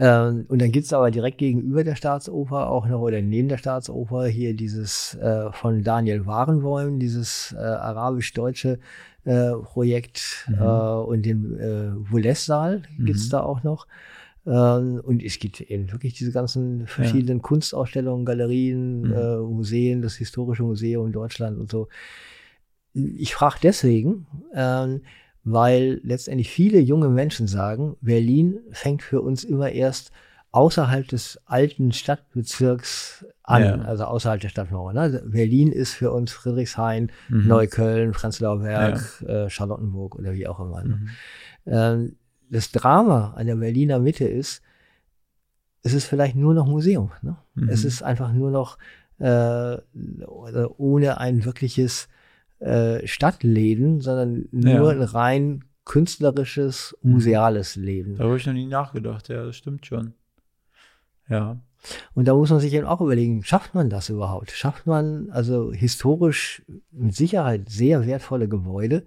Ähm, 0.00 0.44
und 0.48 0.62
dann 0.62 0.70
gibt's 0.70 0.92
aber 0.92 1.10
direkt 1.10 1.38
gegenüber 1.38 1.82
der 1.82 1.96
Staatsoper 1.96 2.70
auch 2.70 2.86
noch, 2.86 3.00
oder 3.00 3.20
neben 3.20 3.48
der 3.48 3.58
Staatsoper, 3.58 4.26
hier 4.26 4.54
dieses 4.54 5.14
äh, 5.16 5.50
von 5.50 5.82
Daniel 5.82 6.24
Warenbäum, 6.24 7.00
dieses 7.00 7.52
äh, 7.58 7.60
arabisch-deutsche 7.60 8.78
äh, 9.24 9.50
Projekt 9.64 10.46
Mhm. 10.48 10.54
äh, 10.54 10.64
und 10.64 11.22
den 11.26 11.58
äh, 11.58 11.90
Voulez-Saal 12.12 12.82
gibt's 12.98 13.28
da 13.28 13.40
auch 13.40 13.64
noch. 13.64 13.86
Ähm, 14.46 15.00
und 15.04 15.22
es 15.22 15.38
gibt 15.38 15.60
eben 15.60 15.90
wirklich 15.92 16.14
diese 16.14 16.32
ganzen 16.32 16.86
verschiedenen 16.86 17.42
Kunstausstellungen, 17.42 18.24
Galerien, 18.24 19.02
Mhm. 19.02 19.12
äh, 19.12 19.36
Museen, 19.38 20.02
das 20.02 20.16
Historische 20.16 20.62
Museum 20.62 21.06
in 21.06 21.12
Deutschland 21.12 21.58
und 21.58 21.70
so. 21.70 21.88
Ich 22.94 23.34
frage 23.34 23.56
deswegen, 23.62 24.26
ähm, 24.54 25.02
weil 25.44 26.00
letztendlich 26.02 26.50
viele 26.50 26.78
junge 26.80 27.08
Menschen 27.08 27.46
sagen, 27.46 27.96
Berlin 28.00 28.58
fängt 28.72 29.02
für 29.02 29.20
uns 29.22 29.44
immer 29.44 29.70
erst 29.70 30.10
außerhalb 30.50 31.06
des 31.06 31.38
alten 31.44 31.92
Stadtbezirks 31.92 33.26
an, 33.42 33.62
Ja. 33.62 33.74
also 33.82 34.04
außerhalb 34.04 34.40
der 34.40 34.48
Stadtmauer. 34.48 34.94
Ne? 34.94 35.00
Also 35.00 35.18
Berlin 35.24 35.70
ist 35.72 35.92
für 35.92 36.10
uns 36.10 36.32
Friedrichshain, 36.32 37.12
Mhm. 37.28 37.46
Neukölln, 37.48 38.12
Prenzlauer 38.12 38.60
Berg, 38.60 39.22
äh, 39.26 39.50
Charlottenburg 39.50 40.16
oder 40.16 40.32
wie 40.32 40.46
auch 40.48 40.58
immer. 40.60 40.84
Ne? 40.84 40.96
Mhm. 40.96 41.08
Ähm, 41.66 42.16
das 42.50 42.70
Drama 42.72 43.34
an 43.36 43.46
der 43.46 43.56
Berliner 43.56 43.98
Mitte 43.98 44.24
ist, 44.26 44.62
es 45.82 45.92
ist 45.94 46.06
vielleicht 46.06 46.36
nur 46.36 46.54
noch 46.54 46.66
Museum. 46.66 47.10
Ne? 47.22 47.36
Mhm. 47.54 47.68
Es 47.68 47.84
ist 47.84 48.02
einfach 48.02 48.32
nur 48.32 48.50
noch 48.50 48.78
äh, 49.18 49.76
ohne 50.76 51.18
ein 51.18 51.44
wirkliches 51.44 52.08
äh, 52.60 53.06
Stadtleben, 53.06 54.00
sondern 54.00 54.46
nur 54.52 54.72
Ja. 54.72 54.88
ein 54.88 55.02
rein 55.02 55.64
künstlerisches, 55.84 56.96
Mhm. 57.02 57.12
museales 57.12 57.76
Leben. 57.76 58.16
Da 58.16 58.24
habe 58.24 58.36
ich 58.36 58.46
noch 58.46 58.52
nie 58.52 58.66
nachgedacht, 58.66 59.28
ja, 59.28 59.44
das 59.44 59.56
stimmt 59.56 59.86
schon. 59.86 60.14
Ja. 61.28 61.58
Und 62.14 62.26
da 62.26 62.34
muss 62.34 62.50
man 62.50 62.58
sich 62.60 62.74
eben 62.74 62.86
auch 62.86 63.00
überlegen, 63.00 63.44
schafft 63.44 63.74
man 63.74 63.88
das 63.90 64.08
überhaupt? 64.08 64.50
Schafft 64.50 64.86
man 64.86 65.30
also 65.30 65.72
historisch 65.72 66.62
mit 66.90 67.14
Sicherheit 67.14 67.68
sehr 67.68 68.06
wertvolle 68.06 68.48
Gebäude 68.48 69.04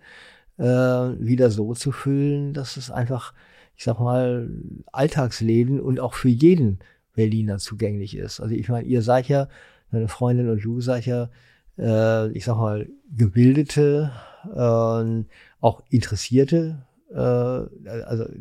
äh, 0.57 0.63
wieder 0.63 1.49
so 1.49 1.73
zu 1.73 1.91
füllen, 1.91 2.53
dass 2.53 2.77
es 2.77 2.91
einfach, 2.91 3.33
ich 3.75 3.83
sag 3.83 3.99
mal, 3.99 4.49
Alltagsleben 4.91 5.79
und 5.79 5.99
auch 5.99 6.13
für 6.13 6.29
jeden 6.29 6.79
Berliner 7.13 7.57
zugänglich 7.57 8.15
ist. 8.15 8.39
Also 8.39 8.55
ich 8.55 8.69
meine, 8.69 8.87
ihr 8.87 9.01
seid 9.01 9.27
ja, 9.27 9.47
deine 9.91 10.07
Freundin 10.07 10.49
und 10.49 10.63
du 10.63 10.81
seid 10.81 11.05
ja, 11.05 11.29
äh, 11.77 12.31
ich 12.31 12.45
sag 12.45 12.57
mal, 12.57 12.87
gebildete, 13.15 14.11
äh, 14.55 15.23
auch 15.59 15.83
interessierte 15.89 16.85
äh, 17.13 17.19
also 17.19 18.23
äh, 18.23 18.37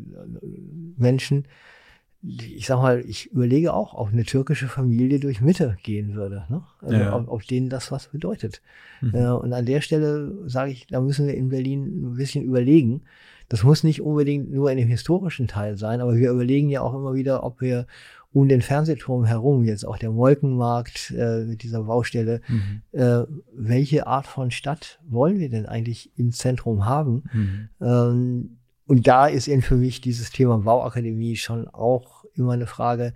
Menschen, 0.97 1.45
ich 2.23 2.67
sag 2.67 2.77
mal, 2.79 2.99
ich 3.01 3.31
überlege 3.31 3.73
auch, 3.73 3.93
ob 3.95 4.09
eine 4.11 4.23
türkische 4.23 4.67
Familie 4.67 5.19
durch 5.19 5.41
Mitte 5.41 5.77
gehen 5.81 6.13
würde, 6.13 6.45
ne? 6.49 6.61
Also 6.81 6.97
Ja. 6.97 7.15
ob, 7.15 7.27
ob 7.29 7.47
denen 7.47 7.69
das 7.69 7.91
was 7.91 8.07
bedeutet. 8.09 8.61
Mhm. 9.01 9.15
Äh, 9.15 9.29
und 9.31 9.53
an 9.53 9.65
der 9.65 9.81
Stelle 9.81 10.31
sage 10.47 10.71
ich, 10.71 10.85
da 10.87 11.01
müssen 11.01 11.25
wir 11.25 11.33
in 11.35 11.49
Berlin 11.49 12.11
ein 12.11 12.15
bisschen 12.15 12.43
überlegen. 12.43 13.01
Das 13.49 13.63
muss 13.63 13.83
nicht 13.83 14.01
unbedingt 14.01 14.51
nur 14.51 14.71
in 14.71 14.77
dem 14.77 14.87
historischen 14.87 15.47
Teil 15.47 15.77
sein, 15.77 15.99
aber 15.99 16.15
wir 16.15 16.31
überlegen 16.31 16.69
ja 16.69 16.81
auch 16.81 16.93
immer 16.93 17.13
wieder, 17.15 17.43
ob 17.43 17.59
wir 17.59 17.87
um 18.33 18.47
den 18.47 18.61
Fernsehturm 18.61 19.25
herum, 19.25 19.65
jetzt 19.65 19.85
auch 19.85 19.97
der 19.97 20.11
Molkenmarkt 20.11 21.11
äh, 21.17 21.43
mit 21.43 21.63
dieser 21.63 21.83
Baustelle, 21.83 22.39
Mhm. 22.47 22.81
äh, 22.97 23.23
welche 23.53 24.07
Art 24.07 24.25
von 24.25 24.51
Stadt 24.51 24.99
wollen 25.05 25.39
wir 25.39 25.49
denn 25.49 25.65
eigentlich 25.65 26.11
im 26.17 26.31
Zentrum 26.31 26.85
haben? 26.85 27.23
Mhm. 27.33 27.69
Ähm, 27.81 28.57
und 28.91 29.07
da 29.07 29.27
ist 29.27 29.47
eben 29.47 29.61
für 29.61 29.77
mich 29.77 30.01
dieses 30.01 30.31
Thema 30.31 30.57
Bauakademie 30.57 31.37
schon 31.37 31.69
auch 31.69 32.25
immer 32.35 32.51
eine 32.51 32.67
Frage, 32.67 33.13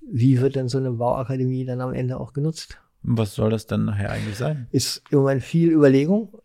wie 0.00 0.40
wird 0.40 0.54
denn 0.54 0.68
so 0.68 0.78
eine 0.78 0.92
Bauakademie 0.92 1.64
dann 1.64 1.80
am 1.80 1.92
Ende 1.92 2.20
auch 2.20 2.32
genutzt? 2.32 2.78
Was 3.02 3.34
soll 3.34 3.50
das 3.50 3.66
dann 3.66 3.84
nachher 3.84 4.12
eigentlich 4.12 4.36
sein? 4.36 4.68
Ist 4.70 5.02
im 5.10 5.18
Moment 5.18 5.42
viel 5.42 5.72
Überlegung. 5.72 6.38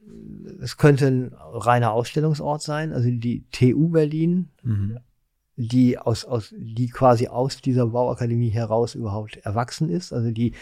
Es 0.60 0.78
könnte 0.78 1.06
ein 1.06 1.36
reiner 1.36 1.92
Ausstellungsort 1.92 2.64
sein, 2.64 2.94
also 2.94 3.12
die 3.12 3.46
TU 3.52 3.90
Berlin, 3.90 4.50
Mhm. 4.64 4.98
die 5.56 6.00
aus, 6.00 6.26
aus, 6.26 6.52
die 6.58 6.90
quasi 6.90 7.28
aus 7.28 7.62
dieser 7.62 7.86
Bauakademie 7.86 8.50
heraus 8.50 8.96
überhaupt 8.96 9.38
erwachsen 9.38 9.88
ist. 9.92 10.12
Also 10.14 10.32
die 10.32 10.54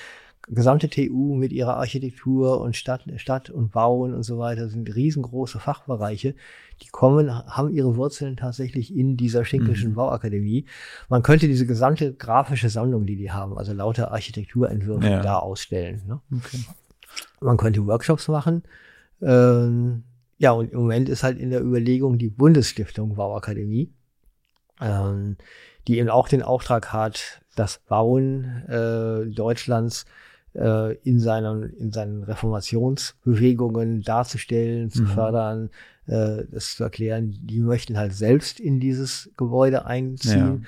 gesamte 0.47 0.89
TU 0.89 1.35
mit 1.35 1.51
ihrer 1.53 1.77
Architektur 1.77 2.61
und 2.61 2.76
Stadt, 2.76 3.03
Stadt 3.18 3.49
und 3.49 3.72
Bauen 3.72 4.13
und 4.13 4.23
so 4.23 4.38
weiter 4.39 4.69
sind 4.69 4.93
riesengroße 4.93 5.59
Fachbereiche. 5.59 6.34
Die 6.81 6.88
kommen, 6.88 7.30
haben 7.31 7.69
ihre 7.69 7.95
Wurzeln 7.95 8.38
tatsächlich 8.38 8.95
in 8.95 9.15
dieser 9.18 9.45
Schinkelschen 9.45 9.91
Mhm. 9.91 9.95
Bauakademie. 9.95 10.65
Man 11.09 11.22
könnte 11.22 11.47
diese 11.47 11.68
gesamte 11.68 12.13
grafische 12.13 12.69
Sammlung, 12.69 13.05
die 13.05 13.15
die 13.18 13.31
haben, 13.31 13.57
also 13.57 13.72
lauter 13.73 14.11
Architekturentwürfe 14.11 15.07
Ja. 15.07 15.22
da 15.22 15.38
ausstellen. 15.38 16.01
Ne? 16.07 16.19
Okay. 16.35 16.57
Man 17.39 17.57
könnte 17.57 17.85
Workshops 17.85 18.27
machen. 18.27 18.63
Ähm, 19.22 20.03
ja, 20.39 20.51
und 20.53 20.72
im 20.72 20.80
Moment 20.80 21.07
ist 21.07 21.22
halt 21.23 21.38
in 21.38 21.51
der 21.51 21.61
Überlegung 21.61 22.18
die 22.18 22.30
Bundesstiftung 22.30 23.13
Bauakademie, 23.15 23.91
ähm, 24.81 25.38
die 25.88 25.99
eben 25.99 26.09
auch 26.09 26.27
den 26.27 26.41
Auftrag 26.41 26.91
hat, 26.93 27.41
das 27.55 27.80
Bauen 27.88 28.63
äh, 28.68 29.26
Deutschlands 29.30 30.05
äh, 30.53 30.94
in, 31.03 31.19
seinen, 31.19 31.72
in 31.78 31.91
seinen 31.91 32.23
Reformationsbewegungen 32.23 34.02
darzustellen, 34.02 34.90
zu 34.90 35.03
Mhm. 35.03 35.07
fördern, 35.07 35.69
äh, 36.07 36.44
das 36.52 36.76
zu 36.76 36.84
erklären. 36.84 37.36
Die 37.44 37.60
möchten 37.60 37.98
halt 37.98 38.14
selbst 38.14 38.60
in 38.60 38.80
dieses 38.80 39.30
Gebäude 39.38 39.86
einziehen 39.86 40.65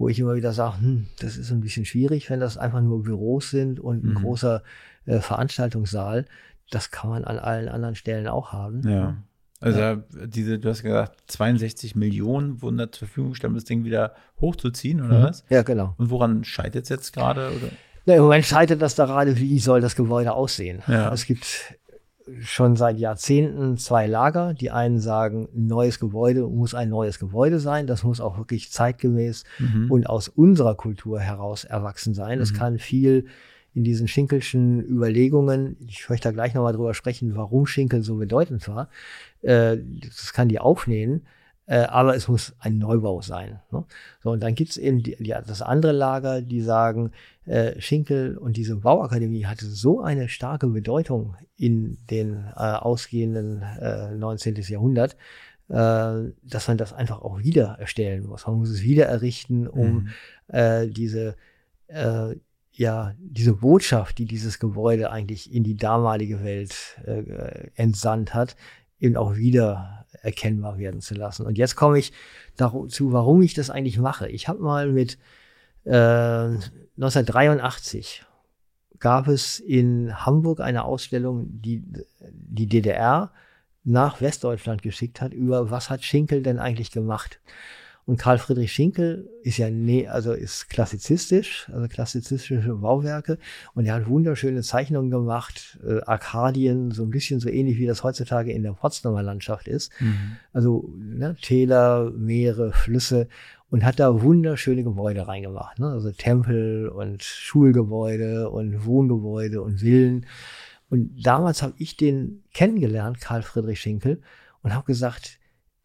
wo 0.00 0.08
ich 0.08 0.20
immer 0.20 0.36
wieder 0.36 0.52
sage, 0.52 0.78
hm, 0.80 1.06
das 1.18 1.36
ist 1.36 1.50
ein 1.50 1.60
bisschen 1.60 1.84
schwierig, 1.84 2.30
wenn 2.30 2.38
das 2.38 2.56
einfach 2.56 2.80
nur 2.80 3.02
Büros 3.02 3.50
sind 3.50 3.80
und 3.80 4.04
ein 4.04 4.10
Mhm. 4.10 4.14
großer 4.14 4.62
äh, 5.06 5.18
Veranstaltungssaal. 5.18 6.24
Das 6.70 6.92
kann 6.92 7.10
man 7.10 7.24
an 7.24 7.40
allen 7.40 7.68
anderen 7.68 7.96
Stellen 7.96 8.28
auch 8.28 8.52
haben. 8.52 8.86
Ja. 8.88 9.16
Also 9.60 10.00
diese, 10.26 10.60
du 10.60 10.68
hast 10.68 10.84
gesagt, 10.84 11.16
62 11.26 11.96
Millionen 11.96 12.62
wurden 12.62 12.78
da 12.78 12.92
zur 12.92 13.08
Verfügung 13.08 13.30
gestellt, 13.30 13.48
um 13.50 13.54
das 13.56 13.64
Ding 13.64 13.82
wieder 13.82 14.14
hochzuziehen, 14.40 15.00
oder 15.00 15.18
Mhm. 15.18 15.22
was? 15.24 15.44
Ja, 15.50 15.62
genau. 15.62 15.96
Und 15.98 16.10
woran 16.10 16.44
scheitert 16.44 16.84
es 16.84 16.90
jetzt 16.90 17.12
gerade? 17.12 17.48
Oder? 17.48 17.68
Na, 18.08 18.14
Im 18.16 18.22
Moment 18.22 18.46
scheitert 18.46 18.80
das 18.80 18.94
da 18.94 19.04
gerade, 19.04 19.36
wie 19.38 19.58
soll 19.58 19.82
das 19.82 19.94
Gebäude 19.94 20.32
aussehen? 20.32 20.82
Ja. 20.86 21.12
Es 21.12 21.26
gibt 21.26 21.74
schon 22.40 22.74
seit 22.74 22.98
Jahrzehnten 22.98 23.76
zwei 23.76 24.06
Lager. 24.06 24.54
Die 24.54 24.70
einen 24.70 24.98
sagen, 24.98 25.46
ein 25.54 25.66
neues 25.66 26.00
Gebäude 26.00 26.46
muss 26.46 26.74
ein 26.74 26.88
neues 26.88 27.18
Gebäude 27.18 27.58
sein. 27.60 27.86
Das 27.86 28.04
muss 28.04 28.20
auch 28.22 28.38
wirklich 28.38 28.72
zeitgemäß 28.72 29.44
Mhm. 29.58 29.90
und 29.90 30.06
aus 30.08 30.28
unserer 30.28 30.74
Kultur 30.74 31.20
heraus 31.20 31.64
erwachsen 31.64 32.14
sein. 32.14 32.40
Es 32.40 32.52
Mhm. 32.52 32.56
kann 32.56 32.78
viel 32.78 33.26
in 33.74 33.84
diesen 33.84 34.08
Schinkelschen 34.08 34.80
Überlegungen, 34.80 35.76
ich 35.86 36.08
möchte 36.08 36.28
da 36.28 36.32
gleich 36.32 36.54
nochmal 36.54 36.72
drüber 36.72 36.94
sprechen, 36.94 37.36
warum 37.36 37.66
Schinkel 37.66 38.02
so 38.02 38.16
bedeutend 38.16 38.66
war, 38.68 38.88
äh, 39.42 39.76
das 40.00 40.32
kann 40.32 40.48
die 40.48 40.58
aufnehmen, 40.60 41.26
äh, 41.68 41.80
aber 41.80 42.16
es 42.16 42.28
muss 42.28 42.54
ein 42.60 42.78
Neubau 42.78 43.20
sein. 43.20 43.60
Ne? 43.70 43.84
So, 44.22 44.30
und 44.30 44.42
dann 44.42 44.54
gibt's 44.54 44.78
eben 44.78 45.02
die, 45.02 45.16
die, 45.20 45.34
das 45.46 45.60
andere 45.60 45.92
Lager, 45.92 46.40
die 46.40 46.62
sagen, 46.62 47.12
äh, 47.44 47.78
Schinkel 47.78 48.38
und 48.38 48.56
diese 48.56 48.76
Bauakademie 48.76 49.44
hatte 49.44 49.66
so 49.66 50.00
eine 50.00 50.30
starke 50.30 50.66
Bedeutung 50.66 51.36
in 51.56 51.98
den 52.10 52.46
äh, 52.56 52.60
ausgehenden 52.60 53.62
äh, 53.80 54.12
19. 54.14 54.54
Jahrhundert, 54.66 55.14
äh, 55.68 56.32
dass 56.42 56.68
man 56.68 56.78
das 56.78 56.94
einfach 56.94 57.20
auch 57.20 57.38
wieder 57.40 57.76
erstellen 57.78 58.26
muss. 58.26 58.46
Man 58.46 58.56
muss 58.56 58.70
es 58.70 58.82
wieder 58.82 59.04
errichten, 59.06 59.68
um 59.68 59.88
Mhm. 59.90 60.08
äh, 60.48 60.88
diese 60.88 61.36
äh, 61.88 62.34
ja 62.72 63.14
diese 63.18 63.54
Botschaft, 63.54 64.16
die 64.16 64.24
dieses 64.24 64.58
Gebäude 64.58 65.10
eigentlich 65.10 65.52
in 65.52 65.64
die 65.64 65.76
damalige 65.76 66.42
Welt 66.44 66.98
äh, 67.04 67.68
entsandt 67.74 68.32
hat, 68.32 68.56
eben 69.00 69.16
auch 69.16 69.36
wieder 69.36 69.97
erkennbar 70.22 70.78
werden 70.78 71.00
zu 71.00 71.14
lassen. 71.14 71.46
Und 71.46 71.58
jetzt 71.58 71.76
komme 71.76 71.98
ich 71.98 72.12
dazu, 72.56 73.12
warum 73.12 73.42
ich 73.42 73.54
das 73.54 73.70
eigentlich 73.70 73.98
mache. 73.98 74.28
Ich 74.28 74.48
habe 74.48 74.62
mal 74.62 74.90
mit 74.90 75.18
äh, 75.84 75.90
1983 75.90 78.24
gab 78.98 79.28
es 79.28 79.60
in 79.60 80.26
Hamburg 80.26 80.60
eine 80.60 80.84
Ausstellung, 80.84 81.46
die 81.50 81.84
die 82.30 82.66
DDR 82.66 83.30
nach 83.84 84.20
Westdeutschland 84.20 84.82
geschickt 84.82 85.20
hat 85.20 85.32
über 85.32 85.70
was 85.70 85.88
hat 85.88 86.04
Schinkel 86.04 86.42
denn 86.42 86.58
eigentlich 86.58 86.90
gemacht. 86.90 87.40
Und 88.08 88.16
Karl 88.16 88.38
Friedrich 88.38 88.72
Schinkel 88.72 89.28
ist 89.42 89.58
ja 89.58 89.68
nee, 89.68 90.08
also 90.08 90.32
ist 90.32 90.70
klassizistisch, 90.70 91.68
also 91.70 91.88
klassizistische 91.88 92.76
Bauwerke 92.76 93.36
und 93.74 93.84
er 93.84 93.96
hat 93.96 94.08
wunderschöne 94.08 94.62
Zeichnungen 94.62 95.10
gemacht, 95.10 95.78
äh, 95.86 96.00
Arkadien, 96.06 96.90
so 96.90 97.02
ein 97.02 97.10
bisschen 97.10 97.38
so 97.38 97.50
ähnlich 97.50 97.76
wie 97.76 97.84
das 97.84 98.04
heutzutage 98.04 98.50
in 98.50 98.62
der 98.62 98.72
Potsdamer 98.72 99.22
Landschaft 99.22 99.68
ist. 99.68 99.92
Mhm. 100.00 100.38
Also 100.54 100.90
ne, 100.96 101.36
Täler, 101.42 102.10
Meere, 102.12 102.72
Flüsse 102.72 103.28
und 103.68 103.84
hat 103.84 104.00
da 104.00 104.22
wunderschöne 104.22 104.84
Gebäude 104.84 105.28
reingemacht, 105.28 105.78
ne? 105.78 105.88
also 105.88 106.10
Tempel 106.10 106.88
und 106.88 107.22
Schulgebäude 107.22 108.48
und 108.48 108.86
Wohngebäude 108.86 109.60
und 109.60 109.80
Villen. 109.80 110.24
Und 110.88 111.10
damals 111.26 111.62
habe 111.62 111.74
ich 111.76 111.98
den 111.98 112.42
kennengelernt, 112.54 113.20
Karl 113.20 113.42
Friedrich 113.42 113.82
Schinkel, 113.82 114.22
und 114.62 114.74
habe 114.74 114.86
gesagt, 114.86 115.38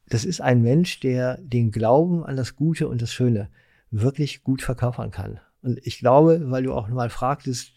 das 0.07 0.25
ist 0.25 0.41
ein 0.41 0.61
Mensch, 0.61 0.99
der 0.99 1.37
den 1.37 1.71
Glauben 1.71 2.23
an 2.23 2.35
das 2.35 2.55
Gute 2.55 2.87
und 2.87 3.01
das 3.01 3.13
Schöne 3.13 3.49
wirklich 3.91 4.43
gut 4.43 4.61
verkörpern 4.61 5.11
kann. 5.11 5.39
Und 5.61 5.79
ich 5.83 5.99
glaube, 5.99 6.51
weil 6.51 6.63
du 6.63 6.73
auch 6.73 6.87
mal 6.89 7.09
fragtest, 7.09 7.71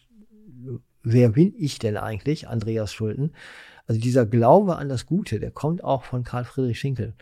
wer 1.02 1.28
bin 1.30 1.54
ich 1.56 1.78
denn 1.78 1.96
eigentlich, 1.96 2.48
Andreas 2.48 2.92
Schulten? 2.92 3.32
Also 3.86 4.00
dieser 4.00 4.26
Glaube 4.26 4.76
an 4.76 4.88
das 4.88 5.06
Gute, 5.06 5.38
der 5.38 5.52
kommt 5.52 5.84
auch 5.84 6.02
von 6.02 6.24
Karl 6.24 6.44
Friedrich 6.44 6.80
Schinkel 6.80 7.14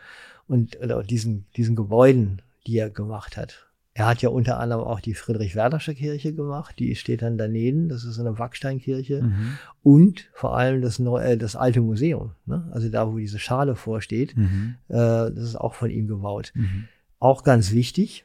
und 0.47 0.79
diesen, 1.11 1.47
diesen 1.57 1.77
Gebäuden, 1.77 2.41
die 2.67 2.79
er 2.79 2.89
gemacht 2.89 3.37
hat. 3.37 3.67
Er 3.97 4.07
hat 4.07 4.23
ja 4.23 4.29
unter 4.29 4.59
anderem 4.59 4.83
auch 4.85 4.99
die 4.99 5.15
Friedrich-Werdersche 5.15 5.95
Kirche 5.95 6.35
gemacht, 6.35 6.75
die 6.81 6.97
steht 6.97 7.23
dann 7.23 7.39
daneben, 7.39 7.89
das 7.89 8.03
ist 8.03 8.19
eine 8.19 8.33
Backsteinkirche. 8.33 9.23
Mhm. 9.23 9.59
Und 9.85 10.31
vor 10.35 10.57
allem 10.57 10.83
das, 10.83 10.99
neue, 10.99 11.25
äh, 11.25 11.37
das 11.37 11.55
alte 11.55 11.81
Museum, 11.81 12.33
ne? 12.45 12.69
also 12.73 12.89
da, 12.89 13.11
wo 13.13 13.19
diese 13.19 13.39
Schale 13.39 13.77
vorsteht, 13.77 14.37
mhm. 14.37 14.75
äh, 14.89 14.97
das 14.97 15.39
ist 15.39 15.57
auch 15.57 15.75
von 15.75 15.91
ihm 15.91 16.09
gebaut. 16.09 16.51
Mhm. 16.57 16.89
Auch 17.21 17.45
ganz 17.45 17.71
wichtig, 17.71 18.25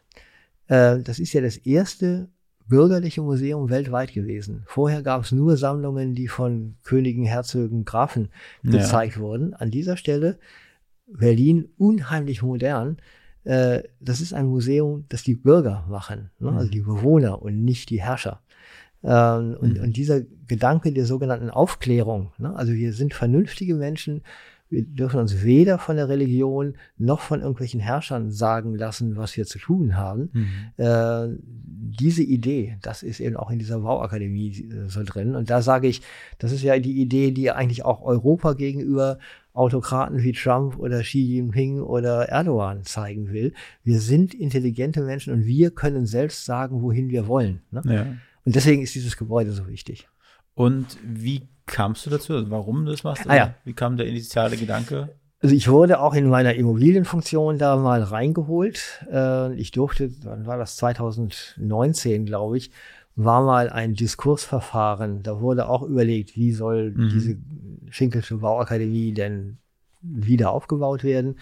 äh, 0.70 1.00
das 1.00 1.20
ist 1.20 1.34
ja 1.34 1.42
das 1.42 1.58
erste 1.58 2.30
bürgerliche 2.68 3.22
Museum 3.22 3.70
weltweit 3.70 4.12
gewesen. 4.12 4.64
Vorher 4.66 5.04
gab 5.04 5.24
es 5.24 5.32
nur 5.32 5.56
Sammlungen, 5.56 6.16
die 6.16 6.28
von 6.28 6.78
Königen, 6.84 7.26
Herzögen, 7.26 7.86
Grafen 7.86 8.30
gezeigt 8.64 9.18
ja. 9.18 9.22
wurden. 9.22 9.54
An 9.54 9.70
dieser 9.70 9.98
Stelle 9.98 10.40
Berlin 11.06 11.70
unheimlich 11.78 12.42
modern 12.42 12.98
äh, 13.44 13.84
das 14.00 14.22
ist 14.22 14.34
ein 14.34 14.48
Museum, 14.48 15.06
das 15.10 15.24
die 15.24 15.36
Bürger 15.36 15.86
machen, 15.90 16.30
ne? 16.40 16.52
also 16.52 16.68
mhm. 16.68 16.72
die 16.72 16.82
Bewohner 16.82 17.42
und 17.42 17.64
nicht 17.64 17.90
die 17.90 18.02
Herrscher. 18.02 18.42
Ähm, 19.04 19.56
und, 19.60 19.78
mhm. 19.78 19.84
und 19.84 19.98
dieser 19.98 20.22
Gedanke 20.48 20.92
der 20.92 21.06
sogenannten 21.06 21.50
Aufklärung, 21.50 22.32
ne? 22.38 22.56
also 22.56 22.74
wir 22.74 22.94
sind 22.94 23.14
vernünftige 23.14 23.76
Menschen, 23.76 24.22
wir 24.70 24.84
dürfen 24.84 25.20
uns 25.20 25.44
weder 25.44 25.80
von 25.80 25.96
der 25.96 26.10
Religion 26.10 26.76
noch 26.98 27.22
von 27.22 27.42
irgendwelchen 27.42 27.80
Herrschern 27.80 28.32
sagen 28.32 28.76
lassen, 28.76 29.18
was 29.18 29.36
wir 29.36 29.46
zu 29.46 29.58
tun 29.58 29.96
haben. 29.96 30.30
Mhm. 30.32 30.84
Äh, 30.84 31.38
diese 31.42 32.22
Idee, 32.22 32.78
das 32.82 33.02
ist 33.02 33.20
eben 33.20 33.36
auch 33.36 33.50
in 33.50 33.58
dieser 33.58 33.80
Bauakademie 33.80 34.70
äh, 34.70 34.88
so 34.88 35.04
drin. 35.04 35.36
Und 35.36 35.50
da 35.50 35.62
sage 35.62 35.88
ich, 35.88 36.02
das 36.38 36.52
ist 36.52 36.62
ja 36.62 36.78
die 36.78 37.02
Idee, 37.02 37.32
die 37.32 37.52
eigentlich 37.52 37.84
auch 37.84 38.02
Europa 38.04 38.54
gegenüber 38.54 39.18
Autokraten 39.54 40.22
wie 40.22 40.34
Trump 40.34 40.78
oder 40.78 41.02
Xi 41.02 41.20
Jinping 41.20 41.82
oder 41.82 42.30
Erdogan 42.30 42.84
zeigen 42.84 43.32
will. 43.32 43.54
Wir 43.84 44.00
sind 44.00 44.36
intelligente 44.36 45.02
Menschen 45.02 45.34
und 45.34 45.46
wir 45.46 45.72
können 45.72 46.06
selbst 46.06 46.46
sagen, 46.46 46.82
wohin 46.84 47.10
wir 47.10 47.28
wollen. 47.28 47.62
Ne? 47.72 47.82
Ja. 47.86 48.02
Und 48.46 48.56
deswegen 48.56 48.84
ist 48.84 48.94
dieses 48.94 49.18
Gebäude 49.18 49.52
so 49.52 49.68
wichtig. 49.68 50.08
Und 50.54 50.98
wie 51.04 51.48
kamst 51.72 52.06
du 52.06 52.10
dazu? 52.10 52.34
Also 52.34 52.50
warum 52.50 52.86
du 52.86 52.92
das 52.92 53.04
machst? 53.04 53.30
Ah, 53.30 53.36
ja. 53.36 53.54
Wie 53.64 53.74
kam 53.74 53.98
der 53.98 54.08
initiale 54.08 54.58
Gedanke? 54.58 55.10
Also 55.42 55.56
ich 55.56 55.70
wurde 55.70 56.02
auch 56.02 56.14
in 56.14 56.28
meiner 56.28 56.56
Immobilienfunktion 56.56 57.58
da 57.58 57.78
mal 57.78 58.04
reingeholt. 58.04 59.06
Äh, 59.12 59.54
ich 59.54 59.72
durfte, 59.72 60.12
wann 60.24 60.46
war 60.46 60.58
das 60.58 60.76
2019, 60.76 62.26
glaube 62.26 62.58
ich, 62.58 62.72
war 63.16 63.44
mal 63.44 63.70
ein 63.70 63.96
Diskursverfahren. 63.96 65.24
Da 65.24 65.40
wurde 65.40 65.70
auch 65.70 65.84
überlegt, 65.84 66.36
wie 66.36 66.52
soll 66.52 66.92
mhm. 66.92 67.10
diese 67.10 67.38
Schinkelsche 67.90 68.38
Bauakademie 68.38 69.14
denn 69.14 69.58
wieder 70.02 70.52
aufgebaut 70.52 71.04
werden. 71.04 71.38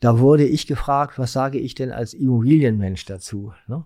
Da 0.00 0.18
wurde 0.18 0.44
ich 0.44 0.66
gefragt, 0.66 1.18
was 1.18 1.32
sage 1.32 1.58
ich 1.58 1.74
denn 1.74 1.90
als 1.90 2.14
Immobilienmensch 2.14 3.04
dazu? 3.06 3.52
Ne? 3.66 3.84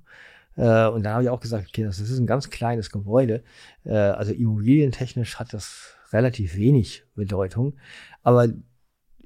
Äh, 0.57 0.89
und 0.89 1.05
da 1.05 1.15
habe 1.15 1.25
ich 1.25 1.31
auch 1.31 1.41
gesagt, 1.41 1.67
okay, 1.69 1.85
das 1.85 1.99
ist 1.99 2.19
ein 2.19 2.27
ganz 2.27 2.51
kleines 2.51 2.91
Gebäude. 2.91 3.43
Äh, 3.85 3.95
also 3.95 4.33
immobilientechnisch 4.33 5.39
hat 5.39 5.53
das 5.53 5.95
relativ 6.13 6.57
wenig 6.57 7.05
Bedeutung. 7.15 7.75
Aber 8.23 8.49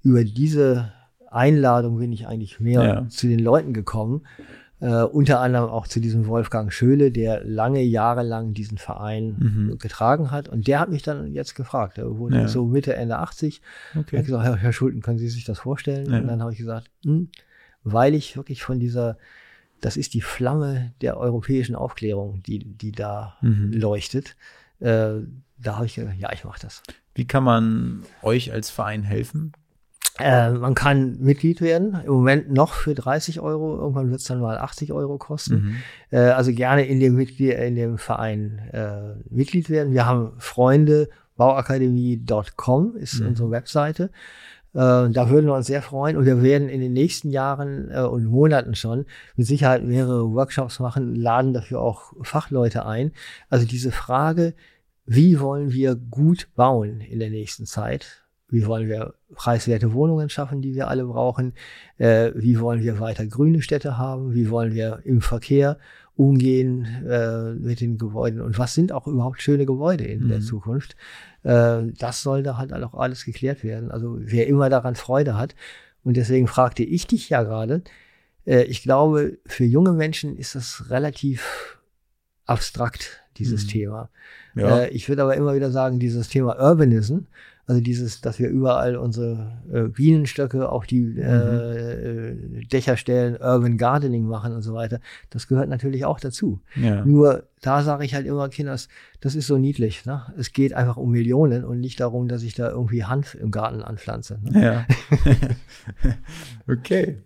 über 0.02 0.24
diese 0.24 0.92
Einladung 1.30 1.98
bin 1.98 2.12
ich 2.12 2.26
eigentlich 2.26 2.60
mehr 2.60 2.84
ja. 2.84 3.08
zu 3.08 3.26
den 3.26 3.38
Leuten 3.38 3.72
gekommen 3.72 4.22
äh, 4.84 5.02
unter 5.02 5.40
anderem 5.40 5.70
auch 5.70 5.86
zu 5.86 5.98
diesem 5.98 6.26
Wolfgang 6.26 6.70
Schöle, 6.70 7.10
der 7.10 7.42
lange 7.42 7.80
Jahre 7.80 8.22
lang 8.22 8.52
diesen 8.52 8.76
Verein 8.76 9.36
mhm. 9.38 9.78
getragen 9.78 10.30
hat. 10.30 10.48
Und 10.48 10.66
der 10.66 10.78
hat 10.78 10.90
mich 10.90 11.02
dann 11.02 11.32
jetzt 11.32 11.54
gefragt. 11.54 11.96
Er 11.96 12.18
wurde 12.18 12.36
ja. 12.36 12.48
so 12.48 12.66
Mitte, 12.66 12.94
Ende 12.94 13.18
80. 13.18 13.62
Okay. 13.96 14.16
Er 14.16 14.18
hat 14.18 14.26
gesagt, 14.26 14.44
Herr, 14.44 14.56
Herr 14.56 14.72
Schulten, 14.72 15.00
können 15.00 15.18
Sie 15.18 15.28
sich 15.28 15.44
das 15.44 15.60
vorstellen? 15.60 16.10
Ja. 16.10 16.18
Und 16.18 16.26
dann 16.26 16.42
habe 16.42 16.52
ich 16.52 16.58
gesagt, 16.58 16.90
hm, 17.02 17.30
weil 17.82 18.14
ich 18.14 18.36
wirklich 18.36 18.62
von 18.62 18.78
dieser, 18.78 19.16
das 19.80 19.96
ist 19.96 20.14
die 20.14 20.20
Flamme 20.20 20.92
der 21.00 21.16
europäischen 21.16 21.74
Aufklärung, 21.74 22.42
die, 22.42 22.64
die 22.64 22.92
da 22.92 23.36
mhm. 23.42 23.72
leuchtet. 23.72 24.36
Äh, 24.80 25.20
da 25.58 25.76
habe 25.76 25.86
ich 25.86 25.94
gesagt, 25.94 26.18
ja, 26.18 26.32
ich 26.32 26.44
mache 26.44 26.60
das. 26.60 26.82
Wie 27.14 27.26
kann 27.26 27.44
man 27.44 28.02
euch 28.22 28.52
als 28.52 28.70
Verein 28.70 29.02
helfen? 29.02 29.52
Äh, 30.18 30.52
man 30.52 30.74
kann 30.74 31.18
Mitglied 31.18 31.60
werden, 31.60 32.00
im 32.04 32.12
Moment 32.12 32.52
noch 32.52 32.72
für 32.72 32.94
30 32.94 33.40
Euro, 33.40 33.76
irgendwann 33.76 34.10
wird 34.10 34.20
es 34.20 34.26
dann 34.26 34.40
mal 34.40 34.58
80 34.58 34.92
Euro 34.92 35.18
kosten. 35.18 35.54
Mhm. 35.54 35.76
Äh, 36.10 36.18
also 36.18 36.52
gerne 36.52 36.84
in 36.86 37.00
dem, 37.00 37.16
Mitglied, 37.16 37.54
in 37.54 37.74
dem 37.74 37.98
Verein 37.98 38.60
äh, 38.72 39.14
Mitglied 39.28 39.70
werden. 39.70 39.92
Wir 39.92 40.06
haben 40.06 40.32
Freunde, 40.38 41.08
bauakademie.com 41.36 42.96
ist 42.96 43.20
mhm. 43.20 43.28
unsere 43.28 43.50
Webseite. 43.50 44.10
Äh, 44.74 45.10
da 45.10 45.30
würden 45.30 45.46
wir 45.46 45.54
uns 45.54 45.68
sehr 45.68 45.82
freuen 45.82 46.16
und 46.16 46.26
wir 46.26 46.42
werden 46.42 46.68
in 46.68 46.80
den 46.80 46.92
nächsten 46.92 47.30
Jahren 47.30 47.90
äh, 47.92 48.00
und 48.00 48.26
Monaten 48.26 48.74
schon 48.74 49.06
mit 49.36 49.46
Sicherheit 49.46 49.84
mehrere 49.84 50.32
Workshops 50.32 50.80
machen, 50.80 51.14
laden 51.14 51.54
dafür 51.54 51.80
auch 51.80 52.12
Fachleute 52.22 52.84
ein. 52.84 53.12
Also 53.48 53.66
diese 53.66 53.92
Frage, 53.92 54.54
wie 55.06 55.38
wollen 55.38 55.72
wir 55.72 55.94
gut 55.94 56.48
bauen 56.56 57.00
in 57.00 57.20
der 57.20 57.30
nächsten 57.30 57.66
Zeit? 57.66 58.24
Wie 58.48 58.66
wollen 58.66 58.88
wir 58.88 59.14
preiswerte 59.34 59.92
Wohnungen 59.92 60.28
schaffen, 60.28 60.60
die 60.60 60.74
wir 60.74 60.88
alle 60.88 61.04
brauchen? 61.04 61.54
Äh, 61.98 62.32
wie 62.34 62.58
wollen 62.58 62.82
wir 62.82 62.98
weiter 62.98 63.26
grüne 63.26 63.62
Städte 63.62 63.96
haben? 63.96 64.34
Wie 64.34 64.50
wollen 64.50 64.74
wir 64.74 65.00
im 65.04 65.20
Verkehr 65.20 65.78
umgehen 66.16 66.86
mit 67.60 67.80
den 67.80 67.98
Gebäuden? 67.98 68.40
Und 68.40 68.56
was 68.56 68.72
sind 68.72 68.92
auch 68.92 69.08
überhaupt 69.08 69.42
schöne 69.42 69.66
Gebäude 69.66 70.04
in 70.04 70.24
mhm. 70.24 70.28
der 70.28 70.40
Zukunft? 70.42 70.94
Äh, 71.44 71.92
das 71.98 72.22
soll 72.22 72.42
da 72.42 72.56
halt 72.56 72.72
auch 72.72 72.94
alles 72.94 73.24
geklärt 73.24 73.62
werden. 73.62 73.90
Also 73.90 74.16
wer 74.18 74.46
immer 74.46 74.68
daran 74.70 74.96
Freude 74.96 75.36
hat. 75.36 75.54
Und 76.02 76.16
deswegen 76.16 76.48
fragte 76.48 76.82
ich 76.82 77.06
dich 77.06 77.30
ja 77.30 77.42
gerade, 77.42 77.82
äh, 78.46 78.64
ich 78.64 78.82
glaube, 78.82 79.38
für 79.46 79.64
junge 79.64 79.92
Menschen 79.92 80.36
ist 80.36 80.54
das 80.54 80.90
relativ 80.90 81.78
abstrakt, 82.46 83.22
dieses 83.36 83.64
mhm. 83.64 83.68
Thema. 83.68 84.10
Ja. 84.54 84.80
Äh, 84.80 84.90
ich 84.90 85.08
würde 85.08 85.22
aber 85.22 85.36
immer 85.36 85.54
wieder 85.54 85.70
sagen, 85.70 85.98
dieses 85.98 86.28
Thema 86.28 86.58
Urbanism, 86.58 87.20
also 87.66 87.80
dieses, 87.80 88.20
dass 88.20 88.38
wir 88.38 88.48
überall 88.48 88.96
unsere 88.96 89.62
äh, 89.72 89.82
Bienenstöcke 89.84 90.68
auf 90.68 90.86
die 90.86 91.00
mhm. 91.00 91.18
äh, 91.18 92.64
Dächer 92.66 92.96
stellen, 92.96 93.36
Urban 93.36 93.78
Gardening 93.78 94.26
machen 94.26 94.52
und 94.52 94.62
so 94.62 94.74
weiter, 94.74 95.00
das 95.30 95.48
gehört 95.48 95.68
natürlich 95.68 96.04
auch 96.04 96.20
dazu. 96.20 96.60
Ja. 96.76 97.04
Nur 97.04 97.48
da 97.62 97.82
sage 97.82 98.04
ich 98.04 98.14
halt 98.14 98.26
immer, 98.26 98.48
Kinders, 98.50 98.88
das 99.20 99.34
ist 99.34 99.46
so 99.46 99.56
niedlich. 99.56 100.04
Ne? 100.04 100.22
Es 100.36 100.52
geht 100.52 100.74
einfach 100.74 100.98
um 100.98 101.10
Millionen 101.10 101.64
und 101.64 101.80
nicht 101.80 102.00
darum, 102.00 102.28
dass 102.28 102.42
ich 102.42 102.54
da 102.54 102.68
irgendwie 102.70 103.04
Hanf 103.04 103.34
im 103.34 103.50
Garten 103.50 103.82
anpflanze. 103.82 104.38
Ne? 104.42 104.62
Ja. 104.62 104.86
okay. 106.72 107.22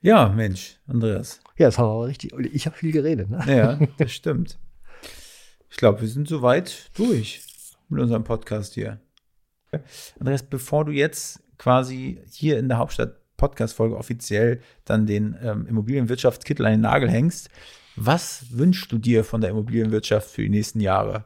Ja, 0.00 0.28
Mensch, 0.28 0.78
Andreas. 0.86 1.40
Ja, 1.58 1.66
das 1.66 1.78
haben 1.78 1.88
wir 1.88 1.92
aber 1.92 2.06
richtig. 2.06 2.32
Ich 2.52 2.66
habe 2.66 2.76
viel 2.76 2.92
geredet. 2.92 3.28
Ne? 3.28 3.40
Ja, 3.46 3.78
das 3.98 4.12
stimmt. 4.12 4.58
Ich 5.68 5.76
glaube, 5.76 6.00
wir 6.00 6.08
sind 6.08 6.28
soweit 6.28 6.90
durch 6.96 7.42
mit 7.88 8.00
unserem 8.00 8.24
Podcast 8.24 8.74
hier. 8.74 9.00
Andreas, 10.18 10.42
bevor 10.42 10.84
du 10.84 10.92
jetzt 10.92 11.42
quasi 11.58 12.20
hier 12.30 12.58
in 12.58 12.68
der 12.68 12.78
Hauptstadt 12.78 13.16
Podcast-Folge 13.36 13.96
offiziell 13.96 14.60
dann 14.84 15.06
den 15.06 15.36
ähm, 15.42 15.66
Immobilienwirtschaftskittel 15.66 16.64
an 16.64 16.72
den 16.72 16.80
Nagel 16.80 17.10
hängst, 17.10 17.50
was 17.96 18.46
wünschst 18.50 18.90
du 18.92 18.98
dir 18.98 19.24
von 19.24 19.40
der 19.40 19.50
Immobilienwirtschaft 19.50 20.30
für 20.30 20.42
die 20.42 20.48
nächsten 20.48 20.80
Jahre? 20.80 21.24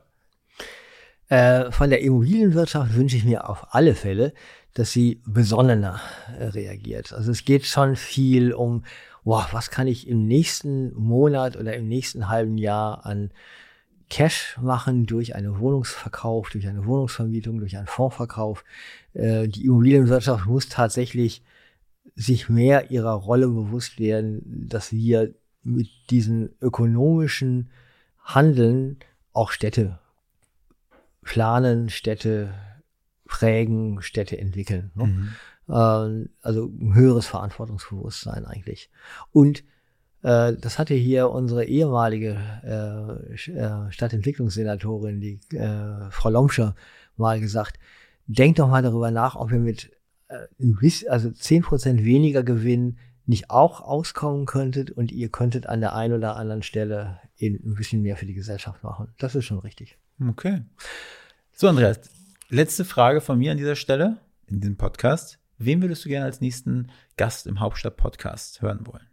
Äh, 1.28 1.70
von 1.70 1.90
der 1.90 2.00
Immobilienwirtschaft 2.00 2.94
wünsche 2.94 3.16
ich 3.16 3.24
mir 3.24 3.48
auf 3.48 3.74
alle 3.74 3.94
Fälle, 3.94 4.32
dass 4.74 4.92
sie 4.92 5.22
besonnener 5.26 6.00
äh, 6.38 6.44
reagiert. 6.46 7.12
Also 7.12 7.30
es 7.30 7.44
geht 7.44 7.66
schon 7.66 7.96
viel 7.96 8.52
um, 8.52 8.84
boah, 9.24 9.48
was 9.52 9.70
kann 9.70 9.86
ich 9.86 10.08
im 10.08 10.26
nächsten 10.26 10.92
Monat 10.94 11.56
oder 11.56 11.74
im 11.74 11.88
nächsten 11.88 12.28
halben 12.28 12.58
Jahr 12.58 13.06
an 13.06 13.30
Cash 14.10 14.58
machen 14.60 15.06
durch 15.06 15.34
einen 15.36 15.58
Wohnungsverkauf, 15.60 16.50
durch 16.50 16.66
eine 16.66 16.84
Wohnungsvermietung, 16.84 17.58
durch 17.58 17.76
einen 17.76 17.86
Fondsverkauf. 17.86 18.64
Äh, 19.14 19.48
die 19.48 19.64
Immobilienwirtschaft 19.64 20.46
muss 20.46 20.68
tatsächlich 20.68 21.42
sich 22.16 22.48
mehr 22.48 22.90
ihrer 22.90 23.12
Rolle 23.12 23.48
bewusst 23.48 23.98
werden, 23.98 24.68
dass 24.68 24.92
wir 24.92 25.32
mit 25.62 25.88
diesen 26.10 26.50
ökonomischen 26.60 27.70
Handeln 28.24 28.98
auch 29.32 29.52
Städte 29.52 30.00
planen, 31.22 31.88
Städte 31.88 32.52
prägen, 33.26 34.02
Städte 34.02 34.38
entwickeln. 34.38 34.90
Ne? 34.96 35.06
Mhm. 35.06 35.28
Äh, 35.68 36.28
also 36.42 36.66
ein 36.66 36.94
höheres 36.94 37.26
Verantwortungsbewusstsein 37.26 38.44
eigentlich. 38.44 38.90
Und 39.30 39.62
äh, 40.22 40.54
das 40.54 40.78
hatte 40.78 40.94
hier 40.94 41.30
unsere 41.30 41.64
ehemalige 41.64 42.36
äh, 42.64 43.50
äh, 43.50 43.92
Stadtentwicklungssenatorin, 43.92 45.20
die 45.20 45.40
äh, 45.56 46.10
Frau 46.10 46.30
Lomscher, 46.30 46.74
mal 47.16 47.40
gesagt. 47.40 47.78
Denkt 48.26 48.58
doch 48.58 48.68
mal 48.68 48.82
darüber 48.82 49.10
nach, 49.10 49.36
ob 49.36 49.50
wir 49.50 49.58
mit 49.58 49.90
äh, 50.28 50.46
ein 50.60 50.76
bisschen, 50.76 51.10
also 51.10 51.30
zehn 51.30 51.62
Prozent 51.62 52.04
weniger 52.04 52.42
Gewinn 52.42 52.98
nicht 53.26 53.50
auch 53.50 53.80
auskommen 53.80 54.46
könntet 54.46 54.90
und 54.90 55.12
ihr 55.12 55.28
könntet 55.28 55.66
an 55.66 55.80
der 55.80 55.94
einen 55.94 56.14
oder 56.14 56.36
anderen 56.36 56.62
Stelle 56.62 57.20
ein 57.40 57.74
bisschen 57.74 58.02
mehr 58.02 58.16
für 58.16 58.26
die 58.26 58.34
Gesellschaft 58.34 58.82
machen. 58.82 59.14
Das 59.18 59.34
ist 59.34 59.44
schon 59.44 59.60
richtig. 59.60 59.96
Okay. 60.28 60.62
So, 61.52 61.68
Andreas, 61.68 62.00
letzte 62.48 62.84
Frage 62.84 63.20
von 63.20 63.38
mir 63.38 63.52
an 63.52 63.58
dieser 63.58 63.76
Stelle 63.76 64.18
in 64.48 64.60
diesem 64.60 64.76
Podcast. 64.76 65.38
Wen 65.58 65.80
würdest 65.80 66.04
du 66.04 66.08
gerne 66.08 66.26
als 66.26 66.40
nächsten 66.40 66.90
Gast 67.16 67.46
im 67.46 67.60
Hauptstadt-Podcast 67.60 68.62
hören 68.62 68.86
wollen? 68.86 69.06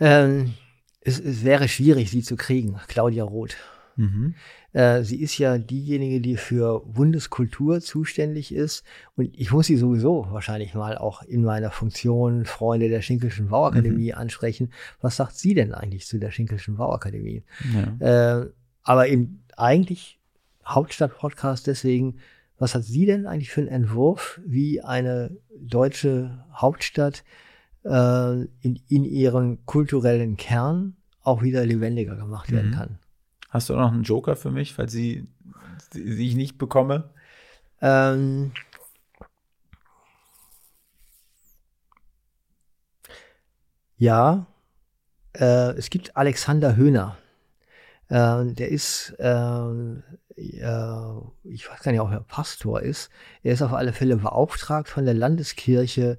Ähm, 0.00 0.54
es, 1.00 1.18
es, 1.18 1.44
wäre 1.44 1.68
schwierig, 1.68 2.10
sie 2.10 2.22
zu 2.22 2.36
kriegen. 2.36 2.78
Claudia 2.88 3.24
Roth. 3.24 3.56
Mhm. 3.96 4.34
Äh, 4.72 5.02
sie 5.02 5.20
ist 5.20 5.38
ja 5.38 5.58
diejenige, 5.58 6.20
die 6.20 6.36
für 6.36 6.80
Bundeskultur 6.86 7.80
zuständig 7.80 8.54
ist. 8.54 8.84
Und 9.16 9.30
ich 9.36 9.50
muss 9.50 9.66
sie 9.66 9.76
sowieso 9.76 10.28
wahrscheinlich 10.30 10.74
mal 10.74 10.96
auch 10.96 11.22
in 11.22 11.42
meiner 11.42 11.70
Funktion 11.70 12.44
Freunde 12.44 12.88
der 12.88 13.02
Schinkelschen 13.02 13.48
Bauakademie 13.48 14.12
mhm. 14.12 14.18
ansprechen. 14.18 14.72
Was 15.00 15.16
sagt 15.16 15.36
sie 15.36 15.54
denn 15.54 15.74
eigentlich 15.74 16.06
zu 16.06 16.18
der 16.18 16.30
Schinkelschen 16.30 16.76
Bauakademie? 16.76 17.42
Ja. 18.00 18.40
Äh, 18.40 18.46
aber 18.82 19.08
eben 19.08 19.42
eigentlich 19.56 20.18
Hauptstadt-Podcast 20.64 21.66
deswegen, 21.66 22.18
was 22.58 22.74
hat 22.74 22.84
sie 22.84 23.06
denn 23.06 23.26
eigentlich 23.26 23.50
für 23.50 23.62
einen 23.62 23.68
Entwurf, 23.68 24.40
wie 24.44 24.82
eine 24.82 25.36
deutsche 25.58 26.44
Hauptstadt 26.52 27.24
äh, 27.84 28.42
in, 28.60 28.80
in 28.88 29.04
ihren 29.04 29.64
kulturellen 29.66 30.36
Kern 30.36 30.96
auch 31.22 31.42
wieder 31.42 31.64
lebendiger 31.64 32.16
gemacht 32.16 32.50
werden 32.50 32.70
mhm. 32.70 32.74
kann. 32.74 32.98
Hast 33.50 33.68
du 33.68 33.74
noch 33.74 33.92
einen 33.92 34.02
Joker 34.02 34.36
für 34.36 34.50
mich, 34.50 34.74
falls 34.74 34.92
sie, 34.92 35.26
sie 35.90 36.26
ich 36.28 36.36
nicht 36.36 36.58
bekomme? 36.58 37.10
Ähm, 37.80 38.52
ja, 43.96 44.46
äh, 45.34 45.72
es 45.72 45.90
gibt 45.90 46.16
Alexander 46.16 46.76
Höhner. 46.76 47.16
Äh, 48.08 48.52
der 48.52 48.68
ist, 48.68 49.14
äh, 49.18 49.98
ich 50.36 51.70
weiß 51.70 51.82
gar 51.82 51.92
nicht, 51.92 52.00
ob 52.00 52.10
er 52.10 52.20
Pastor 52.20 52.82
ist. 52.82 53.10
Er 53.42 53.52
ist 53.52 53.62
auf 53.62 53.72
alle 53.72 53.92
Fälle 53.92 54.16
beauftragt 54.16 54.88
von 54.88 55.04
der 55.04 55.14
Landeskirche 55.14 56.18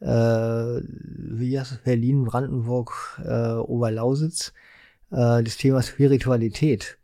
äh, 0.00 0.06
wie 0.06 1.54
es, 1.56 1.76
Berlin, 1.84 2.24
Brandenburg, 2.24 3.20
äh, 3.24 3.52
Oberlausitz, 3.54 4.52
äh, 5.10 5.42
das 5.42 5.56
Thema 5.56 5.82
Spiritualität 5.82 6.98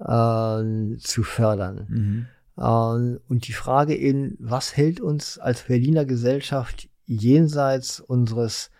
äh, 0.00 0.96
zu 0.98 1.22
fördern. 1.22 1.86
Mhm. 1.88 2.26
Äh, 2.56 3.18
und 3.28 3.48
die 3.48 3.52
Frage 3.52 3.96
eben, 3.96 4.36
was 4.40 4.76
hält 4.76 5.00
uns 5.00 5.38
als 5.38 5.62
Berliner 5.62 6.04
Gesellschaft 6.04 6.88
jenseits 7.06 8.00
unseres, 8.00 8.70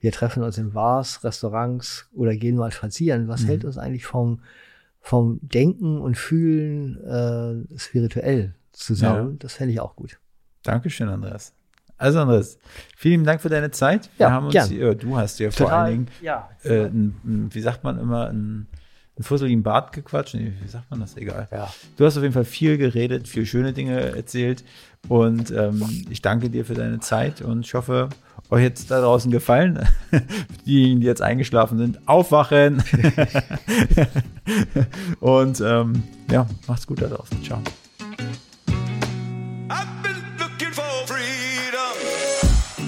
wir 0.00 0.12
treffen 0.12 0.42
uns 0.42 0.58
in 0.58 0.72
Bars, 0.72 1.24
Restaurants 1.24 2.08
oder 2.12 2.36
gehen 2.36 2.56
mal 2.56 2.72
spazieren, 2.72 3.28
was 3.28 3.42
mhm. 3.42 3.46
hält 3.46 3.64
uns 3.64 3.78
eigentlich 3.78 4.06
vom, 4.06 4.40
vom 5.00 5.38
Denken 5.42 6.00
und 6.00 6.16
Fühlen 6.16 7.02
äh, 7.04 7.78
spirituell 7.78 8.54
zusammen? 8.72 9.32
Ja. 9.32 9.36
Das 9.38 9.54
fände 9.54 9.72
ich 9.72 9.80
auch 9.80 9.96
gut. 9.96 10.18
Dankeschön, 10.62 11.08
Andreas. 11.08 11.52
Also 12.02 12.18
Andres, 12.18 12.58
vielen 12.96 13.22
Dank 13.22 13.40
für 13.40 13.48
deine 13.48 13.70
Zeit. 13.70 14.10
Wir 14.16 14.26
ja, 14.26 14.32
haben 14.32 14.46
uns, 14.46 14.66
hier, 14.66 14.94
du 14.96 15.16
hast 15.16 15.38
ja 15.38 15.52
vor 15.52 15.72
allen 15.72 15.90
Dingen, 15.92 16.08
ja, 16.20 16.48
äh, 16.64 16.86
ein, 16.86 17.14
ein, 17.24 17.48
wie 17.52 17.60
sagt 17.60 17.84
man 17.84 17.96
immer, 17.96 18.26
ein, 18.28 18.66
ein 19.16 19.22
Fussel 19.22 19.48
im 19.48 19.62
Bart 19.62 19.92
gequatscht. 19.92 20.34
Nee, 20.34 20.52
wie 20.60 20.68
sagt 20.68 20.90
man 20.90 20.98
das? 20.98 21.16
Egal. 21.16 21.46
Ja. 21.52 21.72
Du 21.96 22.04
hast 22.04 22.16
auf 22.16 22.24
jeden 22.24 22.34
Fall 22.34 22.44
viel 22.44 22.76
geredet, 22.76 23.28
viel 23.28 23.46
schöne 23.46 23.72
Dinge 23.72 24.16
erzählt. 24.16 24.64
Und 25.08 25.52
ähm, 25.52 26.04
ich 26.10 26.22
danke 26.22 26.50
dir 26.50 26.64
für 26.64 26.74
deine 26.74 26.98
Zeit 26.98 27.40
und 27.40 27.66
ich 27.66 27.74
hoffe, 27.74 28.08
euch 28.50 28.62
jetzt 28.62 28.90
da 28.90 29.00
draußen 29.00 29.30
gefallen. 29.30 29.86
Diejenigen, 30.66 31.00
die 31.00 31.06
jetzt 31.06 31.22
eingeschlafen 31.22 31.78
sind, 31.78 32.00
aufwachen. 32.08 32.82
und 35.20 35.60
ähm, 35.60 36.02
ja, 36.32 36.48
macht's 36.66 36.86
gut 36.86 37.00
da 37.00 37.06
draußen. 37.06 37.42
Ciao. 37.44 37.62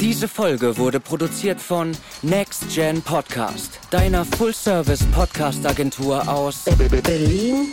Diese 0.05 0.29
Folge 0.29 0.77
wurde 0.77 1.01
produziert 1.01 1.59
von 1.59 1.97
Next 2.21 2.67
Gen 2.75 3.01
Podcast, 3.01 3.81
deiner 3.91 4.27
Full-Service-Podcast-Agentur 4.27 6.29
aus 6.29 6.65
Berlin, 6.67 7.73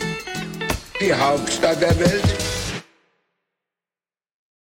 die 0.98 1.12
Hauptstadt 1.12 1.82
der 1.82 2.00
Welt. 2.00 2.51